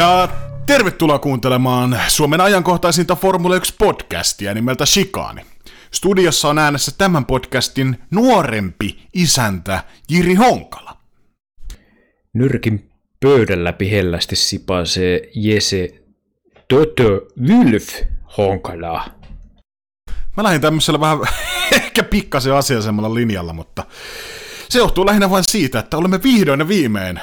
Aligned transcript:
Ja 0.00 0.28
tervetuloa 0.66 1.18
kuuntelemaan 1.18 2.00
Suomen 2.08 2.40
ajankohtaisinta 2.40 3.16
Formula 3.16 3.58
1-podcastia 3.58 4.54
nimeltä 4.54 4.86
Shikaani. 4.86 5.42
Studiossa 5.90 6.48
on 6.48 6.58
äänessä 6.58 6.92
tämän 6.98 7.26
podcastin 7.26 7.98
nuorempi 8.10 9.08
isäntä 9.14 9.84
Jiri 10.10 10.34
Honkala. 10.34 10.96
Nyrkin 12.32 12.90
pöydän 13.20 13.64
läpi 13.64 13.90
hellästi 13.90 14.36
sipaisee 14.36 15.20
Jese 15.34 15.88
Toto 16.68 17.26
Wylf 17.48 17.88
Honkala. 18.38 19.10
Mä 20.36 20.42
lähdin 20.42 20.60
tämmöisellä 20.60 21.00
vähän 21.00 21.18
ehkä 21.72 22.02
pikkasen 22.02 22.54
asiasemmalla 22.54 23.14
linjalla, 23.14 23.52
mutta 23.52 23.84
se 24.68 24.78
johtuu 24.78 25.06
lähinnä 25.06 25.30
vain 25.30 25.44
siitä, 25.44 25.78
että 25.78 25.96
olemme 25.96 26.22
vihdoin 26.22 26.60
ja 26.60 26.68
viimein, 26.68 27.20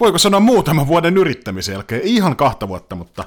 voiko 0.00 0.18
sanoa 0.18 0.40
muutaman 0.40 0.86
vuoden 0.86 1.16
yrittämisen 1.16 1.72
jälkeen, 1.72 2.02
ihan 2.04 2.36
kahta 2.36 2.68
vuotta, 2.68 2.96
mutta 2.96 3.24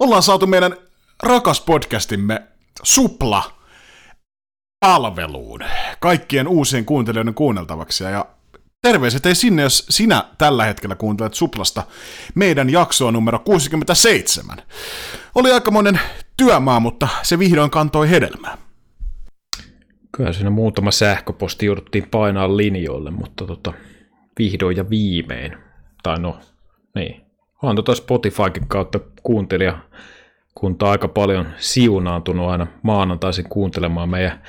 ollaan 0.00 0.22
saatu 0.22 0.46
meidän 0.46 0.76
rakas 1.22 1.60
podcastimme 1.60 2.42
Supla 2.82 3.52
palveluun 4.80 5.60
kaikkien 6.00 6.48
uusien 6.48 6.84
kuuntelijoiden 6.84 7.34
kuunneltavaksi. 7.34 8.04
Ja 8.04 8.26
terveiset 8.82 9.26
ei 9.26 9.34
sinne, 9.34 9.62
jos 9.62 9.86
sinä 9.90 10.24
tällä 10.38 10.64
hetkellä 10.64 10.94
kuuntelet 10.94 11.34
Suplasta 11.34 11.82
meidän 12.34 12.70
jaksoa 12.70 13.12
numero 13.12 13.38
67. 13.38 14.58
Oli 15.34 15.52
aikamoinen 15.52 16.00
työmaa, 16.36 16.80
mutta 16.80 17.08
se 17.22 17.38
vihdoin 17.38 17.70
kantoi 17.70 18.10
hedelmää. 18.10 18.58
Kyllä 20.16 20.32
siinä 20.32 20.50
muutama 20.50 20.90
sähköposti 20.90 21.66
jouduttiin 21.66 22.08
painaa 22.10 22.56
linjoille, 22.56 23.10
mutta 23.10 23.46
tota, 23.46 23.72
vihdoin 24.38 24.76
ja 24.76 24.90
viimein. 24.90 25.69
Tai 26.02 26.20
no, 26.20 26.38
niin. 26.94 27.20
On 27.62 27.76
tota 27.76 27.94
Spotifykin 27.94 28.68
kautta 28.68 29.00
kuuntelija 29.22 29.78
kunta 30.54 30.90
aika 30.90 31.08
paljon 31.08 31.48
siunaantunut 31.56 32.48
aina 32.48 32.66
maanantaisin 32.82 33.48
kuuntelemaan 33.48 34.08
meidän 34.08 34.42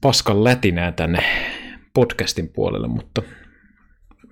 paskan 0.00 0.44
lätinää 0.44 0.92
tänne 0.92 1.18
podcastin 1.94 2.48
puolelle, 2.48 2.88
mutta 2.88 3.22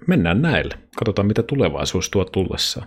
mennään 0.07 0.43
näille. 0.43 0.79
Katsotaan, 0.97 1.27
mitä 1.27 1.43
tulevaisuus 1.43 2.11
tuo 2.11 2.25
tullessaan. 2.25 2.87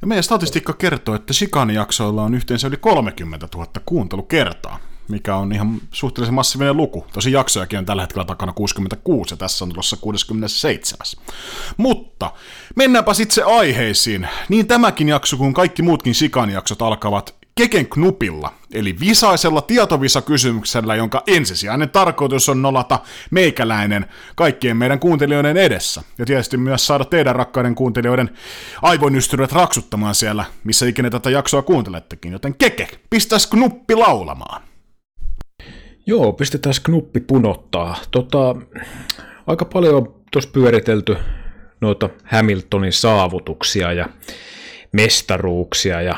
Ja 0.00 0.06
meidän 0.06 0.24
statistiikka 0.24 0.72
kertoo, 0.72 1.14
että 1.14 1.32
Shikani-jaksoilla 1.32 2.22
on 2.24 2.34
yhteensä 2.34 2.68
yli 2.68 2.76
30 2.76 3.48
000 3.54 3.66
kuuntelukertaa, 3.86 4.78
mikä 5.08 5.36
on 5.36 5.52
ihan 5.52 5.80
suhteellisen 5.92 6.34
massiivinen 6.34 6.76
luku. 6.76 7.06
Tosi 7.12 7.32
jaksojakin 7.32 7.78
on 7.78 7.86
tällä 7.86 8.02
hetkellä 8.02 8.24
takana 8.24 8.52
66 8.52 9.32
ja 9.32 9.36
tässä 9.36 9.64
on 9.64 9.68
tulossa 9.68 9.96
67. 9.96 10.98
Mutta 11.76 12.32
mennäänpä 12.76 13.14
sitten 13.14 13.46
aiheisiin. 13.46 14.28
Niin 14.48 14.66
tämäkin 14.66 15.08
jakso 15.08 15.36
kuin 15.36 15.54
kaikki 15.54 15.82
muutkin 15.82 16.14
Shikani-jaksot 16.14 16.82
alkavat 16.82 17.38
Keken 17.58 17.88
knupilla, 17.88 18.52
eli 18.72 19.00
visaisella 19.00 19.60
tietovisakysymyksellä, 19.60 20.94
jonka 20.94 21.22
ensisijainen 21.26 21.90
tarkoitus 21.90 22.48
on 22.48 22.62
nolata 22.62 22.98
meikäläinen 23.30 24.06
kaikkien 24.36 24.76
meidän 24.76 24.98
kuuntelijoiden 24.98 25.56
edessä. 25.56 26.02
Ja 26.18 26.26
tietysti 26.26 26.56
myös 26.56 26.86
saada 26.86 27.04
teidän 27.04 27.36
rakkaiden 27.36 27.74
kuuntelijoiden 27.74 28.30
aivonystyrät 28.82 29.52
raksuttamaan 29.52 30.14
siellä, 30.14 30.44
missä 30.64 30.86
ikinä 30.86 31.10
tätä 31.10 31.30
jaksoa 31.30 31.62
kuuntelettekin. 31.62 32.32
Joten 32.32 32.54
Keke, 32.54 32.88
pistäis 33.10 33.46
knuppi 33.46 33.94
laulamaan. 33.94 34.67
Joo, 36.08 36.32
pistetään 36.32 36.74
knuppi 36.82 37.20
punottaa. 37.20 37.96
Tota, 38.10 38.56
aika 39.46 39.64
paljon 39.64 39.94
on 39.94 40.14
tuossa 40.32 40.50
pyöritelty 40.52 41.16
noita 41.80 42.08
Hamiltonin 42.24 42.92
saavutuksia 42.92 43.92
ja 43.92 44.06
mestaruuksia 44.92 46.02
ja 46.02 46.16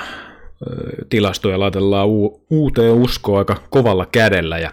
tilastoja 1.09 1.61
laitellaan 1.61 2.09
uuteen 2.51 2.93
uskoon 2.93 3.39
aika 3.39 3.57
kovalla 3.71 4.07
kädellä 4.07 4.59
ja 4.59 4.73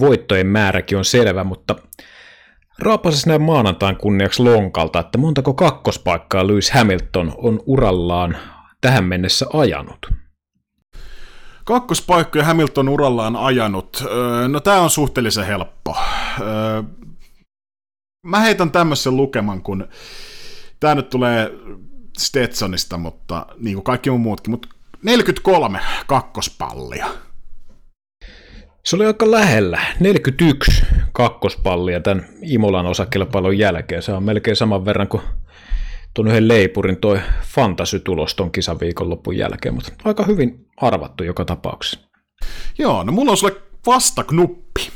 voittojen 0.00 0.46
määräkin 0.46 0.98
on 0.98 1.04
selvä, 1.04 1.44
mutta 1.44 1.76
raapasis 2.78 3.26
näin 3.26 3.42
maanantain 3.42 3.96
kunniaksi 3.96 4.42
lonkalta, 4.42 5.00
että 5.00 5.18
montako 5.18 5.54
kakkospaikkaa 5.54 6.46
Lewis 6.46 6.70
Hamilton 6.70 7.34
on 7.36 7.60
urallaan 7.66 8.36
tähän 8.80 9.04
mennessä 9.04 9.46
ajanut? 9.52 10.27
Kakkospaikkoja 11.68 12.44
Hamilton 12.44 12.88
urallaan 12.88 13.36
ajanut. 13.36 14.04
No 14.48 14.60
tämä 14.60 14.80
on 14.80 14.90
suhteellisen 14.90 15.46
helppo. 15.46 15.96
Mä 18.26 18.40
heitän 18.40 18.70
tämmöisen 18.70 19.16
lukeman, 19.16 19.62
kun 19.62 19.88
tämä 20.80 20.94
nyt 20.94 21.10
tulee 21.10 21.50
Stetsonista, 22.18 22.96
mutta 22.96 23.46
niin 23.58 23.74
kuin 23.74 23.84
kaikki 23.84 24.10
muutkin, 24.10 24.50
mutta 24.50 24.68
43 25.02 25.80
kakkospallia. 26.06 27.06
Se 28.84 28.96
oli 28.96 29.06
aika 29.06 29.30
lähellä. 29.30 29.80
41 30.00 30.86
kakkospallia 31.12 32.00
tämän 32.00 32.28
Imolan 32.42 32.86
osakilpailun 32.86 33.58
jälkeen. 33.58 34.02
Se 34.02 34.12
on 34.12 34.22
melkein 34.22 34.56
saman 34.56 34.84
verran 34.84 35.08
kuin 35.08 35.22
tuon 36.14 36.28
yhden 36.28 36.48
leipurin 36.48 37.00
toi 37.00 37.20
fantasy-tulos 37.42 38.34
ton 38.34 38.52
kisan 38.52 38.80
viikonlopun 38.80 39.36
jälkeen, 39.36 39.74
mutta 39.74 39.92
aika 40.04 40.24
hyvin 40.24 40.66
arvattu 40.76 41.24
joka 41.24 41.44
tapauksessa. 41.44 42.00
Joo, 42.78 43.04
no 43.04 43.12
mulla 43.12 43.30
on 43.30 43.36
sulle 43.36 43.56
vastaknuppi. 43.86 44.90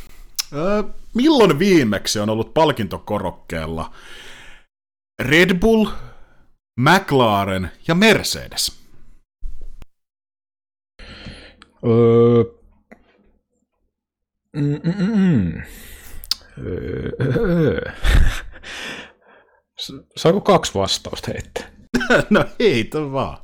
Öö, 0.53 0.83
milloin 1.15 1.59
viimeksi 1.59 2.21
on 2.21 2.31
ollut 2.31 2.55
palkintokorokkeella 2.55 3.93
Red 5.23 5.59
Bull, 5.59 5.87
McLaren 6.81 7.71
ja 7.89 7.94
Mercedes? 7.94 8.83
Öö... 11.87 12.44
Mm-mm-mm. 14.56 15.62
Öö. 16.59 17.81
Saako 20.16 20.41
kaksi 20.41 20.75
vastausta 20.75 21.31
heittää? 21.32 21.70
no 22.31 22.44
heitä 22.59 23.12
vaan. 23.12 23.38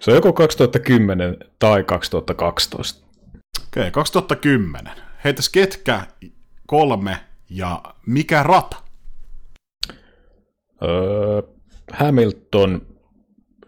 Se 0.00 0.10
on 0.10 0.14
joko 0.14 0.32
2010 0.32 1.36
tai 1.58 1.84
2012. 1.84 3.06
Okei, 3.68 3.80
okay, 3.80 3.90
2010. 3.90 4.92
Heitäs 5.24 5.48
ketkä 5.48 6.06
kolme 6.66 7.16
ja 7.50 7.82
mikä 8.06 8.42
rata? 8.42 8.76
Öö, 10.82 11.42
Hamilton, 11.92 12.86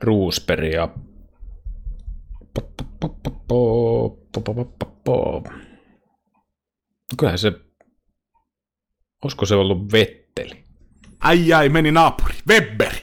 Roosberg 0.03 0.73
ja 0.73 0.89
Kyllähän 7.19 7.39
se, 7.39 7.53
olisiko 9.25 9.47
se 9.47 9.55
ollut 9.55 9.93
Vetteli? 9.93 10.64
Ai, 11.25 11.69
meni 11.69 11.93
naapuri, 11.93 12.35
Webberi 12.49 12.99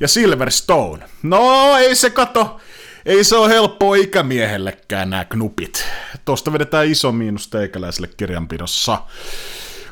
ja 0.00 0.08
Silverstone. 0.08 1.06
No 1.22 1.76
ei 1.76 1.94
se 1.94 2.10
kato, 2.10 2.60
ei 3.06 3.24
se 3.24 3.36
ole 3.36 3.48
helppoa 3.48 3.96
ikämiehellekään 3.96 5.10
nämä 5.10 5.24
knupit. 5.24 5.84
Tuosta 6.24 6.52
vedetään 6.52 6.86
iso 6.86 7.12
miinus 7.12 7.48
teikäläiselle 7.48 8.08
kirjanpidossa. 8.16 9.02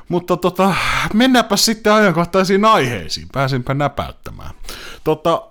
Mutta 0.09 0.37
tota, 0.37 0.75
mennäänpä 1.15 1.56
sitten 1.56 1.93
ajankohtaisiin 1.93 2.65
aiheisiin. 2.65 3.28
Pääsinpä 3.32 3.75
näpäyttämään. 3.75 4.50
Tota, 5.04 5.43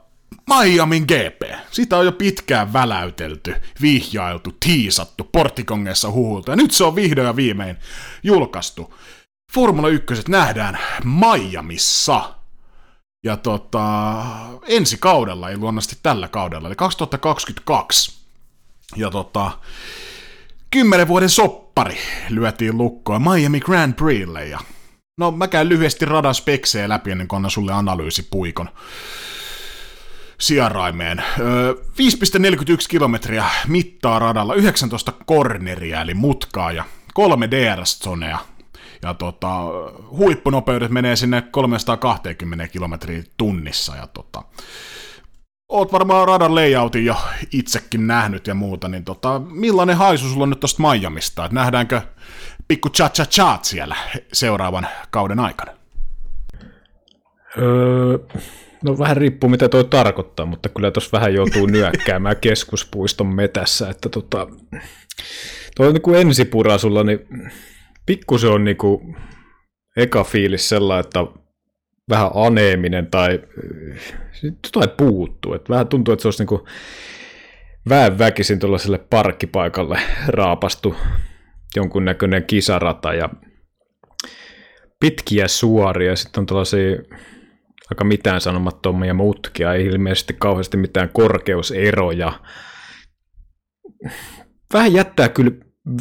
Miamin 0.49 1.03
GP. 1.03 1.41
Sitä 1.71 1.97
on 1.97 2.05
jo 2.05 2.11
pitkään 2.11 2.73
väläytelty, 2.73 3.55
vihjailtu, 3.81 4.51
tiisattu, 4.59 5.23
porttikongeessa 5.31 6.11
huhulta, 6.11 6.51
ja 6.51 6.55
nyt 6.55 6.71
se 6.71 6.83
on 6.83 6.95
vihdoin 6.95 7.27
ja 7.27 7.35
viimein 7.35 7.77
julkaistu. 8.23 8.93
Formula 9.53 9.87
1 9.87 10.13
nähdään 10.27 10.79
Miamissa. 11.03 12.33
Ja 13.25 13.37
tota, 13.37 14.23
ensi 14.67 14.97
kaudella, 14.97 15.49
ei 15.49 15.57
luonnollisesti 15.57 15.97
tällä 16.03 16.27
kaudella, 16.27 16.67
eli 16.67 16.75
2022. 16.75 18.13
Ja 18.95 19.09
tota, 19.09 19.51
kymmenen 20.69 21.07
vuoden 21.07 21.29
soppari 21.29 21.97
lyötiin 22.29 22.77
lukkoon 22.77 23.21
Miami 23.21 23.59
Grand 23.59 23.93
Prixlle. 23.93 24.45
Ja 24.45 24.59
no 25.17 25.31
mä 25.31 25.47
käyn 25.47 25.69
lyhyesti 25.69 26.05
radan 26.05 26.35
speksejä 26.35 26.89
läpi 26.89 27.11
ennen 27.11 27.27
kuin 27.27 27.37
annan 27.37 27.51
sulle 27.51 27.73
analyysipuikon 27.73 28.69
sijaraimeen. 30.39 31.17
5,41 31.17 31.23
kilometriä 32.89 33.45
mittaa 33.67 34.19
radalla, 34.19 34.55
19 34.55 35.13
korneria 35.25 36.01
eli 36.01 36.13
mutkaa 36.13 36.71
ja 36.71 36.83
kolme 37.13 37.49
DRS-zoneja. 37.51 38.37
Ja 39.01 39.13
tota, 39.13 39.59
huippunopeudet 40.09 40.91
menee 40.91 41.15
sinne 41.15 41.41
320 41.41 42.67
kilometriä 42.67 43.23
tunnissa. 43.37 43.95
Ja 43.95 44.07
tota, 44.07 44.43
oot 45.69 45.91
varmaan 45.91 46.27
radan 46.27 46.55
layoutin 46.55 47.05
jo 47.05 47.15
itsekin 47.51 48.07
nähnyt 48.07 48.47
ja 48.47 48.55
muuta, 48.55 48.87
niin 48.87 49.03
tota, 49.03 49.39
millainen 49.39 49.97
haisu 49.97 50.29
sulla 50.29 50.43
on 50.43 50.49
nyt 50.49 50.59
tosta 50.59 50.83
Miamista? 50.83 51.45
Et 51.45 51.51
nähdäänkö 51.51 52.01
pikku 52.67 52.89
cha 52.89 53.09
cha 53.09 53.25
chat 53.25 53.65
siellä 53.65 53.95
seuraavan 54.33 54.87
kauden 55.11 55.39
aikana? 55.39 55.71
Öö, 57.57 58.17
No 58.85 58.97
vähän 58.97 59.17
riippuu 59.17 59.49
mitä 59.49 59.69
toi 59.69 59.83
tarkoittaa, 59.83 60.45
mutta 60.45 60.69
kyllä 60.69 60.91
tuossa 60.91 61.17
vähän 61.17 61.33
joutuu 61.33 61.65
nyökkäämään 61.65 62.37
keskuspuiston 62.47 63.27
metässä, 63.27 63.89
että 63.89 64.09
tota, 64.09 64.47
toi 65.75 65.87
on 65.87 65.93
niin 65.93 66.01
kuin 66.01 66.19
ensipurasulla, 66.19 67.03
niin 67.03 67.19
pikkusen 68.05 68.51
on 68.51 68.63
niin 68.63 68.77
kuin 68.77 69.15
eka 69.97 70.23
fiilis 70.23 70.69
sellainen, 70.69 71.05
että 71.05 71.19
vähän 72.09 72.31
aneeminen 72.33 73.07
tai 73.07 73.41
jotain 74.43 74.89
puuttuu. 74.97 75.53
Että 75.53 75.73
vähän 75.73 75.87
tuntuu, 75.87 76.13
että 76.13 76.21
se 76.21 76.27
olisi 76.27 76.41
niin 76.41 76.47
kuin 76.47 76.61
vähän 77.89 78.19
väkisin 78.19 78.59
tuollaiselle 78.59 78.97
parkkipaikalle 78.97 79.99
raapastu 80.27 80.95
jonkunnäköinen 81.75 82.43
kisarata 82.43 83.13
ja 83.13 83.29
pitkiä 84.99 85.47
suoria, 85.47 86.15
sitten 86.15 86.41
on 86.41 86.45
tällaisia 86.45 86.95
aika 87.91 88.03
mitään 88.03 88.41
sanomattomia 88.41 89.13
mutkia, 89.13 89.73
ei 89.73 89.85
ilmeisesti 89.85 90.35
kauheasti 90.39 90.77
mitään 90.77 91.09
korkeuseroja. 91.09 92.39
Vähän 94.73 94.93
jättää 94.93 95.29
kyllä 95.29 95.51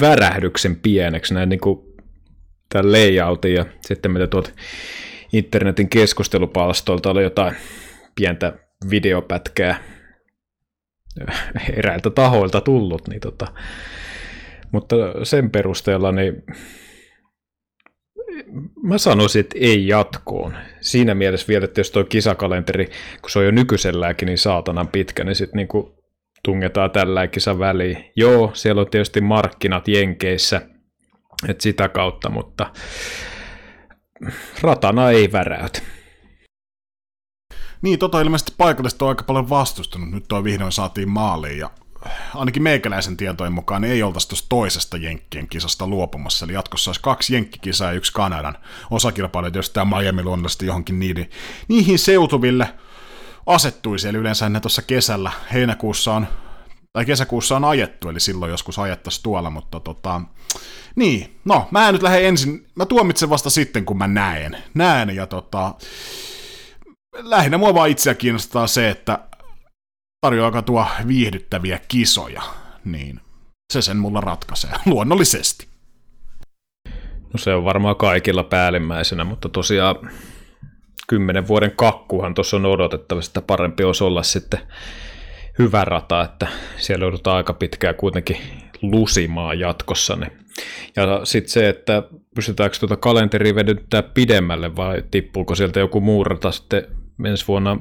värähdyksen 0.01 0.77
pieneksi 0.77 1.35
näin 1.35 1.49
niin 1.49 1.61
kuin 1.61 1.94
tämän 2.75 2.93
layoutin 2.93 3.55
ja 3.55 3.65
sitten 3.81 4.11
mitä 4.11 4.27
tuolta 4.27 4.51
internetin 5.33 5.89
keskustelupalstoilta 5.89 7.11
oli 7.11 7.23
jotain 7.23 7.55
pientä 8.15 8.53
videopätkää 8.91 9.83
eräiltä 11.77 12.11
tahoilta 12.11 12.61
tullut, 12.61 13.09
niin 13.09 13.21
tota, 13.21 13.47
mutta 14.73 14.97
sen 15.23 15.51
perusteella 15.51 16.13
niin 16.13 16.43
mä 18.83 18.99
sanoisin, 18.99 19.41
että 19.41 19.59
ei 19.61 19.87
jatkoon. 19.87 20.57
Siinä 20.81 21.15
mielessä 21.15 21.49
vielä, 21.49 21.65
että 21.65 21.81
jos 21.81 21.91
tuo 21.91 22.05
kisakalenteri, 22.05 22.87
kun 23.21 23.31
se 23.31 23.39
on 23.39 23.45
jo 23.45 23.51
nykyiselläänkin 23.51 24.27
niin 24.27 24.39
saatanan 24.39 24.89
pitkä, 24.89 25.25
niin 25.25 25.35
sitten 25.35 25.57
niinku 25.57 26.05
tungetaan 26.45 26.91
tällä 26.91 27.27
kisan 27.27 27.59
väliin. 27.59 28.13
Joo, 28.17 28.51
siellä 28.55 28.81
on 28.81 28.91
tietysti 28.91 29.21
markkinat 29.21 29.89
Jenkeissä, 29.89 30.74
että 31.49 31.63
sitä 31.63 31.89
kautta, 31.89 32.31
mutta 32.31 32.71
ratana 34.61 35.11
ei 35.11 35.33
väräytä. 35.33 35.81
Niin, 37.83 37.99
tota 37.99 38.21
ilmeisesti 38.21 38.53
paikallista 38.59 39.05
on 39.05 39.09
aika 39.09 39.25
paljon 39.25 39.49
vastustunut. 39.49 40.11
Nyt 40.11 40.25
toi 40.29 40.45
vihdoin 40.45 40.73
saatiin 40.73 41.09
maaliin 41.09 41.59
ja 41.59 41.71
ainakin 42.35 42.63
meikäläisen 42.63 43.17
tietojen 43.17 43.53
mukaan 43.53 43.83
niin 43.83 43.93
ei 43.93 44.03
oltaisi 44.03 44.29
tuosta 44.29 44.49
toisesta 44.49 44.97
Jenkkien 44.97 45.49
kisasta 45.49 45.87
luopumassa. 45.87 46.45
Eli 46.45 46.53
jatkossa 46.53 46.89
olisi 46.89 47.01
kaksi 47.01 47.35
Jenkkikisaa 47.35 47.91
ja 47.91 47.97
yksi 47.97 48.13
Kanadan 48.13 48.59
osakilpailijat, 48.91 49.55
jos 49.55 49.71
tämä 49.71 49.99
Miami 49.99 50.23
luonnollisesti 50.23 50.67
johonkin 50.67 50.99
niihin, 50.99 51.31
niihin 51.69 51.99
seutuville 51.99 52.75
asettuisi. 53.47 54.09
Eli 54.09 54.19
yleensä 54.19 54.49
ne 54.49 54.61
tuossa 54.61 54.83
kesällä, 54.83 55.33
heinäkuussa 55.53 56.13
on, 56.13 56.27
tai 56.95 57.05
kesäkuussa 57.05 57.57
on 57.57 57.65
ajettu, 57.65 58.09
eli 58.09 58.21
silloin 58.21 58.51
joskus 58.51 58.79
ajettaisiin 58.79 59.23
tuolla, 59.23 59.51
mutta 59.51 59.81
tota, 59.81 60.21
niin, 60.97 61.41
no, 61.45 61.69
mä 61.71 61.93
nyt 61.93 62.03
lähden 62.03 62.25
ensin, 62.25 62.67
mä 62.75 62.87
tuomitsen 62.87 63.31
vasta 63.31 63.51
sitten, 63.51 63.85
kun 63.85 63.99
mä 63.99 64.07
näen. 64.07 64.57
Näen, 64.75 65.17
ja 65.17 65.27
tota, 65.27 65.75
lähinnä 67.19 67.59
mua 67.59 67.75
vaan 67.75 67.91
itseä 67.91 68.15
kiinnostaa 68.15 68.67
se, 68.67 68.91
että 68.91 69.19
tarjoaako 70.21 70.63
tuo 70.63 70.87
viihdyttäviä 71.07 71.81
kisoja, 71.89 72.43
niin 72.85 73.21
se 73.73 73.83
sen 73.83 73.97
mulla 73.97 74.21
ratkaisee, 74.21 74.71
luonnollisesti. 74.87 75.69
No 77.33 77.39
se 77.39 77.55
on 77.55 77.65
varmaan 77.65 77.97
kaikilla 77.97 78.45
päällimmäisenä, 78.45 79.25
mutta 79.25 79.49
tosiaan 79.49 80.11
kymmenen 81.09 81.49
vuoden 81.49 81.73
kakkuhan 81.77 82.35
tuossa 82.35 82.57
on 82.57 82.67
odotettavasti, 82.67 83.31
että 83.31 83.47
parempi 83.47 83.85
olisi 83.85 84.05
olla 84.05 84.23
sitten 84.23 84.61
hyvä 85.59 85.85
rata, 85.85 86.25
että 86.25 86.47
siellä 86.77 87.05
joudutaan 87.05 87.37
aika 87.37 87.55
pitkään 87.55 87.95
kuitenkin 87.95 88.37
lusimaan 88.83 89.59
jatkossa. 89.59 90.17
Ne. 90.17 90.27
Ja 90.97 91.21
sitten 91.25 91.51
se, 91.53 91.69
että 91.69 92.03
pystytäänkö 92.35 92.79
tuota 92.79 92.97
kalenteria 92.97 93.55
vedyttää 93.55 94.03
pidemmälle 94.03 94.77
vai 94.77 95.03
tippuuko 95.11 95.55
sieltä 95.55 95.81
joku 95.81 96.01
muu 96.01 96.25
rata 96.25 96.51
sitten 96.53 96.87
ensi 97.27 97.49
vuonna 97.49 97.77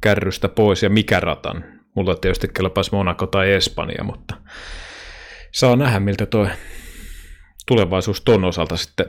kärrystä 0.00 0.48
pois 0.48 0.82
ja 0.82 0.90
mikä 0.90 1.20
ratan. 1.20 1.64
Mulla 1.96 2.14
tietysti 2.14 2.48
kelpaisi 2.48 2.90
Monaco 2.92 3.26
tai 3.26 3.52
Espanja, 3.52 4.04
mutta 4.04 4.34
saa 5.52 5.76
nähdä, 5.76 6.00
miltä 6.00 6.26
tuo 6.26 6.48
tulevaisuus 7.66 8.20
ton 8.20 8.44
osalta 8.44 8.76
sitten 8.76 9.06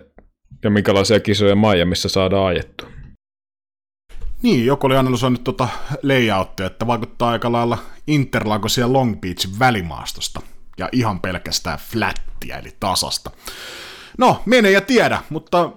ja 0.64 0.70
minkälaisia 0.70 1.20
kisoja 1.20 1.86
missä 1.86 2.10
saadaan 2.10 2.46
ajettua. 2.46 2.95
Niin, 4.46 4.66
joku 4.66 4.88
oli 4.88 4.98
analysoinut 4.98 5.44
tuota 5.44 5.68
layouttia, 6.04 6.66
että 6.66 6.88
vaikuttaa 6.88 7.30
aika 7.30 7.52
lailla 7.52 7.78
Interlagosia 8.08 8.94
Long 8.94 9.22
Beachin 9.22 9.60
välimaastosta 9.60 10.42
ja 10.78 10.90
ihan 10.92 11.20
pelkästään 11.20 11.80
flättiä, 11.80 12.58
eli 12.58 12.70
tasasta. 12.80 13.32
No, 14.18 14.42
mene 14.46 14.72
ja 14.72 14.82
tiedä, 14.82 15.22
mutta 15.30 15.72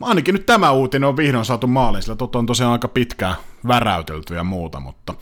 ainakin 0.00 0.32
nyt 0.32 0.46
tämä 0.46 0.70
uutinen 0.70 1.08
on 1.08 1.16
vihdoin 1.16 1.44
saatu 1.44 1.66
maaliin, 1.66 2.02
sillä 2.02 2.16
tota 2.16 2.38
on 2.38 2.46
tosiaan 2.46 2.72
aika 2.72 2.88
pitkään 2.88 3.36
väräytelty 3.68 4.34
ja 4.34 4.44
muuta, 4.44 4.80
mutta 4.80 5.14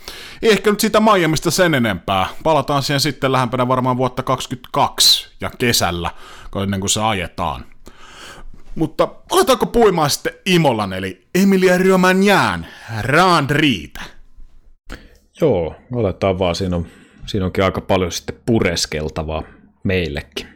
ehkä 0.42 0.70
nyt 0.70 0.80
siitä 0.80 1.00
Miamista 1.00 1.50
sen 1.50 1.74
enempää. 1.74 2.26
Palataan 2.42 2.82
siihen 2.82 3.00
sitten 3.00 3.32
lähempänä 3.32 3.68
varmaan 3.68 3.96
vuotta 3.96 4.22
2022 4.22 5.28
ja 5.40 5.50
kesällä, 5.58 6.10
ennen 6.62 6.80
kuin 6.80 6.90
se 6.90 7.02
ajetaan. 7.02 7.75
Mutta 8.76 9.08
aletaanko 9.30 9.66
puimaan 9.66 10.10
sitten 10.10 10.32
Imolan, 10.46 10.92
eli 10.92 11.26
Emilia 11.34 11.78
Romagnan, 11.78 12.66
Rand 13.00 13.50
Riitä? 13.50 14.00
Joo, 15.40 15.74
aletaan 15.96 16.38
vaan. 16.38 16.54
Siinä, 16.54 16.76
on, 16.76 16.86
siinä 17.26 17.46
onkin 17.46 17.64
aika 17.64 17.80
paljon 17.80 18.12
sitten 18.12 18.40
pureskeltavaa 18.46 19.42
meillekin. 19.84 20.48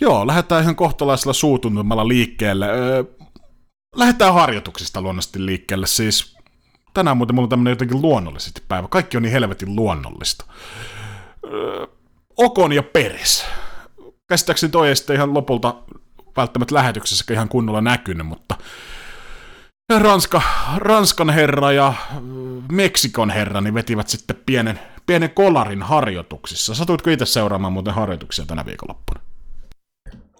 Joo, 0.00 0.26
lähdetään 0.26 0.62
ihan 0.62 0.76
kohtalaisella 0.76 1.32
suutuntumalla 1.32 2.08
liikkeelle. 2.08 2.68
Öö, 2.68 3.04
lähdetään 3.96 4.34
harjoituksista 4.34 5.02
luonnollisesti 5.02 5.46
liikkeelle. 5.46 5.86
Siis 5.86 6.36
tänään 6.94 7.16
muuten 7.16 7.34
mulla 7.34 7.46
on 7.46 7.50
tämmöinen 7.50 7.72
jotenkin 7.72 8.02
luonnollisesti 8.02 8.62
päivä. 8.68 8.88
Kaikki 8.88 9.16
on 9.16 9.22
niin 9.22 9.32
helvetin 9.32 9.76
luonnollista. 9.76 10.44
Öö, 11.44 11.86
Okon 12.36 12.72
ja 12.72 12.82
Peres. 12.82 13.46
Käsittääkseni 14.28 14.70
toi 14.70 14.88
ei 14.88 14.96
sitten 14.96 15.16
ihan 15.16 15.34
lopulta 15.34 15.74
välttämättä 16.36 16.74
lähetyksessä 16.74 17.32
ihan 17.32 17.48
kunnolla 17.48 17.80
näkynyt, 17.80 18.26
mutta 18.26 18.56
Ranska, 19.98 20.42
Ranskan 20.76 21.30
herra 21.30 21.72
ja 21.72 21.92
Meksikon 22.72 23.30
herra 23.30 23.60
niin 23.60 23.74
vetivät 23.74 24.08
sitten 24.08 24.36
pienen, 24.46 24.78
pienen 25.06 25.30
kolarin 25.30 25.82
harjoituksissa. 25.82 26.74
Satuitko 26.74 27.10
itse 27.10 27.26
seuraamaan 27.26 27.72
muuten 27.72 27.94
harjoituksia 27.94 28.46
tänä 28.46 28.66
viikonloppuna? 28.66 29.20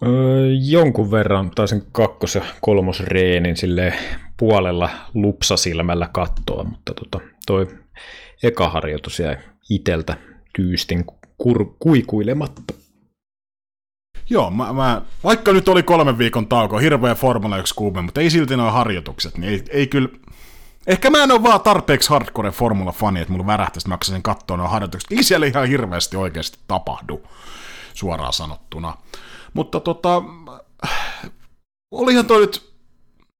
Öö, 0.02 0.48
jonkun 0.60 1.10
verran 1.10 1.50
taisin 1.50 1.82
kakkos- 1.92 2.34
ja 2.34 2.42
kolmosreenin 2.60 3.56
sille 3.56 3.94
puolella 4.36 4.90
lupsasilmällä 5.14 6.08
kattoa, 6.12 6.64
mutta 6.64 6.94
tota, 6.94 7.20
toi 7.46 7.66
eka 8.42 8.68
harjoitus 8.68 9.20
jäi 9.20 9.36
iteltä 9.70 10.16
tyystin 10.56 11.04
kur- 11.42 11.76
kuikuilematta. 11.78 12.62
Joo, 14.30 14.50
mä, 14.50 14.72
mä, 14.72 15.02
vaikka 15.24 15.52
nyt 15.52 15.68
oli 15.68 15.82
kolmen 15.82 16.18
viikon 16.18 16.46
tauko, 16.48 16.78
hirveä 16.78 17.14
Formula 17.14 17.58
1 17.58 17.74
kuume, 17.74 18.02
mutta 18.02 18.20
ei 18.20 18.30
silti 18.30 18.56
nuo 18.56 18.70
harjoitukset, 18.70 19.38
niin 19.38 19.52
ei, 19.52 19.64
ei 19.70 19.86
kyllä... 19.86 20.08
Ehkä 20.86 21.10
mä 21.10 21.22
en 21.22 21.32
ole 21.32 21.42
vaan 21.42 21.60
tarpeeksi 21.60 22.10
hardcore 22.10 22.50
Formula-fani, 22.50 23.20
että 23.20 23.32
mulla 23.32 23.46
värähtäisi, 23.46 23.92
että 23.92 24.08
mä 24.08 24.22
katsoa 24.22 24.56
nuo 24.56 24.68
harjoitukset. 24.68 25.12
Ei 25.12 25.22
siellä 25.22 25.46
ihan 25.46 25.68
hirveästi 25.68 26.16
oikeasti 26.16 26.58
tapahdu, 26.68 27.22
suoraan 27.94 28.32
sanottuna. 28.32 28.94
Mutta 29.54 29.80
tota, 29.80 30.22
olihan 31.90 32.26
toi 32.26 32.40
nyt, 32.40 32.74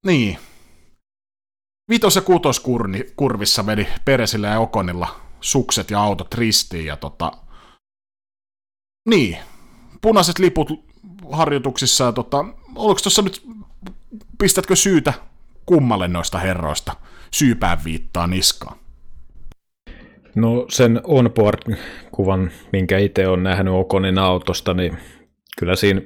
niin, 0.07 0.39
vitos- 1.93 2.17
ja 2.17 2.23
kutoskurvissa 2.23 3.67
vedi 3.67 3.87
Peresillä 4.05 4.49
ja 4.49 4.61
Okonilla 4.61 5.21
sukset 5.41 5.91
ja 5.91 6.01
autot 6.01 6.35
ristiin 6.35 6.87
ja 6.87 6.97
tota, 6.97 7.33
niin, 9.09 9.39
punaiset 10.01 10.39
liput 10.39 10.69
harjoituksissa 11.33 12.05
ja 12.05 12.13
tota, 12.13 12.45
oliko 12.75 13.01
tuossa 13.03 13.23
nyt, 13.23 13.43
pistätkö 14.39 14.77
syytä 14.77 15.13
kummalle 15.67 16.09
noista 16.09 16.39
herroista 16.39 16.93
syypään 17.31 17.79
viittaa 17.85 18.27
niskaan? 18.27 18.79
No 20.35 20.67
sen 20.69 21.01
onboard-kuvan, 21.05 22.51
minkä 22.73 22.99
itse 22.99 23.29
on 23.29 23.43
nähnyt 23.43 23.75
Okonin 23.75 24.19
autosta, 24.19 24.75
niin 24.75 24.99
kyllä 25.59 25.77
siinä 25.77 26.01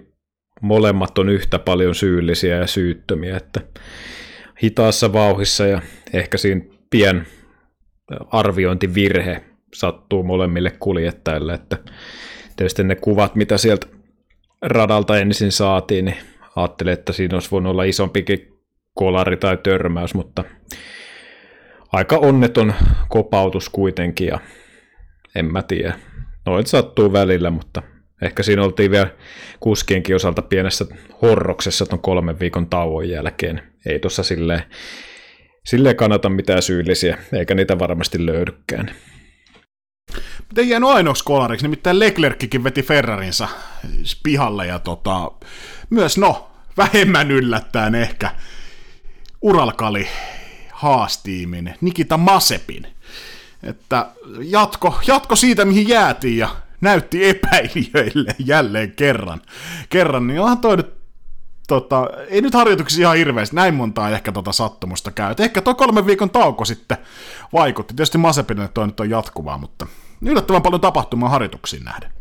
molemmat 0.61 1.19
on 1.19 1.29
yhtä 1.29 1.59
paljon 1.59 1.95
syyllisiä 1.95 2.57
ja 2.57 2.67
syyttömiä, 2.67 3.37
että 3.37 3.61
hitaassa 4.63 5.13
vauhissa 5.13 5.67
ja 5.67 5.83
ehkä 6.13 6.39
siinä 6.39 6.65
pien 6.91 7.27
arviointivirhe 8.31 9.45
sattuu 9.75 10.23
molemmille 10.23 10.71
kuljettajille, 10.71 11.55
että 11.55 11.79
tietysti 12.61 12.85
ne 12.85 12.97
kuvat, 12.97 13.35
mitä 13.35 13.59
sieltä 13.59 13.87
radalta 14.63 15.19
ensin 15.19 15.53
saatiin, 15.53 16.05
niin 16.05 16.17
ajattelin, 16.57 16.93
että 16.93 17.13
siinä 17.13 17.37
olisi 17.37 17.51
voinut 17.51 17.71
olla 17.71 17.85
isompikin 17.85 18.59
kolari 18.95 19.37
tai 19.37 19.59
törmäys, 19.63 20.15
mutta 20.15 20.45
aika 21.93 22.17
onneton 22.17 22.75
kopautus 23.09 23.69
kuitenkin 23.69 24.27
ja 24.27 24.39
en 25.35 25.53
mä 25.53 25.63
tiedä. 25.63 25.99
Noit 26.47 26.67
sattuu 26.67 27.13
välillä, 27.13 27.51
mutta 27.51 27.83
ehkä 28.23 28.43
siinä 28.43 28.65
oltiin 28.65 28.91
vielä 28.91 29.11
kuskienkin 29.61 30.17
osalta 30.17 30.43
pienessä 30.43 30.87
horroksessa 31.23 31.87
tuon 31.87 32.03
kolmen 32.03 32.41
viikon 32.41 32.67
tauon 32.67 33.09
jälkeen. 33.09 33.63
Ei 33.87 33.99
tuossa 33.99 34.23
silleen, 34.23 34.63
silleen 35.65 35.97
kannata 35.97 36.29
mitään 36.29 36.63
syyllisiä, 36.63 37.19
eikä 37.33 37.55
niitä 37.55 37.79
varmasti 37.79 38.27
löydykään. 38.27 38.91
Ei 40.57 40.69
jäänyt 40.69 40.89
ainoaksi 40.89 41.25
kolariksi, 41.25 41.65
nimittäin 41.65 41.99
Leclerckikin 41.99 42.65
veti 42.65 42.83
Ferrarinsa 42.83 43.49
pihalle 44.23 44.67
ja 44.67 44.79
tota, 44.79 45.31
myös 45.91 46.19
no, 46.19 46.51
vähemmän 46.77 47.31
yllättäen 47.31 47.95
ehkä 47.95 48.31
Uralkali 49.43 50.09
haastiimin 50.73 51.75
Nikita 51.81 52.17
Masepin. 52.17 52.87
Että 53.63 54.07
jatko, 54.41 55.01
jatko 55.07 55.37
siitä, 55.37 55.65
mihin 55.65 55.89
jäätiin 55.89 56.39
ja 56.39 56.49
näytti 56.81 57.29
epäilijöille 57.29 58.35
jälleen 58.39 58.93
kerran. 58.93 59.41
Kerran, 59.89 60.27
niin 60.27 60.41
onhan 60.41 60.59
toi 60.59 60.77
nyt 60.77 60.95
tota, 61.69 62.11
ei 62.29 62.41
nyt 62.41 62.55
harjoituksissa 62.55 63.03
ihan 63.03 63.17
hirveästi, 63.17 63.57
näin 63.57 63.75
montaa 63.75 64.11
ehkä 64.11 64.33
tota 64.33 64.53
sattumusta 64.53 65.11
käy. 65.11 65.31
Et 65.31 65.41
ehkä 65.41 65.63
tuo 65.63 65.75
kolmen 65.75 66.07
viikon 66.07 66.31
tauko 66.31 66.65
sitten 66.65 66.99
vaikutti. 67.53 67.95
Tietysti 67.95 68.19
Masepinille 68.19 68.69
toi 68.69 68.87
nyt 68.87 69.01
on 69.01 69.11
jatkuvaa, 69.11 69.59
mutta 69.59 69.87
yllättävän 70.27 70.63
paljon 70.63 70.81
tapahtumaa 70.81 71.29
harjoituksiin 71.29 71.85
nähden. 71.85 72.13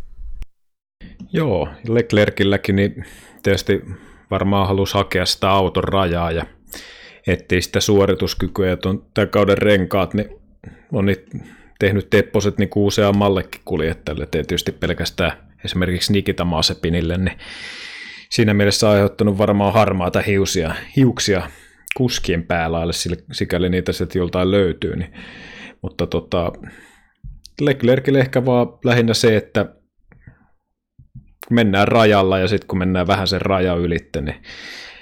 Joo, 1.34 1.70
Leclercilläkin 1.88 2.76
niin 2.76 3.06
tietysti 3.44 3.82
varmaan 4.32 4.68
halusi 4.68 4.94
hakea 4.94 5.26
sitä 5.26 5.50
auton 5.50 5.84
rajaa 5.84 6.32
ja 6.32 6.46
etsii 7.28 7.62
sitä 7.62 7.80
suorituskykyä 7.80 8.68
ja 8.68 8.78
tuon 8.78 9.06
tämän 9.14 9.30
kauden 9.30 9.58
renkaat, 9.58 10.14
niin 10.14 10.30
on 10.92 11.06
niitä 11.06 11.38
tehnyt 11.80 12.10
tepposet 12.10 12.58
niin 12.58 12.70
useammallekin 12.76 13.62
kuljettajalle, 13.66 14.26
tietysti 14.26 14.72
pelkästään 14.72 15.32
esimerkiksi 15.66 16.14
Nikita 16.14 16.46
Masepinille, 16.46 17.18
niin 17.18 17.38
siinä 18.30 18.54
mielessä 18.54 18.90
aiheuttanut 18.90 19.38
varmaan 19.38 19.74
harmaata 19.74 20.22
hiusia, 20.22 20.76
hiuksia 20.96 21.50
kuskien 21.98 22.44
päälaille, 22.44 22.94
sikäli 23.32 23.70
niitä 23.70 23.92
sieltä 23.92 24.18
joltain 24.18 24.52
löytyy. 24.52 24.96
Niin. 24.96 25.14
Mutta 25.82 26.08
tota, 26.08 26.52
Leclercille 27.62 28.20
ehkä 28.20 28.46
vaan 28.46 28.68
lähinnä 28.84 29.14
se, 29.14 29.38
että 29.38 29.66
mennään 31.50 31.88
rajalla 31.88 32.40
ja 32.40 32.48
sitten 32.48 32.68
kun 32.68 32.80
mennään 32.80 33.08
vähän 33.08 33.28
sen 33.28 33.42
raja 33.42 33.76
ylitte, 33.76 34.22
niin 34.22 34.36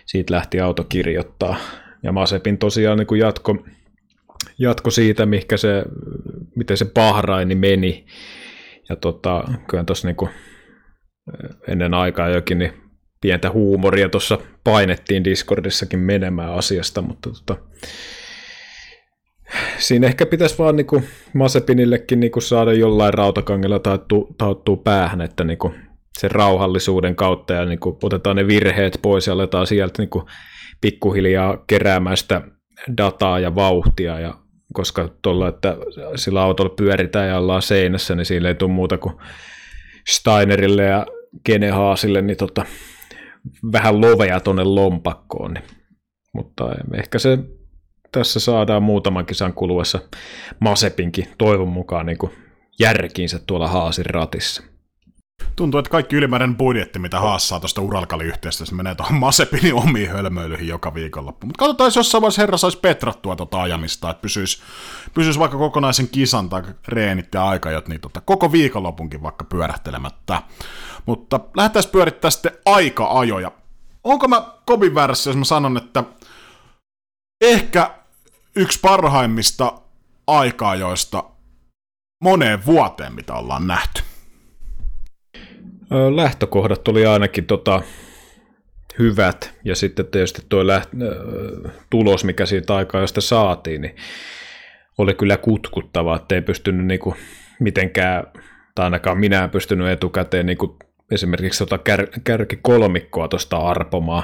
siitä 0.06 0.34
lähti 0.34 0.60
auto 0.60 0.84
kirjoittaa. 0.84 1.56
Ja 2.04 2.12
Masepin 2.12 2.58
tosiaan 2.58 2.98
niin 2.98 3.20
jatko, 3.20 3.66
jatko 4.60 4.92
siitä, 4.92 5.26
mikä 5.26 5.58
se, 5.58 5.84
miten 6.56 6.78
se 6.78 6.86
Bahraini 6.86 7.56
meni. 7.56 8.06
Ja 8.90 8.96
tota, 8.96 9.44
kyllä 9.70 9.84
tuossa 9.84 10.08
niin 10.08 10.30
ennen 11.68 11.94
aikaa 11.94 12.30
jokin 12.30 12.58
niin 12.60 12.74
pientä 13.22 13.50
huumoria 13.50 14.10
tuossa 14.10 14.38
painettiin 14.64 15.24
Discordissakin 15.24 16.00
menemään 16.00 16.54
asiasta, 16.54 17.02
mutta 17.02 17.30
tota, 17.30 17.62
siinä 19.78 20.08
ehkä 20.08 20.26
pitäisi 20.26 20.58
vaan 20.58 20.76
niinku 20.76 21.04
Masepinillekin 21.34 22.20
niinku 22.20 22.42
saada 22.42 22.74
jollain 22.74 23.14
rautakangella 23.14 23.80
tauttuu 24.38 24.78
päähän, 24.78 25.22
että 25.22 25.44
niinku 25.44 25.74
sen 26.20 26.32
rauhallisuuden 26.32 27.16
kautta 27.16 27.54
ja 27.54 27.66
niinku 27.66 27.98
otetaan 28.04 28.36
ne 28.36 28.48
virheet 28.48 29.00
pois 29.02 29.28
ja 29.28 29.34
aletaan 29.34 29.68
sieltä 29.68 30.02
niinku 30.02 30.26
pikkuhiljaa 30.82 31.64
keräämään 31.68 32.18
sitä 32.18 32.42
dataa 32.98 33.40
ja 33.40 33.56
vauhtia 33.56 34.20
ja 34.20 34.34
koska 34.74 35.10
tuolla, 35.22 35.48
että 35.48 35.78
sillä 36.16 36.42
autolla 36.42 36.74
pyöritään 36.76 37.28
ja 37.28 37.38
ollaan 37.38 37.62
seinässä, 37.62 38.16
niin 38.16 38.26
siinä 38.26 38.48
ei 38.48 38.56
tule 38.56 38.72
muuta 38.72 38.98
kuin 38.98 39.16
Steinerille 40.10 40.84
ja 40.84 41.06
Genehaasille 41.46 42.22
niin 42.22 42.38
tota, 42.38 42.66
vähän 43.72 44.02
lovea 44.02 44.40
tuonne 44.40 44.64
lompakkoon. 44.64 45.54
Niin. 45.54 45.64
Mutta 46.34 46.76
ehkä 46.94 47.20
se 47.20 47.38
tässä 48.12 48.40
saadaan 48.40 48.84
muutaman 48.84 49.26
kisan 49.26 49.54
kuluessa 49.54 50.00
Masepinkin 50.60 51.28
toivon 51.38 51.68
mukaan 51.68 52.06
niin 52.06 52.18
kuin 52.18 52.32
järkiinsä 52.80 53.40
tuolla 53.48 53.68
Haasin 53.68 54.06
ratissa. 54.06 54.64
Tuntuu, 55.56 55.80
että 55.80 55.90
kaikki 55.90 56.16
ylimääräinen 56.16 56.58
budjetti, 56.58 57.00
mitä 57.00 57.20
haassaa 57.20 57.60
tuosta 57.60 57.82
Uralkali-yhteistyössä, 57.82 58.76
menee 58.76 58.96
tuohon 58.96 59.16
Masepinin 59.16 59.74
omiin 59.74 60.10
hölmöilyihin 60.10 60.68
joka 60.68 60.94
viikonloppu. 60.94 61.48
Mutta 61.48 61.60
katsotaan, 61.60 61.88
jos 61.88 61.96
jossain 61.96 62.22
vaiheessa 62.22 62.42
herra 62.42 62.58
saisi 62.58 62.80
petrattua 62.80 63.36
tuota 63.36 63.62
ajamista, 63.62 64.10
että 64.10 64.22
pysyisi, 64.22 64.62
pysyisi 65.14 65.40
vaikka 65.40 65.58
kokonaisen 65.58 66.10
kisan 66.10 66.50
tai 66.50 66.62
reenit 66.88 67.34
ja 67.34 67.48
aikajot, 67.48 67.88
niin 67.88 68.02
tota, 68.02 68.22
koko 68.22 68.52
viikonlopunkin 68.52 69.24
vaikka 69.24 69.46
pyörähtelemättä. 69.46 70.42
Mutta 71.06 71.40
lähdetään 71.56 71.86
pyörittää 71.92 72.32
sitten 72.32 72.58
aika-ajoja. 72.66 73.52
Onko 74.04 74.28
mä 74.28 74.42
kovin 74.66 74.96
väärässä, 74.96 75.30
jos 75.30 75.38
mä 75.38 75.46
sanon, 75.46 75.78
että 75.78 76.04
ehkä 77.42 77.97
yksi 78.58 78.80
parhaimmista 78.80 79.74
aika-ajoista 80.28 81.24
moneen 82.24 82.66
vuoteen, 82.66 83.14
mitä 83.14 83.34
ollaan 83.34 83.68
nähty? 83.68 84.02
Lähtökohdat 86.16 86.88
oli 86.88 87.06
ainakin 87.06 87.46
tota, 87.46 87.82
hyvät, 89.00 89.54
ja 89.64 89.76
sitten 89.76 90.06
tietysti 90.06 90.42
tuo 90.50 90.64
läht- 90.64 91.32
tulos, 91.90 92.24
mikä 92.24 92.46
siitä 92.46 92.76
aikaa 92.76 93.02
josta 93.02 93.22
saatiin, 93.22 93.82
niin 93.82 93.96
oli 94.98 95.14
kyllä 95.14 95.38
kutkuttava, 95.38 96.16
että 96.16 96.36
ei 96.36 96.42
pystynyt 96.42 96.86
niinku 96.86 97.16
mitenkään, 97.60 98.24
tai 98.76 98.84
ainakaan 98.84 99.18
minä 99.18 99.44
en 99.44 99.50
pystynyt 99.50 99.88
etukäteen 99.88 100.46
niinku 100.46 100.78
esimerkiksi 101.12 101.66
tota 101.66 101.80
kär- 101.90 102.22
kärkikolmikkoa 102.24 103.28
tuosta 103.28 103.58
arpomaan. 103.58 104.24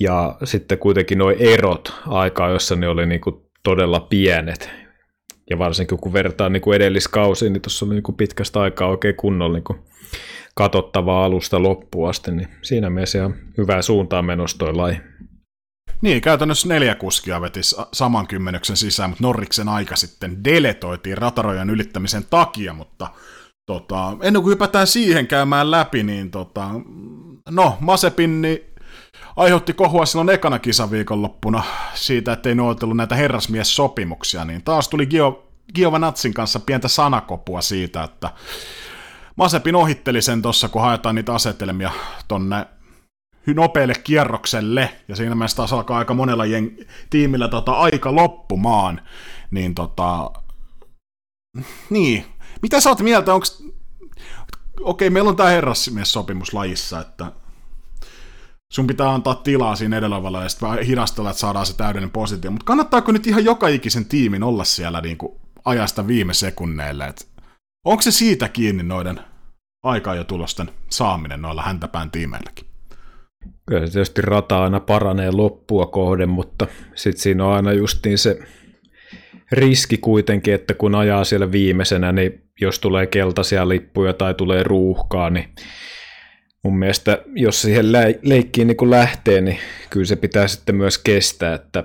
Ja 0.00 0.36
sitten 0.44 0.78
kuitenkin 0.78 1.18
nuo 1.18 1.30
erot 1.38 1.94
aikaa, 2.06 2.50
jossa 2.50 2.76
ne 2.76 2.88
oli 2.88 3.06
niinku 3.06 3.50
todella 3.62 4.00
pienet. 4.00 4.70
Ja 5.50 5.58
varsinkin 5.58 5.98
kun 5.98 6.12
vertaa 6.12 6.48
niinku 6.48 6.72
edelliskausiin, 6.72 7.52
niin 7.52 7.62
tuossa 7.62 7.86
oli 7.86 7.94
niinku 7.94 8.12
pitkästä 8.12 8.60
aikaa 8.60 8.88
oikein 8.88 9.16
kunnolla 9.16 9.54
niinku 9.54 9.76
katsottavaa 10.54 11.24
alusta 11.24 11.62
loppuun 11.62 12.08
asti, 12.08 12.30
niin 12.30 12.48
siinä 12.62 12.90
mielessä 12.90 13.18
ihan 13.18 13.34
hyvää 13.58 13.82
suuntaan 13.82 14.24
menossa 14.24 14.58
toi 14.58 14.74
laji. 14.74 15.00
Niin, 16.02 16.20
käytännössä 16.20 16.68
neljä 16.68 16.94
kuskia 16.94 17.40
veti 17.40 17.60
saman 17.92 18.26
kymmenyksen 18.26 18.76
sisään, 18.76 19.10
mutta 19.10 19.24
Norriksen 19.24 19.68
aika 19.68 19.96
sitten 19.96 20.44
deletoitiin 20.44 21.18
ratarojen 21.18 21.70
ylittämisen 21.70 22.22
takia, 22.30 22.72
mutta 22.72 23.08
tota, 23.66 24.16
ennen 24.22 24.42
kuin 24.42 24.52
hypätään 24.52 24.86
siihen 24.86 25.26
käymään 25.26 25.70
läpi, 25.70 26.02
niin 26.02 26.30
tota, 26.30 26.70
no, 27.50 27.76
Masepin 27.80 28.42
niin 28.42 28.58
aiheutti 29.38 29.72
kohua 29.72 30.06
silloin 30.06 30.28
ekana 30.28 30.58
kisaviikonloppuna 30.58 31.64
siitä, 31.94 32.32
ettei 32.32 32.54
nuotellut 32.54 32.96
näitä 32.96 33.14
herrasmies-sopimuksia, 33.14 34.44
niin 34.44 34.62
taas 34.62 34.88
tuli 34.88 35.06
Gio, 35.06 35.48
Giovanatsin 35.74 36.34
kanssa 36.34 36.60
pientä 36.60 36.88
sanakopua 36.88 37.60
siitä, 37.60 38.02
että 38.02 38.30
Masepin 39.36 39.74
ohitteli 39.74 40.22
sen 40.22 40.42
tuossa, 40.42 40.68
kun 40.68 40.82
haetaan 40.82 41.14
niitä 41.14 41.34
asetelmia 41.34 41.90
tonne 42.28 42.66
nopealle 43.54 43.94
kierrokselle, 44.04 44.90
ja 45.08 45.16
siinä 45.16 45.34
mielessä 45.34 45.56
taas 45.56 45.72
alkaa 45.72 45.98
aika 45.98 46.14
monella 46.14 46.44
jeng- 46.44 46.84
tiimillä 47.10 47.48
tota, 47.48 47.72
aika 47.72 48.14
loppumaan, 48.14 49.00
niin 49.50 49.74
tota, 49.74 50.30
niin, 51.90 52.24
mitä 52.62 52.80
sä 52.80 52.88
oot 52.88 53.00
mieltä, 53.00 53.34
onko, 53.34 53.46
okei, 54.80 55.10
meillä 55.10 55.30
on 55.30 55.36
tämä 55.36 55.48
herrasmies-sopimus 55.48 56.54
lajissa, 56.54 57.00
että 57.00 57.32
sun 58.72 58.86
pitää 58.86 59.10
antaa 59.10 59.34
tilaa 59.34 59.76
siinä 59.76 59.98
edellävällä 59.98 60.42
ja 60.42 60.48
sitten 60.48 60.78
hidastella, 60.86 61.30
että 61.30 61.40
saadaan 61.40 61.66
se 61.66 61.76
täydellinen 61.76 62.10
positio, 62.10 62.50
mutta 62.50 62.64
kannattaako 62.64 63.12
nyt 63.12 63.26
ihan 63.26 63.44
joka 63.44 63.68
ikisen 63.68 64.04
tiimin 64.04 64.42
olla 64.42 64.64
siellä 64.64 65.00
niin 65.00 65.18
kuin 65.18 65.32
ajasta 65.64 66.06
viime 66.06 66.34
sekunneille, 66.34 67.06
että 67.06 67.24
onko 67.84 68.02
se 68.02 68.10
siitä 68.10 68.48
kiinni 68.48 68.82
noiden 68.82 69.20
aikaa 69.84 70.14
ja 70.14 70.24
tulosten 70.24 70.70
saaminen 70.90 71.42
noilla 71.42 71.62
häntäpään 71.62 72.10
tiimeilläkin? 72.10 72.68
Kyllä 73.68 73.86
se 73.86 73.92
tietysti 73.92 74.22
rata 74.22 74.64
aina 74.64 74.80
paranee 74.80 75.30
loppua 75.30 75.86
kohden, 75.86 76.28
mutta 76.28 76.66
sitten 76.94 77.22
siinä 77.22 77.44
on 77.44 77.52
aina 77.52 77.72
justiin 77.72 78.18
se 78.18 78.38
riski 79.52 79.98
kuitenkin, 79.98 80.54
että 80.54 80.74
kun 80.74 80.94
ajaa 80.94 81.24
siellä 81.24 81.52
viimeisenä, 81.52 82.12
niin 82.12 82.42
jos 82.60 82.78
tulee 82.78 83.06
keltaisia 83.06 83.68
lippuja 83.68 84.12
tai 84.12 84.34
tulee 84.34 84.62
ruuhkaa, 84.62 85.30
niin 85.30 85.48
mun 86.68 86.78
mielestä 86.78 87.22
jos 87.34 87.62
siihen 87.62 87.92
leikkiin 88.22 88.66
niin 88.66 88.76
kun 88.76 88.90
lähtee, 88.90 89.40
niin 89.40 89.58
kyllä 89.90 90.06
se 90.06 90.16
pitää 90.16 90.48
sitten 90.48 90.74
myös 90.74 90.98
kestää, 90.98 91.54
että 91.54 91.84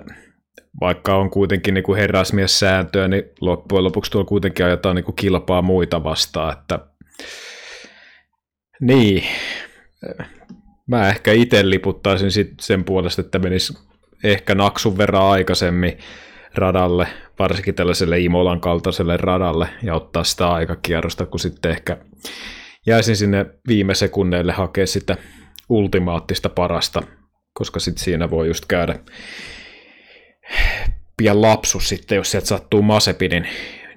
vaikka 0.82 1.16
on 1.16 1.30
kuitenkin 1.30 1.74
niin 1.74 1.84
kuin 1.84 2.00
herrasmies 2.00 2.60
sääntöä, 2.60 3.08
niin 3.08 3.24
loppujen 3.42 3.84
lopuksi 3.84 4.12
tuolla 4.12 4.28
kuitenkin 4.28 4.66
ajetaan 4.66 4.96
niin 4.96 5.04
kuin 5.04 5.16
kilpaa 5.16 5.62
muita 5.62 6.04
vastaan, 6.04 6.54
että 6.54 6.80
niin, 8.82 9.24
mä 10.88 11.10
ehkä 11.10 11.32
itse 11.32 11.70
liputtaisin 11.70 12.32
sit 12.32 12.54
sen 12.62 12.84
puolesta, 12.84 13.22
että 13.22 13.40
menisi 13.40 13.78
ehkä 14.24 14.56
naksun 14.56 14.98
verran 14.98 15.24
aikaisemmin 15.24 15.98
radalle, 16.56 17.08
varsinkin 17.40 17.76
tällaiselle 17.76 18.20
Imolan 18.20 18.60
kaltaiselle 18.60 19.18
radalle 19.18 19.68
ja 19.84 19.96
ottaa 19.96 20.24
sitä 20.24 20.48
aikakierrosta, 20.48 21.26
kun 21.26 21.40
sitten 21.40 21.72
ehkä 21.72 21.98
jäisin 22.86 23.16
sinne 23.16 23.46
viime 23.68 23.96
sekunneille 23.96 24.52
hakea 24.52 24.88
sitä 24.88 25.18
ultimaattista 25.70 26.50
parasta, 26.50 27.04
koska 27.54 27.80
sitten 27.80 28.04
siinä 28.04 28.30
voi 28.30 28.48
just 28.48 28.66
käydä 28.66 29.00
pian 31.18 31.42
lapsus 31.42 31.90
sitten, 31.90 32.16
jos 32.16 32.32
sieltä 32.32 32.48
sattuu 32.48 32.82
Masepinin 32.82 33.48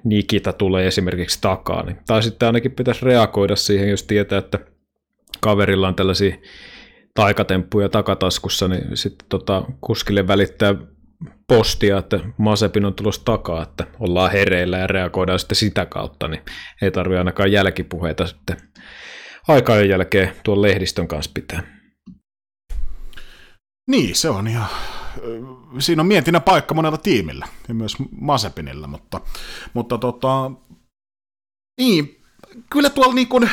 Nikita 0.05 0.52
tulee 0.52 0.87
esimerkiksi 0.87 1.38
takaa. 1.40 1.83
Niin, 1.83 1.99
tai 2.07 2.23
sitten 2.23 2.47
ainakin 2.47 2.73
pitäisi 2.73 3.05
reagoida 3.05 3.57
siihen, 3.57 3.88
jos 3.88 4.02
tietää, 4.02 4.38
että 4.38 4.59
kaverilla 5.40 5.88
on 5.88 5.95
tällaisia 5.95 6.37
taikatemppuja 7.14 7.88
takataskussa, 7.88 8.69
niin 8.69 8.97
sitten 8.97 9.28
tota, 9.28 9.64
kuskille 9.81 10.26
välittää 10.26 10.75
postia, 11.49 11.99
että 11.99 12.21
Masepin 12.39 12.85
on 12.85 12.95
tulossa 12.95 13.25
takaa, 13.25 13.63
että 13.63 13.87
ollaan 14.01 14.33
hereillä 14.33 14.79
ja 14.79 14.87
reagoidaan 14.87 15.39
sitten 15.39 15.57
sitä 15.57 15.87
kautta, 15.87 16.29
niin 16.29 16.43
ei 16.83 16.91
tarvitse 16.91 17.19
ainakaan 17.19 17.53
jälkipuheita 17.53 18.27
sitten 18.27 18.57
aikaa 19.49 19.81
jälkeen 19.81 20.33
tuon 20.45 20.63
lehdistön 20.63 21.09
kanssa 21.09 21.31
pitää. 21.35 21.63
Niin, 23.91 24.15
se 24.15 24.31
on 24.31 24.49
ihan, 24.49 24.67
siinä 25.79 26.03
on 26.03 26.07
mietinnä 26.07 26.41
paikka 26.41 26.75
monella 26.75 26.99
tiimillä 26.99 27.49
ja 27.69 27.75
myös 27.75 27.97
Masepinilla, 28.21 28.87
mutta, 28.87 29.21
mutta 29.75 29.99
tota, 29.99 30.51
niin, 31.81 32.21
kyllä 32.71 32.91
tuolla 32.91 33.15
niin 33.15 33.29
kuin, 33.29 33.51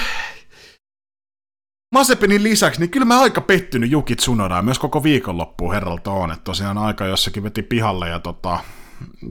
Masepinin 1.94 2.44
lisäksi, 2.44 2.80
niin 2.80 2.90
kyllä 2.90 3.06
mä 3.06 3.22
aika 3.22 3.42
pettynyt 3.42 3.92
Jukit 3.92 4.18
Tsunodaan 4.18 4.66
myös 4.66 4.80
koko 4.80 5.04
viikonloppuun 5.04 5.74
herralta 5.74 6.12
on, 6.12 6.32
että 6.32 6.44
tosiaan 6.44 6.78
aika 6.78 7.06
jossakin 7.06 7.44
veti 7.44 7.64
pihalle 7.64 8.10
ja 8.10 8.20
tota, 8.20 8.60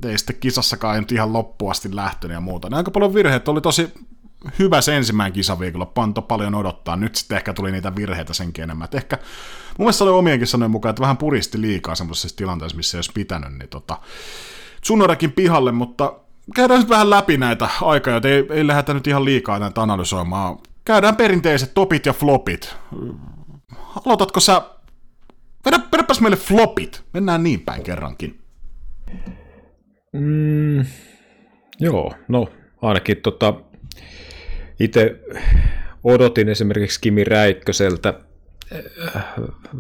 ei 0.07 0.19
sitten 0.19 0.37
kisassakaan 0.41 0.95
ei 0.95 1.01
nyt 1.01 1.13
ihan 1.13 1.33
loppuasti 1.33 1.97
lähtenyt 1.97 2.35
ja 2.35 2.41
muuta. 2.41 2.71
Ne 2.71 2.77
aika 2.77 2.91
paljon 2.91 3.15
virheitä, 3.15 3.51
oli 3.51 3.61
tosi 3.61 3.89
hyvä 4.59 4.81
se 4.81 4.97
ensimmäinen 4.97 5.33
kisaviikolla, 5.33 5.87
panto 5.87 6.23
paljon 6.23 6.55
odottaa, 6.55 6.97
nyt 6.97 7.15
sitten 7.15 7.37
ehkä 7.37 7.53
tuli 7.53 7.73
niitä 7.73 7.97
virheitä 7.97 8.35
senkin 8.35 8.63
enemmän. 8.63 8.85
Et 8.85 8.95
ehkä 8.95 9.19
mun 9.79 9.85
mielestä 9.85 10.05
oli 10.05 10.13
omienkin 10.13 10.47
sanojen 10.47 10.71
mukaan, 10.71 10.91
että 10.91 11.03
vähän 11.03 11.17
puristi 11.17 11.61
liikaa 11.61 11.95
semmoisessa 11.95 12.37
tilanteessa, 12.37 12.77
missä 12.77 12.97
ei 12.97 12.99
olisi 12.99 13.13
pitänyt, 13.15 13.53
niin 13.59 13.69
tota, 13.69 13.99
Tsunodakin 14.81 15.33
pihalle, 15.33 15.73
mutta 15.73 16.15
käydään 16.55 16.81
nyt 16.81 16.89
vähän 16.89 17.11
läpi 17.11 17.37
näitä 17.37 17.69
aikaa, 17.81 18.21
ei, 18.25 18.47
ei 18.51 18.67
lähdetä 18.67 18.95
nyt 18.95 19.07
ihan 19.07 19.25
liikaa 19.25 19.59
näitä 19.59 19.83
analysoimaan 19.83 20.59
käydään 20.85 21.17
perinteiset 21.17 21.75
topit 21.75 22.07
ja 22.07 22.13
flopit. 22.13 22.77
Aloitatko 24.07 24.41
sä... 24.41 24.63
Vedä, 25.67 25.81
vedäpäs 25.93 26.21
meille 26.21 26.37
flopit. 26.37 27.03
Mennään 27.13 27.43
niin 27.43 27.61
päin 27.61 27.83
kerrankin. 27.83 28.39
Mm, 30.13 30.85
joo, 31.81 32.15
no 32.29 32.49
ainakin 32.83 33.17
tota, 33.17 33.55
itse 34.81 35.21
odotin 36.05 36.49
esimerkiksi 36.49 37.01
Kimi 37.01 37.25
Räikköseltä 37.25 38.15
äh, 39.17 39.25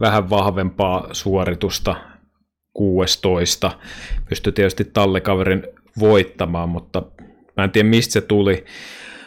vähän 0.00 0.30
vahvempaa 0.30 1.08
suoritusta 1.12 1.96
16. 2.72 3.72
Pystyi 4.28 4.52
tietysti 4.52 4.84
tallikaverin 4.84 5.66
voittamaan, 5.98 6.68
mutta 6.68 7.02
mä 7.56 7.64
en 7.64 7.70
tiedä 7.70 7.88
mistä 7.88 8.12
se 8.12 8.20
tuli 8.20 8.64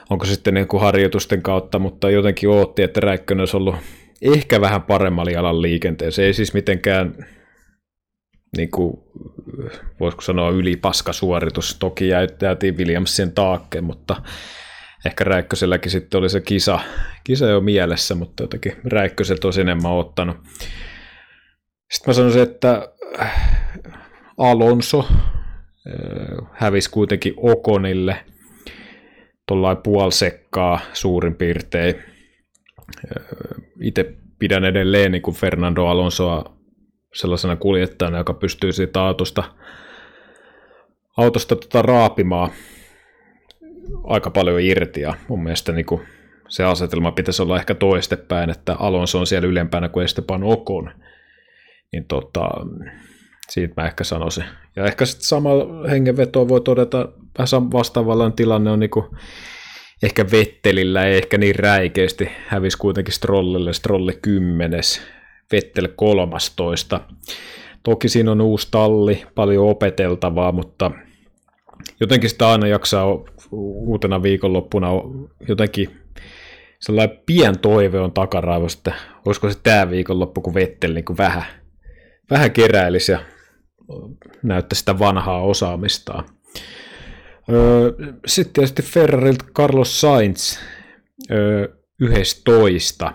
onko 0.09 0.25
sitten 0.25 0.53
niin 0.53 0.67
kuin 0.67 0.81
harjoitusten 0.81 1.41
kautta, 1.41 1.79
mutta 1.79 2.09
jotenkin 2.09 2.49
ootti, 2.49 2.83
että 2.83 2.99
Räikkönen 2.99 3.41
olisi 3.41 3.57
ollut 3.57 3.75
ehkä 4.21 4.61
vähän 4.61 4.81
paremmalla 4.81 5.31
jalan 5.31 5.61
liikenteessä. 5.61 6.21
Ei 6.21 6.33
siis 6.33 6.53
mitenkään, 6.53 7.15
niin 8.57 8.71
kuin, 8.71 8.97
voisiko 9.99 10.21
sanoa, 10.21 10.49
ylipaska 10.49 11.13
suoritus. 11.13 11.77
Toki 11.79 12.07
jäätiin 12.07 12.77
Williamsien 12.77 13.31
taakke, 13.31 13.81
mutta 13.81 14.21
ehkä 15.05 15.23
Räikköselläkin 15.23 15.91
sitten 15.91 16.17
oli 16.17 16.29
se 16.29 16.41
kisa, 16.41 16.79
kisa 17.23 17.47
jo 17.47 17.61
mielessä, 17.61 18.15
mutta 18.15 18.43
jotenkin 18.43 18.73
Räikköset 18.83 19.45
olisi 19.45 19.61
enemmän 19.61 19.91
ottanut. 19.91 20.37
Sitten 21.91 22.07
mä 22.07 22.13
sanoisin, 22.13 22.41
että 22.41 22.89
Alonso 24.37 25.07
äh, 25.09 26.49
hävisi 26.53 26.89
kuitenkin 26.89 27.33
Okonille– 27.37 28.17
tuollain 29.47 29.77
puolisekkaa 29.77 30.79
suurin 30.93 31.35
piirtein. 31.35 31.95
Itse 33.81 34.13
pidän 34.39 34.65
edelleen 34.65 35.11
niin 35.11 35.21
kuin 35.21 35.35
Fernando 35.35 35.85
Alonsoa 35.85 36.55
sellaisena 37.13 37.55
kuljettajana, 37.55 38.17
joka 38.17 38.33
pystyy 38.33 38.71
siitä 38.71 39.01
autosta, 39.01 39.43
autosta 41.17 41.55
tota 41.55 41.81
raapimaan 41.81 42.49
aika 44.03 44.29
paljon 44.29 44.61
irti 44.61 45.01
ja 45.01 45.13
mun 45.27 45.43
mielestä 45.43 45.71
niin 45.71 45.85
kuin 45.85 46.01
se 46.47 46.63
asetelma 46.63 47.11
pitäisi 47.11 47.41
olla 47.41 47.57
ehkä 47.57 47.75
toistepäin, 47.75 48.49
että 48.49 48.75
Alonso 48.79 49.19
on 49.19 49.27
siellä 49.27 49.47
ylempänä 49.47 49.89
kuin 49.89 50.03
Esteban 50.03 50.43
Ocon. 50.43 50.91
Niin 51.91 52.05
tota, 52.05 52.49
siitä 53.49 53.81
mä 53.81 53.87
ehkä 53.87 54.03
sanoisin. 54.03 54.43
Ja 54.75 54.85
ehkä 54.85 55.05
sitten 55.05 55.27
samalla 55.27 55.87
hengenvetoa 55.87 56.47
voi 56.47 56.61
todeta, 56.61 57.09
vähän 57.37 57.71
vastaavallaan 57.71 58.33
tilanne 58.33 58.71
on 58.71 58.79
niinku, 58.79 59.15
ehkä 60.03 60.25
Vettelillä 60.31 61.05
ei 61.05 61.17
ehkä 61.17 61.37
niin 61.37 61.55
räikeästi, 61.55 62.29
hävisi 62.47 62.77
kuitenkin 62.77 63.13
Strollille, 63.13 63.73
Strolle 63.73 64.13
10, 64.13 64.81
Vettel 65.51 65.87
13. 65.95 66.99
Toki 67.83 68.09
siinä 68.09 68.31
on 68.31 68.41
uusi 68.41 68.67
talli, 68.71 69.23
paljon 69.35 69.69
opeteltavaa, 69.69 70.51
mutta 70.51 70.91
jotenkin 71.99 72.29
sitä 72.29 72.49
aina 72.49 72.67
jaksaa 72.67 73.05
uutena 73.51 74.23
viikonloppuna 74.23 74.87
jotenkin 75.47 75.89
sellainen 76.79 77.19
pien 77.25 77.59
toive 77.59 77.99
on 77.99 78.11
takaraivossa, 78.11 78.79
että 78.79 78.93
olisiko 79.25 79.49
se 79.49 79.59
tämä 79.63 79.89
viikonloppu, 79.89 80.41
kun 80.41 80.53
Vettel 80.53 80.93
niin 80.93 81.05
kuin 81.05 81.17
vähän, 81.17 81.43
vähän 82.29 82.51
keräilisi 82.51 83.11
ja 83.11 83.19
näyttää 84.43 84.79
sitä 84.79 84.99
vanhaa 84.99 85.41
osaamistaan. 85.41 86.25
Sitten 88.25 88.53
tietysti 88.53 88.81
Ferrarilta 88.81 89.45
Carlos 89.53 90.01
Sainz 90.01 90.59
11. 91.99 93.13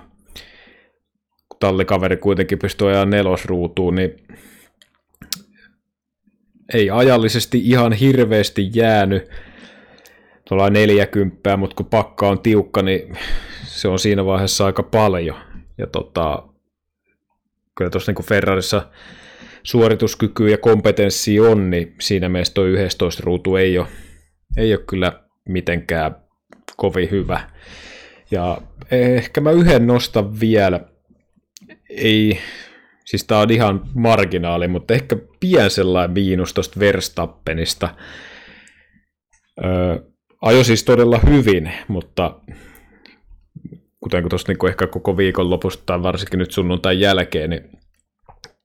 Kun 1.48 1.58
tallikaveri 1.60 2.16
kuitenkin 2.16 2.58
pystyy 2.58 2.88
ajaa 2.90 3.04
nelosruutuun, 3.04 3.94
niin 3.94 4.26
ei 6.74 6.90
ajallisesti 6.90 7.58
ihan 7.58 7.92
hirveästi 7.92 8.70
jäänyt 8.74 9.30
tuolla 10.48 10.70
40, 10.70 11.56
mutta 11.56 11.76
kun 11.76 11.86
pakka 11.86 12.28
on 12.28 12.40
tiukka, 12.40 12.82
niin 12.82 13.18
se 13.64 13.88
on 13.88 13.98
siinä 13.98 14.24
vaiheessa 14.24 14.66
aika 14.66 14.82
paljon. 14.82 15.36
Ja 15.78 15.86
tota, 15.86 16.42
kyllä 17.74 17.90
tuossa 17.90 18.12
niin 18.12 18.26
Ferrarissa 18.26 18.90
suorituskyky 19.62 20.48
ja 20.48 20.58
kompetenssi 20.58 21.40
on, 21.40 21.70
niin 21.70 21.94
siinä 22.00 22.28
mielessä 22.28 22.54
tuo 22.54 22.64
11 22.64 23.22
ruutu 23.24 23.56
ei 23.56 23.78
ole, 23.78 23.86
ei 24.56 24.74
ole 24.74 24.82
kyllä 24.86 25.22
mitenkään 25.48 26.16
kovin 26.76 27.10
hyvä. 27.10 27.50
Ja 28.30 28.62
ehkä 28.90 29.40
mä 29.40 29.50
yhden 29.50 29.86
nostan 29.86 30.40
vielä. 30.40 30.80
Ei, 31.90 32.38
siis 33.04 33.24
tää 33.24 33.38
on 33.38 33.50
ihan 33.50 33.80
marginaali, 33.94 34.68
mutta 34.68 34.94
ehkä 34.94 35.16
pien 35.40 35.70
sellainen 35.70 36.10
miinus 36.10 36.54
tuosta 36.54 36.80
Verstappenista. 36.80 37.94
Öö, 39.64 39.96
ajo 40.42 40.64
siis 40.64 40.84
todella 40.84 41.20
hyvin, 41.30 41.72
mutta 41.88 42.40
kuten 44.00 44.28
tuossa 44.28 44.52
niin 44.52 44.68
ehkä 44.68 44.86
koko 44.86 45.16
viikon 45.16 45.50
lopusta 45.50 45.82
tai 45.86 46.02
varsinkin 46.02 46.38
nyt 46.38 46.50
sunnuntain 46.50 47.00
jälkeen, 47.00 47.50
niin 47.50 47.79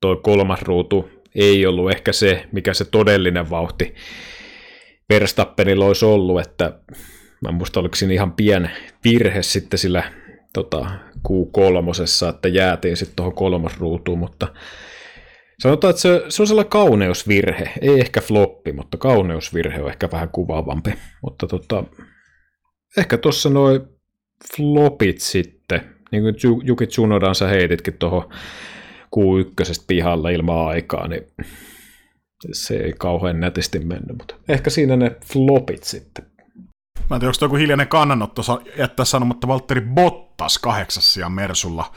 tuo 0.01 0.15
kolmas 0.15 0.62
ruutu 0.62 1.10
ei 1.36 1.65
ollut 1.65 1.91
ehkä 1.91 2.13
se, 2.13 2.45
mikä 2.51 2.73
se 2.73 2.86
todellinen 2.86 3.49
vauhti 3.49 3.95
Verstappenilla 5.10 5.86
olisi 5.86 6.05
ollut, 6.05 6.41
että 6.41 6.79
mä 7.41 7.51
muista 7.51 7.79
oliko 7.79 7.95
siinä 7.95 8.13
ihan 8.13 8.31
pieni 8.31 8.67
virhe 9.03 9.43
sitten 9.43 9.79
sillä 9.79 10.03
tota, 10.53 10.89
Q3, 11.27 12.29
että 12.29 12.47
jäätiin 12.47 12.97
sitten 12.97 13.15
tuohon 13.15 13.36
kolmosruutuun, 13.36 14.19
mutta 14.19 14.47
sanotaan, 15.60 15.89
että 15.89 16.01
se, 16.01 16.23
se 16.29 16.43
on 16.43 16.47
sellainen 16.47 16.69
kauneusvirhe, 16.69 17.71
ei 17.81 17.99
ehkä 17.99 18.21
floppi, 18.21 18.71
mutta 18.71 18.97
kauneusvirhe 18.97 19.81
on 19.81 19.89
ehkä 19.89 20.10
vähän 20.12 20.29
kuvaavampi, 20.29 20.93
mutta 21.21 21.47
tota, 21.47 21.84
ehkä 22.97 23.17
tuossa 23.17 23.49
noin 23.49 23.81
flopit 24.55 25.21
sitten, 25.21 25.81
niin 26.12 26.23
kuin 26.23 26.36
Juki 26.63 26.88
Tsunodan 26.88 27.36
sä 27.36 27.47
heititkin 27.47 27.97
tuohon 27.97 28.29
Q1 29.17 29.84
pihalla 29.88 30.30
ilman 30.30 30.67
aikaa, 30.67 31.08
niin 31.08 31.28
se 32.51 32.75
ei 32.75 32.93
kauhean 32.93 33.39
nätisti 33.39 33.80
mennyt, 33.80 34.17
mutta 34.17 34.36
ehkä 34.47 34.69
siinä 34.69 34.95
ne 34.95 35.15
flopit 35.25 35.84
sitten. 35.84 36.25
Mä 37.10 37.15
en 37.15 37.19
tiedä, 37.19 37.30
onko 37.30 37.45
joku 37.45 37.56
hiljainen 37.56 37.88
kannanotto 37.88 38.41
jättää 38.78 39.06
sanomatta 39.06 39.47
Valtteri 39.47 39.82
Bottas 39.82 40.58
kahdeksassa 40.58 41.19
ja 41.19 41.30
Mersulla. 41.30 41.91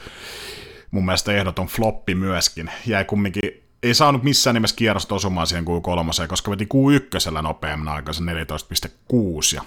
Mun 0.90 1.04
mielestä 1.04 1.32
ehdoton 1.32 1.66
floppi 1.66 2.14
myöskin. 2.14 2.70
Jäi 2.86 3.04
kumminkin 3.04 3.42
ei 3.82 3.94
saanut 3.94 4.22
missään 4.22 4.54
nimessä 4.54 4.76
kierrosta 4.76 5.14
osumaan 5.14 5.46
siihen 5.46 5.64
Q3, 5.64 6.26
koska 6.28 6.50
veti 6.50 6.68
Q1 6.74 7.42
nopeammin 7.42 7.88
aikansa 7.88 8.22
14.6 8.24 9.54
ja 9.54 9.62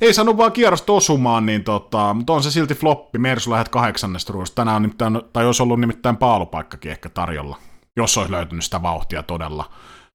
ei 0.01 0.13
saanut 0.13 0.37
vaan 0.37 0.51
kierrosta 0.51 0.93
osumaan, 0.93 1.45
niin 1.45 1.63
tota, 1.63 2.13
mutta 2.13 2.33
on 2.33 2.43
se 2.43 2.51
silti 2.51 2.75
floppi. 2.75 3.19
Mersu 3.19 3.51
lähet 3.51 3.69
kahdeksannesta 3.69 4.33
ruuasta. 4.33 4.55
Tänään 4.55 4.75
on 4.75 4.81
nimittäin, 4.81 5.21
tai 5.33 5.45
olisi 5.45 5.63
ollut 5.63 5.79
nimittäin 5.79 6.17
paalupaikkakin 6.17 6.91
ehkä 6.91 7.09
tarjolla, 7.09 7.57
jos 7.95 8.17
olisi 8.17 8.31
löytynyt 8.31 8.63
sitä 8.63 8.81
vauhtia 8.81 9.23
todella. 9.23 9.71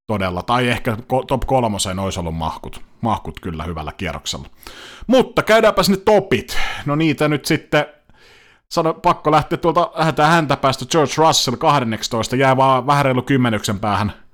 todella. 0.06 0.42
Tai 0.42 0.68
ehkä 0.68 0.96
top 1.26 1.42
kolmoseen 1.46 1.98
olisi 1.98 2.20
ollut 2.20 2.36
mahkut, 2.36 2.80
mahkut 3.00 3.40
kyllä 3.40 3.64
hyvällä 3.64 3.92
kierroksella. 3.92 4.48
Mutta 5.06 5.42
käydäänpä 5.42 5.82
sinne 5.82 6.00
topit. 6.04 6.58
No 6.86 6.96
niitä 6.96 7.28
nyt 7.28 7.44
sitten 7.44 7.86
sano, 8.70 8.94
pakko 8.94 9.30
lähteä 9.30 9.58
tuolta, 9.58 9.90
lähdetään 9.94 10.30
häntä 10.30 10.56
päästä 10.56 10.84
George 10.86 11.12
Russell 11.16 11.56
12, 11.56 12.36
jää 12.36 12.56
vaan 12.56 12.86
vähän 12.86 13.04
reilu 13.04 13.22
kymmenyksen 13.22 13.80
päähän 13.80 14.25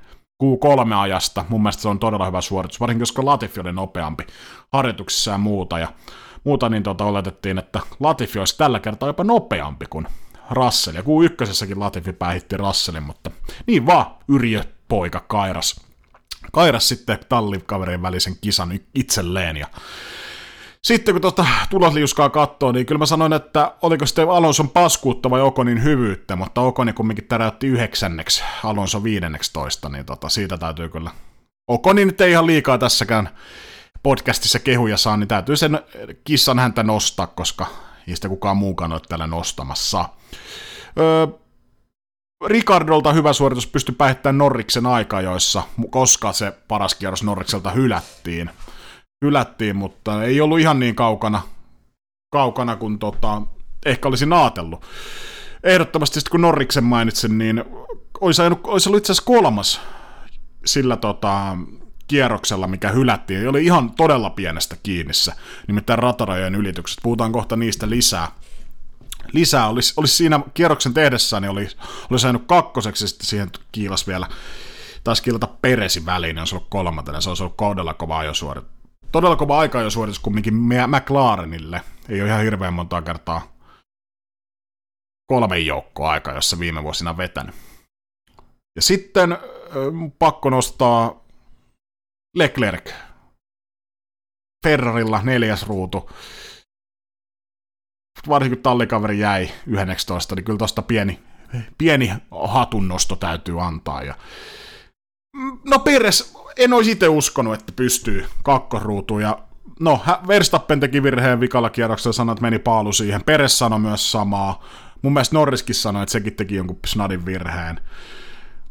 Q3-ajasta. 0.43 1.45
Mun 1.49 1.63
mielestä 1.63 1.83
se 1.83 1.89
on 1.89 1.99
todella 1.99 2.27
hyvä 2.27 2.41
suoritus, 2.41 2.81
varsinkin 2.81 3.03
koska 3.03 3.25
Latifi 3.25 3.61
oli 3.61 3.73
nopeampi 3.73 4.27
harjoituksissa 4.73 5.31
ja 5.31 5.39
muuta. 5.39 5.79
Ja 5.79 5.89
muuta 6.45 6.69
niin 6.69 6.83
tota, 6.83 7.05
oletettiin, 7.05 7.59
että 7.59 7.81
Latifi 8.01 8.39
olisi 8.39 8.59
tällä 8.59 8.81
kertaa 8.81 9.09
jopa 9.09 9.25
nopeampi 9.25 9.87
kuin 9.91 10.07
Russell. 10.51 10.97
Ja 10.97 11.03
Q1 11.03 11.79
Latifi 11.79 12.13
päihitti 12.13 12.57
Russellin, 12.57 13.03
mutta 13.03 13.31
niin 13.67 13.87
vaan, 13.87 14.07
Yrjö 14.29 14.65
poika 14.89 15.21
Kairas. 15.21 15.81
Kairas 16.53 16.89
sitten 16.89 17.19
tallikaverien 17.29 18.03
välisen 18.03 18.37
kisan 18.41 18.81
itselleen 18.95 19.57
ja 19.57 19.67
sitten 20.87 21.15
kun 21.15 21.23
tuota 21.23 21.47
tulosliuskaa 21.71 22.31
katsoo, 22.31 22.73
niin 22.73 22.87
kyllä 22.87 22.99
mä 22.99 23.07
sanoin, 23.07 23.33
että 23.33 23.75
oliko 23.83 24.07
sitten 24.07 24.31
Alonson 24.31 24.71
paskuutta 24.71 25.31
vai 25.31 25.41
Okonin 25.41 25.83
hyvyyttä, 25.83 26.37
mutta 26.37 26.61
Okoni 26.61 26.93
kumminkin 26.93 27.29
täräytti 27.29 27.67
yhdeksänneksi, 27.67 28.45
Alonso 28.65 29.05
viidenneksi 29.05 29.53
niin 29.93 30.07
tota, 30.07 30.29
siitä 30.29 30.59
täytyy 30.59 30.89
kyllä. 30.89 31.11
Okoni 31.69 32.05
nyt 32.05 32.21
ei 32.21 32.31
ihan 32.31 32.47
liikaa 32.47 32.79
tässäkään 32.79 33.29
podcastissa 34.03 34.59
kehuja 34.59 34.97
saa, 34.97 35.17
niin 35.17 35.29
täytyy 35.29 35.57
sen 35.57 35.81
kissan 36.25 36.59
häntä 36.59 36.83
nostaa, 36.83 37.27
koska 37.27 37.67
ei 38.09 38.17
sitä 38.17 38.29
kukaan 38.29 38.57
muukaan 38.57 38.93
ole 38.93 39.01
täällä 39.09 39.27
nostamassa. 39.27 40.09
Öö, 40.99 41.27
Ricardolta 42.47 43.13
hyvä 43.13 43.33
suoritus 43.33 43.67
pystyi 43.67 43.95
päihittämään 43.95 44.39
Norriksen 44.39 44.87
aikajoissa, 44.87 45.63
koska 45.91 46.33
se 46.33 46.53
paras 46.69 46.95
kierros 46.95 47.23
Norrikselta 47.23 47.71
hylättiin 47.71 48.51
hylättiin, 49.23 49.77
mutta 49.77 50.25
ei 50.25 50.41
ollut 50.41 50.61
ihan 50.61 50.81
niin 50.81 50.95
kaukana, 50.95 51.43
kaukana 52.33 52.77
kuin 52.77 52.99
tota, 52.99 53.43
ehkä 53.87 54.09
olisi 54.09 54.27
naatellut. 54.27 54.85
Ehdottomasti 55.65 56.15
sitten 56.15 56.31
kun 56.31 56.41
Norriksen 56.41 56.85
mainitsin, 56.85 57.39
niin 57.39 57.65
olisi, 58.21 58.43
ajanut, 58.43 58.61
olisi 58.65 58.89
ollut 58.89 58.99
itse 58.99 59.13
asiassa 59.13 59.27
kolmas 59.27 59.81
sillä 60.65 60.97
tota, 60.97 61.57
kierroksella, 62.09 62.67
mikä 62.67 62.91
hylättiin. 62.91 63.49
Oli 63.49 63.65
ihan 63.65 63.91
todella 63.91 64.31
pienestä 64.31 64.77
kiinnissä, 64.83 65.37
nimittäin 65.67 65.99
ratarajojen 65.99 66.55
ylitykset. 66.55 66.99
Puhutaan 67.03 67.33
kohta 67.33 67.57
niistä 67.57 67.91
lisää. 67.91 68.29
Lisää 69.33 69.69
olisi, 69.69 69.95
olisi 69.97 70.17
siinä 70.17 70.41
kierroksen 70.55 70.95
tehdessä, 70.95 71.41
niin 71.41 71.51
oli, 71.51 71.69
olisi 72.11 72.27
ajanut 72.27 72.47
kakkoseksi, 72.47 73.09
sitten 73.09 73.27
siihen 73.27 73.51
kiilas 73.73 74.07
vielä 74.07 74.27
taisi 75.05 75.23
kilata 75.23 75.47
Peresi 75.47 76.07
väliin, 76.07 76.35
niin 76.35 76.41
olisi 76.41 76.55
ollut 76.55 76.71
kolmantena, 76.71 77.21
se 77.21 77.29
olisi 77.29 77.43
ollut 77.43 77.57
kaudella 77.57 77.95
kova 77.95 78.19
ajosuoritus 78.19 78.72
todella 79.13 79.37
kova 79.37 79.59
aika 79.59 79.81
jo 79.81 79.91
suoritus 79.91 80.19
kumminkin 80.19 80.55
McLarenille. 80.87 81.81
Ei 82.09 82.21
ole 82.21 82.29
ihan 82.29 82.43
hirveän 82.43 82.75
monta 82.75 83.03
kertaa 83.03 83.53
kolme 85.27 85.59
joukkoa 85.59 86.11
aika, 86.11 86.33
jossa 86.33 86.59
viime 86.59 86.83
vuosina 86.83 87.17
vetänyt. 87.17 87.55
Ja 88.77 88.83
sitten 88.83 89.39
pakko 90.19 90.51
nostaa 90.51 91.25
Leclerc. 92.37 92.95
Ferrarilla 94.65 95.23
neljäs 95.23 95.67
ruutu. 95.67 96.11
Varsinkin 98.29 98.59
kun 98.59 98.63
tallikaveri 98.63 99.19
jäi 99.19 99.51
11, 99.67 100.35
niin 100.35 100.45
kyllä 100.45 100.59
tuosta 100.59 100.83
pieni, 100.83 101.21
pieni 101.79 102.13
hatunnosto 102.49 103.17
täytyy 103.17 103.63
antaa. 103.63 104.03
Ja 104.03 104.15
No 105.65 105.79
Pires, 105.79 106.35
en 106.57 106.73
olisi 106.73 106.91
itse 106.91 107.09
uskonut, 107.09 107.55
että 107.55 107.73
pystyy 107.77 108.27
kakkosruutuun. 108.43 109.23
Ja 109.23 109.39
no, 109.81 110.01
Verstappen 110.29 110.81
teki 110.81 111.03
virheen 111.03 111.41
vikalla 111.41 111.71
kierroksella, 111.71 112.33
että 112.33 112.43
meni 112.43 112.59
paalu 112.59 112.93
siihen. 112.93 113.25
Peres 113.25 113.59
sanoi 113.59 113.79
myös 113.79 114.13
samaa. 114.13 114.63
Mun 115.03 115.13
mielestä 115.13 115.37
Norriskin 115.37 115.75
sanoi, 115.75 116.03
että 116.03 116.13
sekin 116.13 116.37
teki 116.37 116.55
jonkun 116.55 116.79
snadin 116.87 117.27
virheen. 117.27 117.81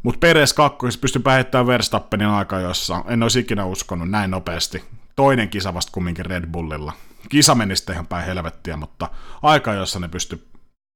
Mutta 0.03 0.19
Peres 0.19 0.53
kakkosessa 0.53 0.99
pystyi 0.99 1.21
päihittämään 1.21 1.67
Verstappenin 1.67 2.27
aika, 2.27 2.59
jossa 2.59 3.03
en 3.07 3.23
olisi 3.23 3.39
ikinä 3.39 3.65
uskonut 3.65 4.09
näin 4.09 4.31
nopeasti. 4.31 4.83
Toinen 5.15 5.49
kisa 5.49 5.73
vasta 5.73 5.91
kumminkin 5.91 6.25
Red 6.25 6.47
Bullilla. 6.47 6.93
Kisa 7.29 7.55
meni 7.55 7.75
sitten 7.75 7.93
ihan 7.93 8.07
päin 8.07 8.25
helvettiä, 8.25 8.77
mutta 8.77 9.09
aika, 9.41 9.73
jossa 9.73 9.99
ne 9.99 10.07
pystyi 10.07 10.47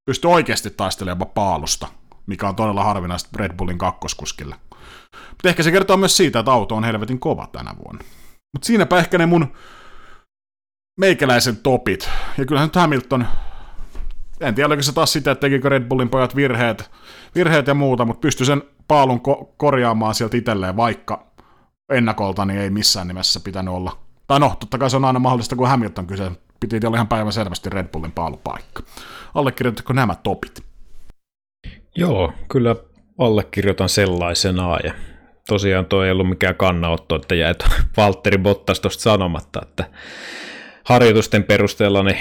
pysty 0.06 0.28
oikeasti 0.28 0.70
taistelemaan 0.70 1.32
paalusta, 1.32 1.88
mikä 2.26 2.48
on 2.48 2.56
todella 2.56 2.84
harvinaista 2.84 3.30
Red 3.36 3.54
Bullin 3.58 3.78
kakkoskuskille. 3.78 4.56
Mutta 5.30 5.50
ehkä 5.50 5.64
se 5.64 5.72
kertoo 5.72 5.98
myös 5.98 6.18
siitä, 6.18 6.40
että 6.40 6.52
auto 6.52 6.76
on 6.76 6.84
helvetin 6.84 7.20
kova 7.20 7.48
tänä 7.52 7.72
vuonna. 7.84 8.04
Mutta 8.54 8.66
siinäpä 8.66 8.98
ehkä 8.98 9.18
ne 9.18 9.26
mun 9.26 9.54
meikäläisen 11.00 11.58
topit. 11.58 12.10
Ja 12.38 12.46
kyllähän 12.46 12.68
nyt 12.68 12.76
Hamilton, 12.76 13.28
en 14.40 14.56
tiedä 14.56 14.68
oliko 14.68 14.82
se 14.82 14.94
taas 14.94 15.14
sitä, 15.14 15.32
että 15.32 15.42
tekikö 15.42 15.70
Red 15.70 15.84
Bullin 15.84 16.10
pojat 16.10 16.36
virheet, 16.36 16.92
virheet 17.36 17.68
ja 17.68 17.74
muuta, 17.74 18.06
mutta 18.06 18.20
pystyi 18.20 18.46
sen 18.46 18.64
paalun 18.88 19.22
ko- 19.28 19.54
korjaamaan 19.58 20.16
sieltä 20.16 20.38
itselleen, 20.38 20.78
vaikka 20.78 21.28
ennakolta 21.90 22.46
niin 22.46 22.60
ei 22.60 22.70
missään 22.70 23.08
nimessä 23.08 23.40
pitänyt 23.40 23.74
olla. 23.74 23.98
Tai 24.28 24.40
no, 24.40 24.56
totta 24.60 24.78
kai 24.78 24.90
se 24.90 24.98
on 24.98 25.06
aina 25.06 25.20
mahdollista, 25.20 25.56
kun 25.56 25.68
Hamilton 25.68 26.08
kyse. 26.08 26.32
Piti 26.60 26.88
olla 26.88 26.98
ihan 26.98 27.08
päivän 27.08 27.34
selvästi 27.34 27.70
Red 27.70 27.88
Bullin 27.88 28.12
paalupaikka. 28.12 28.84
Allekirjoitatko 29.36 29.94
nämä 29.94 30.16
topit? 30.16 30.64
Joo, 31.96 32.34
kyllä 32.50 32.76
allekirjoitan 33.18 33.90
sellaisenaan 33.90 34.80
ja 34.84 34.94
tosiaan 35.48 35.86
tuo 35.86 36.04
ei 36.04 36.12
ollut 36.12 36.30
mikään 36.30 36.56
kannanotto, 36.56 37.16
että 37.16 37.36
jäi 37.36 37.54
Valtteri 37.98 38.38
Bottas 38.38 38.80
tuosta 38.80 39.02
sanomatta, 39.04 39.60
että 39.64 39.86
harjoitusten 40.84 41.44
perusteella 41.44 42.04
niin 42.04 42.20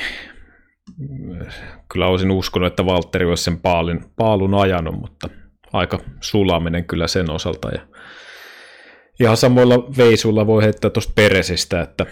kyllä 1.93 2.07
olisin 2.07 2.31
uskonut, 2.31 2.67
että 2.67 2.87
Valtteri 2.87 3.25
olisi 3.27 3.45
sen 3.45 3.61
paalin, 3.61 4.01
paalun 4.17 4.55
ajanut, 4.55 5.01
mutta 5.01 5.29
aika 5.73 5.99
sulaminen 6.21 6.85
kyllä 6.85 7.07
sen 7.07 7.31
osalta. 7.31 7.69
Ja 7.69 7.81
ihan 9.21 9.37
samoilla 9.37 9.75
veisuilla 9.97 10.47
voi 10.47 10.63
heittää 10.63 10.91
tuosta 10.91 11.13
Peresistä, 11.15 11.81
että 11.81 12.07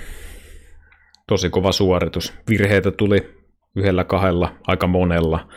tosi 1.26 1.50
kova 1.50 1.72
suoritus. 1.72 2.34
Virheitä 2.48 2.90
tuli 2.90 3.34
yhdellä 3.76 4.04
kahdella 4.04 4.54
aika 4.66 4.86
monella, 4.86 5.48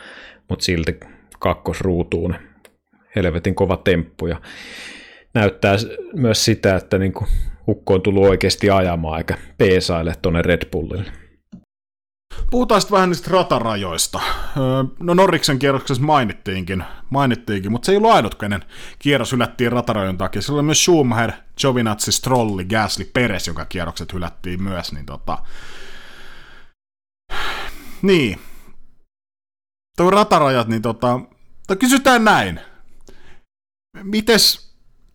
mutta 0.48 0.64
silti 0.64 1.00
kakkosruutuun 1.38 2.34
helvetin 3.16 3.54
kova 3.54 3.76
temppu 3.76 4.26
ja 4.26 4.40
näyttää 5.34 5.76
myös 6.14 6.44
sitä, 6.44 6.76
että 6.76 6.98
niin 6.98 7.12
kuin 7.12 7.28
Hukko 7.66 7.94
on 7.94 8.02
tullut 8.02 8.24
oikeasti 8.24 8.70
ajamaan 8.70 9.18
eikä 9.18 9.38
peesaile 9.58 10.14
tuonne 10.22 10.42
Red 10.42 10.70
Bullille. 10.70 11.12
Puhutaan 12.50 12.80
sitten 12.80 12.94
vähän 12.94 13.08
niistä 13.08 13.30
ratarajoista. 13.30 14.20
No 15.00 15.14
Norriksen 15.14 15.58
kierroksessa 15.58 16.02
mainittiinkin, 16.02 16.84
mainittiinkin 17.10 17.72
mutta 17.72 17.86
se 17.86 17.92
ei 17.92 17.96
ollut 17.98 18.10
ainut, 18.10 18.34
kenen 18.34 18.64
kierros 18.98 19.32
hylättiin 19.32 19.72
ratarajojen 19.72 20.18
takia. 20.18 20.42
Se 20.42 20.52
oli 20.52 20.62
myös 20.62 20.84
Schumacher, 20.84 21.32
Giovinazzi, 21.60 22.12
Strolli, 22.12 22.64
Gasly, 22.64 23.04
Peres, 23.04 23.46
joka 23.46 23.64
kierrokset 23.64 24.12
hylättiin 24.12 24.62
myös. 24.62 24.92
Niin, 24.92 25.06
tota... 25.06 25.38
niin. 28.02 28.38
Tuo 29.96 30.10
ratarajat, 30.10 30.68
niin 30.68 30.82
tota... 30.82 31.20
kysytään 31.78 32.24
näin 32.24 32.60
mites 34.02 34.66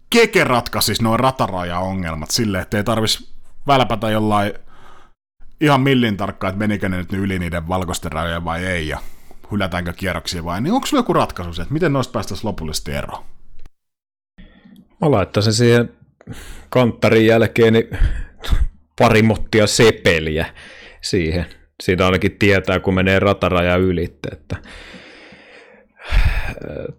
Keke 0.10 0.44
ratkaisisi 0.44 1.04
nuo 1.04 1.18
rataraja-ongelmat 1.18 2.32
silleen, 2.32 2.62
että 2.62 2.78
ei 2.78 2.84
tarvis 2.84 3.34
välpätä 3.68 4.10
jollain 4.10 4.54
ihan 5.62 5.82
millin 5.82 6.18
tarkkaa, 6.18 6.50
että 6.50 6.60
menikö 6.60 6.90
ne 6.90 6.98
nyt 6.98 7.14
yli 7.14 7.40
niiden 7.40 7.68
valkoisten 7.68 8.12
rajojen 8.12 8.46
vai 8.46 8.66
ei, 8.66 8.88
ja 8.88 9.00
hylätäänkö 9.52 9.94
kierroksia 9.94 10.44
vai, 10.44 10.62
niin 10.62 10.74
onko 10.74 10.88
sulla 10.88 11.00
joku 11.00 11.14
ratkaisu 11.14 11.62
että 11.62 11.74
miten 11.74 11.94
noista 11.94 12.12
päästäisiin 12.12 12.48
lopullisesti 12.48 12.92
eroon? 12.92 13.24
Mä 15.02 15.12
laittaisin 15.12 15.54
siihen 15.54 15.94
kanttarin 16.70 17.26
jälkeen 17.26 17.74
niin 17.74 17.98
pari 19.00 19.22
mottia 19.22 19.68
sepeliä 19.68 20.46
siihen. 21.02 21.46
Siitä 21.84 22.06
ainakin 22.06 22.38
tietää, 22.40 22.80
kun 22.80 22.94
menee 22.94 23.20
rataraja 23.20 23.76
ylitte, 23.76 24.30
että 24.32 24.56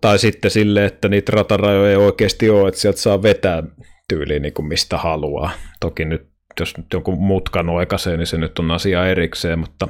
tai 0.01 0.19
sitten 0.19 0.51
sille, 0.51 0.85
että 0.85 1.09
niitä 1.09 1.33
ratarajoja 1.33 1.91
ei 1.91 1.97
oikeasti 1.97 2.51
ole, 2.51 2.69
että 2.69 2.81
sieltä 2.81 3.01
saa 3.01 3.23
vetää 3.23 3.63
tyyliin 4.09 4.43
niin 4.43 4.55
kuin 4.55 4.67
mistä 4.67 4.99
haluaa. 4.99 5.51
Toki 5.81 6.05
nyt, 6.05 6.29
jos 6.61 6.77
nyt 6.77 6.87
jonkun 6.93 7.19
mutkan 7.19 7.69
oikaisee, 7.69 8.17
niin 8.17 8.27
se 8.27 8.39
nyt 8.39 8.59
on 8.59 8.71
asia 8.71 9.07
erikseen, 9.07 9.59
mutta 9.59 9.89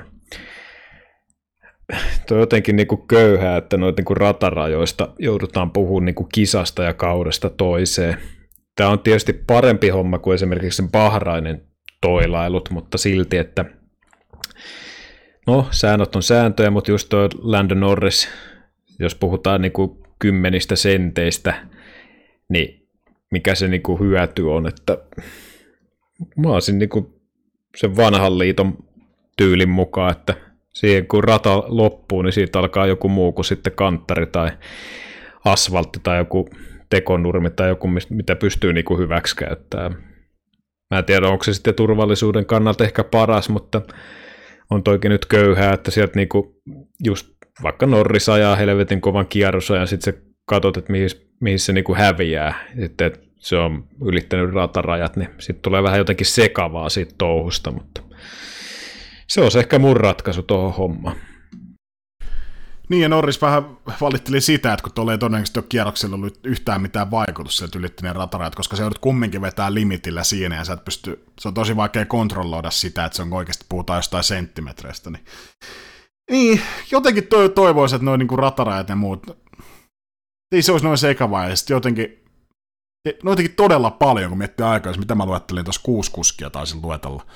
toi 2.29 2.41
jotenkin 2.41 2.77
niin 2.77 2.87
kuin 2.87 3.07
köyhää, 3.07 3.57
että 3.57 3.77
noita 3.77 4.01
niin 4.01 4.05
kuin 4.05 4.17
ratarajoista 4.17 5.09
joudutaan 5.19 5.71
puhumaan 5.71 6.05
niin 6.05 6.15
kuin 6.15 6.29
kisasta 6.35 6.83
ja 6.83 6.95
kaudesta 6.95 7.51
toiseen. 7.51 8.17
Tämä 8.77 8.91
on 8.91 8.99
tietysti 8.99 9.33
parempi 9.33 9.89
homma 9.89 10.19
kuin 10.19 10.35
esimerkiksi 10.35 10.83
Bahrainen 10.93 11.63
toilailut, 12.01 12.71
mutta 12.71 12.99
silti, 12.99 13.39
että 13.39 13.65
no, 15.47 15.67
säännöt 15.71 16.17
on 16.17 16.23
sääntöjä, 16.23 16.71
mutta 16.71 16.91
just 16.91 17.09
tuo 17.09 17.29
Landon 17.39 17.81
Norris, 17.81 18.29
jos 18.99 19.15
puhutaan 19.15 19.63
niin 19.63 19.73
kuin 19.73 19.99
kymmenistä 20.19 20.77
senteistä, 20.77 21.67
niin 22.49 22.89
mikä 23.31 23.55
se 23.55 23.69
niin 23.69 23.83
kuin 23.83 24.01
hyöty 24.01 24.43
on, 24.43 24.67
että 24.67 24.99
mä 26.37 26.49
olisin 26.49 26.79
niin 26.79 26.89
kuin 26.89 27.07
sen 27.77 27.97
vanhan 27.97 28.39
liiton 28.39 28.79
tyylin 29.37 29.69
mukaan, 29.69 30.13
että 30.13 30.35
siihen 30.73 31.07
kun 31.07 31.25
rata 31.25 31.63
loppuu, 31.67 32.23
niin 32.23 32.33
siitä 32.33 32.59
alkaa 32.59 32.87
joku 32.87 33.09
muu 33.09 33.33
kuin 33.33 33.45
sitten 33.45 33.73
kanttari 33.73 34.27
tai 34.27 34.51
asfaltti 35.45 36.01
tai 36.03 36.19
joku 36.19 36.49
tekonurmi 36.91 37.51
tai 37.51 37.69
joku, 37.69 37.89
mitä 38.11 38.37
pystyy 38.37 38.73
niin 38.73 38.85
kuin 38.85 39.01
hyväksi 39.01 39.37
käyttämään. 39.37 39.97
Mä 40.91 40.99
en 40.99 41.05
tiedä, 41.05 41.29
onko 41.29 41.45
se 41.45 41.55
sitten 41.55 41.75
turvallisuuden 41.75 42.47
kannalta 42.47 42.85
ehkä 42.85 43.05
paras, 43.05 43.49
mutta 43.49 43.83
on 44.71 44.83
toikin 44.83 45.11
nyt 45.11 45.27
köyhää, 45.27 45.75
että 45.75 45.91
sieltä 45.91 46.13
niin 46.17 46.29
kuin 46.29 46.57
just 47.05 47.33
vaikka 47.63 47.87
Norris 47.87 48.29
ajaa 48.29 48.57
helvetin 48.57 49.01
kovan 49.01 49.27
kierrosa 49.27 49.77
ja 49.77 49.87
sitten 49.87 50.15
se 50.15 50.23
katsot, 50.45 50.77
että 50.77 50.93
mihin, 50.93 51.09
mihin 51.41 51.59
se 51.59 51.73
niin 51.73 51.85
kuin 51.85 51.99
häviää. 51.99 52.55
Sitten, 52.81 53.07
että 53.07 53.21
se 53.39 53.57
on 53.57 53.89
ylittänyt 54.05 54.55
ratarajat, 54.55 55.17
niin 55.17 55.29
sitten 55.39 55.63
tulee 55.63 55.83
vähän 55.83 55.99
jotenkin 55.99 56.27
sekavaa 56.27 56.89
siitä 56.89 57.15
touhusta, 57.19 57.71
mutta 57.71 58.03
se 59.29 59.41
on 59.41 59.51
ehkä 59.59 59.79
mun 59.79 59.97
ratkaisu 59.97 60.43
tuohon 60.43 60.75
hommaan. 60.75 61.17
Niin, 62.89 63.03
ja 63.03 63.09
Norris 63.09 63.43
vähän 63.43 63.65
valitteli 64.01 64.41
sitä, 64.41 64.73
että 64.73 64.83
kun 64.83 64.93
tuolla 64.93 65.13
ei 65.13 65.19
todennäköisesti 65.19 65.59
ole 65.59 65.67
kierroksella 65.69 66.17
ollut 66.17 66.41
yhtään 66.45 66.83
mitään 66.83 67.11
vaikutus 67.11 67.57
sieltä 67.57 67.79
ylittäneen 67.79 68.17
ratarajat, 68.17 68.55
koska 68.55 68.77
se 68.77 68.83
joudut 68.83 68.99
kumminkin 68.99 69.43
vetää 69.43 69.75
limitillä 69.75 70.25
siinä, 70.25 70.57
ja 70.57 70.65
sä 70.65 70.73
et 70.73 70.85
pysty, 70.85 71.25
se 71.41 71.49
on 71.49 71.55
tosi 71.55 71.77
vaikea 71.77 72.07
kontrolloida 72.07 72.71
sitä, 72.71 73.05
että 73.05 73.17
se 73.17 73.23
on 73.23 73.33
oikeasti 73.33 73.67
puhutaan 73.69 73.99
jostain 73.99 74.25
senttimetreistä. 74.25 75.11
Niin, 75.11 75.25
niin 76.33 76.61
jotenkin 76.91 77.27
toi, 77.27 77.49
toivoisin, 77.49 77.97
että 77.97 78.05
noin 78.05 78.19
niin 78.19 78.39
ratarajat 78.39 78.89
ja 78.89 78.97
muut, 78.97 79.27
ei 80.53 80.63
se 80.63 80.73
olisi 80.73 80.87
noin 80.87 80.99
sekavaa, 80.99 81.49
ja 81.49 81.55
jotenkin, 81.71 82.25
no 83.23 83.31
jotenkin 83.31 83.57
todella 83.57 83.91
paljon, 83.91 84.29
kun 84.29 84.39
miettii 84.39 84.67
aikaa, 84.67 84.93
mitä 84.93 85.15
mä 85.15 85.27
luettelin 85.27 85.65
tuossa 85.65 85.81
kuusi 85.85 86.11
kuskia 86.11 86.51
taisin 86.51 86.83
luetella, 86.83 87.27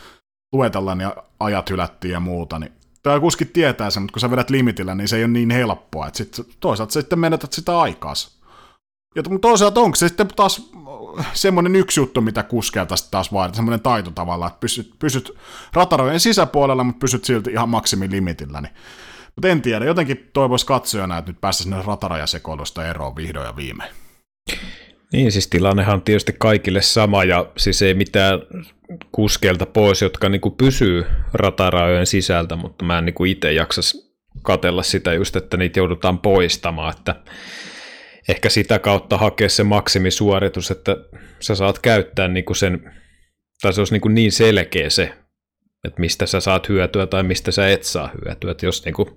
luetella, 0.53 0.95
niin 0.95 1.11
ajat 1.41 1.71
hylättiin 1.71 2.13
ja 2.13 2.21
muuta, 2.21 2.59
niin 2.59 2.73
tämä 3.03 3.21
kuskit 3.21 3.53
tietää 3.53 3.91
sen, 3.91 4.03
mutta 4.03 4.13
kun 4.13 4.21
sä 4.21 4.31
vedät 4.31 4.51
limitillä, 4.51 4.95
niin 4.95 5.09
se 5.09 5.17
ei 5.17 5.25
ole 5.25 5.33
niin 5.33 5.51
helppoa, 5.51 6.07
että 6.07 6.17
sit, 6.17 6.57
toisaalta 6.61 6.93
sä 6.93 7.01
sitten 7.01 7.19
menetät 7.19 7.53
sitä 7.53 7.79
aikaas. 7.81 8.36
Ja 9.14 9.23
toisaalta 9.40 9.81
onko 9.81 9.97
se 9.97 10.09
sitten 10.09 10.29
taas 10.37 10.71
semmoinen 11.33 11.77
yksi 11.77 12.01
juttu, 12.01 12.21
mitä 12.21 12.45
tästä 12.88 13.11
taas 13.11 13.33
vaaditaan, 13.33 13.57
semmoinen 13.57 13.81
taito 13.81 14.11
tavallaan, 14.11 14.49
että 14.49 14.61
pysyt, 14.61 14.92
pysyt 14.99 15.37
ratarojen 15.73 16.21
sisäpuolella, 16.21 16.85
mutta 16.85 17.01
pysyt 17.01 17.25
silti 17.25 17.51
ihan 17.51 17.69
maksimilimitillä, 17.69 18.61
niin 18.61 18.73
mutta 19.37 19.49
en 19.49 19.62
tiedä, 19.62 19.85
jotenkin 19.85 20.31
toivoisi 20.33 20.66
katsojana, 20.66 21.19
että 21.19 21.31
nyt 21.31 21.40
päästäisiin 21.40 21.85
ratarajasekoilusta 21.85 22.87
eroon 22.87 23.16
vihdoin 23.16 23.47
ja 23.47 23.57
viimein. 23.57 23.90
Niin, 25.12 25.33
siis 25.33 25.49
tilannehan 25.49 25.95
on 25.95 26.03
tietysti 26.03 26.35
kaikille 26.38 26.83
sama 26.83 27.25
ja 27.25 27.47
siis 27.57 27.83
ei 27.83 27.95
mitään 27.95 28.40
kuskelta 29.12 29.66
pois, 29.66 30.03
jotka 30.03 30.29
niin 30.29 30.40
pysyy 30.59 31.07
ratarajojen 31.33 32.07
sisältä, 32.07 32.57
mutta 32.57 32.85
mä 32.85 32.99
en 32.99 33.05
niin 33.05 33.27
itse 33.27 33.53
jaksa 33.53 33.81
katella 34.42 34.83
sitä 34.83 35.14
just, 35.14 35.37
että 35.37 35.57
niitä 35.57 35.81
joudutaan 35.81 36.19
poistamaan, 36.19 36.95
että 36.97 37.14
ehkä 38.29 38.49
sitä 38.49 38.79
kautta 38.79 39.19
hakea 39.19 39.49
se 39.49 39.62
maksimisuoritus, 39.62 40.71
että 40.71 40.97
sä 41.41 41.55
saat 41.55 41.79
käyttää 41.79 42.29
niin 42.29 42.45
kuin 42.45 42.57
sen, 42.57 42.93
tai 43.62 43.73
se 43.73 43.81
olisi 43.81 43.95
niin, 43.95 44.01
kuin 44.01 44.15
niin 44.15 44.33
selkeä 44.33 44.91
se, 44.91 45.12
että 45.85 46.01
mistä 46.01 46.27
sä 46.27 46.41
saat 46.41 46.69
hyötyä 46.69 47.07
tai 47.07 47.23
mistä 47.23 47.51
sä 47.51 47.69
et 47.69 47.83
saa 47.83 48.11
hyötyä, 48.25 48.51
että 48.51 48.67
jos 48.67 48.85
niin 48.85 48.95
kuin 48.95 49.09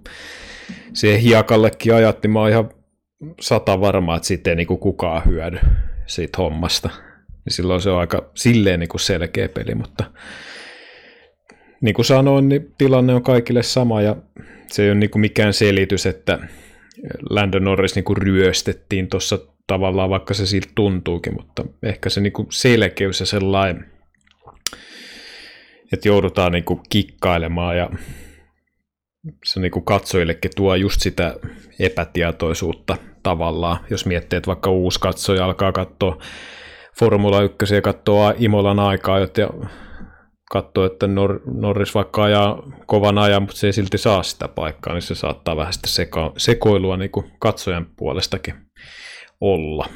siihen 0.93 1.19
hiekallekin 1.19 1.93
ajat, 1.93 2.23
niin 2.23 2.31
mä 2.31 2.39
oon 2.39 2.49
ihan 2.49 2.71
sata 3.41 3.81
varmaa, 3.81 4.15
että 4.15 4.27
siitä 4.27 4.49
ei 4.49 4.55
niin 4.55 4.67
kuin 4.67 4.79
kukaan 4.79 5.21
hyödy 5.25 5.59
siitä 6.07 6.37
hommasta. 6.37 6.89
Niin 7.45 7.53
silloin 7.53 7.81
se 7.81 7.89
on 7.89 7.99
aika 7.99 8.31
silleen 8.35 8.79
niin 8.79 8.89
kuin 8.89 9.01
selkeä 9.01 9.49
peli, 9.49 9.75
mutta 9.75 10.03
niin 11.81 11.93
kuin 11.95 12.05
sanoin, 12.05 12.49
niin 12.49 12.73
tilanne 12.77 13.13
on 13.13 13.23
kaikille 13.23 13.63
sama 13.63 14.01
ja 14.01 14.15
se 14.67 14.83
ei 14.83 14.89
ole 14.89 14.99
niin 14.99 15.09
kuin 15.09 15.21
mikään 15.21 15.53
selitys, 15.53 16.05
että 16.05 16.39
Landon 17.29 17.63
Norris 17.63 17.95
niin 17.95 18.03
kuin 18.03 18.17
ryöstettiin 18.17 19.07
tuossa 19.09 19.39
tavallaan, 19.67 20.09
vaikka 20.09 20.33
se 20.33 20.45
siltä 20.45 20.71
tuntuukin, 20.75 21.33
mutta 21.33 21.63
ehkä 21.83 22.09
se 22.09 22.21
niin 22.21 22.33
kuin 22.33 22.47
selkeys 22.51 23.19
ja 23.19 23.25
sellainen, 23.25 23.85
että 25.93 26.07
joudutaan 26.07 26.51
niin 26.51 26.63
kuin 26.63 26.79
kikkailemaan 26.89 27.77
ja 27.77 27.89
se 29.45 29.59
niin 29.59 29.71
kuin 29.71 29.85
katsojillekin 29.85 30.51
tuo 30.55 30.75
just 30.75 31.01
sitä 31.01 31.35
epätietoisuutta 31.79 32.97
tavallaan, 33.23 33.77
jos 33.89 34.05
miettii, 34.05 34.37
että 34.37 34.47
vaikka 34.47 34.71
uusi 34.71 34.99
katsoja 34.99 35.45
alkaa 35.45 35.71
katsoa 35.71 36.17
Formula 36.99 37.41
1 37.41 37.75
ja 37.75 37.81
katsoa 37.81 38.33
Imolan 38.37 38.79
aikaa, 38.79 39.19
ja 39.19 39.27
katsoo, 40.49 40.85
että 40.85 41.05
Nor- 41.05 41.41
Norris 41.45 41.95
vaikka 41.95 42.23
ajaa 42.23 42.63
kovan 42.85 43.17
ajan, 43.17 43.41
mutta 43.41 43.57
se 43.57 43.67
ei 43.67 43.73
silti 43.73 43.97
saa 43.97 44.23
sitä 44.23 44.47
paikkaa, 44.47 44.93
niin 44.93 45.01
se 45.01 45.15
saattaa 45.15 45.55
vähän 45.55 45.73
sitä 45.73 45.87
seka- 45.87 46.33
sekoilua 46.37 46.97
niin 46.97 47.11
kuin 47.11 47.31
katsojan 47.39 47.87
puolestakin 47.97 48.55
olla. 49.41 49.89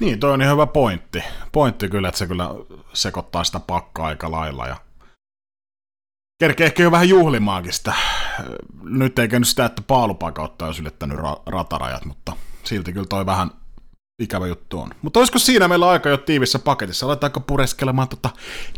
Niin, 0.00 0.20
toi 0.20 0.32
on 0.32 0.42
ihan 0.42 0.54
hyvä 0.54 0.66
pointti. 0.66 1.22
Pointti 1.52 1.88
kyllä, 1.88 2.08
että 2.08 2.18
se 2.18 2.26
kyllä 2.26 2.50
sekoittaa 2.92 3.44
sitä 3.44 3.60
pakkaa 3.60 4.06
aika 4.06 4.30
lailla. 4.30 4.66
Ja 4.66 4.76
kerkee 6.40 6.66
ehkä 6.66 6.82
jo 6.82 6.90
vähän 6.90 7.08
juhlimaakin 7.08 7.72
sitä. 7.72 7.94
Nyt 8.82 9.18
ei 9.18 9.28
käynyt 9.28 9.48
sitä, 9.48 9.64
että 9.64 9.82
paalupakautta 9.86 10.66
olisi 10.66 10.82
ylittänyt 10.82 11.18
ra- 11.18 11.42
ratarajat, 11.46 12.04
mutta 12.04 12.32
silti 12.64 12.92
kyllä 12.92 13.06
toi 13.06 13.26
vähän 13.26 13.50
ikävä 14.18 14.46
juttu 14.46 14.80
on. 14.80 14.90
Mutta 15.02 15.20
olisiko 15.20 15.38
siinä 15.38 15.68
meillä 15.68 15.88
aika 15.88 16.08
jo 16.08 16.16
tiivissä 16.16 16.58
paketissa? 16.58 17.06
Aletaanko 17.06 17.40
pureskelemaan 17.40 18.08
tota 18.08 18.30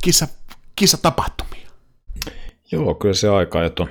kisa, 0.02 0.28
kisatapahtumia? 0.76 1.68
Joo, 2.72 2.94
kyllä 2.94 3.14
se 3.14 3.28
aika 3.28 3.58
on 3.58 3.88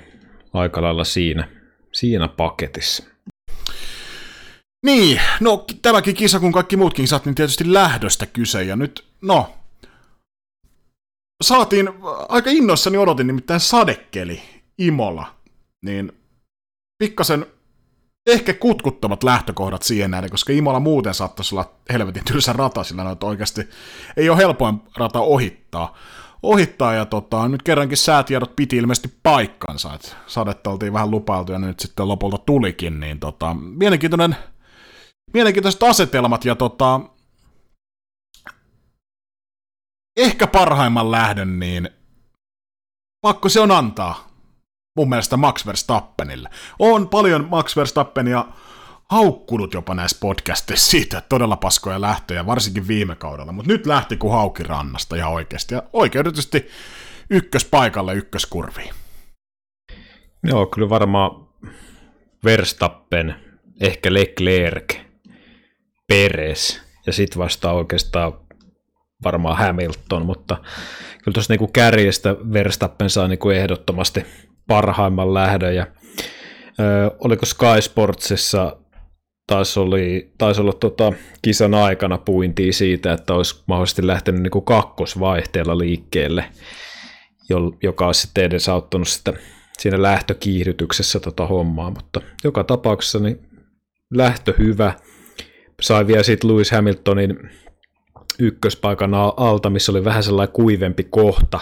aika 0.53 0.81
lailla 0.81 1.03
siinä, 1.03 1.47
siinä 1.93 2.27
paketissa. 2.27 3.03
Niin, 4.85 5.21
no 5.39 5.65
tämäkin 5.81 6.15
kisa, 6.15 6.39
kun 6.39 6.51
kaikki 6.51 6.77
muutkin 6.77 7.03
kisat, 7.03 7.25
niin 7.25 7.35
tietysti 7.35 7.73
lähdöstä 7.73 8.25
kyse. 8.25 8.63
Ja 8.63 8.75
nyt, 8.75 9.05
no, 9.21 9.53
saatiin, 11.43 11.89
aika 12.29 12.49
innoissani 12.49 12.97
odotin 12.97 13.27
nimittäin 13.27 13.59
sadekeli 13.59 14.41
Imola. 14.77 15.35
Niin 15.85 16.11
pikkasen 17.03 17.45
ehkä 18.27 18.53
kutkuttavat 18.53 19.23
lähtökohdat 19.23 19.83
siihen 19.83 20.11
näin, 20.11 20.31
koska 20.31 20.53
Imola 20.53 20.79
muuten 20.79 21.13
saattaisi 21.13 21.55
olla 21.55 21.71
helvetin 21.91 22.23
tylsä 22.23 22.53
rata, 22.53 22.83
sillä 22.83 23.03
noita 23.03 23.27
oikeasti 23.27 23.69
ei 24.17 24.29
ole 24.29 24.37
helpoin 24.37 24.81
rata 24.97 25.19
ohittaa. 25.19 25.97
ohittaa 26.43 26.93
ja 26.93 27.05
tota, 27.05 27.47
nyt 27.47 27.63
kerrankin 27.63 27.97
säätiedot 27.97 28.55
piti 28.55 28.77
ilmeisesti 28.77 29.13
paikkansa, 29.23 29.93
että 29.93 30.09
sadetta 30.27 30.69
oltiin 30.69 30.93
vähän 30.93 31.11
lupailtu 31.11 31.51
ja 31.51 31.59
nyt 31.59 31.79
sitten 31.79 32.07
lopulta 32.07 32.37
tulikin, 32.37 32.99
niin 32.99 33.19
tota, 33.19 33.53
mielenkiintoinen, 33.53 34.35
mielenkiintoiset 35.33 35.83
asetelmat 35.83 36.45
ja 36.45 36.55
tota, 36.55 37.01
ehkä 40.17 40.47
parhaimman 40.47 41.11
lähdön, 41.11 41.59
niin 41.59 41.89
pakko 43.21 43.49
se 43.49 43.59
on 43.59 43.71
antaa 43.71 44.26
mun 44.97 45.09
mielestä 45.09 45.37
Max 45.37 45.65
Verstappenille. 45.65 46.49
On 46.79 47.09
paljon 47.09 47.47
Max 47.49 47.75
Verstappenia 47.75 48.45
haukkunut 49.11 49.73
jopa 49.73 49.95
näissä 49.95 50.17
podcasteissa 50.19 50.91
siitä, 50.91 51.17
että 51.17 51.29
todella 51.29 51.55
paskoja 51.55 52.01
lähtöjä, 52.01 52.45
varsinkin 52.45 52.87
viime 52.87 53.15
kaudella, 53.15 53.51
mutta 53.51 53.71
nyt 53.71 53.85
lähti 53.85 54.17
kuin 54.17 54.33
hauki 54.33 54.63
rannasta 54.63 55.15
ihan 55.15 55.31
oikeasti, 55.31 55.75
ja 55.75 55.83
oikeutetusti 55.93 56.67
ykköspaikalle 57.29 58.13
ykköskurviin. 58.13 58.93
Joo, 60.43 60.65
kyllä 60.65 60.89
varmaan 60.89 61.47
Verstappen, 62.43 63.35
ehkä 63.81 64.13
Leclerc, 64.13 64.95
Peres, 66.07 66.81
ja 67.05 67.13
sitten 67.13 67.39
vasta 67.39 67.71
oikeastaan 67.71 68.33
varmaan 69.23 69.57
Hamilton, 69.57 70.25
mutta 70.25 70.55
kyllä 71.23 71.33
tuossa 71.33 71.53
niinku 71.53 71.67
kärjestä 71.67 72.35
Verstappen 72.53 73.09
saa 73.09 73.27
niinku 73.27 73.49
ehdottomasti 73.49 74.25
parhaimman 74.67 75.33
lähdön. 75.33 75.75
Ja, 75.75 75.87
ö, 76.79 77.11
oliko 77.19 77.45
Sky 77.45 77.81
Sportsissa 77.81 78.77
taisi, 79.47 79.79
oli, 79.79 80.31
taisi 80.37 80.61
olla 80.61 80.73
tota, 80.73 81.13
kisan 81.41 81.73
aikana 81.73 82.17
puintia 82.17 82.73
siitä, 82.73 83.13
että 83.13 83.33
olisi 83.33 83.63
mahdollisesti 83.67 84.07
lähtenyt 84.07 84.41
niin 84.41 84.51
kuin 84.51 84.65
kakkosvaihteella 84.65 85.77
liikkeelle, 85.77 86.45
joka 87.83 88.05
olisi 88.05 88.21
sitten 88.21 88.43
edesauttanut 88.43 89.07
sitä 89.07 89.33
siinä 89.77 90.01
lähtökiihdytyksessä 90.01 91.19
tota 91.19 91.45
hommaa, 91.45 91.89
mutta 91.89 92.21
joka 92.43 92.63
tapauksessa 92.63 93.19
niin 93.19 93.39
lähtö 94.13 94.53
hyvä. 94.57 94.93
Sai 95.81 96.07
vielä 96.07 96.23
sitten 96.23 96.49
Lewis 96.49 96.71
Hamiltonin 96.71 97.49
ykköspaikan 98.39 99.13
alta, 99.37 99.69
missä 99.69 99.91
oli 99.91 100.05
vähän 100.05 100.23
sellainen 100.23 100.53
kuivempi 100.53 101.03
kohta, 101.03 101.59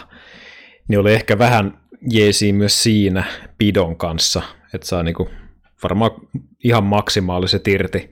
niin 0.87 0.99
oli 0.99 1.13
ehkä 1.13 1.39
vähän 1.39 1.77
jeesi 2.11 2.53
myös 2.53 2.83
siinä 2.83 3.23
pidon 3.57 3.95
kanssa, 3.95 4.41
että 4.73 4.87
saa 4.87 5.03
niinku 5.03 5.29
varmaan 5.83 6.11
ihan 6.63 6.83
maksimaaliset 6.83 7.67
irti, 7.67 8.11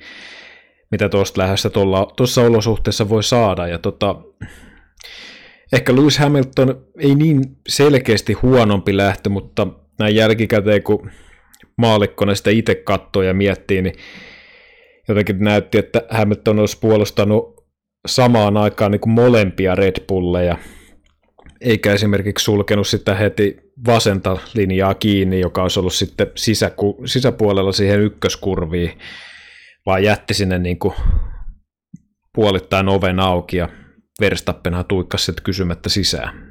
mitä 0.91 1.09
tuosta 1.09 1.41
lähdöstä 1.41 1.69
tuossa 2.17 2.41
olosuhteessa 2.41 3.09
voi 3.09 3.23
saada. 3.23 3.67
Ja 3.67 3.77
tota, 3.77 4.15
ehkä 5.73 5.95
Lewis 5.95 6.19
Hamilton 6.19 6.85
ei 6.99 7.15
niin 7.15 7.41
selkeästi 7.67 8.33
huonompi 8.33 8.97
lähtö, 8.97 9.29
mutta 9.29 9.67
näin 9.99 10.15
jälkikäteen, 10.15 10.83
kun 10.83 11.11
maalikkona 11.77 12.35
sitä 12.35 12.49
itse 12.49 12.75
katsoo 12.75 13.21
ja 13.23 13.33
miettii, 13.33 13.81
niin 13.81 13.95
jotenkin 15.07 15.39
näytti, 15.39 15.77
että 15.77 16.01
Hamilton 16.09 16.59
olisi 16.59 16.77
puolustanut 16.79 17.65
samaan 18.07 18.57
aikaan 18.57 18.91
niin 18.91 18.99
kuin 18.99 19.13
molempia 19.13 19.75
Red 19.75 20.03
Bulleja, 20.07 20.57
eikä 21.63 21.93
esimerkiksi 21.93 22.43
sulkenut 22.43 22.87
sitä 22.87 23.15
heti 23.15 23.57
vasenta 23.87 24.37
linjaa 24.53 24.93
kiinni, 24.93 25.39
joka 25.39 25.61
olisi 25.61 25.79
ollut 25.79 25.93
sitten 25.93 26.27
sisäku- 26.35 27.01
sisäpuolella 27.05 27.71
siihen 27.71 28.01
ykköskurviin, 28.01 28.99
vaan 29.85 30.03
jätti 30.03 30.33
sinne 30.33 30.59
niin 30.59 30.79
kuin 30.79 30.93
puolittain 32.35 32.89
oven 32.89 33.19
auki 33.19 33.57
ja 33.57 33.69
Verstappenhan 34.21 34.85
tuikkasi 34.85 35.25
sitten 35.25 35.43
kysymättä 35.43 35.89
sisään. 35.89 36.42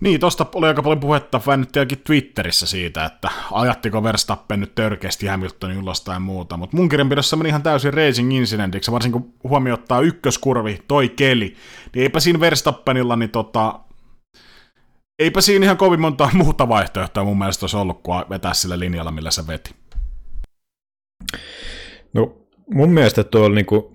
Niin, 0.00 0.20
tosta 0.20 0.46
oli 0.54 0.66
aika 0.66 0.82
paljon 0.82 1.00
puhetta 1.00 1.40
väännettiinkin 1.46 1.98
Twitterissä 1.98 2.66
siitä, 2.66 3.04
että 3.04 3.30
ajattiko 3.52 4.02
Verstappen 4.02 4.60
nyt 4.60 4.74
törkeästi 4.74 5.26
Hamiltonin 5.26 5.78
ulos 5.78 6.04
ja 6.08 6.20
muuta, 6.20 6.56
mutta 6.56 6.76
mun 6.76 6.88
kirjanpidossa 6.88 7.36
meni 7.36 7.48
ihan 7.48 7.62
täysin 7.62 7.94
racing 7.94 8.34
incidentiksi, 8.34 8.92
varsinkin 8.92 9.22
kun 9.22 9.34
huomioon 9.44 9.78
ottaa 9.78 10.00
ykköskurvi, 10.00 10.82
toi 10.88 11.08
keli, 11.08 11.56
niin 11.94 12.02
eipä 12.02 12.20
siinä 12.20 12.40
Verstappenilla, 12.40 13.16
niin 13.16 13.30
tota, 13.30 13.80
eipä 15.18 15.40
siinä 15.40 15.64
ihan 15.64 15.76
kovin 15.76 16.00
monta 16.00 16.30
muuta 16.44 16.68
vaihtoehtoa 16.68 17.24
mun 17.24 17.38
mielestä 17.38 17.64
olisi 17.64 17.76
ollut, 17.76 18.02
kuin 18.02 18.24
vetää 18.30 18.54
sillä 18.54 18.78
linjalla, 18.78 19.10
millä 19.10 19.30
se 19.30 19.46
veti. 19.46 19.74
No 22.12 22.36
mun 22.74 22.90
mielestä 22.90 23.24
tuo 23.24 23.44
on 23.44 23.54
niinku 23.54 23.94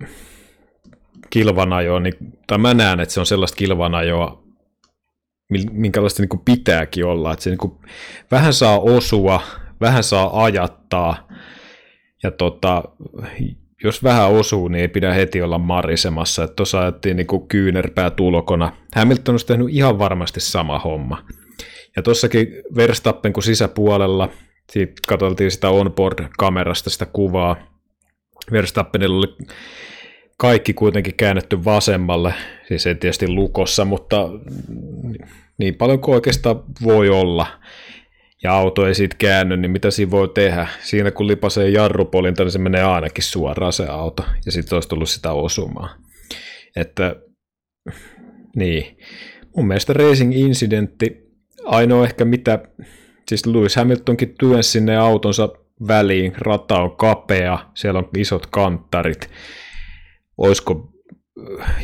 kilvanajoa, 1.30 2.00
niin, 2.00 2.13
tai 2.48 2.58
mä 2.58 2.74
näen, 2.74 3.00
että 3.00 3.13
se 3.13 3.19
on 3.19 3.26
sellaista 3.26 3.56
kilvanajoa, 3.56 4.44
minkälaista 5.71 6.23
niin 6.23 6.41
pitääkin 6.45 7.05
olla. 7.05 7.34
Että 7.34 7.43
se 7.43 7.49
niin 7.49 7.58
kuin, 7.58 7.73
vähän 8.31 8.53
saa 8.53 8.79
osua, 8.79 9.41
vähän 9.81 10.03
saa 10.03 10.43
ajattaa, 10.43 11.27
ja 12.23 12.31
tota, 12.31 12.84
jos 13.84 14.03
vähän 14.03 14.31
osuu, 14.31 14.67
niin 14.67 14.81
ei 14.81 14.88
pidä 14.88 15.13
heti 15.13 15.41
olla 15.41 15.58
marisemassa. 15.58 16.47
Tuossa 16.47 16.81
ajattiin 16.81 17.17
niin 17.17 17.27
kuin 17.27 17.47
kyynärpää 17.47 18.10
tulokona. 18.10 18.71
Hamilton 18.95 19.34
olisi 19.34 19.45
tehnyt 19.45 19.67
ihan 19.69 19.99
varmasti 19.99 20.39
sama 20.39 20.79
homma. 20.79 21.25
Ja 21.95 22.01
tuossakin 22.01 22.47
Verstappen 22.75 23.34
kuin 23.34 23.43
sisäpuolella, 23.43 24.29
siitä 24.71 24.93
katsottiin 25.08 25.51
sitä 25.51 25.69
onboard-kamerasta 25.69 26.89
sitä 26.89 27.05
kuvaa. 27.05 27.55
Verstappenilla 28.51 29.17
oli 29.17 29.38
kaikki 30.38 30.74
kuitenkin 30.74 31.15
käännetty 31.15 31.65
vasemmalle, 31.65 32.34
siis 32.67 32.88
ei 32.88 32.95
tietysti 32.95 33.28
lukossa, 33.28 33.86
mutta 33.86 34.30
niin 35.58 35.76
paljon 35.76 36.00
kuin 36.00 36.15
oikeastaan 36.15 36.63
voi 36.84 37.10
olla, 37.10 37.48
ja 38.43 38.54
auto 38.54 38.88
ei 38.88 38.95
siitä 38.95 39.15
käänny, 39.19 39.58
niin 39.58 39.71
mitä 39.71 39.91
siinä 39.91 40.12
voi 40.12 40.30
tehdä? 40.30 40.67
Siinä 40.82 41.12
kun 41.12 41.28
lipasee 41.28 41.69
jarrupolinta, 41.69 42.43
niin 42.43 42.52
se 42.52 42.60
menee 42.60 42.84
ainakin 42.84 43.24
suoraan 43.24 43.74
se 43.74 43.86
auto, 43.86 44.26
ja 44.45 44.52
sitten 44.52 44.76
olisi 44.76 44.89
tullut 44.89 45.10
sitä 45.10 45.32
osumaa. 45.32 45.95
Että, 46.76 47.15
niin. 48.56 48.98
Mun 49.56 49.67
mielestä 49.67 49.93
racing 49.93 50.36
incidentti, 50.36 51.17
ainoa 51.65 52.06
ehkä 52.06 52.26
mitä, 52.26 52.60
siis 53.30 53.45
Lewis 53.45 53.76
Hamiltonkin 53.76 54.36
työnsi 54.39 54.71
sinne 54.71 54.98
autonsa 54.98 55.50
väliin, 55.88 56.34
rata 56.38 56.82
on 56.82 56.95
kapea, 56.95 57.60
siellä 57.74 57.98
on 57.98 58.10
isot 58.17 58.45
kanttarit, 58.45 59.30
olisiko 60.38 60.89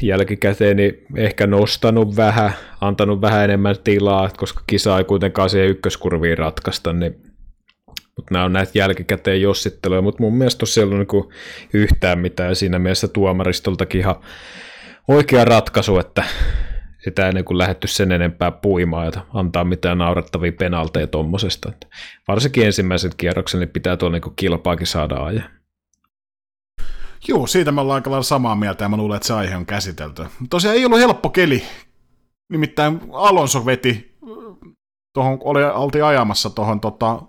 jälkikäteen 0.01 0.77
niin 0.77 0.93
ehkä 1.17 1.47
nostanut 1.47 2.15
vähän, 2.15 2.51
antanut 2.81 3.21
vähän 3.21 3.43
enemmän 3.43 3.75
tilaa, 3.83 4.29
koska 4.37 4.63
kisa 4.67 4.97
ei 4.97 5.03
kuitenkaan 5.03 5.49
siihen 5.49 5.69
ykköskurviin 5.69 6.37
ratkaista, 6.37 6.93
niin 6.93 7.15
mutta 8.15 8.33
nämä 8.33 8.45
on 8.45 8.53
näitä 8.53 8.71
jälkikäteen 8.75 9.41
jossitteluja, 9.41 10.01
mutta 10.01 10.23
mun 10.23 10.37
mielestä 10.37 10.59
tosiaan 10.59 10.89
ei 10.89 10.95
ollut 10.95 11.11
niin 11.11 11.33
yhtään 11.73 12.19
mitään 12.19 12.55
siinä 12.55 12.79
mielessä 12.79 13.07
tuomaristoltakin 13.07 14.01
ihan 14.01 14.15
oikea 15.07 15.45
ratkaisu, 15.45 15.99
että 15.99 16.23
sitä 17.03 17.27
ei 17.27 17.33
niin 17.33 17.57
lähetty 17.57 17.87
sen 17.87 18.11
enempää 18.11 18.51
puimaan, 18.51 19.07
että 19.07 19.21
antaa 19.33 19.63
mitään 19.63 19.97
naurettavia 19.97 20.51
penalteja 20.51 21.07
tuommoisesta. 21.07 21.71
Varsinkin 22.27 22.65
ensimmäiset 22.65 23.15
kierroksen 23.15 23.59
niin 23.59 23.69
pitää 23.69 23.97
tuolla 23.97 24.17
niin 24.17 24.35
kilpaakin 24.35 24.87
saada 24.87 25.15
ajaa. 25.15 25.60
Joo, 27.27 27.47
siitä 27.47 27.71
me 27.71 27.81
ollaan 27.81 27.95
aika 27.95 28.11
lailla 28.11 28.23
samaa 28.23 28.55
mieltä 28.55 28.85
ja 28.85 28.89
mä 28.89 28.97
luulen, 28.97 29.15
että 29.15 29.27
se 29.27 29.33
aihe 29.33 29.55
on 29.55 29.65
käsitelty. 29.65 30.25
Tosiaan 30.49 30.77
ei 30.77 30.85
ollut 30.85 30.99
helppo 30.99 31.29
keli. 31.29 31.63
Nimittäin 32.49 33.01
Alonso 33.13 33.65
veti, 33.65 34.17
tuohon 35.13 35.37
oli, 35.43 35.63
oltiin 35.63 36.03
ajamassa 36.03 36.49
tuohon 36.49 36.79
tota, 36.79 37.21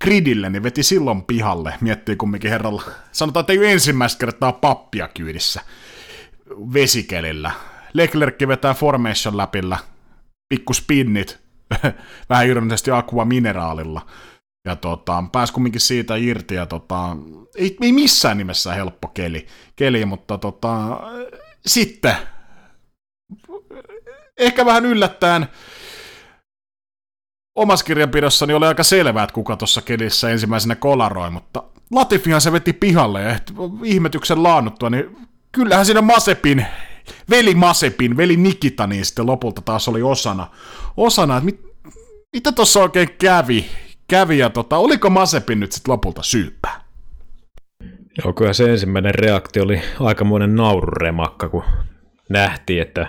gridille, 0.00 0.50
niin 0.50 0.62
veti 0.62 0.82
silloin 0.82 1.22
pihalle. 1.22 1.74
Miettii 1.80 2.16
kumminkin 2.16 2.50
herralla. 2.50 2.82
Sanotaan, 3.12 3.40
että 3.40 3.52
ei 3.52 3.72
ensimmäistä 3.72 4.18
kertaa 4.18 4.52
pappia 4.52 5.08
kyydissä 5.08 5.60
vesikelillä. 6.74 7.50
Leclerc 7.92 8.48
vetää 8.48 8.74
formation 8.74 9.36
läpillä, 9.36 9.78
pikku 10.48 10.74
spinnit, 10.74 11.38
vähän 12.30 12.46
ironisesti 12.46 12.90
aqua 12.90 13.24
mineraalilla 13.24 14.06
ja 14.64 14.76
tota, 14.76 15.24
pääsi 15.32 15.52
kumminkin 15.52 15.80
siitä 15.80 16.16
irti, 16.16 16.54
ja 16.54 16.66
tota, 16.66 17.16
ei, 17.56 17.76
ei 17.82 17.92
missään 17.92 18.38
nimessä 18.38 18.74
helppo 18.74 19.08
keli, 19.08 19.46
keli 19.76 20.04
mutta 20.04 20.38
tota, 20.38 21.00
sitten 21.66 22.16
ehkä 24.38 24.66
vähän 24.66 24.86
yllättäen 24.86 25.46
omassa 27.58 27.84
kirjanpidossani 27.84 28.54
oli 28.54 28.66
aika 28.66 28.82
selvää, 28.82 29.24
että 29.24 29.34
kuka 29.34 29.56
tuossa 29.56 29.82
kelissä 29.82 30.30
ensimmäisenä 30.30 30.74
kolaroi, 30.74 31.30
mutta 31.30 31.62
Latifihan 31.90 32.40
se 32.40 32.52
veti 32.52 32.72
pihalle 32.72 33.22
ja 33.22 33.38
ihmetyksen 33.84 34.42
laannuttua, 34.42 34.90
niin 34.90 35.16
kyllähän 35.52 35.86
siinä 35.86 36.02
Masepin, 36.02 36.66
veli 37.30 37.54
Masepin, 37.54 38.16
veli 38.16 38.36
Nikita, 38.36 38.86
niin 38.86 39.04
sitten 39.04 39.26
lopulta 39.26 39.62
taas 39.62 39.88
oli 39.88 40.02
osana, 40.02 40.50
osana 40.96 41.36
että 41.36 41.44
mit, 41.44 41.60
mitä 42.32 42.52
tuossa 42.52 42.80
oikein 42.80 43.08
kävi, 43.18 43.70
kävi 44.08 44.38
ja 44.38 44.50
tota, 44.50 44.76
oliko 44.76 45.10
Masepin 45.10 45.60
nyt 45.60 45.72
sitten 45.72 45.92
lopulta 45.92 46.22
syypä? 46.22 46.68
Joo, 48.24 48.32
kyllä 48.32 48.52
se 48.52 48.70
ensimmäinen 48.70 49.14
reaktio 49.14 49.62
oli 49.62 49.80
aikamoinen 50.00 50.54
naururemakka, 50.54 51.48
kun 51.48 51.64
nähtiin, 52.28 52.82
että, 52.82 53.06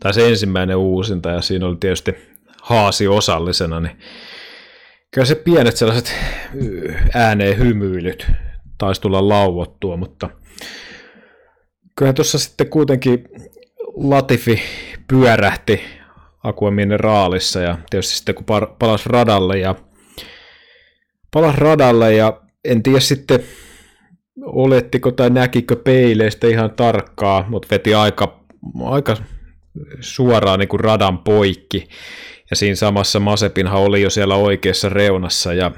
tai 0.00 0.14
se 0.14 0.28
ensimmäinen 0.28 0.76
uusinta, 0.76 1.30
ja 1.30 1.40
siinä 1.40 1.66
oli 1.66 1.76
tietysti 1.80 2.14
haasi 2.62 3.08
osallisena, 3.08 3.80
niin 3.80 3.98
kyllä 5.10 5.24
se 5.24 5.34
pienet 5.34 5.76
sellaiset 5.76 6.14
ääneen 7.14 7.58
hymyilyt 7.58 8.26
taisi 8.78 9.00
tulla 9.00 9.28
lauottua, 9.28 9.96
mutta 9.96 10.30
kyllä 11.96 12.12
tuossa 12.12 12.38
sitten 12.38 12.70
kuitenkin 12.70 13.28
Latifi 13.96 14.62
pyörähti 15.08 15.80
Aqua 16.44 16.70
Mineraalissa 16.70 17.60
ja 17.60 17.78
tietysti 17.90 18.16
sitten 18.16 18.34
kun 18.34 18.44
palasi 18.78 19.08
radalle 19.08 19.58
ja 19.58 19.74
palas 21.32 21.54
radalle 21.54 22.14
ja 22.14 22.40
en 22.64 22.82
tiedä 22.82 23.00
sitten 23.00 23.40
olettiko 24.42 25.12
tai 25.12 25.30
näkikö 25.30 25.76
peileistä 25.76 26.46
ihan 26.46 26.70
tarkkaa, 26.70 27.44
mutta 27.48 27.68
veti 27.70 27.94
aika, 27.94 28.40
aika 28.84 29.16
suoraan 30.00 30.58
niin 30.58 30.68
kuin 30.68 30.80
radan 30.80 31.18
poikki. 31.18 31.88
Ja 32.50 32.56
siinä 32.56 32.74
samassa 32.74 33.20
Masepinhan 33.20 33.80
oli 33.80 34.02
jo 34.02 34.10
siellä 34.10 34.34
oikeassa 34.34 34.88
reunassa 34.88 35.54
ja 35.54 35.70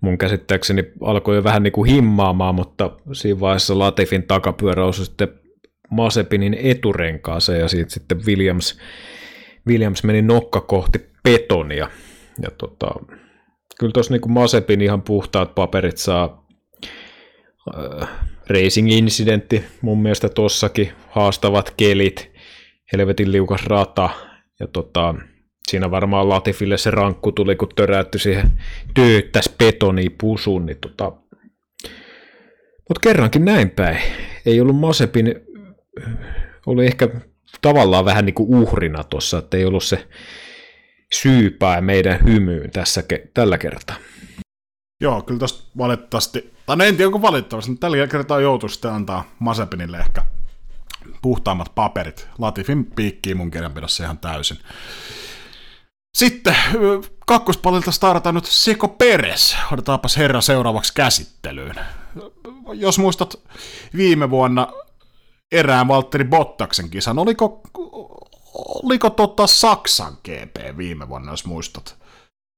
mun 0.00 0.18
käsittääkseni 0.18 0.84
alkoi 1.00 1.36
jo 1.36 1.44
vähän 1.44 1.62
niin 1.62 1.72
kuin 1.72 1.90
himmaamaan, 1.90 2.54
mutta 2.54 2.90
siinä 3.12 3.40
vaiheessa 3.40 3.78
Latifin 3.78 4.22
takapyörä 4.22 4.84
osui 4.84 5.04
sitten 5.04 5.28
Masepinin 5.90 6.54
eturenkaaseen 6.54 7.60
ja 7.60 7.68
siitä 7.68 7.90
sitten 7.90 8.26
Williams, 8.26 8.78
Williams 9.66 10.04
meni 10.04 10.22
nokka 10.22 10.60
kohti 10.60 11.06
betonia. 11.24 11.90
Ja 12.42 12.50
tota, 12.58 12.90
kyllä 13.78 13.92
tuossa 13.92 14.12
niin 14.12 14.32
Masepin 14.32 14.80
ihan 14.80 15.02
puhtaat 15.02 15.54
paperit 15.54 15.98
saa 15.98 16.46
äh, 17.76 18.08
Racing 18.48 18.92
Incidentti 18.92 19.64
mun 19.80 20.02
mielestä 20.02 20.28
tossakin, 20.28 20.92
haastavat 21.10 21.74
kelit, 21.76 22.30
helvetin 22.92 23.32
liukas 23.32 23.66
rata, 23.66 24.10
ja 24.60 24.66
tota, 24.66 25.14
siinä 25.68 25.90
varmaan 25.90 26.28
Latifille 26.28 26.78
se 26.78 26.90
rankku 26.90 27.32
tuli, 27.32 27.56
kun 27.56 27.68
töräytti 27.76 28.18
siihen 28.18 28.50
tyyttäs 28.94 29.54
betoni 29.58 30.10
pusuun, 30.10 30.66
niin 30.66 30.78
tota... 30.80 31.12
Mutta 32.88 33.00
kerrankin 33.02 33.44
näin 33.44 33.70
päin. 33.70 33.98
Ei 34.46 34.60
ollut 34.60 34.76
Masepin, 34.76 35.34
oli 36.66 36.86
ehkä 36.86 37.08
tavallaan 37.62 38.04
vähän 38.04 38.26
niin 38.26 38.34
kuin 38.34 38.54
uhrina 38.54 39.04
tuossa, 39.04 39.38
että 39.38 39.56
ei 39.56 39.64
ollut 39.64 39.84
se 39.84 40.08
syypää 41.14 41.80
meidän 41.80 42.24
hymyyn 42.24 42.70
tässä, 42.70 43.02
tällä 43.34 43.58
kertaa. 43.58 43.96
Joo, 45.00 45.22
kyllä 45.22 45.40
tosta 45.40 45.70
valitettavasti, 45.78 46.54
tai 46.66 46.76
no 46.76 46.84
en 46.84 46.96
tiedä 46.96 47.08
onko 47.08 47.22
valitettavasti, 47.22 47.70
mutta 47.70 47.80
tällä 47.80 48.06
kertaa 48.06 48.40
joutuu 48.40 48.68
sitten 48.68 48.92
antaa 48.92 49.24
Masepinille 49.38 49.98
ehkä 49.98 50.24
puhtaammat 51.22 51.74
paperit. 51.74 52.28
Latifin 52.38 52.84
piikkiin 52.84 53.36
mun 53.36 53.50
kirjanpidossa 53.50 54.04
ihan 54.04 54.18
täysin. 54.18 54.58
Sitten 56.16 56.56
kakkospalilta 57.26 57.92
startaa 57.92 58.32
nyt 58.32 58.44
Seko 58.44 58.88
Peres. 58.88 59.56
Odotetaanpas 59.72 60.16
herra 60.16 60.40
seuraavaksi 60.40 60.94
käsittelyyn. 60.94 61.74
Jos 62.72 62.98
muistat 62.98 63.34
viime 63.96 64.30
vuonna 64.30 64.68
erään 65.52 65.88
Valtteri 65.88 66.24
Bottaksen 66.24 66.90
kisan, 66.90 67.18
oliko, 67.18 67.60
oliko 68.54 69.10
tota 69.10 69.46
Saksan 69.46 70.12
GP 70.12 70.76
viime 70.76 71.08
vuonna, 71.08 71.32
jos 71.32 71.44
muistat? 71.44 71.96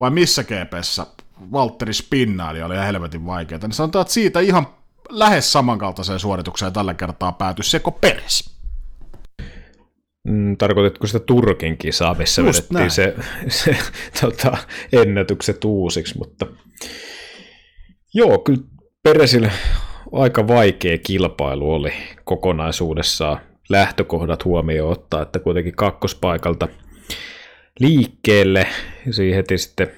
Vai 0.01 0.11
missä 0.11 0.45
GPssä 0.45 1.07
Valtteri 1.53 1.95
spinnaili 1.95 2.63
oli 2.63 2.77
helvetin 2.77 3.27
vaikeaa, 3.27 3.61
niin 3.63 3.73
sanotaan, 3.73 4.01
että 4.01 4.15
siitä 4.15 4.41
ihan 4.41 4.67
lähes 5.09 5.53
samankaltaiseen 5.53 6.19
suoritukseen 6.19 6.73
tällä 6.73 6.95
kertaa 6.95 7.33
päätyi 7.33 7.65
Seko 7.65 7.91
Peres. 7.91 8.57
Mm, 10.29 10.57
tarkoitatko 10.57 11.07
sitä 11.07 11.19
Turkin 11.19 11.79
kisaa, 11.79 12.15
missä 12.15 12.43
Just 12.43 12.59
vedettiin 12.59 12.79
näin. 12.79 12.91
se, 12.91 13.15
se 13.49 13.77
tota, 14.21 14.59
ennätykset 14.93 15.65
uusiksi, 15.65 16.19
mutta 16.19 16.47
joo, 18.15 18.39
kyllä 18.39 18.63
Peresille 19.03 19.53
aika 20.13 20.49
vaikea 20.49 20.99
kilpailu 20.99 21.73
oli 21.73 21.93
kokonaisuudessaan 22.25 23.41
lähtökohdat 23.71 24.45
huomioon 24.45 24.93
ottaa, 24.93 25.23
että 25.23 25.39
kuitenkin 25.39 25.77
kakkospaikalta 25.77 26.69
liikkeelle, 27.81 28.67
siihen 29.11 29.37
heti 29.37 29.59
sitten 29.59 29.91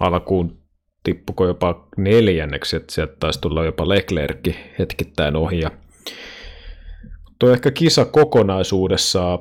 alkuun 0.00 0.58
tippuko 1.02 1.46
jopa 1.46 1.88
neljänneksi, 1.96 2.76
että 2.76 2.94
sieltä 2.94 3.16
taisi 3.20 3.40
tulla 3.40 3.64
jopa 3.64 3.88
Leclerc 3.88 4.54
hetkittäin 4.78 5.36
ohi. 5.36 5.60
Ja 5.60 5.70
tuo 7.38 7.50
ehkä 7.50 7.70
kisa 7.70 8.04
kokonaisuudessaan 8.04 9.38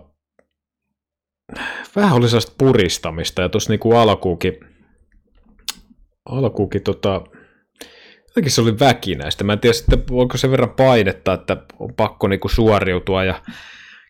vähän 1.96 2.14
oli 2.18 2.28
puristamista, 2.58 3.42
ja 3.42 3.50
tuossa 3.50 3.74
niinku 3.74 3.92
alkuukin, 3.92 4.60
alkuukin 6.26 6.84
tota, 6.84 7.22
jotenkin 8.36 8.52
se 8.52 8.62
oli 8.62 8.80
väkinäistä. 8.80 9.44
Mä 9.44 9.54
en 9.54 9.60
tiedä 9.60 9.74
sitten, 9.74 10.04
onko 10.12 10.38
se 10.38 10.52
verran 10.52 10.70
painetta, 10.70 11.34
että 11.34 11.58
on 11.80 11.94
pakko 11.94 12.28
niinku 12.28 12.50
suoriutua 12.50 13.24
ja 13.24 13.42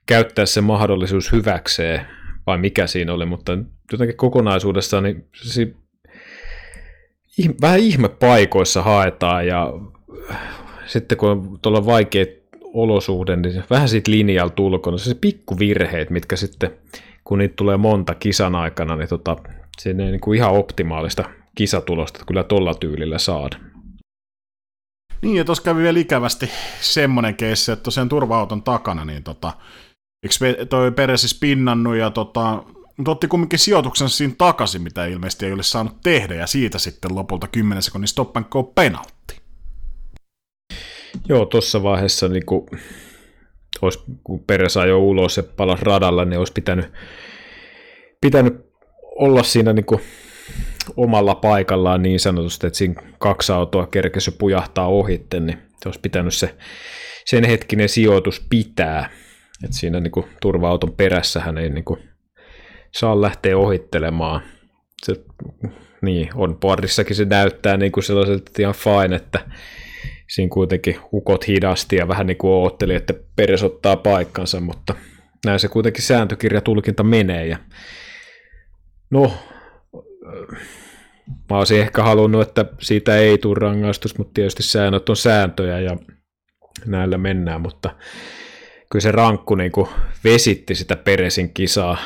käyttää 0.06 0.46
se 0.46 0.62
mahdollisuus 0.62 1.32
hyväkseen, 1.32 2.02
vai 2.48 2.58
mikä 2.58 2.88
siinä 2.88 3.14
oli, 3.14 3.26
mutta 3.26 3.58
jotenkin 3.92 4.18
kokonaisuudessaan 4.18 5.04
niin 5.04 5.28
se 5.34 5.74
vähän 7.62 7.80
ihme 7.80 8.10
paikoissa 8.10 8.82
haetaan 8.82 9.48
ja 9.48 9.74
sitten 10.86 11.18
kun 11.18 11.30
on 11.30 11.60
tuolla 11.62 11.86
vaikeat 11.86 12.30
olosuhde, 12.74 13.36
niin 13.36 13.64
vähän 13.70 13.90
siitä 13.90 14.12
linjalta 14.12 14.64
ulkona, 14.64 14.98
se 14.98 15.16
pikkuvirheet, 15.16 16.10
mitkä 16.10 16.36
sitten, 16.36 16.72
kun 17.24 17.40
niitä 17.40 17.56
tulee 17.56 17.78
monta 17.78 18.16
kisan 18.16 18.56
aikana, 18.56 18.96
niin 18.96 19.10
tota, 19.10 19.36
se 19.80 19.90
ei 19.90 19.96
niin 19.96 20.20
kuin 20.20 20.38
ihan 20.38 20.52
optimaalista 20.52 21.24
kisatulosta 21.56 22.24
kyllä 22.28 22.44
tuolla 22.44 22.74
tyylillä 22.74 23.18
saada. 23.18 23.58
Niin, 25.22 25.36
ja 25.36 25.46
tuossa 25.46 25.64
kävi 25.64 25.84
vielä 25.84 26.00
ikävästi 26.00 26.50
semmoinen 26.82 27.36
keissi, 27.36 27.72
että 27.72 27.84
tosiaan 27.84 28.10
turva-auton 28.10 28.64
takana, 28.64 29.06
niin 29.06 29.24
tota, 29.24 29.54
eikö 30.24 30.66
toi 30.66 30.92
Peresi 30.92 31.28
spinnannut 31.28 31.96
ja 31.96 32.10
tota, 32.10 32.64
mutta 32.98 33.12
otti 33.12 33.28
kumminkin 33.28 33.60
sijoituksen 33.60 34.10
siinä 34.10 34.34
takaisin, 34.38 34.82
mitä 34.82 35.06
ilmeisesti 35.06 35.46
ei 35.46 35.54
ole 35.54 35.64
saanut 35.64 36.02
tehdä, 36.04 36.36
ja 36.36 36.48
siitä 36.48 36.80
sitten 36.80 37.16
lopulta 37.16 37.48
10 37.48 37.84
sekunnin 37.84 38.08
stop 38.08 38.38
and 38.38 38.46
go 38.50 38.64
penaltti. 38.64 39.42
Joo, 41.30 41.46
tuossa 41.46 41.84
vaiheessa 41.84 42.28
niin 42.28 42.46
kun, 42.46 42.68
olisi, 43.82 44.00
kun 44.24 44.40
Peres 44.40 44.78
ajoi 44.78 45.00
ulos 45.00 45.38
ja 45.38 45.44
palas 45.44 45.82
radalla, 45.82 46.26
niin 46.26 46.40
olisi 46.40 46.54
pitänyt, 46.54 46.94
pitänyt 48.22 48.66
olla 49.16 49.44
siinä 49.44 49.74
niin 49.74 49.86
kuin 49.86 50.02
omalla 50.98 51.36
paikallaan 51.36 52.02
niin 52.02 52.20
sanotusti, 52.20 52.68
että 52.68 52.78
siinä 52.78 53.02
kaksi 53.20 53.52
autoa 53.52 53.88
kerkesi 53.88 54.32
pujahtaa 54.32 54.88
ohitte, 54.88 55.40
niin 55.40 55.58
olisi 55.86 56.00
pitänyt 56.00 56.34
se, 56.34 56.56
sen 57.26 57.44
hetkinen 57.44 57.90
sijoitus 57.90 58.46
pitää. 58.50 59.10
Että 59.64 59.78
siinä 59.78 60.00
niin 60.00 60.12
kuin 60.12 60.26
turva-auton 60.42 60.92
perässähän 60.92 61.58
ei 61.58 61.70
niin 61.70 61.86
kuin 61.86 62.00
saa 62.92 63.22
lähteä 63.22 63.58
ohittelemaan. 63.58 64.42
Se, 65.04 65.16
niin, 66.02 66.30
on 66.36 66.58
parissakin 66.60 67.16
se 67.16 67.26
näyttää 67.26 67.78
niin 67.78 67.92
kuin 67.92 68.04
sellaiselta 68.04 68.52
ihan 68.60 68.76
fine, 68.76 69.16
että 69.16 69.40
siinä 70.28 70.50
kuitenkin 70.50 71.00
ukot 71.14 71.48
hidasti 71.48 71.96
ja 71.96 72.08
vähän 72.08 72.28
niin 72.28 72.38
kuin 72.38 72.52
ootteli, 72.52 72.96
että 72.96 73.14
peres 73.36 73.64
ottaa 73.64 73.96
paikkansa, 73.96 74.60
mutta 74.60 74.96
näin 75.46 75.60
se 75.60 75.68
kuitenkin 75.68 76.04
sääntökirjatulkinta 76.04 77.04
menee. 77.04 77.48
Ja 77.48 77.58
no, 79.10 79.32
mä 81.50 81.58
olisin 81.58 81.80
ehkä 81.80 82.04
halunnut, 82.04 82.42
että 82.48 82.66
siitä 82.80 83.18
ei 83.18 83.38
tule 83.38 83.60
rangaistus, 83.60 84.18
mutta 84.18 84.34
tietysti 84.34 84.64
säännöt 84.64 85.10
on 85.10 85.18
sääntöjä 85.18 85.80
ja 85.80 85.98
näillä 86.86 87.18
mennään, 87.18 87.62
mutta 87.62 87.90
kyllä 88.92 89.04
se 89.04 89.12
rankku 89.12 89.56
niin 89.56 89.72
kuin 89.72 89.88
vesitti 90.24 90.76
sitä 90.76 90.96
Peresin 90.96 91.54
kisaa 91.54 91.98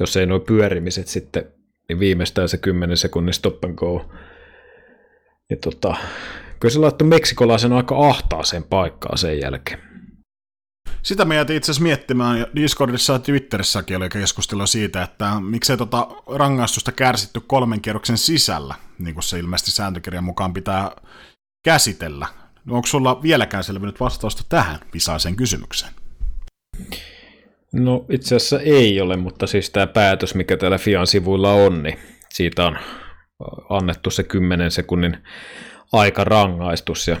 jos 0.00 0.16
ei 0.16 0.26
nuo 0.26 0.40
pyörimiset 0.40 1.08
sitten, 1.08 1.52
niin 1.88 2.00
viimeistään 2.00 2.48
se 2.48 2.58
10 2.58 2.96
sekunnin 2.96 3.34
stop 3.34 3.64
and 3.64 3.74
go. 3.74 4.10
Niin 5.50 5.60
tota, 5.60 5.96
kyllä 6.60 6.72
se 6.72 6.78
laittoi 6.78 7.08
meksikolaisen 7.08 7.72
aika 7.72 8.08
ahtaaseen 8.08 8.64
paikkaan 8.64 9.18
sen 9.18 9.40
jälkeen. 9.40 9.87
Sitä 11.02 11.24
me 11.24 11.34
jätin 11.36 11.56
itse 11.56 11.70
asiassa 11.70 11.82
miettimään, 11.82 12.46
Discordissa 12.56 13.12
ja 13.12 13.18
Twitterissäkin 13.18 13.96
oli 13.96 14.08
keskustelua 14.08 14.66
siitä, 14.66 15.02
että 15.02 15.40
miksei 15.40 15.76
tota 15.76 16.08
rangaistusta 16.34 16.92
kärsitty 16.92 17.40
kolmen 17.46 17.80
kierroksen 17.80 18.18
sisällä, 18.18 18.74
niin 18.98 19.14
kuin 19.14 19.24
se 19.24 19.38
ilmeisesti 19.38 19.70
sääntökirjan 19.70 20.24
mukaan 20.24 20.54
pitää 20.54 20.90
käsitellä. 21.64 22.26
Onko 22.70 22.86
sulla 22.86 23.22
vieläkään 23.22 23.64
selvinnyt 23.64 24.00
vastausta 24.00 24.42
tähän 24.48 24.78
visaiseen 24.94 25.36
kysymykseen? 25.36 25.92
No 27.72 28.04
itse 28.10 28.36
asiassa 28.36 28.60
ei 28.60 29.00
ole, 29.00 29.16
mutta 29.16 29.46
siis 29.46 29.70
tämä 29.70 29.86
päätös, 29.86 30.34
mikä 30.34 30.56
täällä 30.56 30.78
Fian 30.78 31.06
sivuilla 31.06 31.52
on, 31.52 31.82
niin 31.82 31.98
siitä 32.28 32.66
on 32.66 32.78
annettu 33.68 34.10
se 34.10 34.22
10 34.22 34.70
sekunnin 34.70 35.16
aikarangaistus 35.92 37.08
ja 37.08 37.16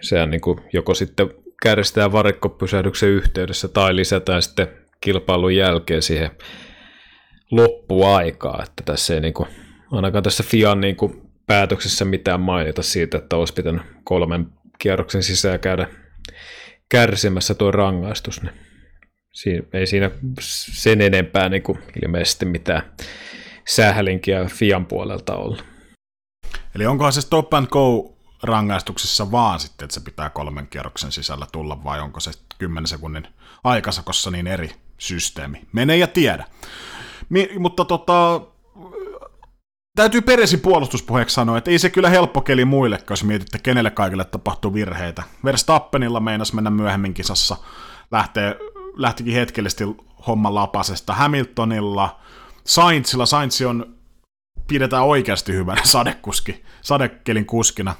sehän 0.00 0.30
niin 0.30 0.40
kuin 0.40 0.60
joko 0.72 0.94
sitten 0.94 1.30
kärsitään 1.62 2.12
varikkopysähdyksen 2.12 3.08
yhteydessä 3.08 3.68
tai 3.68 3.96
lisätään 3.96 4.42
sitten 4.42 4.68
kilpailun 5.00 5.56
jälkeen 5.56 6.02
siihen 6.02 6.30
loppuaikaa, 7.50 8.62
että 8.62 8.82
tässä 8.84 9.14
ei 9.14 9.20
niin 9.20 9.34
kuin, 9.34 9.48
ainakaan 9.92 10.24
tässä 10.24 10.42
Fian 10.42 10.80
niin 10.80 10.96
kuin 10.96 11.22
päätöksessä 11.46 12.04
mitään 12.04 12.40
mainita 12.40 12.82
siitä, 12.82 13.18
että 13.18 13.36
olisi 13.36 13.54
pitänyt 13.54 13.82
kolmen 14.04 14.46
kierroksen 14.78 15.22
sisään 15.22 15.60
käydä 15.60 15.88
kärsimässä 16.88 17.54
tuo 17.54 17.70
rangaistus. 17.70 18.42
Niin 18.42 18.54
siinä, 19.32 19.62
ei 19.72 19.86
siinä 19.86 20.10
sen 20.70 21.00
enempää 21.00 21.48
niin 21.48 21.62
kuin 21.62 21.78
ilmeisesti 22.02 22.44
mitään 22.44 22.82
sählinkiä 23.68 24.44
Fian 24.44 24.86
puolelta 24.86 25.36
olla. 25.36 25.62
Eli 26.74 26.86
onkohan 26.86 27.12
se 27.12 27.20
stop 27.20 27.54
and 27.54 27.66
go 27.66 28.17
rangaistuksessa 28.42 29.30
vaan 29.30 29.60
sitten, 29.60 29.84
että 29.84 29.94
se 29.94 30.00
pitää 30.00 30.30
kolmen 30.30 30.66
kierroksen 30.66 31.12
sisällä 31.12 31.46
tulla, 31.52 31.84
vai 31.84 32.00
onko 32.00 32.20
se 32.20 32.30
10 32.58 32.86
sekunnin 32.86 33.28
aikasakossa 33.64 34.30
niin 34.30 34.46
eri 34.46 34.70
systeemi? 34.98 35.66
Mene 35.72 35.96
ja 35.96 36.06
tiedä. 36.06 36.44
Mi- 37.28 37.50
mutta 37.58 37.84
tota, 37.84 38.40
täytyy 39.96 40.20
Peresin 40.20 40.60
puolustuspuheeksi 40.60 41.34
sanoa, 41.34 41.58
että 41.58 41.70
ei 41.70 41.78
se 41.78 41.90
kyllä 41.90 42.10
helppo 42.10 42.40
keli 42.40 42.64
muille, 42.64 42.98
jos 43.10 43.24
mietitte, 43.24 43.58
kenelle 43.58 43.90
kaikille 43.90 44.24
tapahtuu 44.24 44.74
virheitä. 44.74 45.22
Verstappenilla 45.44 46.20
meinas 46.20 46.52
mennä 46.52 46.70
myöhemmin 46.70 47.14
kisassa, 47.14 47.56
lähtee 48.10 48.56
lähtikin 48.96 49.34
hetkellisesti 49.34 49.84
homma 50.26 50.54
lapasesta. 50.54 51.14
Hamiltonilla, 51.14 52.20
Saintsilla, 52.64 53.26
Saintsi 53.26 53.64
on, 53.64 53.96
pidetään 54.68 55.04
oikeasti 55.04 55.52
hyvänä 55.52 55.80
sadekuski, 55.92 56.64
sadekelin 56.82 57.46
kuskina. 57.46 57.94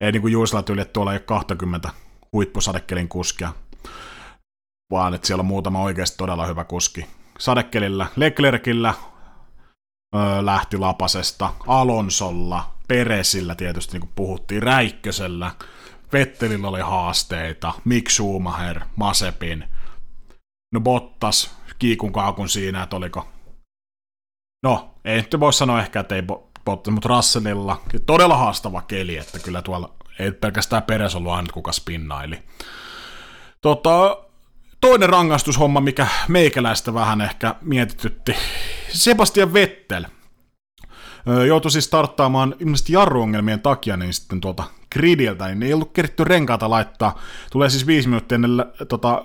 Ei 0.00 0.12
niin 0.12 0.22
kuin 0.22 0.32
Juisella 0.32 0.62
tyyli, 0.62 0.80
että 0.80 0.92
tuolla 0.92 1.12
ei 1.12 1.16
ole 1.16 1.24
20 1.24 1.90
huippusadekelin 2.32 3.08
kuskia, 3.08 3.52
vaan 4.90 5.14
että 5.14 5.26
siellä 5.26 5.40
on 5.40 5.46
muutama 5.46 5.82
oikeasti 5.82 6.16
todella 6.16 6.46
hyvä 6.46 6.64
kuski. 6.64 7.06
Sadekelillä, 7.38 8.06
Leclercillä, 8.16 8.94
öö, 10.14 10.44
lähti 10.44 10.76
Lapasesta, 10.76 11.52
Alonsolla, 11.66 12.74
Peresillä 12.88 13.54
tietysti 13.54 13.92
niin 13.92 14.00
kuin 14.00 14.12
puhuttiin, 14.16 14.62
Räikkösellä, 14.62 15.50
Vettelillä 16.12 16.68
oli 16.68 16.80
haasteita, 16.80 17.72
Mick 17.84 18.10
Schumacher, 18.10 18.80
Masepin, 18.96 19.64
no 20.72 20.80
Bottas, 20.80 21.56
kiikun 21.78 22.12
kaakun 22.12 22.48
siinä, 22.48 22.82
että 22.82 22.96
oliko, 22.96 23.28
no 24.62 24.94
ei 25.04 25.16
nyt 25.16 25.40
voi 25.40 25.52
sanoa 25.52 25.80
ehkä, 25.80 26.00
että 26.00 26.14
ei 26.14 26.22
Bottas, 26.64 26.94
mutta 26.94 27.08
Russellilla 27.08 27.80
todella 28.06 28.36
haastava 28.36 28.82
keli, 28.82 29.16
että 29.16 29.38
kyllä 29.38 29.62
tuolla 29.62 29.94
ei 30.18 30.32
pelkästään 30.32 30.82
Peres 30.82 31.14
ollut 31.14 31.32
ainut 31.32 31.52
kuka 31.52 31.72
spinnaili. 31.72 32.38
Tota, 33.60 34.18
toinen 34.80 35.08
rangaistushomma, 35.08 35.80
mikä 35.80 36.06
meikäläistä 36.28 36.94
vähän 36.94 37.20
ehkä 37.20 37.54
mietitytti, 37.60 38.34
Sebastian 38.88 39.52
Vettel 39.52 40.04
joutui 41.46 41.70
siis 41.70 41.84
starttaamaan 41.84 42.54
ilmeisesti 42.60 42.92
jarruongelmien 42.92 43.60
takia 43.60 43.96
niin 43.96 44.12
sitten 44.12 44.40
tuolta 44.40 44.64
gridiltä, 44.92 45.46
niin 45.46 45.62
ei 45.62 45.74
ollut 45.74 45.92
keritty 45.92 46.24
renkaata 46.24 46.70
laittaa. 46.70 47.18
Tulee 47.52 47.70
siis 47.70 47.86
viisi 47.86 48.08
minuuttia 48.08 48.34
ennen 48.34 48.50
tota, 48.88 49.24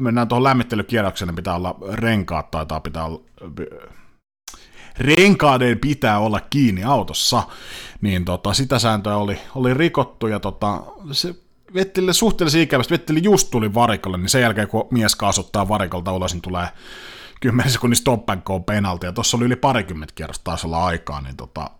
mennään 0.00 0.28
tuohon 0.28 0.42
lämmittelykierrokselle, 0.42 1.32
pitää 1.32 1.54
olla 1.54 1.78
renkaat, 1.92 2.50
taitaa 2.50 2.80
pitää 2.80 3.04
olla, 3.04 3.20
renkaiden 4.98 5.78
pitää 5.78 6.18
olla 6.18 6.40
kiinni 6.40 6.84
autossa, 6.84 7.42
niin 8.00 8.24
tota, 8.24 8.54
sitä 8.54 8.78
sääntöä 8.78 9.16
oli, 9.16 9.38
oli 9.54 9.74
rikottu, 9.74 10.26
ja 10.26 10.40
tota, 10.40 10.82
se 11.12 11.34
Vettelille 11.74 12.12
suhteellisen 12.12 12.60
ikävästi, 12.60 12.94
Vetteli 12.94 13.22
just 13.22 13.50
tuli 13.50 13.74
varikolle, 13.74 14.18
niin 14.18 14.28
sen 14.28 14.42
jälkeen 14.42 14.68
kun 14.68 14.88
mies 14.90 15.16
kaasuttaa 15.16 15.68
varikolta 15.68 16.12
ulos, 16.12 16.32
niin 16.32 16.42
tulee 16.42 16.68
10 17.40 17.72
sekunnin 17.72 17.96
stop 17.96 18.30
and 18.30 18.42
go 18.44 18.60
penalti, 18.60 19.06
ja 19.06 19.12
tuossa 19.12 19.36
oli 19.36 19.44
yli 19.44 19.56
parikymmentä 19.56 20.14
kierrosta 20.14 20.44
taas 20.44 20.64
olla 20.64 20.84
aikaa, 20.84 21.20
niin 21.20 21.36
tota, 21.36 21.70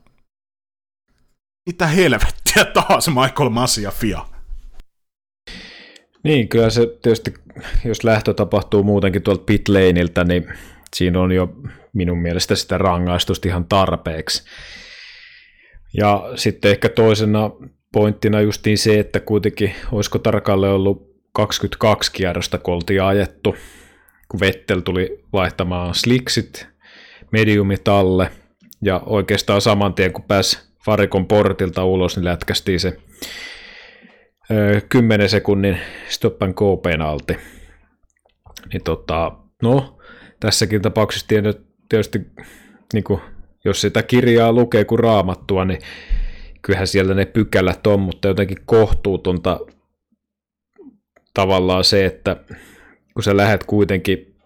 mitä 1.67 1.87
helvettiä 1.87 2.65
taas 2.75 3.09
Michael 3.09 3.51
Masi 3.51 3.83
ja 3.83 3.91
Fia. 3.91 4.27
Niin, 6.25 6.49
kyllä 6.49 6.71
se 6.71 6.87
tietysti, 7.03 7.35
jos 7.85 8.05
lähtö 8.05 8.35
tapahtuu 8.35 8.83
muutenkin 8.83 9.23
tuolta 9.23 9.45
pit 9.45 9.69
laneiltä, 9.69 10.25
niin 10.25 10.47
siinä 10.97 11.21
on 11.21 11.33
jo 11.33 11.49
minun 11.93 12.19
mielestä 12.19 12.55
sitä 12.55 12.79
rangaistusta 12.79 13.49
ihan 13.49 13.65
tarpeeksi. 13.65 14.43
Ja 15.97 16.33
sitten 16.35 16.71
ehkä 16.71 16.89
toisena 16.89 17.51
pointtina 17.93 18.41
justiin 18.41 18.79
se, 18.79 18.99
että 18.99 19.21
kuitenkin 19.21 19.75
olisiko 19.93 20.19
tarkalleen 20.19 20.73
ollut 20.73 21.13
22 21.33 22.13
kierrosta, 22.13 22.59
kun 22.59 22.75
oltiin 22.75 23.03
ajettu, 23.03 23.57
kun 24.29 24.41
Vettel 24.41 24.81
tuli 24.81 25.25
vaihtamaan 25.33 25.95
sliksit 25.95 26.67
mediumit 27.33 27.89
alle, 27.89 28.31
ja 28.83 29.03
oikeastaan 29.07 29.61
saman 29.61 29.95
tien 29.95 30.13
kun 30.13 30.25
pääsi 30.25 30.59
varikon 30.87 31.27
portilta 31.27 31.85
ulos, 31.85 32.17
niin 32.17 32.25
lätkästiin 32.25 32.81
se 32.81 32.97
10 34.89 35.29
sekunnin 35.29 35.79
stop 36.09 36.43
and 36.43 36.55
go 36.55 36.77
penalti. 36.77 37.37
Niin 38.73 38.85
tota, 38.85 39.33
no, 39.63 39.99
tässäkin 40.43 40.83
tapauksessa 40.83 41.27
tietysti, 41.89 42.21
niin 42.93 43.05
kuin, 43.05 43.21
jos 43.65 43.81
sitä 43.81 44.03
kirjaa 44.03 44.53
lukee 44.53 44.85
kuin 44.85 44.99
raamattua, 44.99 45.65
niin 45.65 45.79
kyllähän 46.63 46.87
siellä 46.87 47.15
ne 47.15 47.27
pykälät 47.27 47.87
on, 47.87 48.01
mutta 48.01 48.29
jotenkin 48.29 48.59
kohtuutonta 48.67 49.61
tavallaan 51.35 51.85
se, 51.85 52.07
että 52.07 52.37
kun 53.15 53.23
sä 53.23 53.37
lähdet 53.37 53.65
kuitenkin 53.65 54.37